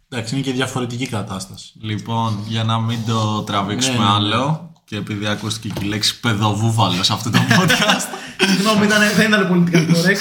εντάξει, 0.08 0.34
είναι 0.34 0.42
και 0.44 0.52
διαφορετική 0.52 1.06
κατάσταση. 1.06 1.72
Λοιπόν, 1.80 2.38
για 2.46 2.64
να 2.64 2.80
μην 2.80 2.98
το 3.06 3.42
τραβήξουμε 3.42 3.96
Ναι, 3.96 4.02
ναι, 4.02 4.08
ναι. 4.08 4.14
άλλο 4.14 4.72
και 4.84 4.96
επειδή 4.96 5.26
ακούστηκε 5.26 5.68
και 5.78 5.84
η 5.84 5.88
λέξη 5.88 6.20
παιδοβούβαλος 6.20 7.06
σε 7.06 7.12
αυτό 7.12 7.30
το 7.30 7.38
podcast. 7.58 8.06
Συγγνώμη, 8.50 8.84
ήταν- 8.86 9.14
δεν 9.16 9.28
ήταν 9.32 9.48
πολιτικά 9.48 9.78
correct. 9.86 10.16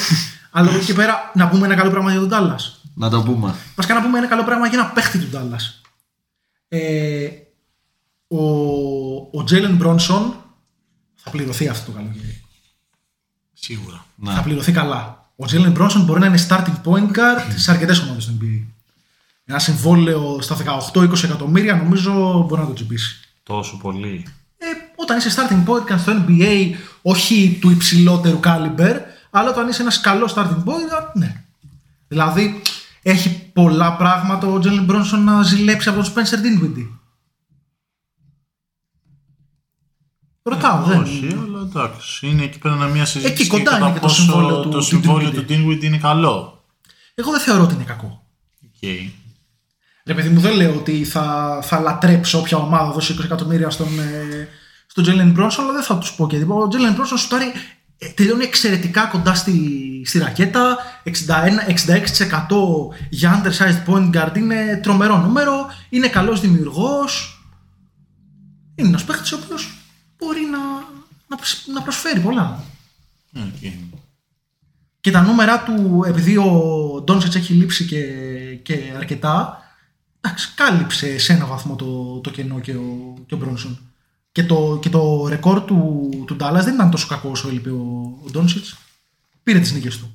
Αλλά 0.50 0.68
από 0.68 0.76
εκεί 0.76 0.86
και 0.86 0.94
πέρα 0.94 1.30
να 1.34 1.48
πούμε 1.48 1.66
ένα 1.66 1.74
καλό 1.74 1.90
πράγμα 1.90 2.10
για 2.10 2.20
τον 2.20 2.28
Τάλλας. 2.28 2.80
να 2.94 3.10
το 3.10 3.22
πούμε. 3.22 3.54
Βασικά 3.74 3.94
να 3.94 4.02
πούμε 4.02 4.18
ένα 4.18 4.26
καλό 4.26 4.44
πράγμα 4.44 4.66
για 4.66 4.78
ένα 4.78 4.88
παίχτη 4.88 5.18
του 5.18 5.26
Ντάλλα. 5.30 5.56
Ε, 6.68 7.26
ο 8.28 8.40
ο 9.38 9.44
Τζέλεν 9.44 9.76
Μπρόνσον 9.76 10.34
θα 11.14 11.30
πληρωθεί 11.30 11.68
αυτό 11.68 11.90
το 11.90 11.96
καλοκαίρι. 11.96 12.44
Σίγουρα. 13.52 14.04
Ναι. 14.14 14.32
Θα 14.32 14.42
πληρωθεί 14.42 14.72
καλά. 14.72 15.30
Ο 15.36 15.46
Τζέλεν 15.46 15.70
Μπρόνσον 15.70 16.04
μπορεί 16.04 16.20
να 16.20 16.26
είναι 16.26 16.46
starting 16.48 16.80
point 16.84 17.10
guard 17.16 17.54
σε 17.56 17.70
αρκετές 17.70 18.00
ομάδες 18.00 18.26
του 18.26 18.38
NBA. 18.40 18.66
Ένα 19.44 19.58
συμβόλαιο 19.58 20.38
στα 20.40 20.56
18-20 20.94 21.24
εκατομμύρια 21.24 21.76
νομίζω 21.76 22.44
μπορεί 22.48 22.60
να 22.60 22.66
το 22.66 22.72
τσιμπήσει. 22.72 23.20
Τόσο 23.42 23.76
πολύ. 23.76 24.26
Ε, 24.58 24.66
όταν 24.96 25.18
είσαι 25.18 25.30
starting 25.36 25.68
point 25.68 25.92
guard 25.92 25.98
στο 25.98 26.12
NBA, 26.26 26.70
όχι 27.02 27.58
του 27.60 27.70
υψηλότερου 27.70 28.40
caliber, 28.44 28.96
αλλά 29.30 29.50
όταν 29.50 29.68
είσαι 29.68 29.82
ένας 29.82 30.00
καλός 30.00 30.34
starting 30.36 30.64
point 30.64 30.92
guard, 30.92 31.12
ναι. 31.14 31.44
Δηλαδή, 32.08 32.62
έχει 33.02 33.50
πολλά 33.52 33.96
πράγματα 33.96 34.46
ο 34.46 34.58
Τζέιλεν 34.58 34.84
Μπράνσον 34.84 35.24
να 35.24 35.42
ζηλέψει 35.42 35.88
από 35.88 36.02
τον 36.02 36.12
Spencer 36.12 36.34
Dinwiddie. 36.34 36.88
Ρωτάω, 40.48 40.82
δεν. 40.84 41.02
Όχι, 41.02 41.28
αλλά 41.46 41.60
εντάξει. 41.60 42.26
Είναι 42.26 42.42
εκεί 42.42 42.58
πέρα 42.58 42.74
μια 42.74 43.04
συζήτηση. 43.04 43.32
Εκεί 43.42 43.46
κοντά 43.50 43.70
για 43.70 43.78
είναι 43.78 43.88
και 43.92 44.00
το 44.00 44.06
πόσο 44.06 44.22
συμβόλαιο 44.22 44.60
του- 44.60 44.68
το 44.68 44.78
του 44.78 44.84
συμβόλαιο 44.84 45.30
Dinwiddie. 45.30 45.34
του 45.34 45.44
Dinwiddie 45.48 45.82
είναι 45.82 45.98
καλό. 45.98 46.64
Εγώ 47.14 47.30
δεν 47.30 47.40
θεωρώ 47.40 47.62
ότι 47.62 47.74
είναι 47.74 47.84
κακό. 47.84 48.22
Οκ. 48.64 48.88
Ρε 50.04 50.14
παιδί 50.14 50.28
μου, 50.28 50.40
δεν 50.40 50.56
λέω 50.56 50.74
ότι 50.74 51.04
θα, 51.04 51.58
θα 51.62 51.80
λατρέψω 51.80 52.38
όποια 52.38 52.56
ομάδα 52.56 52.90
δώσει 52.92 53.14
20 53.18 53.24
εκατομμύρια 53.24 53.70
στον, 53.70 53.98
ε, 53.98 54.48
στον 54.86 55.02
Τζέιλεν 55.04 55.30
Μπράνσον, 55.30 55.64
αλλά 55.64 55.72
δεν 55.72 55.82
θα 55.82 55.98
τους 55.98 56.12
πω 56.12 56.26
και 56.26 56.38
τίποτα. 56.38 56.60
Ο 56.64 56.68
Τζέιλεν 56.68 56.92
Μπράνσον 56.92 57.18
σουτάρει, 57.18 57.52
ε, 57.98 58.06
τελειώνει 58.08 58.44
εξαιρετικά 58.44 59.04
κοντά 59.06 59.34
στη, 59.34 59.60
στη 60.06 60.18
ρακέτα. 60.18 60.76
61-66% 61.04 62.94
για 63.10 63.42
undersized 63.42 63.84
point 63.92 64.10
guard 64.16 64.36
είναι 64.36 64.80
τρομερό 64.82 65.16
νούμερο. 65.18 65.66
Είναι 65.88 66.08
καλός 66.08 66.40
δημιουργός. 66.40 67.40
Είναι 68.74 68.88
ένας 68.88 69.04
παίχτη 69.04 69.34
ο 69.34 69.38
οποίος 69.44 69.75
μπορεί 70.18 70.40
να, 70.40 70.58
να, 71.28 71.36
ψ- 71.36 71.68
να 71.68 71.82
προσφέρει 71.82 72.20
πολλά. 72.20 72.64
Οκ. 73.36 73.72
Και 75.00 75.10
τα 75.10 75.22
νούμερα 75.22 75.62
του, 75.62 76.04
επειδή 76.06 76.36
ο 76.36 76.52
Ντόντσιτς 77.04 77.34
έχει 77.34 77.52
λείψει 77.52 77.84
και, 77.86 78.02
και 78.62 78.92
αρκετά, 78.96 79.62
εντάξει, 80.20 80.52
κάλυψε 80.54 81.18
σε 81.18 81.32
ένα 81.32 81.46
βαθμό 81.46 81.76
το, 81.76 82.20
το 82.20 82.30
κενό 82.30 82.60
και 82.60 82.72
ο, 82.72 83.14
και 83.26 83.34
ο 83.34 83.36
Μπρόνσον. 83.36 83.78
Και 84.32 84.44
το, 84.44 84.78
και 84.82 84.88
το 84.88 85.28
ρεκόρ 85.28 85.60
του, 85.64 86.10
του 86.26 86.36
Dallas 86.40 86.60
δεν 86.64 86.74
ήταν 86.74 86.90
τόσο 86.90 87.06
κακό 87.06 87.30
όσο 87.30 87.48
έλειπε 87.48 87.70
ο, 87.70 88.18
ο 88.24 88.30
Ντόνσετ. 88.30 88.64
Πήρε 89.42 89.58
τις 89.58 89.72
νίκες 89.72 89.98
του. 89.98 90.14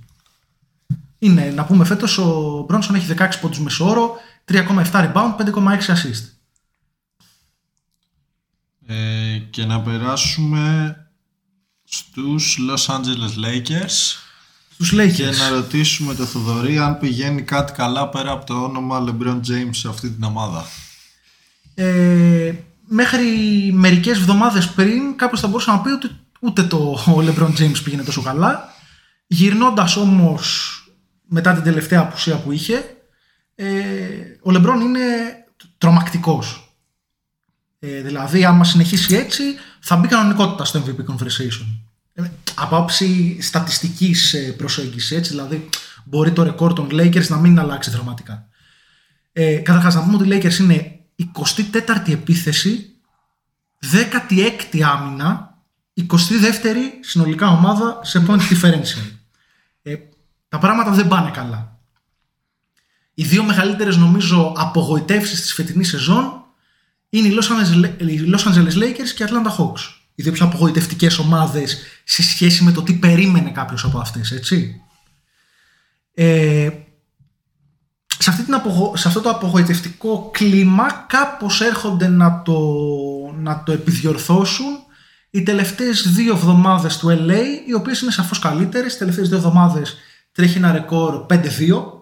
Είναι, 1.20 1.52
να 1.56 1.66
πούμε 1.66 1.86
φέτος, 1.86 2.18
ο 2.18 2.64
Μπρόνσον 2.68 2.96
έχει 2.96 3.14
16 3.18 3.30
πόντους 3.42 3.60
μεσόωρο, 3.60 4.16
3,7 4.52 4.92
rebound, 4.92 5.36
5,6 5.38 5.80
assist. 5.88 6.41
Ε, 8.92 9.38
και 9.50 9.66
να 9.66 9.82
περάσουμε 9.82 10.96
στους 11.84 12.60
Los 12.70 12.96
Angeles 12.96 13.46
Lakers 13.46 14.16
Στου 14.80 14.96
και 14.96 15.30
Lakers. 15.30 15.38
να 15.38 15.50
ρωτήσουμε 15.50 16.16
το 16.16 16.26
Θοδωρή 16.26 16.78
αν 16.78 17.00
πηγαίνει 17.00 17.42
κάτι 17.42 17.74
καλά 17.74 18.10
πέρα 18.10 18.32
από 18.32 18.46
το 18.46 18.64
όνομα 18.64 19.04
LeBron 19.08 19.36
James 19.36 19.70
σε 19.72 19.88
αυτή 19.88 20.10
την 20.10 20.24
ομάδα. 20.24 20.66
Ε, 21.76 22.54
μέχρι 22.88 23.28
μερικές 23.74 24.18
εβδομάδες 24.18 24.70
πριν 24.70 25.16
κάποιος 25.16 25.40
θα 25.40 25.48
μπορούσε 25.48 25.72
να 25.72 25.80
πει 25.80 25.90
ότι 25.90 26.10
ούτε 26.40 26.64
το 26.64 26.78
ο 27.08 27.20
LeBron 27.20 27.60
James 27.60 27.84
πήγαινε 27.84 28.04
τόσο 28.04 28.22
καλά. 28.22 28.74
Γυρνώντας 29.28 29.96
όμως 29.96 30.76
μετά 31.28 31.54
την 31.54 31.64
τελευταία 31.64 32.00
απουσία 32.00 32.38
που 32.38 32.52
είχε, 32.52 32.98
ε, 33.56 33.68
ο 34.42 34.52
LeBron 34.52 34.82
είναι 34.82 35.00
τρομακτικός. 35.78 36.71
Ε, 37.84 38.02
δηλαδή, 38.02 38.46
άμα 38.46 38.64
συνεχίσει 38.64 39.16
έτσι, 39.16 39.44
θα 39.80 39.96
μπει 39.96 40.08
κανονικότητα 40.08 40.66
στο 40.66 40.84
MVP 40.86 41.12
conversation. 41.12 41.66
Ε, 42.14 42.24
από 42.56 42.76
άψη 42.76 43.38
στατιστικής 43.42 44.34
ε, 44.34 44.40
προσέγγισης, 44.40 45.12
έτσι, 45.12 45.30
δηλαδή 45.30 45.70
μπορεί 46.06 46.32
το 46.32 46.44
ρεκόρ 46.44 46.74
των 46.74 46.90
Lakers 46.92 47.28
να 47.28 47.38
μην 47.38 47.60
αλλάξει 47.60 47.90
δραματικά. 47.90 48.48
Ε, 49.32 49.56
Καταρχάς, 49.56 49.96
να 49.96 50.04
πούμε 50.04 50.16
ότι 50.16 50.28
οι 50.28 50.42
Lakers 50.42 50.60
είναι 50.60 51.00
24η 51.16 52.12
επίθεση, 52.12 52.96
16η 53.92 54.82
άμυνα, 54.82 55.58
22η 56.08 56.90
συνολικά 57.02 57.48
ομάδα 57.48 58.00
σε 58.04 58.26
point 58.28 58.42
differential. 58.42 59.12
Ε, 59.82 59.96
τα 60.48 60.58
πράγματα 60.58 60.92
δεν 60.92 61.08
πάνε 61.08 61.32
καλά. 61.32 61.80
Οι 63.14 63.24
δύο 63.24 63.44
μεγαλύτερες 63.44 63.98
νομίζω 63.98 64.54
απογοητεύσεις 64.58 65.42
της 65.42 65.54
φετινής 65.54 65.90
σεζόν 65.90 66.41
είναι 67.14 67.28
οι 67.28 67.38
Los 67.40 67.44
Angeles, 67.44 68.10
οι 68.10 68.34
Los 68.34 68.52
Angeles 68.52 68.84
Lakers 68.84 69.10
και 69.16 69.24
οι 69.24 69.28
Atlanta 69.30 69.58
Hawks. 69.58 69.80
Οι 70.16 70.24
δύο 70.24 70.32
πιο 70.32 70.46
απογοητευτικές 70.46 71.18
ομάδες 71.18 71.78
σε 72.04 72.24
σχέση 72.24 72.64
με 72.64 72.72
το 72.72 72.82
τι 72.82 72.94
περίμενε 72.94 73.52
κάποιος 73.52 73.84
από 73.84 74.00
αυτές, 74.00 74.32
έτσι. 74.32 74.82
Ε, 76.14 76.70
σε, 78.18 78.30
αυτή 78.30 78.44
την 78.44 78.54
απογο... 78.54 78.94
σε 78.96 79.08
αυτό 79.08 79.22
το 79.22 79.30
απογοητευτικό 79.30 80.30
κλίμα 80.34 80.92
κάπως 80.92 81.62
έρχονται 81.62 82.08
να 82.08 82.42
το, 82.42 82.60
να 83.38 83.64
το 83.64 83.72
επιδιορθώσουν 83.72 84.78
οι 85.30 85.44
τελευταίες 85.44 86.12
δύο 86.14 86.34
εβδομάδες 86.34 86.98
του 86.98 87.08
LA 87.08 87.44
οι 87.68 87.74
οποίες 87.74 88.02
είναι 88.02 88.12
σαφώς 88.12 88.40
καλύτερες. 88.40 88.94
Οι 88.94 88.98
τελευταίες 88.98 89.28
δύο 89.28 89.38
εβδομάδες 89.38 89.98
τρέχει 90.32 90.58
ένα 90.58 90.72
ρεκόρ 90.72 91.26
5-2 91.30 92.01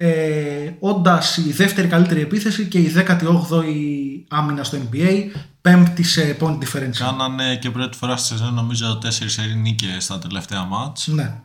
ε, 0.00 0.72
όντας 0.78 1.36
η 1.36 1.52
δεύτερη 1.52 1.88
καλύτερη 1.88 2.20
επίθεση 2.20 2.66
και 2.66 2.78
η 2.78 2.92
18η 2.96 4.24
άμυνα 4.28 4.64
στο 4.64 4.78
NBA 4.78 5.30
πέμπτη 5.60 6.02
σε 6.02 6.36
point 6.40 6.58
differential. 6.58 6.98
Κάνανε 6.98 7.56
και 7.56 7.70
πρώτη 7.70 7.96
φορά 7.96 8.16
στη 8.16 8.26
σεζόν 8.26 8.54
νομίζω 8.54 8.98
4 9.02 9.08
σερί 9.08 9.54
νίκες 9.54 10.04
στα 10.04 10.18
τελευταία 10.18 10.64
μάτς. 10.64 11.06
Ναι. 11.06 11.40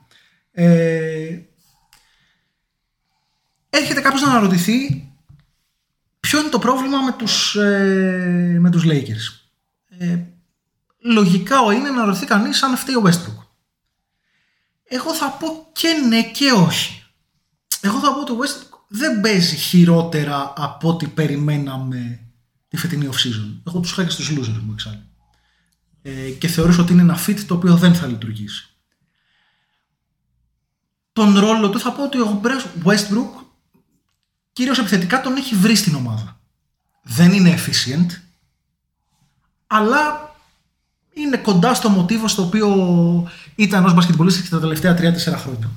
Ε, 0.51 1.39
έρχεται 3.69 4.01
κάποιος 4.01 4.21
να 4.21 4.29
αναρωτηθεί 4.29 5.09
ποιο 6.19 6.39
είναι 6.39 6.49
το 6.49 6.59
πρόβλημα 6.59 7.01
με 7.01 7.11
τους, 7.11 7.55
ε, 7.55 8.57
με 8.59 8.69
τους 8.69 8.83
Lakers; 8.85 9.47
Ε, 9.97 10.19
λογικά 10.99 11.61
ο 11.61 11.71
είναι 11.71 11.89
να 11.89 11.95
αναρωτηθεί 11.95 12.25
κανείς 12.25 12.63
αν 12.63 12.77
φταίει 12.77 12.95
ο 12.95 13.03
Westbrook. 13.05 13.45
Εγώ 14.87 15.13
θα 15.13 15.29
πω 15.29 15.47
και 15.71 15.87
ναι 16.07 16.23
και 16.23 16.51
όχι. 16.51 17.02
Εγώ 17.83 17.99
θα 17.99 18.13
πω 18.13 18.21
ότι 18.21 18.31
ο 18.31 18.37
Westbrook 18.39 18.77
δεν 18.87 19.21
παίζει 19.21 19.55
χειρότερα 19.55 20.53
από 20.55 20.89
ό,τι 20.89 21.07
περιμέναμε 21.07 22.19
τη 22.67 22.77
φετινή 22.77 23.09
off-season. 23.11 23.61
Εγώ 23.67 23.79
τους 23.79 23.91
είχα 23.91 24.03
και 24.03 24.09
στους 24.09 24.31
losers 24.31 24.61
μου 24.63 24.71
εξάλλου. 24.71 25.03
Ε, 26.01 26.29
και 26.29 26.47
θεωρούσα 26.47 26.81
ότι 26.81 26.93
είναι 26.93 27.01
ένα 27.01 27.19
fit 27.25 27.39
το 27.47 27.53
οποίο 27.53 27.75
δεν 27.75 27.95
θα 27.95 28.07
λειτουργήσει 28.07 28.73
τον 31.13 31.39
ρόλο 31.39 31.69
του 31.69 31.79
θα 31.79 31.91
πω 31.91 32.03
ότι 32.03 32.19
ο 32.19 32.41
Westbrook 32.83 33.43
κυρίως 34.53 34.79
επιθετικά 34.79 35.21
τον 35.21 35.35
έχει 35.35 35.55
βρει 35.55 35.75
στην 35.75 35.95
ομάδα. 35.95 36.39
Δεν 37.01 37.33
είναι 37.33 37.55
efficient, 37.57 38.07
αλλά 39.67 40.35
είναι 41.13 41.37
κοντά 41.37 41.73
στο 41.73 41.89
μοτίβο 41.89 42.27
στο 42.27 42.43
οποίο 42.43 42.67
ήταν 43.55 43.85
ως 43.85 43.93
μπασκετμπολίστης 43.93 44.43
και 44.43 44.49
τα 44.49 44.59
τελευταία 44.59 44.97
3-4 44.97 45.37
χρόνια. 45.37 45.71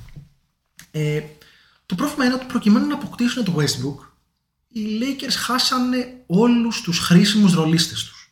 Ε, 0.91 1.21
το 1.87 1.95
πρόβλημα 1.95 2.25
είναι 2.25 2.33
ότι 2.33 2.45
προκειμένου 2.45 2.87
να 2.87 2.93
αποκτήσουν 2.93 3.43
το 3.43 3.55
Westbrook, 3.57 4.05
οι 4.67 4.81
Lakers 5.01 5.33
χάσανε 5.37 6.23
όλους 6.25 6.81
τους 6.81 6.99
χρήσιμους 6.99 7.53
ρολίστες 7.53 8.03
τους. 8.03 8.31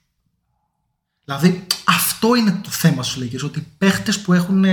Δηλαδή 1.25 1.67
αυτό 1.83 2.35
είναι 2.35 2.59
το 2.63 2.69
θέμα 2.69 3.03
στους 3.03 3.23
Lakers, 3.23 3.43
ότι 3.43 3.59
οι 3.59 3.67
παίχτες 3.77 4.19
που 4.19 4.33
έχουν 4.33 4.65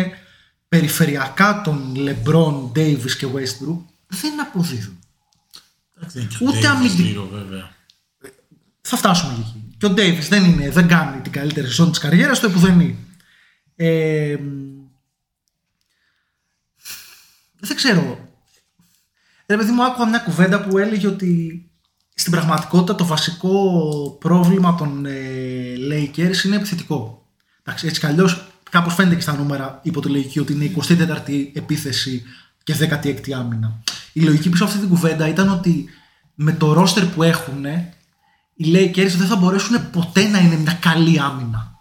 περιφερειακά 0.69 1.61
τον 1.61 1.95
LeBron, 1.97 2.73
Davis 2.73 3.11
και 3.19 3.27
Westbrook 3.35 3.79
δεν 4.07 4.41
αποδίδουν. 4.41 4.99
Εντάξει, 5.97 6.19
δεν 6.19 6.23
είναι 6.23 6.37
και 6.39 6.45
ο 6.45 6.47
Ούτε 6.49 6.59
Davis 6.59 6.65
αμυντική. 6.65 7.03
λίγο, 7.03 7.29
βέβαια. 7.33 7.77
Θα 8.81 8.97
φτάσουμε 8.97 9.33
εκεί. 9.33 9.75
Και 9.79 9.87
ο 9.87 9.93
Davis 9.97 10.27
δεν, 10.29 10.45
είναι, 10.45 10.71
δεν 10.71 10.89
κάνει 10.89 11.21
την 11.21 11.33
καλύτερη 11.33 11.67
σεζόν 11.67 11.91
της 11.91 11.99
καριέρας 11.99 12.41
του 12.41 12.47
επουδενή. 12.47 12.97
Ε, 13.77 14.37
δεν 17.61 17.77
ξέρω. 17.77 18.32
Ρε 19.53 19.59
παιδί 19.59 19.71
μου 19.71 19.85
άκουγα 19.85 20.09
μια 20.09 20.19
κουβέντα 20.19 20.61
που 20.61 20.79
έλεγε 20.79 21.07
ότι 21.07 21.63
στην 22.15 22.33
πραγματικότητα 22.33 22.95
το 22.95 23.07
βασικό 23.07 24.17
πρόβλημα 24.21 24.75
των 24.75 25.07
ε, 25.07 25.13
Lakers 25.91 26.45
είναι 26.45 26.57
επιθετικό. 26.57 27.27
Εντάξει, 27.63 27.87
έτσι 27.87 28.01
κι 28.01 28.07
αλλιώς 28.07 28.47
κάπως 28.71 28.95
φαίνεται 28.95 29.15
και 29.15 29.21
στα 29.21 29.37
νούμερα 29.37 29.81
υποτελεγική 29.83 30.39
ότι 30.39 30.53
είναι 30.53 30.65
η 30.65 30.77
24η 30.89 31.51
επίθεση 31.53 32.23
και 32.63 32.75
16η 32.81 33.33
άμυνα. 33.33 33.83
Η 34.13 34.21
λογική 34.21 34.49
πίσω 34.49 34.65
από 34.65 34.73
αυτή 34.73 34.87
την 34.87 34.95
κουβέντα 34.95 35.29
ήταν 35.29 35.49
ότι 35.49 35.89
με 36.35 36.53
το 36.53 36.73
ρόστερ 36.73 37.05
που 37.05 37.23
έχουν 37.23 37.65
οι 38.55 38.73
Lakers 38.75 39.15
δεν 39.17 39.27
θα 39.27 39.37
μπορέσουν 39.37 39.91
ποτέ 39.91 40.29
να 40.29 40.39
είναι 40.39 40.57
μια 40.57 40.73
καλή 40.73 41.21
άμυνα. 41.21 41.81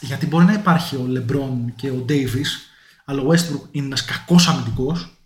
Γιατί 0.00 0.26
μπορεί 0.26 0.44
να 0.44 0.52
υπάρχει 0.52 0.96
ο 0.96 1.06
LeBron 1.14 1.72
και 1.76 1.90
ο 1.90 2.04
Davis, 2.08 2.48
αλλά 3.04 3.22
ο 3.22 3.26
Westbrook 3.30 3.68
είναι 3.70 3.86
ένας 3.86 4.04
κακός 4.04 4.48
αμυντικός 4.48 5.02
ε, 5.02 5.17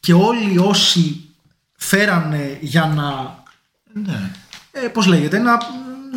και 0.00 0.12
όλοι 0.12 0.58
όσοι 0.58 1.20
φέρανε 1.76 2.58
για 2.60 2.86
να 2.86 3.38
Ναι. 4.04 4.30
ε, 4.70 4.86
πώς 4.88 5.06
λέγεται, 5.06 5.38
να, 5.38 5.50
να, 5.52 5.58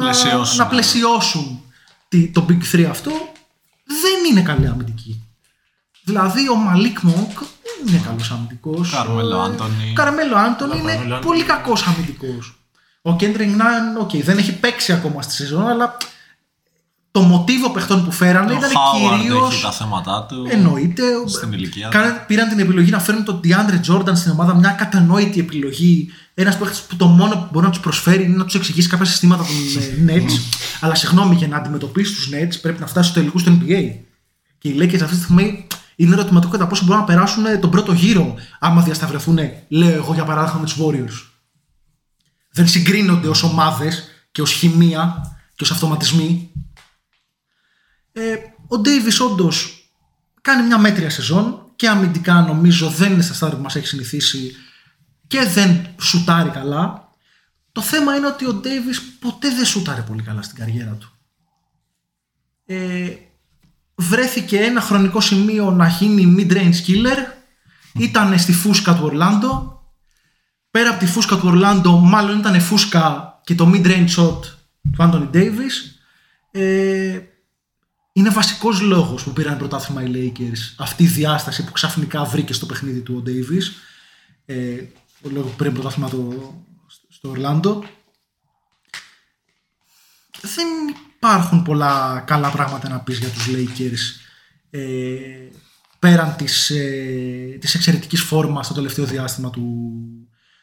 Πλαισιώσουν. 0.04 0.58
να 0.58 0.68
πλαισιώσουν 0.68 1.62
τη- 2.08 2.28
το 2.32 2.46
Big 2.50 2.76
3 2.76 2.84
αυτό, 2.90 3.12
δεν 3.86 4.32
είναι 4.32 4.42
καλή 4.42 4.68
αμυντική. 4.68 5.24
Δηλαδή 6.04 6.50
ο 6.50 6.56
Μαλίκ 6.56 7.00
Μονκ 7.02 7.38
δεν 7.84 7.94
είναι 7.96 8.04
καλός 8.06 8.32
αμυντικός. 8.32 8.90
Καρμέλο 8.92 9.38
Ε, 9.40 9.44
Άντωνη. 9.44 9.94
Καρμέλο 9.96 10.36
Άντωνη 10.38 10.78
είναι 10.80 10.92
Καρμέλο 10.92 11.16
Άντωνη. 11.16 11.24
πολύ 11.26 11.44
κακός 11.44 11.88
αμυντικός. 11.88 12.54
Ο 13.02 13.16
Κέντρικ 13.16 13.56
Ναν, 13.56 13.98
οκ, 13.98 14.12
δεν 14.16 14.38
έχει 14.38 14.54
παίξει 14.60 14.92
ακόμα 14.94 15.22
στη 15.22 15.34
σεζόν, 15.34 15.68
αλλά 15.68 15.98
το 17.12 17.22
μοτίβο 17.22 17.70
παιχτών 17.70 18.06
που 18.06 18.12
φέρανε 18.12 18.52
Ο 18.52 18.56
ήταν 18.58 18.70
Χάουαρντ 18.70 19.22
κυρίως... 19.22 19.54
έχει 19.54 19.62
τα 19.62 19.72
θέματα 19.72 20.26
του. 20.30 20.48
Εννοείται. 20.50 21.04
Στην 21.26 21.52
ηλικία 21.52 21.90
του. 21.90 21.98
Κάνε- 21.98 22.26
πήραν 22.28 22.50
την 22.50 22.60
επιλογή 22.60 22.92
να 22.92 23.00
φέρουν 23.00 23.24
τον 23.24 23.40
DeAndre 23.44 23.92
Jordan 23.92 24.12
στην 24.16 24.32
ομάδα, 24.32 24.56
μια 24.56 24.70
κατανόητη 24.70 25.40
επιλογή. 25.40 26.10
Ένας 26.34 26.58
παίχτης 26.58 26.82
που 26.82 26.96
το 26.96 27.06
μόνο 27.06 27.36
που 27.36 27.48
μπορεί 27.52 27.66
να 27.66 27.72
τους 27.72 27.80
προσφέρει 27.80 28.24
είναι 28.24 28.36
να 28.36 28.46
τους 28.46 28.56
εξηγήσει 28.56 28.90
κάποια 28.90 29.06
συστήματα 29.06 29.44
των 29.44 29.56
ε, 30.08 30.14
Nets. 30.14 30.32
Αλλά 30.82 30.96
συγγνώμη, 30.96 31.36
για 31.36 31.48
να 31.48 31.58
αντιμετωπίσει 31.58 32.14
τους 32.14 32.30
Nets 32.34 32.62
πρέπει 32.62 32.80
να 32.80 32.88
φτάσει 32.88 33.10
στους 33.10 33.20
τελικούς 33.20 33.44
του 33.44 33.62
NBA. 33.62 33.84
Και 34.58 34.70
οι 34.70 34.76
Lakers 34.80 35.02
αυτή 35.02 35.16
τη 35.16 35.22
στιγμή 35.22 35.68
είναι 35.96 36.14
ερωτηματικό 36.14 36.52
κατά 36.52 36.68
πόσο 36.68 36.84
μπορούν 36.86 37.00
να 37.00 37.06
περάσουν 37.08 37.46
ε, 37.46 37.58
τον 37.58 37.70
πρώτο 37.70 37.94
γύρο 37.94 38.36
άμα 38.60 38.82
διασταυρεθούν, 38.82 39.40
λέω 39.68 39.94
εγώ 39.94 40.14
για 40.14 40.24
παράδειγμα, 40.24 40.60
με 40.60 40.66
τους 40.66 40.78
Warriors. 40.80 41.28
Δεν 42.52 42.68
συγκρίνονται 42.68 43.28
ως 43.28 43.44
ομάδες 43.44 44.04
και 44.32 44.42
ως 44.42 44.52
χημεία 44.52 45.22
και 45.56 45.64
ως 45.64 45.72
αυτοματισμοί. 45.72 46.52
Ε, 48.12 48.36
ο 48.68 48.78
Ντέιβις 48.78 49.20
όντως 49.20 49.84
κάνει 50.42 50.68
μια 50.68 50.78
μέτρια 50.78 51.10
σεζόν 51.10 51.72
και 51.76 51.88
αμυντικά 51.88 52.34
νομίζω 52.34 52.90
δεν 52.90 53.12
είναι 53.12 53.22
στα 53.22 53.34
στάδια 53.34 53.56
που 53.56 53.64
μας 53.64 53.76
έχει 53.76 53.88
συνηθίσει 53.88 54.56
και 55.28 55.44
δεν 55.44 55.88
σουτάρει 56.02 56.50
καλά. 56.50 57.10
Το 57.72 57.82
θέμα 57.82 58.16
είναι 58.16 58.28
ότι 58.28 58.46
ο 58.46 58.54
Ντέιβις 58.54 59.02
ποτέ 59.02 59.50
δεν 59.50 59.66
σουτάρει 59.66 60.02
πολύ 60.02 60.22
καλά 60.22 60.42
στην 60.42 60.58
καριέρα 60.58 60.92
του. 60.92 61.14
Ε, 62.66 63.16
βρέθηκε 63.96 64.60
ένα 64.60 64.82
χρονικό 64.82 65.20
σημείο 65.20 65.72
να 65.72 65.88
γίνει 65.88 66.36
mid-range 66.38 66.88
killer. 66.88 67.18
Ήταν 67.94 68.40
στη 68.40 68.54
φούσκα 68.54 68.96
του 68.96 69.04
Ορλάντο. 69.04 69.84
Πέρα 70.72 70.90
από 70.90 71.00
τη 71.00 71.06
φούσκα 71.06 71.38
του 71.38 71.48
Ορλάντο, 71.48 71.98
μάλλον 71.98 72.40
ήταν 72.40 72.62
φούσκα 72.62 73.40
και 73.44 73.56
το 73.56 73.72
mid-range 73.74 74.08
shot 74.18 74.42
του 74.92 75.04
Άντωνι 75.04 75.30
Davis. 75.34 76.00
Ε, 76.52 77.20
είναι 78.20 78.30
βασικός 78.30 78.82
λόγος 78.82 79.24
που 79.24 79.34
πήραν 79.34 79.58
πρωτάθλημα 79.58 80.04
οι 80.04 80.12
Lakers 80.14 80.74
αυτή 80.78 81.04
η 81.04 81.08
διάσταση 81.08 81.64
που 81.64 81.72
ξαφνικά 81.72 82.24
βρήκε 82.24 82.54
στο 82.54 82.66
παιχνίδι 82.66 83.02
του 83.02 83.16
ο 83.18 83.30
Davis. 83.30 83.64
Ε, 84.46 84.84
ο 85.22 85.30
λόγος 85.30 85.52
που 85.52 85.58
πήραν 85.58 85.74
πρωτάθλημα 85.74 86.10
το, 86.10 86.54
στο 87.10 87.30
Ορλάντο 87.30 87.84
δεν 90.42 90.68
υπάρχουν 91.16 91.64
πολλά 91.64 92.24
καλά 92.28 92.50
πράγματα 92.50 92.90
να 92.90 93.00
πεις 93.00 93.18
για 93.18 93.30
τους 93.30 93.48
Lakers 93.50 94.22
ε, 94.70 95.50
πέραν 96.00 96.36
της, 96.36 96.70
ε, 96.70 97.58
της 97.60 97.76
εξαιρετικής 97.76 98.22
φόρμας 98.22 98.66
στο 98.66 98.76
τελευταίο 98.76 99.06
διάστημα 99.06 99.50
του, 99.50 99.92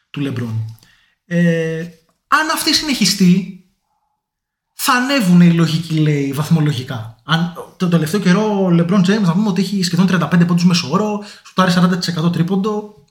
του 0.09 0.21
LeBron. 0.23 0.75
Ε, 1.25 1.87
αν 2.27 2.49
αυτή 2.53 2.73
συνεχιστεί 2.73 3.61
θα 4.73 4.93
ανέβουν 4.93 5.41
οι 5.41 5.53
λογικοί 5.53 5.93
λέει 5.93 6.33
βαθμολογικά. 6.33 7.16
Αν, 7.29 7.53
τον 7.77 7.89
τελευταίο 7.89 8.19
καιρό 8.19 8.63
ο 8.63 8.67
LeBron 8.71 8.99
James 9.05 9.21
να 9.21 9.31
πούμε 9.33 9.47
ότι 9.49 9.61
έχει 9.61 9.83
σχεδόν 9.83 10.07
35 10.09 10.47
πόντους 10.47 10.65
μέσο 10.65 10.87
όρο, 10.91 11.23
σουτάρει 11.47 11.73
40% 12.27 12.31
τρίποντο. 12.33 13.03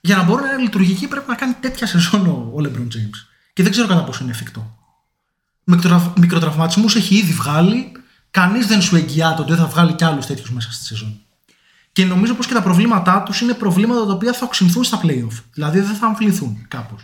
Για 0.00 0.16
να 0.16 0.22
μπορεί 0.22 0.42
να 0.42 0.52
είναι 0.52 0.62
λειτουργική 0.62 1.08
πρέπει 1.08 1.28
να 1.28 1.34
κάνει 1.34 1.52
τέτοια 1.60 1.86
σεζόν 1.86 2.26
ο, 2.26 2.52
ο 2.54 2.58
LeBron 2.58 2.86
James. 2.96 3.18
Και 3.52 3.62
δεν 3.62 3.72
ξέρω 3.72 3.86
κατά 3.88 4.04
πόσο 4.04 4.22
είναι 4.22 4.32
εφικτό. 4.32 4.76
Μικροτρα- 5.64 6.12
Μικροτραυματισμούς 6.18 6.94
έχει 6.96 7.14
ήδη 7.16 7.32
βγάλει, 7.32 7.92
κανείς 8.30 8.66
δεν 8.66 8.82
σου 8.82 8.96
εγγυάται 8.96 9.40
ότι 9.40 9.50
δεν 9.50 9.60
θα 9.60 9.66
βγάλει 9.66 9.92
κι 9.94 10.04
άλλους 10.04 10.26
τέτοιους 10.26 10.50
μέσα 10.50 10.72
στη 10.72 10.84
σεζόν. 10.84 11.20
Και 11.92 12.04
νομίζω 12.04 12.34
πως 12.34 12.46
και 12.46 12.54
τα 12.54 12.62
προβλήματά 12.62 13.22
τους 13.22 13.40
είναι 13.40 13.54
προβλήματα 13.54 14.06
τα 14.06 14.12
οποία 14.12 14.32
θα 14.32 14.44
οξυνθούν 14.46 14.84
στα 14.84 15.00
playoff. 15.02 15.42
Δηλαδή 15.52 15.80
δεν 15.80 15.94
θα 15.94 16.06
αμφιληθούν 16.06 16.64
κάπως 16.68 17.02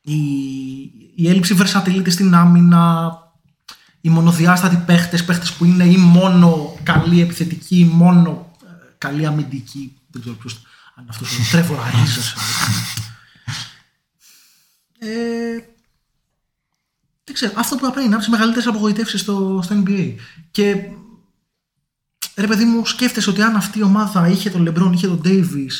η, 0.00 0.14
η 1.14 1.28
έλλειψη 1.28 1.56
versatility 1.58 2.10
στην 2.10 2.34
άμυνα, 2.34 3.12
οι 4.00 4.08
μονοδιάστατοι 4.08 4.76
παίχτες, 4.76 5.24
παίχτες 5.24 5.52
που 5.52 5.64
είναι 5.64 5.84
ή 5.84 5.96
μόνο 5.96 6.78
καλή 6.82 7.20
επιθετική 7.20 7.78
ή 7.78 7.84
μόνο 7.84 8.52
ε, 8.64 8.68
καλή 8.98 9.26
αμυντική. 9.26 9.96
Δεν 10.10 10.20
ξέρω 10.20 10.36
ποιος, 10.36 10.62
αν 10.94 11.06
αυτός 11.08 11.32
είναι 11.32 11.46
ο 11.46 11.50
Τρέβορ 11.50 11.78
Αρίζας. 11.80 12.34
ε, 14.98 15.64
δεν 17.24 17.34
ξέρω, 17.34 17.52
αυτό 17.56 17.76
που 17.76 17.86
απλά 17.86 18.02
είναι 18.02 18.14
από 18.14 18.22
τις 18.22 18.28
μεγαλύτερες 18.28 18.66
απογοητεύσεις 18.66 19.20
στο, 19.20 19.60
στο 19.62 19.82
NBA. 19.84 20.14
Και 20.50 20.76
ρε 22.36 22.46
παιδί 22.46 22.64
μου, 22.64 22.86
σκέφτεσαι 22.86 23.30
ότι 23.30 23.42
αν 23.42 23.56
αυτή 23.56 23.78
η 23.78 23.82
ομάδα 23.82 24.28
είχε 24.28 24.50
τον 24.50 24.68
LeBron, 24.68 24.92
είχε 24.92 25.06
τον 25.06 25.20
Davis 25.24 25.72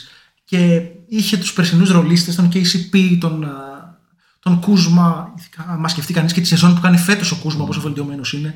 και 0.45 0.83
είχε 1.09 1.37
τους 1.37 1.53
περσινούς 1.53 1.91
ρολίστες, 1.91 2.35
τον 2.35 2.51
KCP, 2.53 3.17
τον, 3.21 3.45
α, 3.45 3.70
τον 4.41 4.61
Κούσμα, 4.61 5.35
ειδικά 5.39 5.67
άμα 5.69 5.89
σκεφτεί 5.89 6.13
κανείς 6.13 6.33
και 6.33 6.41
τη 6.41 6.47
σεζόν 6.47 6.75
που 6.75 6.81
κάνει 6.81 6.97
φέτος 6.97 7.31
ο 7.31 7.37
Κούσμα, 7.37 7.65
πόσο 7.65 7.81
βελτιωμένος 7.81 8.33
είναι, 8.33 8.55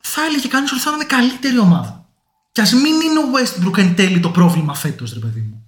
θα 0.00 0.24
έλεγε 0.24 0.48
κανείς 0.48 0.72
ότι 0.72 0.80
θα 0.80 0.90
είναι 0.94 1.04
καλύτερη 1.04 1.58
ομάδα. 1.58 2.08
Και 2.52 2.60
ας 2.60 2.72
μην 2.72 3.00
είναι 3.00 3.18
ο 3.18 3.24
Westbrook 3.34 3.78
εν 3.78 3.94
τέλει 3.94 4.20
το 4.20 4.30
πρόβλημα 4.30 4.74
φέτος, 4.74 5.12
ρε 5.12 5.18
παιδί 5.18 5.40
μου. 5.40 5.66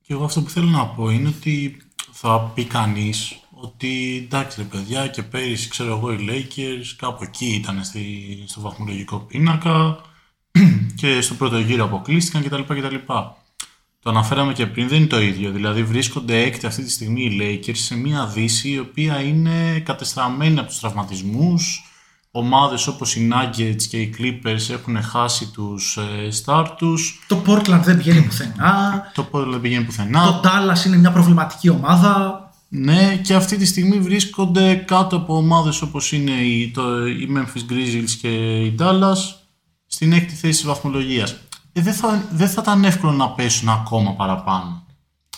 Και 0.00 0.12
εγώ 0.12 0.24
αυτό 0.24 0.42
που 0.42 0.50
θέλω 0.50 0.66
να 0.66 0.86
πω 0.86 1.10
είναι 1.10 1.28
ότι 1.28 1.82
θα 2.12 2.40
πει 2.40 2.64
κανείς 2.64 3.40
ότι 3.50 4.22
εντάξει 4.24 4.60
ρε 4.60 4.66
παιδιά 4.66 5.06
και 5.06 5.22
πέρυσι 5.22 5.68
ξέρω 5.68 5.96
εγώ 5.96 6.12
οι 6.12 6.26
Lakers 6.28 6.94
κάπου 6.96 7.22
εκεί 7.22 7.46
ήταν 7.46 7.84
στη, 7.84 8.44
στο 8.46 8.60
βαθμολογικό 8.60 9.18
πίνακα 9.18 10.00
και 11.00 11.20
στο 11.20 11.34
πρώτο 11.34 11.58
γύρο 11.58 11.84
αποκλείστηκαν 11.84 12.42
κτλ. 12.42 12.74
κτλ. 12.74 12.94
Το 14.02 14.10
αναφέραμε 14.10 14.52
και 14.52 14.66
πριν, 14.66 14.88
δεν 14.88 14.98
είναι 14.98 15.06
το 15.06 15.20
ίδιο. 15.20 15.50
Δηλαδή 15.50 15.82
βρίσκονται 15.84 16.42
έκτη 16.42 16.66
αυτή 16.66 16.82
τη 16.82 16.90
στιγμή 16.90 17.22
οι 17.22 17.38
Lakers 17.40 17.76
σε 17.76 17.96
μια 17.96 18.26
δύση 18.26 18.70
η 18.70 18.78
οποία 18.78 19.20
είναι 19.20 19.80
κατεστραμμένη 19.84 20.58
από 20.58 20.68
τους 20.68 20.80
τραυματισμούς. 20.80 21.84
Ομάδες 22.30 22.86
όπως 22.86 23.16
οι 23.16 23.30
Nuggets 23.32 23.82
και 23.82 24.00
οι 24.00 24.14
Clippers 24.18 24.70
έχουν 24.70 25.02
χάσει 25.02 25.50
τους 25.50 25.96
ε, 25.96 26.28
star 26.44 26.66
τους. 26.76 27.24
Το 27.26 27.42
Portland 27.46 27.80
δεν 27.84 27.96
πηγαίνει 27.96 28.22
πουθενά. 28.22 29.02
Το 29.14 29.28
Portland 29.32 29.50
δεν 29.50 29.60
πηγαίνει 29.60 29.84
πουθενά. 29.84 30.24
Το 30.24 30.40
Dallas 30.44 30.86
είναι 30.86 30.96
μια 30.96 31.12
προβληματική 31.12 31.68
ομάδα. 31.68 32.44
Ναι, 32.68 33.16
και 33.16 33.34
αυτή 33.34 33.56
τη 33.56 33.64
στιγμή 33.66 33.98
βρίσκονται 33.98 34.74
κάτω 34.74 35.16
από 35.16 35.36
ομάδες 35.36 35.82
όπως 35.82 36.12
είναι 36.12 36.30
οι, 36.30 36.70
το, 36.70 37.06
οι 37.06 37.28
Memphis 37.36 37.72
Grizzlies 37.72 38.10
και 38.20 38.28
οι 38.60 38.74
Dallas 38.78 39.18
στην 39.86 40.12
έκτη 40.12 40.34
θέση 40.34 40.52
της 40.52 40.64
βαθμολογίας. 40.64 41.36
Ε, 41.72 41.80
δεν, 41.80 41.94
θα, 41.94 42.24
δεν 42.30 42.48
θα 42.48 42.60
ήταν 42.62 42.84
εύκολο 42.84 43.12
να 43.12 43.30
πέσουν 43.30 43.68
ακόμα 43.68 44.12
παραπάνω. 44.12 44.84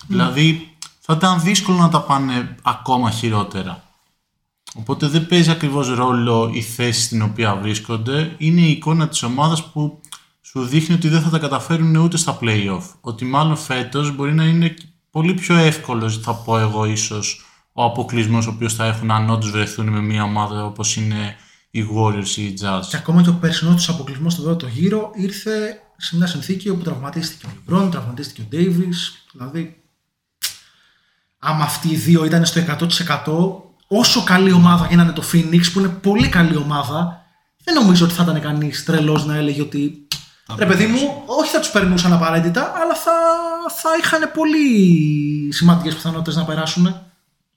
Δηλαδή, 0.06 0.76
θα 1.00 1.14
ήταν 1.16 1.40
δύσκολο 1.40 1.76
να 1.78 1.88
τα 1.88 2.02
πάνε 2.02 2.56
ακόμα 2.62 3.10
χειρότερα. 3.10 3.82
Οπότε 4.74 5.06
δεν 5.06 5.26
παίζει 5.26 5.50
ακριβώς 5.50 5.88
ρόλο 5.88 6.50
η 6.52 6.62
θέση 6.62 7.02
στην 7.02 7.22
οποία 7.22 7.56
βρίσκονται. 7.56 8.34
Είναι 8.38 8.60
η 8.60 8.70
εικόνα 8.70 9.08
της 9.08 9.22
ομάδας 9.22 9.64
που 9.64 10.00
σου 10.40 10.64
δείχνει 10.64 10.94
ότι 10.94 11.08
δεν 11.08 11.22
θα 11.22 11.30
τα 11.30 11.38
καταφέρουν 11.38 11.96
ούτε 11.96 12.16
στα 12.16 12.38
play-off. 12.40 12.84
Ότι 13.00 13.24
μάλλον 13.24 13.56
φέτος 13.56 14.14
μπορεί 14.14 14.34
να 14.34 14.44
είναι 14.44 14.74
πολύ 15.10 15.34
πιο 15.34 15.56
εύκολος, 15.56 16.18
θα 16.18 16.34
πω 16.34 16.58
εγώ 16.58 16.84
ίσως, 16.84 17.44
ο 17.72 17.84
αποκλεισμός 17.84 18.46
ο 18.46 18.50
οποίος 18.50 18.74
θα 18.74 18.84
έχουν 18.84 19.10
αν 19.10 19.30
όντως 19.30 19.50
βρεθούν 19.50 19.88
με 19.88 20.00
μια 20.00 20.22
ομάδα 20.22 20.64
όπως 20.64 20.96
είναι 20.96 21.36
οι 21.70 21.84
Warriors 21.96 22.36
ή 22.36 22.42
οι 22.42 22.58
Jazz. 22.62 22.80
Και 22.88 22.96
ακόμα 22.96 23.22
και 23.22 23.28
ο 23.28 23.34
περσινός 23.40 23.74
τους 23.74 23.88
αποκλεισμός 23.88 24.32
στο 24.32 24.42
πρώτο 24.42 24.66
γύρο 24.66 25.10
ήρθε 25.14 25.81
σε 26.02 26.16
μια 26.16 26.26
συνθήκη 26.26 26.68
όπου 26.68 26.82
τραυματίστηκε 26.82 27.46
ο 27.46 27.50
LeBron, 27.50 27.88
τραυματίστηκε 27.90 28.42
ο 28.42 28.48
Davis. 28.52 28.94
Δηλαδή, 29.32 29.82
άμα 31.38 31.64
αυτοί 31.64 31.88
οι 31.88 31.96
δύο 31.96 32.24
ήταν 32.24 32.44
στο 32.44 32.60
100%, 33.86 33.98
όσο 33.98 34.22
καλή 34.22 34.52
ομάδα 34.52 34.86
γίνανε 34.86 35.12
το 35.12 35.22
Phoenix, 35.32 35.60
που 35.72 35.78
είναι 35.78 35.88
πολύ 35.88 36.28
καλή 36.28 36.56
ομάδα, 36.56 37.24
δεν 37.64 37.74
νομίζω 37.74 38.04
ότι 38.04 38.14
θα 38.14 38.22
ήταν 38.22 38.40
κανείς 38.40 38.84
τρελός 38.84 39.26
να 39.26 39.36
έλεγε 39.36 39.60
ότι. 39.60 40.06
Ρε 40.58 40.66
παιδί 40.66 40.86
μου, 40.86 41.22
όχι 41.26 41.50
θα 41.50 41.60
τους 41.60 41.70
περνούσαν 41.70 42.12
απαραίτητα, 42.12 42.72
αλλά 42.82 42.94
θα, 42.94 43.12
θα 43.80 43.90
είχαν 44.02 44.30
πολύ 44.34 44.68
σημαντικές 45.52 45.94
πιθανότητες 45.94 46.36
να 46.36 46.44
περάσουν. 46.44 47.00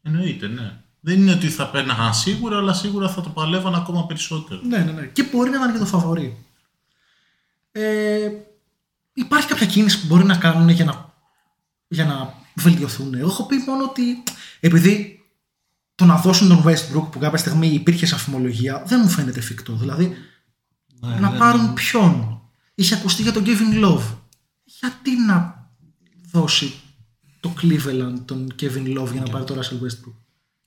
Εννοείται, 0.02 0.48
ναι. 0.48 0.72
Δεν 1.00 1.22
είναι 1.22 1.32
ότι 1.32 1.48
θα 1.48 1.68
παίρναγαν 1.68 2.14
σίγουρα, 2.14 2.58
αλλά 2.58 2.74
σίγουρα 2.74 3.10
θα 3.10 3.22
το 3.22 3.30
παλεύαν 3.30 3.76
ακόμα 3.76 4.06
περισσότερο. 4.06 4.60
Ναι, 4.64 4.78
ναι, 4.78 4.92
ναι. 4.92 5.06
Και 5.06 5.24
μπορεί 5.32 5.50
να 5.50 5.56
ήταν 5.56 5.72
και 5.72 5.80
το 5.80 5.86
φαβορή. 5.86 6.45
Ε, 7.78 8.30
υπάρχει 9.14 9.48
κάποια 9.48 9.66
κίνηση 9.66 10.00
που 10.02 10.06
μπορεί 10.08 10.24
να 10.26 10.38
κάνουν 10.38 10.70
για 10.70 10.86
να, 10.86 11.14
για 11.88 12.06
να 12.06 12.34
βελτιωθούν. 12.56 13.14
Εγώ 13.14 13.28
έχω 13.28 13.46
πει 13.46 13.56
μόνο 13.68 13.84
ότι 13.84 14.24
επειδή 14.60 15.20
το 15.96 16.06
να 16.06 16.16
δώσουν 16.18 16.48
τον 16.48 16.64
Westbrook 16.66 17.12
που 17.12 17.20
κάποια 17.20 17.38
στιγμή 17.38 17.68
υπήρχε 17.68 18.06
σε 18.06 18.16
αφημολογία 18.16 18.84
δεν 18.86 19.00
μου 19.04 19.10
φαίνεται 19.10 19.40
εφικτό. 19.40 19.74
Δηλαδή 19.74 20.16
Ναι, 21.00 21.20
να 21.20 21.30
δεν- 21.30 21.40
πάρουν 21.40 21.74
ποιον; 21.74 22.40
Είχε 22.76 22.96
ακουστεί 22.96 23.22
για 23.22 23.32
τον 23.32 23.44
Kevin 23.46 23.86
Love. 23.86 24.04
Γιατί 24.64 25.12
να 25.28 25.68
δώσει 26.32 26.74
το 27.40 27.54
Cleveland 27.62 28.16
τον 28.26 28.48
Kevin 28.60 28.98
Love 29.00 29.12
για 29.12 29.22
να 29.22 29.30
πάρει 29.30 29.44
το 29.46 29.56
Russell 29.60 29.86
Westbrook; 29.86 30.14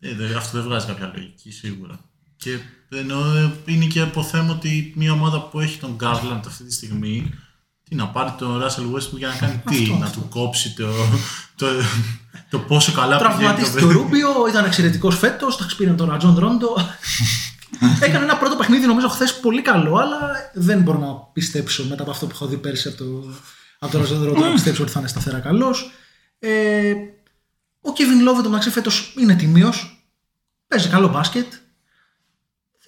Ε, 0.00 0.14
δε- 0.14 0.34
αυτό 0.36 0.58
δεν 0.58 0.66
βγάζει 0.68 0.86
κάποια 0.86 1.12
λογική 1.14 1.50
σίγουρα. 1.50 2.00
Και 2.38 2.58
ενώ 2.88 3.34
ε, 3.34 3.52
είναι 3.64 3.84
και 3.84 4.00
από 4.00 4.22
θέμα 4.22 4.52
ότι 4.52 4.92
μια 4.96 5.12
ομάδα 5.12 5.42
που 5.42 5.60
έχει 5.60 5.78
τον 5.78 5.96
Garland 6.00 6.40
αυτή 6.46 6.64
τη 6.64 6.72
στιγμή, 6.72 7.34
τι 7.88 7.94
να 7.94 8.08
πάρει 8.08 8.34
τον 8.38 8.62
Russell 8.62 8.96
Westbrook 8.96 9.18
για 9.18 9.28
να 9.28 9.34
κάνει 9.34 9.62
τι, 9.66 9.82
Αυτό, 9.82 9.96
να 9.96 10.06
αυτό. 10.06 10.20
του 10.20 10.28
κόψει 10.28 10.74
το, 10.74 10.88
το, 11.56 11.66
το 12.50 12.58
πόσο 12.58 12.92
καλά 12.92 13.16
πηγαίνει 13.16 13.32
το 13.32 13.38
Τραυματίστηκε 13.38 13.84
ο 13.84 13.86
παιδί. 13.86 13.98
Ρούμπιο, 13.98 14.28
ήταν 14.48 14.64
εξαιρετικός 14.64 15.18
φέτος. 15.18 15.56
Τα 15.56 15.66
πήρε 15.76 15.90
τον 15.90 16.10
Ρατζόν 16.10 16.38
Ρόντο. 16.38 16.76
Έκανε 18.06 18.24
ένα 18.24 18.36
πρώτο 18.36 18.56
παιχνίδι, 18.56 18.86
νομίζω, 18.86 19.08
χθες 19.08 19.40
πολύ 19.40 19.62
καλό, 19.62 19.96
αλλά 19.96 20.18
δεν 20.54 20.80
μπορώ 20.80 20.98
να 20.98 21.14
πιστέψω 21.32 21.84
μετά 21.84 22.02
από 22.02 22.10
αυτό 22.10 22.26
που 22.26 22.32
έχω 22.34 22.46
δει 22.46 22.56
πέρσι 22.56 22.88
από 22.88 22.96
το, 22.96 23.34
από 23.78 23.92
το 23.92 23.98
Ρατζόν 23.98 24.24
Ρόντο 24.24 24.44
να 24.44 24.52
πιστέψω 24.52 24.82
ότι 24.82 24.92
θα 24.92 24.98
είναι 24.98 25.08
σταθερά 25.08 25.38
καλός. 25.38 25.90
Ε, 26.38 26.92
ο 27.80 27.90
Kevin 27.96 28.28
Love, 28.28 28.42
το 28.42 28.48
μεταξύ, 28.48 28.70
φέτος 28.70 29.14
είναι 29.18 29.34
τιμίος. 29.34 30.06
Παίζει 30.66 30.88
καλό 30.88 31.08
μπάσκετ. 31.08 31.52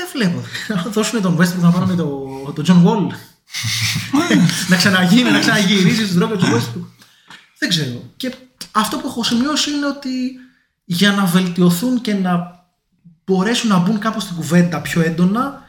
Δεν 0.01 0.09
βλέπω. 0.12 0.43
Να 0.68 0.90
δώσουν 0.90 1.22
τον 1.22 1.39
Westbrook 1.40 1.60
να 1.60 1.70
πάρουν 1.70 1.97
τον 1.97 2.55
το 2.55 2.62
John 2.66 2.86
Wall. 2.86 3.06
να 4.68 4.77
ξαναγίνει, 4.77 5.31
να 5.31 5.39
ξαναγυρίσει 5.39 6.06
στον 6.06 6.18
τρόπο 6.18 6.36
του 6.36 6.44
Westbrook. 6.44 6.86
Δεν 7.59 7.68
ξέρω. 7.68 8.12
Και 8.16 8.35
αυτό 8.72 8.97
που 8.98 9.06
έχω 9.06 9.24
σημειώσει 9.24 9.70
είναι 9.70 9.86
ότι 9.86 10.10
για 10.85 11.12
να 11.12 11.24
βελτιωθούν 11.24 12.01
και 12.01 12.14
να 12.14 12.64
μπορέσουν 13.24 13.68
να 13.68 13.78
μπουν 13.78 13.98
κάπως 13.98 14.22
στην 14.22 14.36
κουβέντα 14.36 14.81
πιο 14.81 15.01
έντονα, 15.01 15.68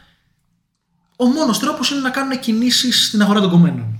ο 1.15 1.25
μόνος 1.25 1.59
τρόπος 1.59 1.91
είναι 1.91 1.99
να 1.99 2.09
κάνουν 2.09 2.39
κινήσεις 2.39 3.07
στην 3.07 3.21
αγορά 3.21 3.39
των 3.41 3.49
κομμένων. 3.49 3.99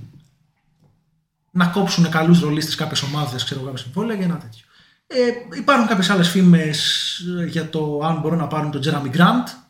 Να 1.50 1.66
κόψουν 1.66 2.08
καλούς 2.10 2.40
ρολίστες 2.40 2.74
κάποιες 2.74 3.02
ομάδες, 3.02 3.44
ξέρω 3.44 3.60
εγώ, 3.60 3.68
κάποια 3.68 3.84
συμβόλαια 3.84 4.16
για 4.16 4.24
ένα 4.24 4.36
τέτοιο. 4.36 4.64
Ε, 5.06 5.56
υπάρχουν 5.56 5.86
κάποιες 5.86 6.10
άλλες 6.10 6.28
φήμες 6.28 7.18
ε, 7.40 7.44
για 7.44 7.68
το 7.68 8.00
αν 8.04 8.20
μπορούν 8.20 8.38
να 8.38 8.46
πάρουν 8.46 8.70
τον 8.70 8.82
Jeremy 8.84 9.16
Grant 9.16 9.61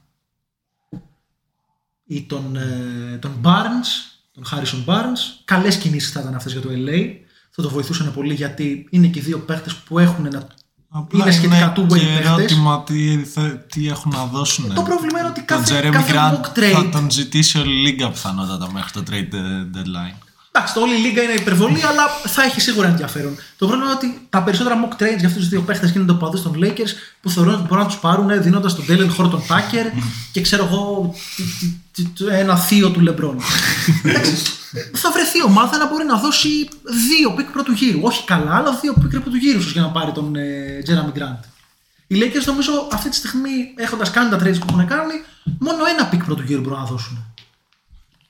ή 2.14 2.22
τον, 2.28 2.56
ε, 2.56 3.16
τον 3.20 3.30
Barnes, 3.42 4.20
τον 4.34 4.44
Harrison 4.50 4.92
Barnes. 4.92 5.40
Καλές 5.44 5.76
κινήσεις 5.76 6.10
θα 6.12 6.20
ήταν 6.20 6.34
αυτές 6.34 6.52
για 6.52 6.60
το 6.60 6.68
LA. 6.72 7.00
Θα 7.50 7.62
το 7.62 7.68
βοηθούσαν 7.70 8.12
πολύ 8.14 8.34
γιατί 8.34 8.86
είναι 8.90 9.06
και 9.06 9.18
οι 9.18 9.22
δύο 9.22 9.38
παίχτες 9.38 9.74
που 9.74 9.98
έχουν 9.98 10.26
ένα... 10.26 10.46
Απλά 10.94 11.22
είναι 11.24 11.32
σχετικά 11.32 11.72
two-way 11.76 11.86
και 11.88 11.94
παίχτες. 11.94 12.26
ερώτημα 12.26 12.82
τι, 12.82 13.24
θε- 13.24 13.66
τι 13.72 13.88
έχουν 13.88 14.12
να 14.16 14.24
δώσουν. 14.24 14.74
Το 14.74 14.82
πρόβλημα 14.82 15.18
είναι 15.18 15.28
ότι 15.28 15.42
Τον 15.44 15.58
κάθε, 15.58 15.78
Jeremy 15.80 15.92
κάθε 15.92 16.12
Grant 16.14 16.34
mock 16.34 16.58
trade... 16.58 16.72
θα 16.72 16.88
τον 16.88 17.10
ζητήσει 17.10 17.58
όλη 17.58 17.72
η 17.72 17.80
λίγα 17.82 18.10
πιθανότατα 18.10 18.72
μέχρι 18.72 18.90
το 18.92 19.02
trade 19.10 19.34
deadline. 19.76 20.16
Εντάξει, 20.54 20.74
το 20.74 20.80
όλη 20.80 20.94
η 20.94 20.98
λίγα 20.98 21.22
είναι 21.22 21.32
υπερβολή, 21.32 21.82
αλλά 21.90 22.02
θα 22.26 22.42
έχει 22.42 22.60
σίγουρα 22.60 22.88
ενδιαφέρον. 22.88 23.34
Το 23.58 23.66
πρόβλημα 23.66 23.84
είναι 23.90 23.94
ότι 23.94 24.26
τα 24.30 24.42
περισσότερα 24.42 24.74
mock 24.84 24.92
trades 25.02 25.18
για 25.18 25.26
αυτούς 25.28 25.34
τους 25.42 25.48
δύο 25.48 25.60
παίχτες 25.62 25.90
γίνονται 25.90 26.12
παδού 26.12 26.42
των 26.42 26.52
Lakers 26.64 26.92
που 27.20 27.30
θεωρούν 27.30 27.54
ότι 27.54 27.62
μπορούν 27.62 27.78
να 27.84 27.86
τους 27.86 27.98
πάρουν 27.98 28.42
δίνοντας 28.42 28.74
τον 28.74 28.86
Τέιλεν 28.86 29.10
Χόρτον 29.10 29.42
Τάκερ 29.46 29.86
και 30.32 30.40
ξέρω 30.40 30.64
εγώ 30.64 31.14
τι- 31.36 31.42
τι- 31.42 31.66
τι- 31.66 31.76
ένα 32.30 32.56
θείο 32.56 32.90
του 32.90 33.00
Λεμπρόν. 33.00 33.38
Εντάξει, 34.04 34.44
θα 34.92 35.10
βρεθεί 35.10 35.38
η 35.38 35.42
ομάδα 35.46 35.78
να 35.78 35.88
μπορεί 35.88 36.04
να 36.04 36.16
δώσει 36.18 36.48
δύο 37.08 37.32
pick 37.36 37.50
πρώτου 37.50 37.72
γύρου. 37.72 38.00
Όχι 38.02 38.24
καλά, 38.24 38.54
αλλά 38.56 38.78
δύο 38.82 38.92
pick 38.92 39.10
πρώτου 39.20 39.36
γύρου 39.36 39.58
ίσως 39.58 39.72
για 39.72 39.82
να 39.82 39.88
πάρει 39.90 40.12
τον 40.12 40.36
ε, 40.36 40.82
Jerami 40.86 41.18
Grant. 41.18 41.40
Οι 42.06 42.16
Lakers 42.20 42.44
νομίζω 42.46 42.72
αυτή 42.92 43.08
τη 43.08 43.16
στιγμή 43.16 43.50
έχοντας 43.76 44.10
κάνει 44.10 44.30
τα 44.30 44.36
trades 44.36 44.58
που 44.60 44.66
έχουν 44.68 44.86
κάνει, 44.86 45.14
μόνο 45.58 45.78
ένα 45.84 46.06
pick 46.06 46.24
πρώτου 46.24 46.42
γύρου 46.42 46.60
μπορούν 46.60 46.78
να 46.78 46.84
δώσουν. 46.84 47.24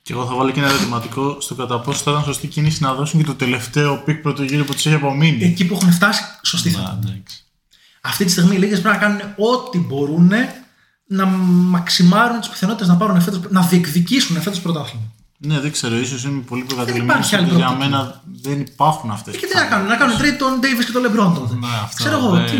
Και 0.01 0.13
εγώ 0.13 0.25
θα 0.25 0.35
βάλω 0.35 0.51
και 0.51 0.59
ένα 0.59 0.69
ερωτηματικό 0.69 1.37
στο 1.41 1.55
κατά 1.55 1.79
πόσο 1.79 2.03
θα 2.03 2.11
ήταν 2.11 2.23
σωστή 2.23 2.47
κίνηση 2.47 2.83
να 2.83 2.93
δώσουν 2.93 3.19
και 3.19 3.25
το 3.25 3.35
τελευταίο 3.35 3.97
pick 4.05 4.21
πρώτο 4.21 4.43
γύρο 4.43 4.63
που 4.63 4.73
τους 4.73 4.85
έχει 4.85 4.95
απομείνει. 4.95 5.43
Εκεί 5.43 5.65
που 5.65 5.73
έχουν 5.73 5.91
φτάσει, 5.91 6.23
σωστή 6.41 6.69
θα 6.69 6.77
Να, 6.77 6.83
ήταν. 6.83 6.99
εντάξει. 7.03 7.43
Αυτή 8.01 8.25
τη 8.25 8.31
στιγμή 8.31 8.55
οι 8.55 8.59
Lakers 8.59 8.69
πρέπει 8.81 8.87
να 8.87 8.97
κάνουν 8.97 9.19
ό,τι 9.37 9.79
μπορούν 9.79 10.31
να 11.07 11.25
μαξιμάρουν 11.25 12.39
τις 12.39 12.49
πιθανότητες 12.49 12.87
να 12.87 12.95
πάρουν 12.95 13.21
φέτος, 13.21 13.39
να 13.49 13.61
διεκδικήσουν 13.61 14.41
φέτο 14.41 14.59
πρωτάθλημα. 14.59 15.05
Ναι, 15.37 15.59
δεν 15.59 15.71
ξέρω, 15.71 15.95
ίσως 15.97 16.23
είμαι 16.23 16.41
πολύ 16.41 16.63
προκατηλημένο. 16.63 17.11
υπάρχει 17.11 17.35
άλλη 17.35 17.45
Για 17.45 17.55
προοπτική. 17.57 17.83
μένα 17.89 18.21
δεν 18.41 18.59
υπάρχουν 18.59 19.11
αυτές. 19.11 19.35
Και 19.35 19.45
τι 19.45 19.55
να 19.55 19.65
κάνουν, 19.65 19.87
να 19.87 19.95
κάνουν 19.95 20.15
trade 20.17 20.37
τον 20.39 20.59
Davis 20.61 20.85
και 20.85 20.91
τον 20.91 21.03
LeBron 21.05 21.33
τότε. 21.39 21.55
Ναι, 21.55 21.67
αυτό. 21.83 22.03
Ξέρω 22.03 22.17
εγώ, 22.17 22.35
ε, 22.35 22.43
τι. 22.45 22.57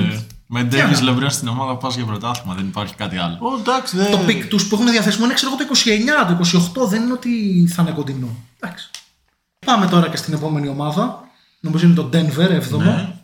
με 0.48 0.64
Τι 0.64 0.78
να 0.78 0.90
Davis 0.90 0.94
κάνουμε. 0.94 1.26
LeBron 1.28 1.32
στην 1.32 1.48
ομάδα 1.48 1.78
πας 1.78 1.96
για 1.96 2.06
πρωτάθλημα, 2.06 2.56
δεν 2.56 2.66
υπάρχει 2.66 2.96
κάτι 2.96 3.18
άλλο. 3.18 3.38
Ω, 3.40 3.58
εντάξει, 3.60 3.98
δεν. 3.98 4.12
Το 4.12 4.20
pick 4.28 4.46
τους 4.50 4.68
που 4.68 4.76
έχουν 4.76 4.92
διαθέσιμο 4.92 5.26
είναι 5.26 5.34
ξέρω 5.34 5.52
εγώ 5.52 5.66
το 5.66 5.70
29, 5.74 6.28
το 6.28 6.82
28, 6.84 6.88
δεν 6.88 7.02
είναι 7.02 7.12
ότι 7.14 7.30
θα 7.74 7.82
είναι 7.82 7.92
κοντινό. 7.92 8.28
Εντάξει. 8.60 8.90
Πάμε 9.66 9.88
τώρα 9.88 10.10
και 10.10 10.18
στην 10.18 10.34
επόμενη 10.34 10.68
ομάδα. 10.68 11.24
Νομίζω 11.60 11.86
είναι 11.86 11.96
το 11.96 12.10
Denver, 12.14 12.50
7ο. 12.50 12.78
Ναι. 12.78 13.16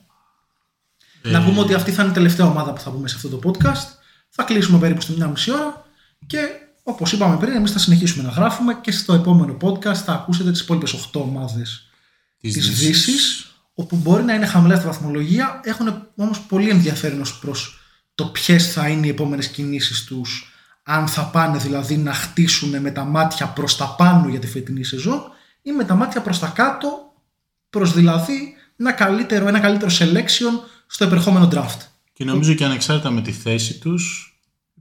Να 1.32 1.44
πούμε 1.44 1.60
ότι 1.60 1.74
αυτή 1.74 1.92
θα 1.92 2.02
είναι 2.02 2.12
η 2.12 2.14
τελευταία 2.14 2.46
ομάδα 2.46 2.74
που 2.74 2.82
θα 2.82 2.90
πούμε 2.90 3.08
σε 3.08 3.16
αυτό 3.16 3.30
το 3.38 3.40
podcast. 3.50 3.98
Θα 4.30 4.44
κλείσουμε 4.44 4.80
περίπου 4.80 5.02
στη 5.02 5.12
μια 5.12 5.28
μισή 5.28 5.52
ώρα 5.52 5.86
και 6.28 6.38
όπως 6.84 7.12
είπαμε 7.12 7.38
πριν, 7.38 7.54
εμείς 7.54 7.72
θα 7.72 7.80
συνεχίσουμε 7.80 8.24
να 8.24 8.30
γράφουμε 8.30 8.74
και 8.82 8.92
στο 8.92 9.14
επόμενο 9.14 9.58
podcast 9.62 9.96
θα 9.96 10.14
ακούσετε 10.14 10.52
τις 10.52 10.62
υπόλοιπες 10.62 10.94
8 10.94 11.22
ομάδες 11.22 11.90
Της 12.38 12.54
της 12.54 12.68
Δύσης. 12.68 12.88
Δύσης, 12.88 13.52
όπου 13.74 13.96
μπορεί 13.96 14.24
να 14.24 14.34
είναι 14.34 14.46
χαμηλά 14.46 14.76
στη 14.76 14.86
βαθμολογία, 14.86 15.60
έχουν 15.64 16.08
όμως 16.16 16.40
πολύ 16.40 16.70
ενδιαφέρον 16.70 17.22
ως 17.22 17.40
προς 17.40 17.80
το 18.16 18.26
ποιες 18.26 18.74
θα 18.74 18.88
είναι 18.88 19.06
οι 19.06 19.10
επόμενες 19.10 19.48
κινήσεις 19.48 20.04
τους, 20.04 20.54
αν 20.84 21.08
θα 21.08 21.24
πάνε 21.24 21.58
δηλαδή 21.58 21.98
να 21.98 22.14
χτίσουν 22.14 22.82
με 22.82 22.92
τα 22.92 23.04
μάτια 23.04 23.48
προς 23.48 23.78
τα 23.78 23.96
πάνω 23.98 24.28
για 24.30 24.40
τη 24.40 24.48
φετινή 24.48 24.84
σεζόν 24.84 25.22
ή 25.62 25.72
με 25.72 25.84
τα 25.84 25.96
μάτια 25.96 26.22
προς 26.22 26.40
τα 26.40 26.48
κάτω, 26.48 27.14
προς 27.70 27.94
δηλαδή 27.94 28.56
ένα 28.78 28.92
καλύτερο, 28.92 29.48
ένα 29.48 29.60
καλύτερο 29.60 29.92
selection 30.00 30.68
στο 30.88 31.04
επερχόμενο 31.06 31.50
draft. 31.52 31.78
Και 32.20 32.26
νομίζω 32.26 32.54
και 32.54 32.66
ανεξάρτητα 32.66 33.10
με 33.12 33.22
τη 33.22 33.32
θέση 33.32 33.80
τους, 33.80 34.34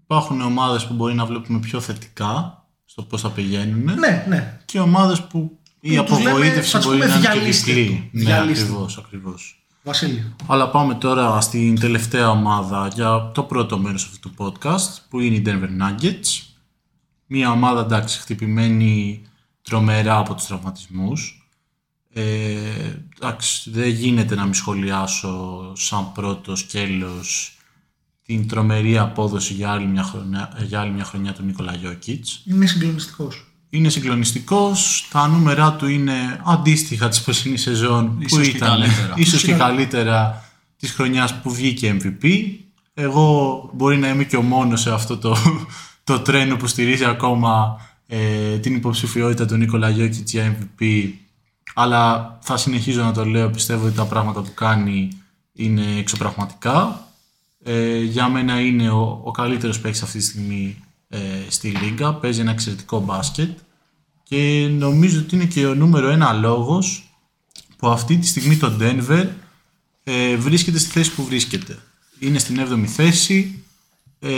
υπάρχουν 0.02 0.40
ομάδες 0.40 0.86
που 0.86 0.94
μπορεί 0.94 1.14
να 1.14 1.24
βλέπουμε 1.26 1.58
πιο 1.58 1.80
θετικά 1.80 2.64
στο 2.84 3.02
πώς 3.02 3.20
θα 3.20 3.30
πηγαίνουν. 3.30 3.82
Ναι, 3.98 4.24
ναι. 4.28 4.60
Και 4.64 4.80
ομάδες 4.80 5.22
που 5.22 5.58
η 5.80 5.96
Που 5.96 6.04
τους 6.04 6.18
λέμε, 6.18 6.30
απογοήτευση 6.30 6.70
θα 6.70 6.78
τους 6.78 6.86
μπορεί 6.86 6.98
πούμε, 6.98 7.10
να 7.10 7.16
είναι 7.18 7.26
και 7.26 7.32
διαλύστε 7.32 7.72
διπλή. 7.72 8.10
το. 8.12 8.18
Ναι, 8.18 8.24
Διαλύστε 8.24 8.64
ακριβώς, 8.64 8.98
ακριβώς. 8.98 9.62
Βασίλειο. 9.82 10.36
Αλλά 10.46 10.70
πάμε 10.70 10.94
τώρα 10.94 11.40
στην 11.40 11.80
τελευταία 11.80 12.30
ομάδα 12.30 12.88
για 12.94 13.30
το 13.34 13.42
πρώτο 13.42 13.78
μέρος 13.78 14.04
αυτού 14.04 14.30
του 14.30 14.34
podcast 14.38 14.98
που 15.08 15.20
είναι 15.20 15.36
οι 15.36 15.42
Denver 15.46 15.82
Nuggets. 15.82 16.42
Μια 17.26 17.50
ομάδα 17.50 17.80
εντάξει 17.80 18.18
χτυπημένη 18.18 19.22
τρομερά 19.62 20.18
από 20.18 20.34
τους 20.34 20.46
τραυματισμούς. 20.46 21.37
Ε, 22.18 23.02
εντάξει, 23.16 23.70
δεν 23.70 23.88
γίνεται 23.88 24.34
να 24.34 24.44
μην 24.44 24.54
σχολιάσω 24.54 25.72
σαν 25.76 26.12
πρώτος 26.12 26.58
σκέλος 26.58 27.56
την 28.22 28.48
τρομερή 28.48 28.98
απόδοση 28.98 29.52
για 29.52 29.70
άλλη 29.70 29.86
μια 29.86 30.02
χρονιά, 30.02 30.58
για 30.66 30.80
άλλη 30.80 30.90
μια 30.90 31.04
χρονιά 31.04 31.32
του 31.32 31.42
Νίκολα 31.42 31.74
Γιώκητς. 31.74 32.42
Είναι 32.44 32.66
συγκλονιστικός. 32.66 33.46
Είναι 33.70 33.88
συγκλονιστικός, 33.88 35.08
τα 35.10 35.28
νούμερα 35.28 35.72
του 35.72 35.86
είναι 35.86 36.40
αντίστοιχα 36.44 37.08
της 37.08 37.22
περσινής 37.22 37.62
σεζόν 37.62 38.18
που 38.18 38.22
Ίσως 38.22 38.48
και 38.48 38.56
ήταν 38.56 38.68
καλύτερα. 38.68 39.14
ίσως 39.16 39.26
Ίσως 39.26 39.42
και 39.42 39.52
και 39.52 39.58
καλύτερα 39.58 40.44
της 40.76 40.90
χρονιάς 40.90 41.40
που 41.40 41.54
βγήκε 41.54 41.96
MVP. 42.00 42.28
Εγώ 42.94 43.70
μπορεί 43.74 43.96
να 43.96 44.08
είμαι 44.08 44.24
και 44.24 44.36
ο 44.36 44.42
μόνος 44.42 44.80
σε 44.80 44.92
αυτό 44.92 45.18
το, 45.18 45.36
το 46.04 46.20
τρένο 46.20 46.56
που 46.56 46.66
στηρίζει 46.66 47.04
ακόμα 47.04 47.80
ε, 48.06 48.58
την 48.58 48.74
υποψηφιότητα 48.74 49.46
του 49.46 49.56
Νίκολα 49.56 49.88
Γιώκητς 49.90 50.32
για 50.32 50.56
MVP 50.58 51.12
αλλά 51.74 52.38
θα 52.42 52.56
συνεχίζω 52.56 53.02
να 53.02 53.12
το 53.12 53.24
λέω, 53.24 53.50
πιστεύω 53.50 53.86
ότι 53.86 53.96
τα 53.96 54.04
πράγματα 54.04 54.42
που 54.42 54.54
κάνει 54.54 55.08
είναι 55.52 55.98
εξωπραγματικά. 55.98 57.06
Ε, 57.64 57.98
για 57.98 58.28
μένα 58.28 58.60
είναι 58.60 58.90
ο, 58.90 59.20
ο 59.24 59.30
καλύτερος 59.30 59.80
παίκτης 59.80 60.02
αυτή 60.02 60.18
τη 60.18 60.24
στιγμή 60.24 60.82
ε, 61.08 61.18
στη 61.48 61.68
Λίγκα, 61.68 62.14
παίζει 62.14 62.40
ένα 62.40 62.50
εξαιρετικό 62.50 63.00
μπάσκετ 63.00 63.58
και 64.22 64.68
νομίζω 64.70 65.20
ότι 65.20 65.34
είναι 65.34 65.44
και 65.44 65.66
ο 65.66 65.74
νούμερο 65.74 66.08
ένα 66.08 66.32
λόγος 66.32 67.12
που 67.76 67.88
αυτή 67.88 68.18
τη 68.18 68.26
στιγμή 68.26 68.56
το 68.56 68.76
Denver 68.80 69.26
ε, 70.04 70.36
βρίσκεται 70.36 70.78
στη 70.78 70.90
θέση 70.90 71.14
που 71.14 71.24
βρίσκεται. 71.24 71.78
Είναι 72.18 72.38
στην 72.38 72.60
7η 72.60 72.86
θέση 72.86 73.62
ε, 74.18 74.30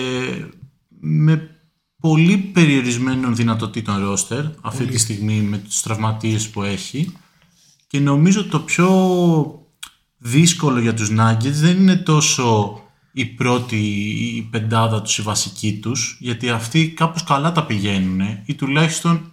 με 1.00 1.50
πολύ 2.00 2.36
περιορισμένων 2.36 3.36
δυνατοτήτων 3.36 4.04
ρόστερ 4.04 4.44
αυτή 4.60 4.86
τη 4.86 4.98
στιγμή 4.98 5.40
με 5.40 5.58
τους 5.58 5.82
τραυματίες 5.82 6.48
που 6.48 6.62
έχει 6.62 7.12
και 7.90 8.00
νομίζω 8.00 8.44
το 8.44 8.60
πιο 8.60 8.88
δύσκολο 10.18 10.80
για 10.80 10.94
τους 10.94 11.10
Nuggets 11.18 11.52
δεν 11.52 11.76
είναι 11.76 11.96
τόσο 11.96 12.80
η 13.12 13.24
πρώτη 13.24 13.76
η 14.36 14.48
πεντάδα 14.50 15.02
τους, 15.02 15.18
η 15.18 15.22
βασική 15.22 15.78
τους, 15.78 16.16
γιατί 16.20 16.50
αυτοί 16.50 16.88
κάπως 16.88 17.24
καλά 17.24 17.52
τα 17.52 17.64
πηγαίνουν 17.64 18.20
ή 18.44 18.54
τουλάχιστον 18.54 19.32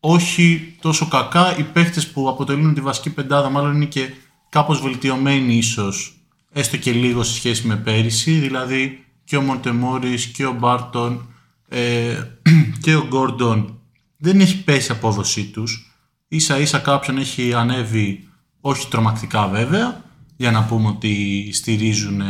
όχι 0.00 0.76
τόσο 0.80 1.08
κακά. 1.08 1.58
Οι 1.58 1.62
παίχτες 1.62 2.08
που 2.08 2.28
αποτελούν 2.28 2.74
τη 2.74 2.80
βασική 2.80 3.10
πεντάδα 3.10 3.48
μάλλον 3.48 3.74
είναι 3.74 3.84
και 3.84 4.08
κάπως 4.48 4.80
βελτιωμένοι 4.80 5.54
ίσως 5.54 6.14
έστω 6.52 6.76
και 6.76 6.92
λίγο 6.92 7.22
σε 7.22 7.34
σχέση 7.34 7.66
με 7.66 7.76
πέρυσι 7.76 8.32
δηλαδή 8.32 9.04
και 9.24 9.36
ο 9.36 9.40
Μοντεμόρης 9.40 10.26
και 10.26 10.46
ο 10.46 10.52
Μπάρτον 10.52 11.28
ε, 11.68 12.22
και 12.82 12.94
ο 12.94 13.06
Γκόρντον 13.06 13.78
δεν 14.16 14.40
έχει 14.40 14.64
πέσει 14.64 14.92
η 14.92 14.94
απόδοσή 14.94 15.44
τους 15.44 15.89
ίσα 16.30 16.58
ίσα 16.58 16.78
κάποιον 16.78 17.18
έχει 17.18 17.54
ανέβει 17.54 18.28
όχι 18.60 18.88
τρομακτικά 18.88 19.48
βέβαια 19.48 20.04
για 20.36 20.50
να 20.50 20.64
πούμε 20.64 20.88
ότι 20.88 21.50
στηρίζουν 21.52 22.20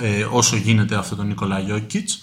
ε, 0.00 0.24
όσο 0.30 0.56
γίνεται 0.56 0.94
αυτό 0.96 1.16
τον 1.16 1.26
Νικολά 1.26 1.58
Γιώκητς 1.58 2.22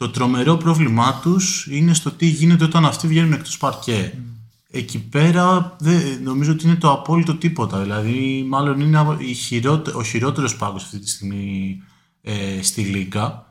το 0.00 0.10
τρομερό 0.10 0.56
πρόβλημά 0.56 1.20
τους 1.22 1.66
είναι 1.70 1.94
στο 1.94 2.10
τι 2.10 2.26
γίνεται 2.26 2.64
όταν 2.64 2.84
αυτοί 2.84 3.06
βγαίνουν 3.06 3.32
εκτός 3.32 3.56
παρκέ. 3.56 4.14
Εκεί 4.70 4.98
πέρα 4.98 5.76
δε, 5.78 6.18
νομίζω 6.22 6.52
ότι 6.52 6.66
είναι 6.66 6.76
το 6.76 6.90
απόλυτο 6.90 7.34
τίποτα. 7.34 7.80
Δηλαδή, 7.80 8.44
μάλλον 8.48 8.80
είναι 8.80 9.16
η 9.18 9.32
χειρώτε, 9.32 9.90
ο 9.94 10.02
χειρότερος 10.02 10.56
πάγκος 10.56 10.82
αυτή 10.84 10.98
τη 10.98 11.08
στιγμή 11.08 11.82
ε, 12.22 12.62
στη 12.62 12.82
Λίγκα. 12.82 13.49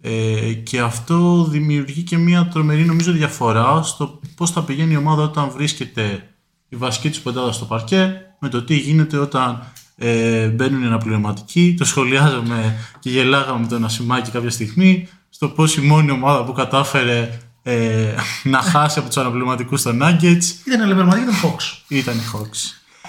Ε, 0.00 0.52
και 0.52 0.80
αυτό 0.80 1.44
δημιουργεί 1.44 2.02
και 2.02 2.16
μια 2.18 2.48
τρομερή 2.48 2.84
νομίζω 2.84 3.12
διαφορά 3.12 3.82
στο 3.82 4.20
πώς 4.36 4.50
θα 4.50 4.62
πηγαίνει 4.62 4.92
η 4.92 4.96
ομάδα 4.96 5.22
όταν 5.22 5.50
βρίσκεται 5.50 6.28
η 6.68 6.76
βασική 6.76 7.10
του 7.10 7.22
πεντάδα 7.22 7.52
στο 7.52 7.64
παρκέ 7.64 8.20
με 8.38 8.48
το 8.48 8.62
τι 8.62 8.76
γίνεται 8.76 9.16
όταν 9.16 9.72
ε, 9.96 10.46
μπαίνουν 10.46 10.82
οι 10.82 10.86
αναπληρωματικοί. 10.86 11.74
Το 11.78 11.84
σχολιάζαμε 11.84 12.76
και 12.98 13.10
γελάγαμε 13.10 13.60
με 13.60 13.66
τον 13.66 13.84
Ασημάκη 13.84 14.30
κάποια 14.30 14.50
στιγμή 14.50 15.08
στο 15.28 15.48
πώς 15.48 15.76
η 15.76 15.80
μόνη 15.80 16.10
ομάδα 16.10 16.44
που 16.44 16.52
κατάφερε 16.52 17.38
ε, 17.62 18.14
να 18.52 18.60
χάσει 18.60 18.98
από 18.98 19.08
τους 19.08 19.16
αναπληρωματικούς 19.16 19.80
στο 19.80 19.90
Nuggets. 19.90 20.66
Ήταν 20.66 20.80
αναπληρωματική, 20.80 21.22
ήταν 21.22 21.34
Hawks; 21.42 21.82
Ήταν 21.88 22.16
οι 22.16 22.22
Hawks. 22.32 22.58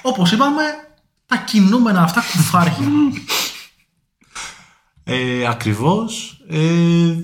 Όπως 0.02 0.32
είπαμε, 0.32 0.62
τα 1.26 1.38
κινούμενα 1.38 2.02
αυτά 2.02 2.24
κουφάρια. 2.32 2.78
Ε, 5.12 5.48
ακριβώς. 5.48 6.42
Ε, 6.48 6.60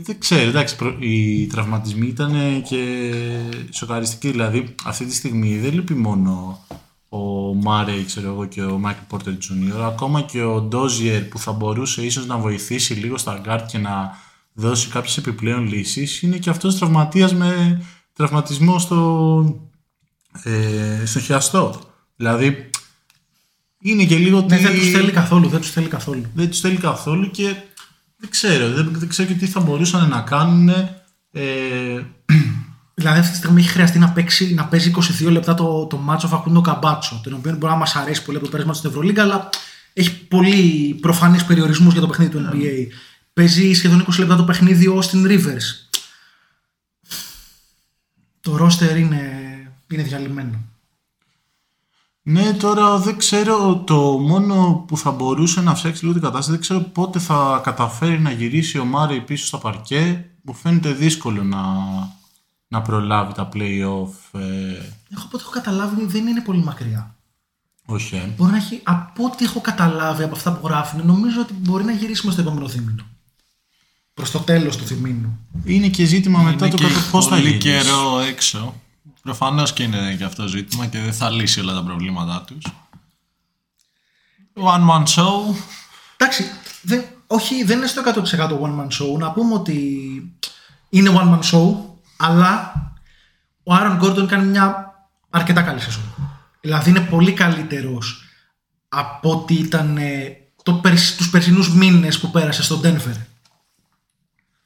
δεν 0.03 0.19
ξέρω, 0.19 0.49
εντάξει, 0.49 0.75
οι 0.99 1.47
τραυματισμοί 1.47 2.07
ήταν 2.07 2.61
και 2.69 3.11
σοκαριστικοί. 3.71 4.31
Δηλαδή, 4.31 4.75
αυτή 4.85 5.05
τη 5.05 5.15
στιγμή 5.15 5.57
δεν 5.57 5.73
λείπει 5.73 5.93
μόνο 5.93 6.65
ο 7.09 7.19
Μάρεϊ, 7.53 8.03
ξέρω 8.03 8.27
εγώ, 8.27 8.45
και 8.45 8.61
ο 8.61 8.77
Μάικλ 8.77 9.01
Πόρτερ 9.07 9.33
Jr. 9.33 9.81
Ακόμα 9.81 10.21
και 10.21 10.41
ο 10.41 10.61
Ντόζιερ 10.61 11.21
που 11.21 11.39
θα 11.39 11.51
μπορούσε 11.51 12.05
ίσως 12.05 12.25
να 12.25 12.37
βοηθήσει 12.37 12.93
λίγο 12.93 13.17
στα 13.17 13.39
γκάρτ 13.41 13.69
και 13.69 13.77
να 13.77 14.17
δώσει 14.53 14.89
κάποιες 14.89 15.17
επιπλέον 15.17 15.67
λύσεις 15.67 16.21
είναι 16.21 16.37
και 16.37 16.49
αυτός 16.49 16.77
τραυματίας 16.77 17.33
με 17.33 17.81
τραυματισμό 18.13 18.79
στο, 18.79 19.61
ε, 20.43 21.05
στο 21.05 21.19
χιαστό. 21.19 21.79
Δηλαδή 22.15 22.69
είναι 23.79 24.03
και 24.05 24.17
λίγο 24.17 24.41
ναι, 24.41 24.57
δεν 24.57 24.73
τους 24.73 24.89
θέλει 24.89 25.11
καθόλου, 25.11 25.47
δεν 25.47 25.59
τους 25.59 25.71
θέλει 25.71 25.87
καθόλου. 25.87 26.25
Δεν 26.33 26.49
τους 26.49 26.59
θέλει 26.59 26.77
καθόλου 26.77 27.31
και 27.31 27.55
δεν 28.17 28.29
ξέρω, 28.29 28.69
δεν, 28.69 28.91
δεν 28.91 29.09
ξέρω 29.09 29.27
και 29.27 29.33
τι 29.33 29.45
θα 29.45 29.59
μπορούσαν 29.59 30.09
να 30.09 30.21
κάνουν. 30.21 30.69
Ε, 31.31 32.05
Δηλαδή 32.97 33.19
αυτή 33.19 33.31
τη 33.31 33.37
στιγμή 33.37 33.61
έχει 33.61 33.69
χρειαστεί 33.69 33.99
να, 33.99 34.09
παίξει, 34.09 34.53
να 34.53 34.65
παίζει 34.65 34.91
22 35.21 35.31
λεπτά 35.31 35.53
το, 35.53 35.85
το 35.85 35.97
μάτσο 35.97 36.27
Φακούντο 36.27 36.61
Καμπάτσο, 36.61 37.21
τον 37.23 37.33
οποίο 37.33 37.51
μπορεί 37.51 37.73
να 37.73 37.79
μας 37.79 37.95
αρέσει 37.95 38.23
πολύ 38.23 38.37
από 38.37 38.45
το 38.45 38.51
πέρασμα 38.51 38.73
στην 38.73 38.89
Ευρωλίγκα, 38.89 39.21
αλλά 39.21 39.49
έχει 39.93 40.25
πολύ 40.25 40.97
προφανείς 41.01 41.45
περιορισμούς 41.45 41.91
για 41.91 42.01
το 42.01 42.07
παιχνίδι 42.07 42.31
του 42.31 42.49
NBA. 42.51 42.87
Παίζει 43.33 43.73
σχεδόν 43.73 44.05
20 44.11 44.19
λεπτά 44.19 44.35
το 44.35 44.43
παιχνίδι 44.43 44.87
ο 44.87 45.01
Austin 45.01 45.27
Rivers. 45.27 45.89
Το 48.41 48.57
ρόστερ 48.57 48.97
είναι, 48.97 49.21
είναι 49.91 50.03
διαλυμένο. 50.03 50.63
Ναι, 52.27 52.53
τώρα 52.53 52.97
δεν 52.97 53.17
ξέρω. 53.17 53.77
Το 53.77 53.95
μόνο 54.19 54.83
που 54.87 54.97
θα 54.97 55.11
μπορούσε 55.11 55.61
να 55.61 55.75
φτιάξει 55.75 56.01
λίγο 56.01 56.13
την 56.13 56.23
κατάσταση, 56.23 56.51
δεν 56.51 56.59
ξέρω 56.59 56.79
πότε 56.79 57.19
θα 57.19 57.61
καταφέρει 57.63 58.19
να 58.19 58.31
γυρίσει 58.31 58.79
ο 58.79 58.85
Μάρι 58.85 59.21
πίσω 59.21 59.45
στα 59.45 59.57
παρκέ. 59.57 60.29
Μου 60.41 60.53
φαίνεται 60.53 60.91
δύσκολο 60.93 61.43
να, 61.43 61.63
να 62.67 62.81
προλάβει 62.81 63.33
τα 63.33 63.49
play-off. 63.53 64.39
Ε... 64.39 64.47
Εγώ 65.11 65.23
από 65.23 65.29
ό,τι 65.31 65.43
έχω 65.43 65.49
καταλάβει 65.51 66.05
δεν 66.05 66.27
είναι 66.27 66.41
πολύ 66.41 66.63
μακριά. 66.63 67.15
Όχι. 67.85 68.15
Ε. 68.15 68.33
Μπορεί 68.37 68.51
να 68.51 68.57
έχει, 68.57 68.81
από 68.83 69.23
ό,τι 69.23 69.45
έχω 69.45 69.61
καταλάβει 69.61 70.23
από 70.23 70.35
αυτά 70.35 70.53
που 70.53 70.67
γράφουν, 70.67 71.05
νομίζω 71.05 71.41
ότι 71.41 71.53
μπορεί 71.53 71.83
να 71.83 71.91
γυρίσουμε 71.91 72.31
στο 72.31 72.41
επόμενο 72.41 72.67
θύμινο. 72.67 73.03
Προς 74.13 74.31
το 74.31 74.39
τέλος 74.39 74.77
του 74.77 74.85
θύμινου. 74.85 75.39
Είναι 75.63 75.87
και 75.87 76.05
ζήτημα 76.05 76.41
είναι 76.41 76.49
μετά 76.49 76.67
το 76.67 76.77
πώς 77.11 77.27
θα 77.27 77.37
γίνει. 77.39 77.57
καιρό 77.57 78.19
έξω. 78.19 78.73
Προφανώς 79.25 79.73
και 79.73 79.83
είναι 79.83 80.15
και 80.17 80.23
αυτό 80.23 80.47
ζήτημα 80.47 80.85
και 80.85 80.99
δεν 80.99 81.13
θα 81.13 81.29
λύσει 81.29 81.59
όλα 81.59 81.73
τα 81.73 81.83
προβλήματά 81.83 82.45
τους. 82.47 82.63
One 84.53 84.89
man 84.89 85.03
show. 85.03 85.55
Εντάξει, 86.17 86.43
δεν, 86.81 87.03
όχι, 87.27 87.63
δεν 87.63 87.77
είναι 87.77 87.87
στο 87.87 88.01
100% 88.05 88.11
one 88.39 88.79
man 88.79 88.87
show. 88.87 89.17
Να 89.19 89.31
πούμε 89.31 89.53
ότι 89.53 89.77
είναι 90.89 91.09
one 91.13 91.33
man 91.33 91.39
show, 91.39 91.75
αλλά 92.17 92.73
ο 93.63 93.73
Άρον 93.73 93.97
Γκόρντον 93.97 94.27
κάνει 94.27 94.45
μια 94.45 94.93
αρκετά 95.29 95.61
καλή 95.61 95.79
σεζόν. 95.79 96.03
Δηλαδή 96.61 96.89
είναι 96.89 97.01
πολύ 97.01 97.33
καλύτερος 97.33 98.23
από 98.89 99.31
ό,τι 99.31 99.53
ήταν 99.53 99.97
ε, 99.97 100.37
το, 100.63 100.81
τους 101.17 101.29
περσινούς 101.29 101.73
μήνες 101.73 102.19
που 102.19 102.31
πέρασε 102.31 102.63
στο 102.63 102.81
Denver. 102.83 103.15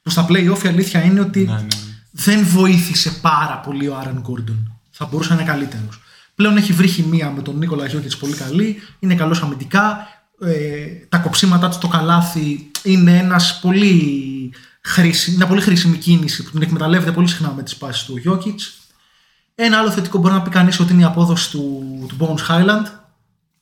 Που 0.02 0.10
στα 0.10 0.26
play-off 0.30 0.64
η 0.64 0.68
αλήθεια 0.68 1.04
είναι 1.04 1.20
ότι 1.20 1.46
Ναι, 1.46 1.54
ναι. 1.54 1.68
Δεν 2.12 2.46
βοήθησε 2.46 3.12
πάρα 3.12 3.58
πολύ 3.58 3.88
ο 3.88 3.98
Άρον 3.98 4.20
Γκόρντον. 4.20 4.80
Θα 4.90 5.06
μπορούσε 5.06 5.34
να 5.34 5.42
είναι 5.42 5.52
καλύτερος. 5.52 6.02
Πλέον 6.36 6.58
έχει 6.58 6.74
βρει 6.74 6.88
χημεία 6.88 7.30
με 7.30 7.42
τον 7.42 7.58
Νίκολα 7.58 7.88
Γιώκητς 7.88 8.18
πολύ 8.18 8.34
καλή, 8.34 8.82
είναι 9.00 9.16
καλός 9.16 9.42
αμυντικά, 9.42 10.08
ε, 10.42 10.86
τα 11.10 11.18
κοψίματά 11.18 11.68
του 11.68 11.74
στο 11.74 11.88
καλάθι 11.88 12.72
είναι 12.84 13.18
ένας 13.18 13.60
πολύ 13.60 14.54
χρήσιμη, 14.82 15.38
μια 15.38 15.48
πολύ 15.48 15.62
χρήσιμη 15.62 15.98
κίνηση 15.98 16.44
που 16.44 16.50
την 16.50 16.62
εκμεταλλεύεται 16.62 17.12
πολύ 17.12 17.28
συχνά 17.28 17.54
με 17.56 17.64
τις 17.64 17.76
πάσεις 17.76 18.04
του 18.04 18.18
Γιώκητς. 18.18 18.78
Ένα 19.56 19.78
άλλο 19.78 19.92
θετικό 19.92 20.18
μπορεί 20.18 20.34
να 20.34 20.42
πει 20.42 20.50
κανείς 20.50 20.80
ότι 20.80 20.94
είναι 20.94 21.02
η 21.02 21.06
απόδοση 21.06 21.52
του, 21.52 22.06
του 22.08 22.18
Bones 22.20 22.52
Highland, 22.52 22.86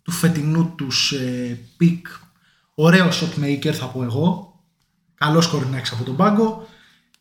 του 0.03 0.11
φετινού 0.11 0.73
τους 0.75 1.11
ε, 1.11 1.59
pick. 1.77 2.07
Ωραίο 2.73 3.07
shot 3.07 3.43
maker 3.43 3.71
θα 3.71 3.85
πω 3.85 4.03
εγώ. 4.03 4.59
Καλός 5.15 5.47
scorer 5.47 5.68
είναι 5.68 5.84
εξ 5.84 5.91
από 5.91 6.03
τον 6.03 6.15
πάγκο. 6.15 6.67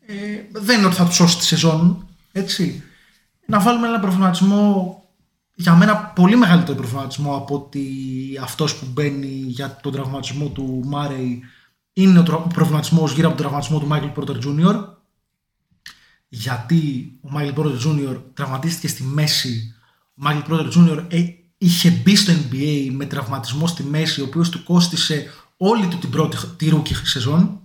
Ε, 0.06 0.14
δεν 0.52 0.78
είναι 0.78 0.86
ότι 0.86 0.96
θα 0.96 1.04
τους 1.04 1.14
σώσει 1.14 1.38
τη 1.38 1.44
σεζόν. 1.44 2.08
Έτσι. 2.32 2.82
Να 3.46 3.60
βάλουμε 3.60 3.86
ένα 3.86 4.00
προβληματισμό 4.00 5.00
για 5.54 5.74
μένα 5.74 5.96
πολύ 5.96 6.36
μεγαλύτερο 6.36 6.76
προβληματισμό 6.76 7.36
από 7.36 7.54
ότι 7.54 7.84
αυτός 8.42 8.76
που 8.76 8.86
μπαίνει 8.92 9.26
για 9.26 9.78
τον 9.82 9.92
τραυματισμό 9.92 10.48
του 10.48 10.82
Μάρεϊ 10.84 11.42
είναι 11.92 12.18
ο 12.18 12.46
προβληματισμός 12.54 13.12
γύρω 13.12 13.28
από 13.28 13.36
τον 13.36 13.46
τραυματισμό 13.46 13.78
του 13.78 13.88
Michael 13.90 14.12
Porter 14.18 14.44
Jr. 14.44 14.84
Γιατί 16.28 17.12
ο 17.20 17.28
Michael 17.36 17.54
Porter 17.54 17.86
Jr. 17.86 18.22
τραυματίστηκε 18.34 18.88
στη 18.88 19.02
μέση. 19.02 19.74
Ο 20.14 20.22
Michael 20.26 20.50
Porter 20.50 20.72
Jr. 20.72 21.04
ε, 21.08 21.24
είχε 21.58 21.90
μπει 21.90 22.16
στο 22.16 22.32
NBA 22.32 22.88
με 22.92 23.06
τραυματισμό 23.06 23.66
στη 23.66 23.82
μέση, 23.82 24.20
ο 24.20 24.24
οποίος 24.24 24.48
του 24.48 24.62
κόστησε 24.62 25.26
όλη 25.56 25.86
του 25.86 25.98
την 25.98 26.10
πρώτη 26.10 26.36
τη 26.56 26.70
rookie 26.72 26.94
σεζόν, 27.02 27.60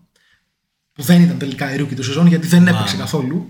που 1.02 1.08
δεν 1.08 1.22
ήταν 1.22 1.38
τελικά 1.38 1.76
η 1.76 1.78
rookie 1.82 1.96
του 1.96 2.04
σεζόν 2.04 2.28
γιατί 2.28 2.48
δεν 2.48 2.68
έπαιξε 2.68 2.96
καθόλου. 2.98 3.50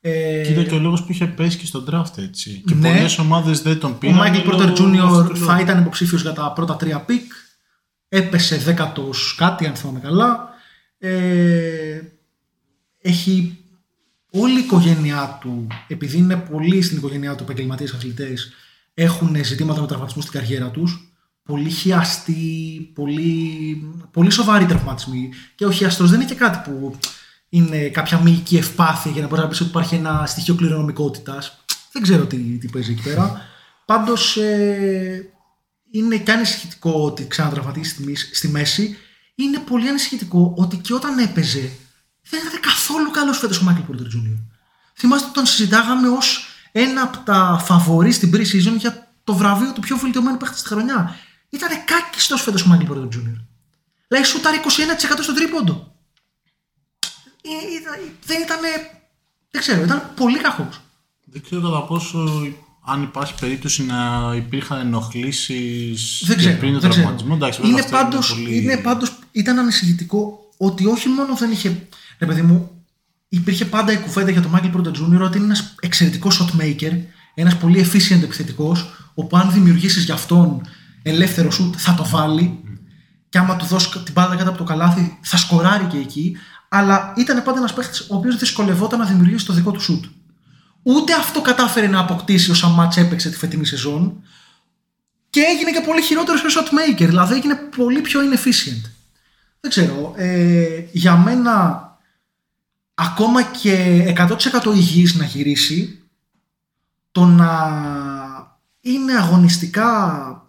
Ε, 0.00 0.42
και 0.44 0.50
ήταν 0.52 0.66
και 0.66 0.74
ο 0.74 0.78
λόγος 0.78 1.04
που 1.04 1.12
είχε 1.12 1.26
πέσει 1.26 1.58
και 1.58 1.66
στο 1.66 1.86
draft 1.90 2.18
έτσι. 2.18 2.62
Και 2.66 2.74
Ναι. 2.74 2.88
πολλές 2.92 3.18
ομάδες 3.18 3.62
δεν 3.62 3.78
τον 3.80 3.90
Ο 3.90 3.94
πήραν. 3.94 4.18
Michael 4.18 4.44
λόγω 4.46 4.58
Porter 4.58 4.64
αυτού 4.68 4.84
Jr. 4.84 5.26
του 5.28 5.36
θα 5.36 5.52
λόγου. 5.52 5.60
ήταν 5.62 5.80
υποψήφιος 5.80 6.22
για 6.22 6.32
τα 6.32 6.52
πρώτα 6.52 6.76
τρία 6.76 7.00
pick. 7.00 7.32
έπεσε 8.08 8.56
δέκατος 8.56 9.34
κάτι 9.38 9.66
αν 9.66 9.74
θυμάμαι 9.74 10.00
καλά. 10.00 10.48
Ε, 10.98 12.00
έχει 13.00 13.58
όλη 14.30 14.54
η 14.60 14.64
οικογένειά 14.64 15.38
του, 15.40 15.66
επειδή 15.88 16.16
είναι 16.18 16.36
πολλοί 16.36 16.82
στην 16.82 16.96
οικογένειά 16.96 17.34
του 17.34 17.42
επαγγελματίες 17.42 17.92
αθλητές, 17.92 18.52
έχουν 18.94 19.44
ζητήματα 19.44 19.80
με 19.80 19.86
τραυματισμού 19.86 20.22
στην 20.22 20.40
καριέρα 20.40 20.70
τους. 20.70 21.13
Πολύ 21.44 21.70
χιαστοί, 21.70 22.90
πολύ, 22.94 23.82
πολύ 24.10 24.30
σοβαροί 24.30 24.66
τραυματισμοί. 24.66 25.32
Και 25.54 25.66
ο 25.66 25.70
χιαστός 25.70 26.10
δεν 26.10 26.20
είναι 26.20 26.28
και 26.28 26.34
κάτι 26.34 26.70
που 26.70 26.98
είναι 27.48 27.88
κάποια 27.88 28.20
μυϊκή 28.20 28.56
ευπάθεια 28.56 29.10
για 29.10 29.22
να 29.22 29.28
μπορείς 29.28 29.42
να 29.42 29.50
πεις 29.50 29.60
ότι 29.60 29.68
υπάρχει 29.68 29.94
ένα 29.94 30.26
στοιχείο 30.26 30.54
κληρονομικότητας. 30.54 31.64
Δεν 31.92 32.02
ξέρω 32.02 32.26
τι, 32.26 32.36
τι 32.36 32.68
παίζει 32.68 32.92
εκεί 32.92 33.02
πέρα. 33.02 33.40
Πάντως 33.84 34.36
ε, 34.36 35.32
είναι 35.90 36.16
και 36.16 36.32
ανησυχητικό 36.32 37.04
ότι 37.04 37.26
ξανατραυματίσει 37.26 37.90
στη, 37.90 38.34
στη 38.34 38.48
μέση. 38.48 38.96
Είναι 39.34 39.58
πολύ 39.58 39.88
ανησυχητικό 39.88 40.54
ότι 40.56 40.76
και 40.76 40.94
όταν 40.94 41.18
έπαιζε 41.18 41.70
δεν 42.30 42.40
ήταν 42.46 42.60
καθόλου 42.60 43.10
καλός 43.10 43.38
φέτος 43.38 43.60
ο 43.60 43.64
Michael 43.64 43.80
Porter 43.80 44.06
Jr. 44.06 44.38
Θυμάστε 44.94 45.26
ότι 45.26 45.34
τον 45.34 45.46
συζητάγαμε 45.46 46.08
ως 46.08 46.46
ένα 46.72 47.02
από 47.02 47.18
τα 47.18 47.62
φαβορή 47.64 48.12
στην 48.12 48.30
pre-season 48.34 48.76
για 48.78 49.12
το 49.24 49.34
βραβείο 49.34 49.72
του 49.72 49.80
πιο 49.80 49.96
βελτιωμένου 49.96 50.36
παίχτη 50.36 50.58
στη 50.58 50.68
χρονιά. 50.68 51.16
Ήταν 51.54 51.84
κάκιστο 51.84 52.36
φέτος 52.36 52.62
ο 52.62 52.68
Michael 52.68 52.84
Porter 52.84 53.04
Jr. 53.04 53.36
Δηλαδή 54.08 54.26
σούταρε 54.26 54.56
21% 54.64 54.68
στον 55.22 55.34
τρίποντο. 55.34 55.94
Ε, 57.42 57.48
δεν 58.24 58.42
ήταν. 58.42 58.58
Δεν 59.50 59.60
ξέρω, 59.60 59.82
ήταν 59.82 60.12
πολύ 60.16 60.38
κακός. 60.38 60.80
Δεν 61.24 61.42
ξέρω 61.42 61.60
κατά 61.60 61.82
πόσο 61.82 62.18
αν 62.84 63.02
υπάρχει 63.02 63.34
περίπτωση 63.40 63.84
να 63.84 64.32
υπήρχαν 64.36 64.78
ενοχλήσεις 64.78 66.24
πριν 66.58 66.80
τον 66.80 66.90
τραυματισμό. 66.90 67.38
είναι 67.62 67.82
πάντω. 67.90 68.18
Είναι 68.48 68.76
πάντως, 68.76 69.18
ήταν 69.32 69.58
ανησυχητικό 69.58 70.38
ότι 70.56 70.86
όχι 70.86 71.08
μόνο 71.08 71.36
δεν 71.36 71.50
είχε. 71.50 71.86
Ρε 72.18 72.26
παιδί 72.26 72.42
μου, 72.42 72.70
υπήρχε 73.28 73.64
πάντα 73.64 73.92
η 73.92 73.98
κουβέντα 73.98 74.30
για 74.30 74.42
τον 74.42 74.50
Μάικλ 74.50 74.68
Πόρτα 74.68 74.90
Jr. 74.90 75.20
ότι 75.20 75.36
είναι 75.36 75.46
ένας 75.46 75.74
εξαιρετικός 75.80 76.42
shot 76.42 76.60
maker, 76.60 76.92
ένας 77.34 77.56
πολύ 77.56 77.86
efficient 77.86 78.22
επιθετικός, 78.22 78.86
όπου 79.14 79.36
αν 79.36 79.52
δημιουργήσεις 79.52 80.04
για 80.04 80.14
αυτόν 80.14 80.62
ελεύθερο 81.04 81.50
σουτ 81.50 81.74
θα 81.78 81.94
το 81.94 82.04
βάλει. 82.04 82.58
Και 83.28 83.38
άμα 83.38 83.56
του 83.56 83.66
δώσει 83.66 83.88
την 83.90 84.12
μπάλα 84.12 84.36
κάτω 84.36 84.48
από 84.48 84.58
το 84.58 84.64
καλάθι, 84.64 85.18
θα 85.22 85.36
σκοράρει 85.36 85.84
και 85.84 85.96
εκεί. 85.96 86.36
Αλλά 86.68 87.12
ήταν 87.16 87.42
πάντα 87.42 87.58
ένας 87.58 87.72
παίχτης 87.72 88.00
ο 88.00 88.16
οποίος 88.16 88.36
δυσκολευόταν 88.36 88.98
να 88.98 89.04
δημιουργήσει 89.04 89.46
το 89.46 89.52
δικό 89.52 89.70
του 89.70 89.80
σουτ. 89.80 90.04
Ούτε 90.82 91.12
αυτό 91.12 91.40
κατάφερε 91.40 91.86
να 91.86 91.98
αποκτήσει 91.98 92.50
όσα 92.50 92.68
μάτς 92.68 92.96
έπαιξε 92.96 93.30
τη 93.30 93.36
φετινή 93.36 93.66
σεζόν. 93.66 94.22
Και 95.30 95.40
έγινε 95.40 95.70
και 95.70 95.80
πολύ 95.86 96.02
χειρότερος 96.02 96.40
σε 96.40 96.46
shot 96.50 96.68
maker. 96.68 97.06
Δηλαδή 97.06 97.34
έγινε 97.34 97.54
πολύ 97.76 98.00
πιο 98.00 98.20
inefficient. 98.20 98.90
Δεν 99.60 99.70
ξέρω. 99.70 100.12
Ε, 100.16 100.84
για 100.92 101.16
μένα 101.16 101.82
ακόμα 102.94 103.42
και 103.42 104.04
100% 104.16 104.74
υγιής 104.74 105.14
να 105.14 105.24
γυρίσει 105.24 106.02
το 107.12 107.24
να 107.24 107.72
είναι 108.80 109.12
αγωνιστικά 109.12 110.43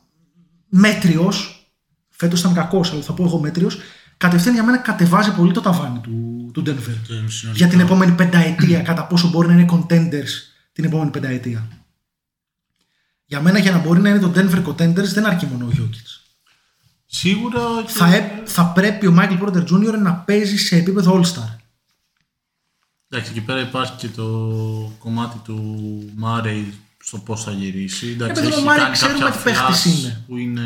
μέτριος 0.70 1.70
φέτος 2.10 2.40
ήταν 2.40 2.54
κακός 2.54 2.92
αλλά 2.92 3.02
θα 3.02 3.14
πω 3.14 3.24
εγώ 3.24 3.40
μέτριος 3.40 3.78
κατευθείαν 4.18 4.54
για 4.54 4.64
μένα 4.64 4.78
κατεβάζει 4.78 5.32
πολύ 5.32 5.52
το 5.52 5.62
ταβάνι 5.62 6.00
του, 6.00 6.50
του 6.54 6.64
Denver 6.66 7.16
για 7.54 7.68
την 7.68 7.80
επόμενη 7.80 8.12
πενταετία 8.12 8.82
κατά 8.82 9.06
πόσο 9.06 9.30
μπορεί 9.30 9.48
να 9.48 9.54
είναι 9.54 9.66
contenders 9.72 10.32
την 10.72 10.84
επόμενη 10.84 11.12
πενταετία 11.12 11.68
για 13.26 13.42
μένα 13.42 13.60
για 13.60 13.72
να 13.72 13.78
μπορεί 13.78 14.00
να 14.00 14.10
είναι 14.10 14.20
το 14.20 14.32
Denver 14.36 14.64
contenders 14.66 15.14
δεν 15.14 15.26
αρκεί 15.26 15.46
μόνο 15.46 15.66
ο 15.66 15.70
Jokic 15.78 16.26
Σίγουρα. 17.06 17.62
Θα, 17.88 18.08
θα 18.46 18.66
πρέπει 18.66 19.08
ο 19.08 19.16
Michael 19.20 19.42
Porter 19.42 19.64
Jr. 19.64 19.98
να 20.02 20.14
παίζει 20.14 20.58
σε 20.58 20.76
επίπεδο 20.76 21.20
All-Star. 21.20 21.56
Εντάξει, 23.10 23.32
εκεί 23.32 23.42
πέρα 23.42 23.60
υπάρχει 23.60 23.94
και 23.96 24.08
το 24.08 24.28
κομμάτι 25.00 25.38
του 25.38 26.12
Μάρεϊ 26.16 26.74
στο 27.06 27.18
πώς 27.18 27.44
θα 27.44 27.52
γυρίσει. 27.52 28.08
Εντάξει, 28.08 28.42
Επειδή 28.42 28.54
έχει 28.54 28.64
ο 28.64 28.66
κάνει 28.66 28.92
ξέρουμε 28.92 29.20
κάποια 29.20 29.36
τι 29.36 29.44
παίχτης 29.44 29.86
είναι. 29.86 30.24
Που, 30.28 30.38
είναι. 30.38 30.62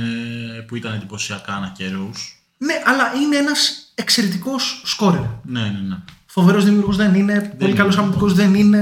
που 0.68 0.76
ήταν 0.76 0.94
εντυπωσιακά 0.94 1.54
ανά 1.54 1.74
καιρούς. 1.78 2.44
Ναι, 2.58 2.74
αλλά 2.86 3.14
είναι 3.22 3.38
ένας 3.38 3.92
εξαιρετικός 3.96 4.82
σκόρερ. 4.86 5.22
Ναι, 5.44 5.62
ναι, 5.62 5.80
ναι. 5.88 5.98
Φοβερός 6.26 6.66
δημιουργός 6.66 6.96
δεν 6.96 7.14
είναι. 7.16 7.34
Δεν 7.40 7.58
πολύ 7.58 7.74
καλός 7.74 7.98
αμυντικός 7.98 8.34
δεν 8.34 8.54
είναι. 8.54 8.78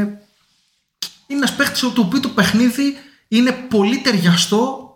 Είναι 1.28 1.40
ένας 1.40 1.56
παίχτης 1.56 1.80
το 1.80 2.02
οποίο 2.02 2.20
το 2.20 2.30
παιχνίδι 2.30 2.96
είναι 3.28 3.52
πολύ 3.52 3.98
ταιριαστό 3.98 4.96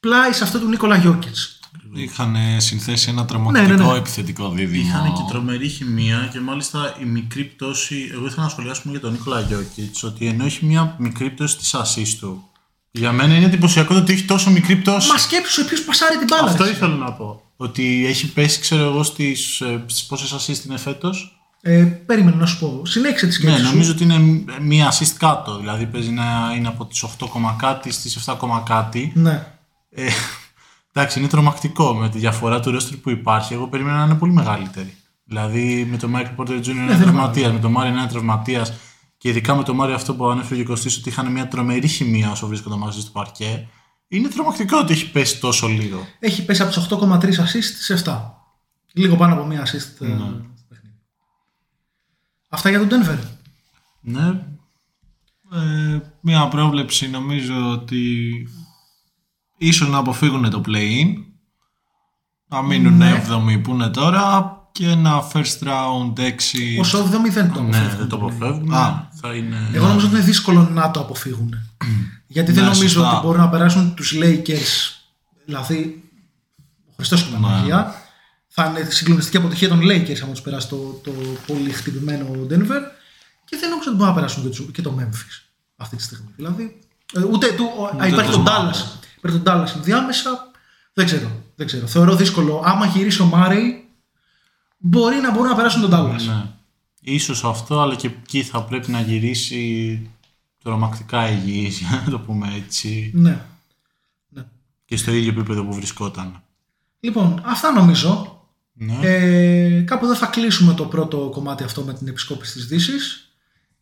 πλάι 0.00 0.32
σε 0.32 0.44
αυτό 0.44 0.58
του 0.58 0.68
Νίκολα 0.68 0.96
Γιώκετ. 0.96 1.36
Είχαν 1.94 2.36
συνθέσει 2.56 3.10
ένα 3.10 3.24
τρομακτικό 3.24 3.66
ναι, 3.66 3.74
ναι, 3.74 3.90
ναι. 3.90 3.96
επιθετικό 3.96 4.50
δίδυμο. 4.50 4.86
Είχαν 4.86 5.12
και 5.12 5.22
τρομερή 5.28 5.68
χημεία 5.68 6.28
και 6.32 6.40
μάλιστα 6.40 6.96
η 7.00 7.04
μικρή 7.04 7.44
πτώση. 7.44 8.10
Εγώ 8.12 8.26
ήθελα 8.26 8.42
να 8.42 8.48
σχολιάσουμε 8.48 8.92
για 8.92 9.00
τον 9.00 9.12
Νίκολα 9.12 9.40
Γιώκητς 9.40 10.02
ότι 10.02 10.26
ενώ 10.26 10.44
έχει 10.44 10.64
μια 10.64 10.96
μικρή 10.98 11.30
πτώση 11.30 11.56
της 11.56 11.74
ασή 11.74 12.18
του. 12.18 12.42
Για 12.90 13.12
μένα 13.12 13.34
είναι 13.36 13.46
εντυπωσιακό 13.46 13.94
ότι 13.94 14.12
έχει 14.12 14.24
τόσο 14.24 14.50
μικρή 14.50 14.76
πτώση. 14.76 15.08
Μα 15.08 15.18
σκέψου 15.18 15.64
ποιος 15.64 15.82
πασάρει 15.82 16.18
την 16.18 16.26
μπάλα. 16.30 16.50
Αυτό 16.50 16.68
ήθελα 16.68 16.94
να 16.94 17.12
πω. 17.12 17.42
Ότι 17.56 18.06
έχει 18.06 18.32
πέσει, 18.32 18.60
ξέρω 18.60 18.82
εγώ, 18.82 19.02
στις 19.02 19.60
ε, 19.60 19.84
πόσες 20.08 20.34
assist 20.34 20.64
είναι 20.66 20.78
φέτος. 20.78 21.38
Ε, 21.60 21.82
περίμενα 21.82 22.36
να 22.36 22.46
σου 22.46 22.58
πω. 22.58 22.82
Συνέχισε 22.86 23.26
τη 23.26 23.32
σκέψη. 23.32 23.62
Ναι, 23.62 23.68
νομίζω 23.68 23.92
ότι 23.92 24.02
είναι 24.02 24.44
μία 24.60 24.92
assist 24.92 25.14
κάτω. 25.18 25.58
Δηλαδή 25.58 25.86
παίζει 25.86 26.10
να 26.10 26.52
είναι 26.56 26.68
από 26.68 26.86
τις 26.86 27.04
8, 27.18 27.26
κάτι 27.58 27.92
στις 27.92 28.18
7, 28.26 28.62
κάτι. 28.64 29.12
Ναι. 29.14 29.46
Ε, 29.90 30.08
Εντάξει, 30.92 31.18
είναι 31.18 31.28
τρομακτικό 31.28 31.94
με 31.94 32.08
τη 32.08 32.18
διαφορά 32.18 32.60
του 32.60 32.70
ρόστρου 32.70 32.98
που 32.98 33.10
υπάρχει. 33.10 33.54
Εγώ 33.54 33.68
περίμενα 33.68 33.96
να 33.96 34.04
είναι 34.04 34.14
πολύ 34.14 34.32
μεγαλύτερη. 34.32 34.96
Δηλαδή 35.24 35.86
με 35.90 35.96
τον 35.96 36.14
Michael 36.16 36.36
Porter 36.36 36.58
Jr. 36.58 36.66
είναι 36.66 36.84
ναι, 36.84 37.02
τραυματίας, 37.02 37.52
με 37.52 37.58
τον 37.58 37.70
Μάρι 37.70 37.88
είναι 37.90 38.06
τραυματίας 38.06 38.72
και 39.18 39.28
ειδικά 39.28 39.56
με 39.56 39.62
τον 39.62 39.76
Μάρι 39.76 39.92
αυτό 39.92 40.14
που 40.14 40.26
ανέφερε 40.26 40.60
ο 40.60 40.64
Κωστής 40.64 40.96
ότι 40.96 41.08
είχαν 41.08 41.32
μια 41.32 41.48
τρομερή 41.48 41.88
χημεία 41.88 42.30
όσο 42.30 42.46
βρίσκονταν 42.46 42.78
μαζί 42.78 43.00
στο 43.00 43.10
παρκέ. 43.10 43.68
Είναι 44.08 44.28
τρομακτικό 44.28 44.78
ότι 44.78 44.92
έχει 44.92 45.10
πέσει 45.10 45.40
τόσο 45.40 45.66
λίγο. 45.66 46.06
Έχει 46.18 46.44
πέσει 46.44 46.62
από 46.62 46.72
του 46.72 47.08
8,3 47.10 47.24
assist 47.24 47.72
σε 47.80 48.02
7. 48.04 48.20
Λίγο 48.92 49.16
πάνω 49.16 49.34
από 49.34 49.44
μία 49.44 49.66
assist. 49.66 50.06
Ε, 50.06 50.06
ναι. 50.06 50.30
Αυτά 52.48 52.70
για 52.70 52.86
τον 52.86 52.88
Denver. 52.88 53.18
Ναι. 54.00 54.26
Ε, 55.52 56.00
μια 56.20 56.48
πρόβλεψη 56.48 57.08
νομίζω 57.08 57.70
ότι 57.70 58.32
ίσως 59.58 59.88
να 59.88 59.98
αποφύγουν 59.98 60.50
το 60.50 60.62
play-in, 60.66 61.14
να 62.48 62.62
μείνουν 62.62 62.96
ναι. 62.96 63.24
7 63.28 63.60
που 63.62 63.72
είναι 63.72 63.88
τώρα 63.88 64.52
και 64.72 64.86
ένα 64.86 65.30
first 65.32 65.66
round 65.66 66.20
6. 66.20 66.30
Όσο 66.78 67.04
7 67.04 67.10
δεν 67.30 67.52
το 67.52 67.60
αποφεύγουν. 67.60 67.68
Ναι, 67.68 67.94
δεν 67.98 68.08
το 68.08 68.16
αποφεύγουν. 68.16 68.72
Α. 68.74 69.08
Θα 69.20 69.34
είναι... 69.34 69.70
Εγώ 69.72 69.86
νομίζω 69.86 70.06
ότι 70.06 70.14
είναι 70.14 70.24
δύσκολο 70.24 70.68
να 70.72 70.90
το 70.90 71.00
αποφύγουν. 71.00 71.54
Γιατί 72.26 72.52
δεν 72.52 72.64
ναι, 72.64 72.70
νομίζω 72.70 73.06
ότι 73.06 73.16
μπορούν 73.22 73.40
να 73.40 73.48
περάσουν 73.48 73.94
τους 73.94 74.14
Lakers, 74.22 75.00
δηλαδή 75.44 76.02
ο 76.86 76.92
Χριστός 76.96 77.22
και 77.22 77.32
τα 77.32 77.62
ναι. 77.62 77.92
Θα 78.48 78.64
είναι 78.64 78.90
συγκλονιστική 78.90 79.36
αποτυχία 79.36 79.68
των 79.68 79.80
Lakers 79.82 80.18
αν 80.22 80.30
τους 80.30 80.40
περάσει 80.40 80.68
το, 80.68 81.00
το 81.04 81.12
πολύ 81.46 81.70
χτυπημένο 81.70 82.26
Denver 82.50 82.82
και 83.44 83.56
δεν 83.60 83.68
νομίζω 83.68 83.88
ότι 83.88 83.96
μπορούν 83.96 84.06
να 84.06 84.14
περάσουν 84.14 84.72
και 84.72 84.82
το 84.82 84.98
Memphis 85.00 85.42
αυτή 85.76 85.96
τη 85.96 86.02
στιγμή. 86.02 86.32
Δηλαδή, 86.36 86.78
ε, 87.14 87.22
ούτε 87.22 87.52
του, 87.52 87.68
υπάρχει 88.06 88.30
το 88.30 88.44
Dallas 88.46 89.06
Πρέπει 89.20 89.38
τον 89.38 89.54
Dallas 89.54 89.76
ενδιάμεσα. 89.76 90.50
Δεν 90.92 91.06
ξέρω. 91.06 91.30
Δεν 91.56 91.66
ξέρω. 91.66 91.86
Θεωρώ 91.86 92.16
δύσκολο. 92.16 92.62
Άμα 92.64 92.86
γυρίσει 92.86 93.22
ο 93.22 93.24
Μάρεϊ, 93.24 93.88
μπορεί 94.78 95.16
να 95.16 95.30
μπορούν 95.30 95.48
να 95.48 95.54
περάσουν 95.56 95.80
τον 95.80 95.90
Dallas. 95.92 96.22
Ναι. 96.26 96.44
Ίσως 97.00 97.44
αυτό, 97.44 97.80
αλλά 97.80 97.94
και 97.94 98.06
εκεί 98.06 98.42
θα 98.42 98.62
πρέπει 98.62 98.90
να 98.90 99.00
γυρίσει 99.00 100.10
τρομακτικά 100.62 101.30
υγιής, 101.30 101.78
για 101.80 102.02
να 102.04 102.10
το 102.10 102.18
πούμε 102.18 102.54
έτσι. 102.56 103.10
Ναι. 103.14 103.44
ναι. 104.28 104.44
Και 104.84 104.96
στο 104.96 105.12
ίδιο 105.12 105.30
επίπεδο 105.30 105.64
που 105.64 105.74
βρισκόταν. 105.74 106.42
Λοιπόν, 107.00 107.42
αυτά 107.44 107.72
νομίζω. 107.72 108.42
Ναι. 108.72 108.98
Ε, 109.02 109.80
κάπου 109.80 110.04
εδώ 110.04 110.14
θα 110.14 110.26
κλείσουμε 110.26 110.74
το 110.74 110.84
πρώτο 110.84 111.28
κομμάτι 111.32 111.64
αυτό 111.64 111.82
με 111.82 111.94
την 111.94 112.08
επισκόπηση 112.08 112.52
της 112.52 112.66
Δύσης. 112.66 113.27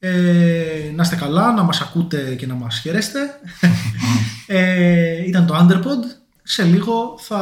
Ε, 0.07 0.93
να 0.95 1.03
είστε 1.03 1.17
καλά, 1.17 1.53
να 1.53 1.63
μας 1.63 1.81
ακούτε 1.81 2.35
και 2.35 2.47
να 2.47 2.55
μας 2.55 2.79
χαιρέστε. 2.79 3.19
ε, 4.47 5.27
ήταν 5.27 5.47
το 5.47 5.57
Underpod. 5.61 6.25
Σε 6.43 6.63
λίγο 6.63 7.19
θα 7.21 7.39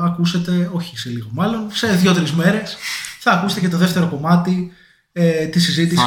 ακούσετε, 0.00 0.70
όχι 0.72 0.98
σε 0.98 1.08
λίγο 1.08 1.28
μάλλον, 1.32 1.68
σε 1.72 1.86
δύο-τρεις 1.86 2.32
μέρες 2.32 2.76
θα 3.18 3.30
ακούσετε 3.30 3.60
και 3.60 3.68
το 3.68 3.76
δεύτερο 3.76 4.08
κομμάτι 4.08 4.72
ε, 5.12 5.46
της 5.46 5.64
συζήτησης 5.64 6.04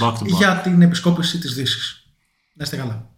back 0.00 0.12
to 0.12 0.22
back. 0.22 0.26
για 0.26 0.60
την 0.62 0.82
επισκόπηση 0.82 1.38
της 1.38 1.54
Δύσης. 1.54 2.06
Να 2.52 2.64
είστε 2.64 2.76
καλά. 2.76 3.15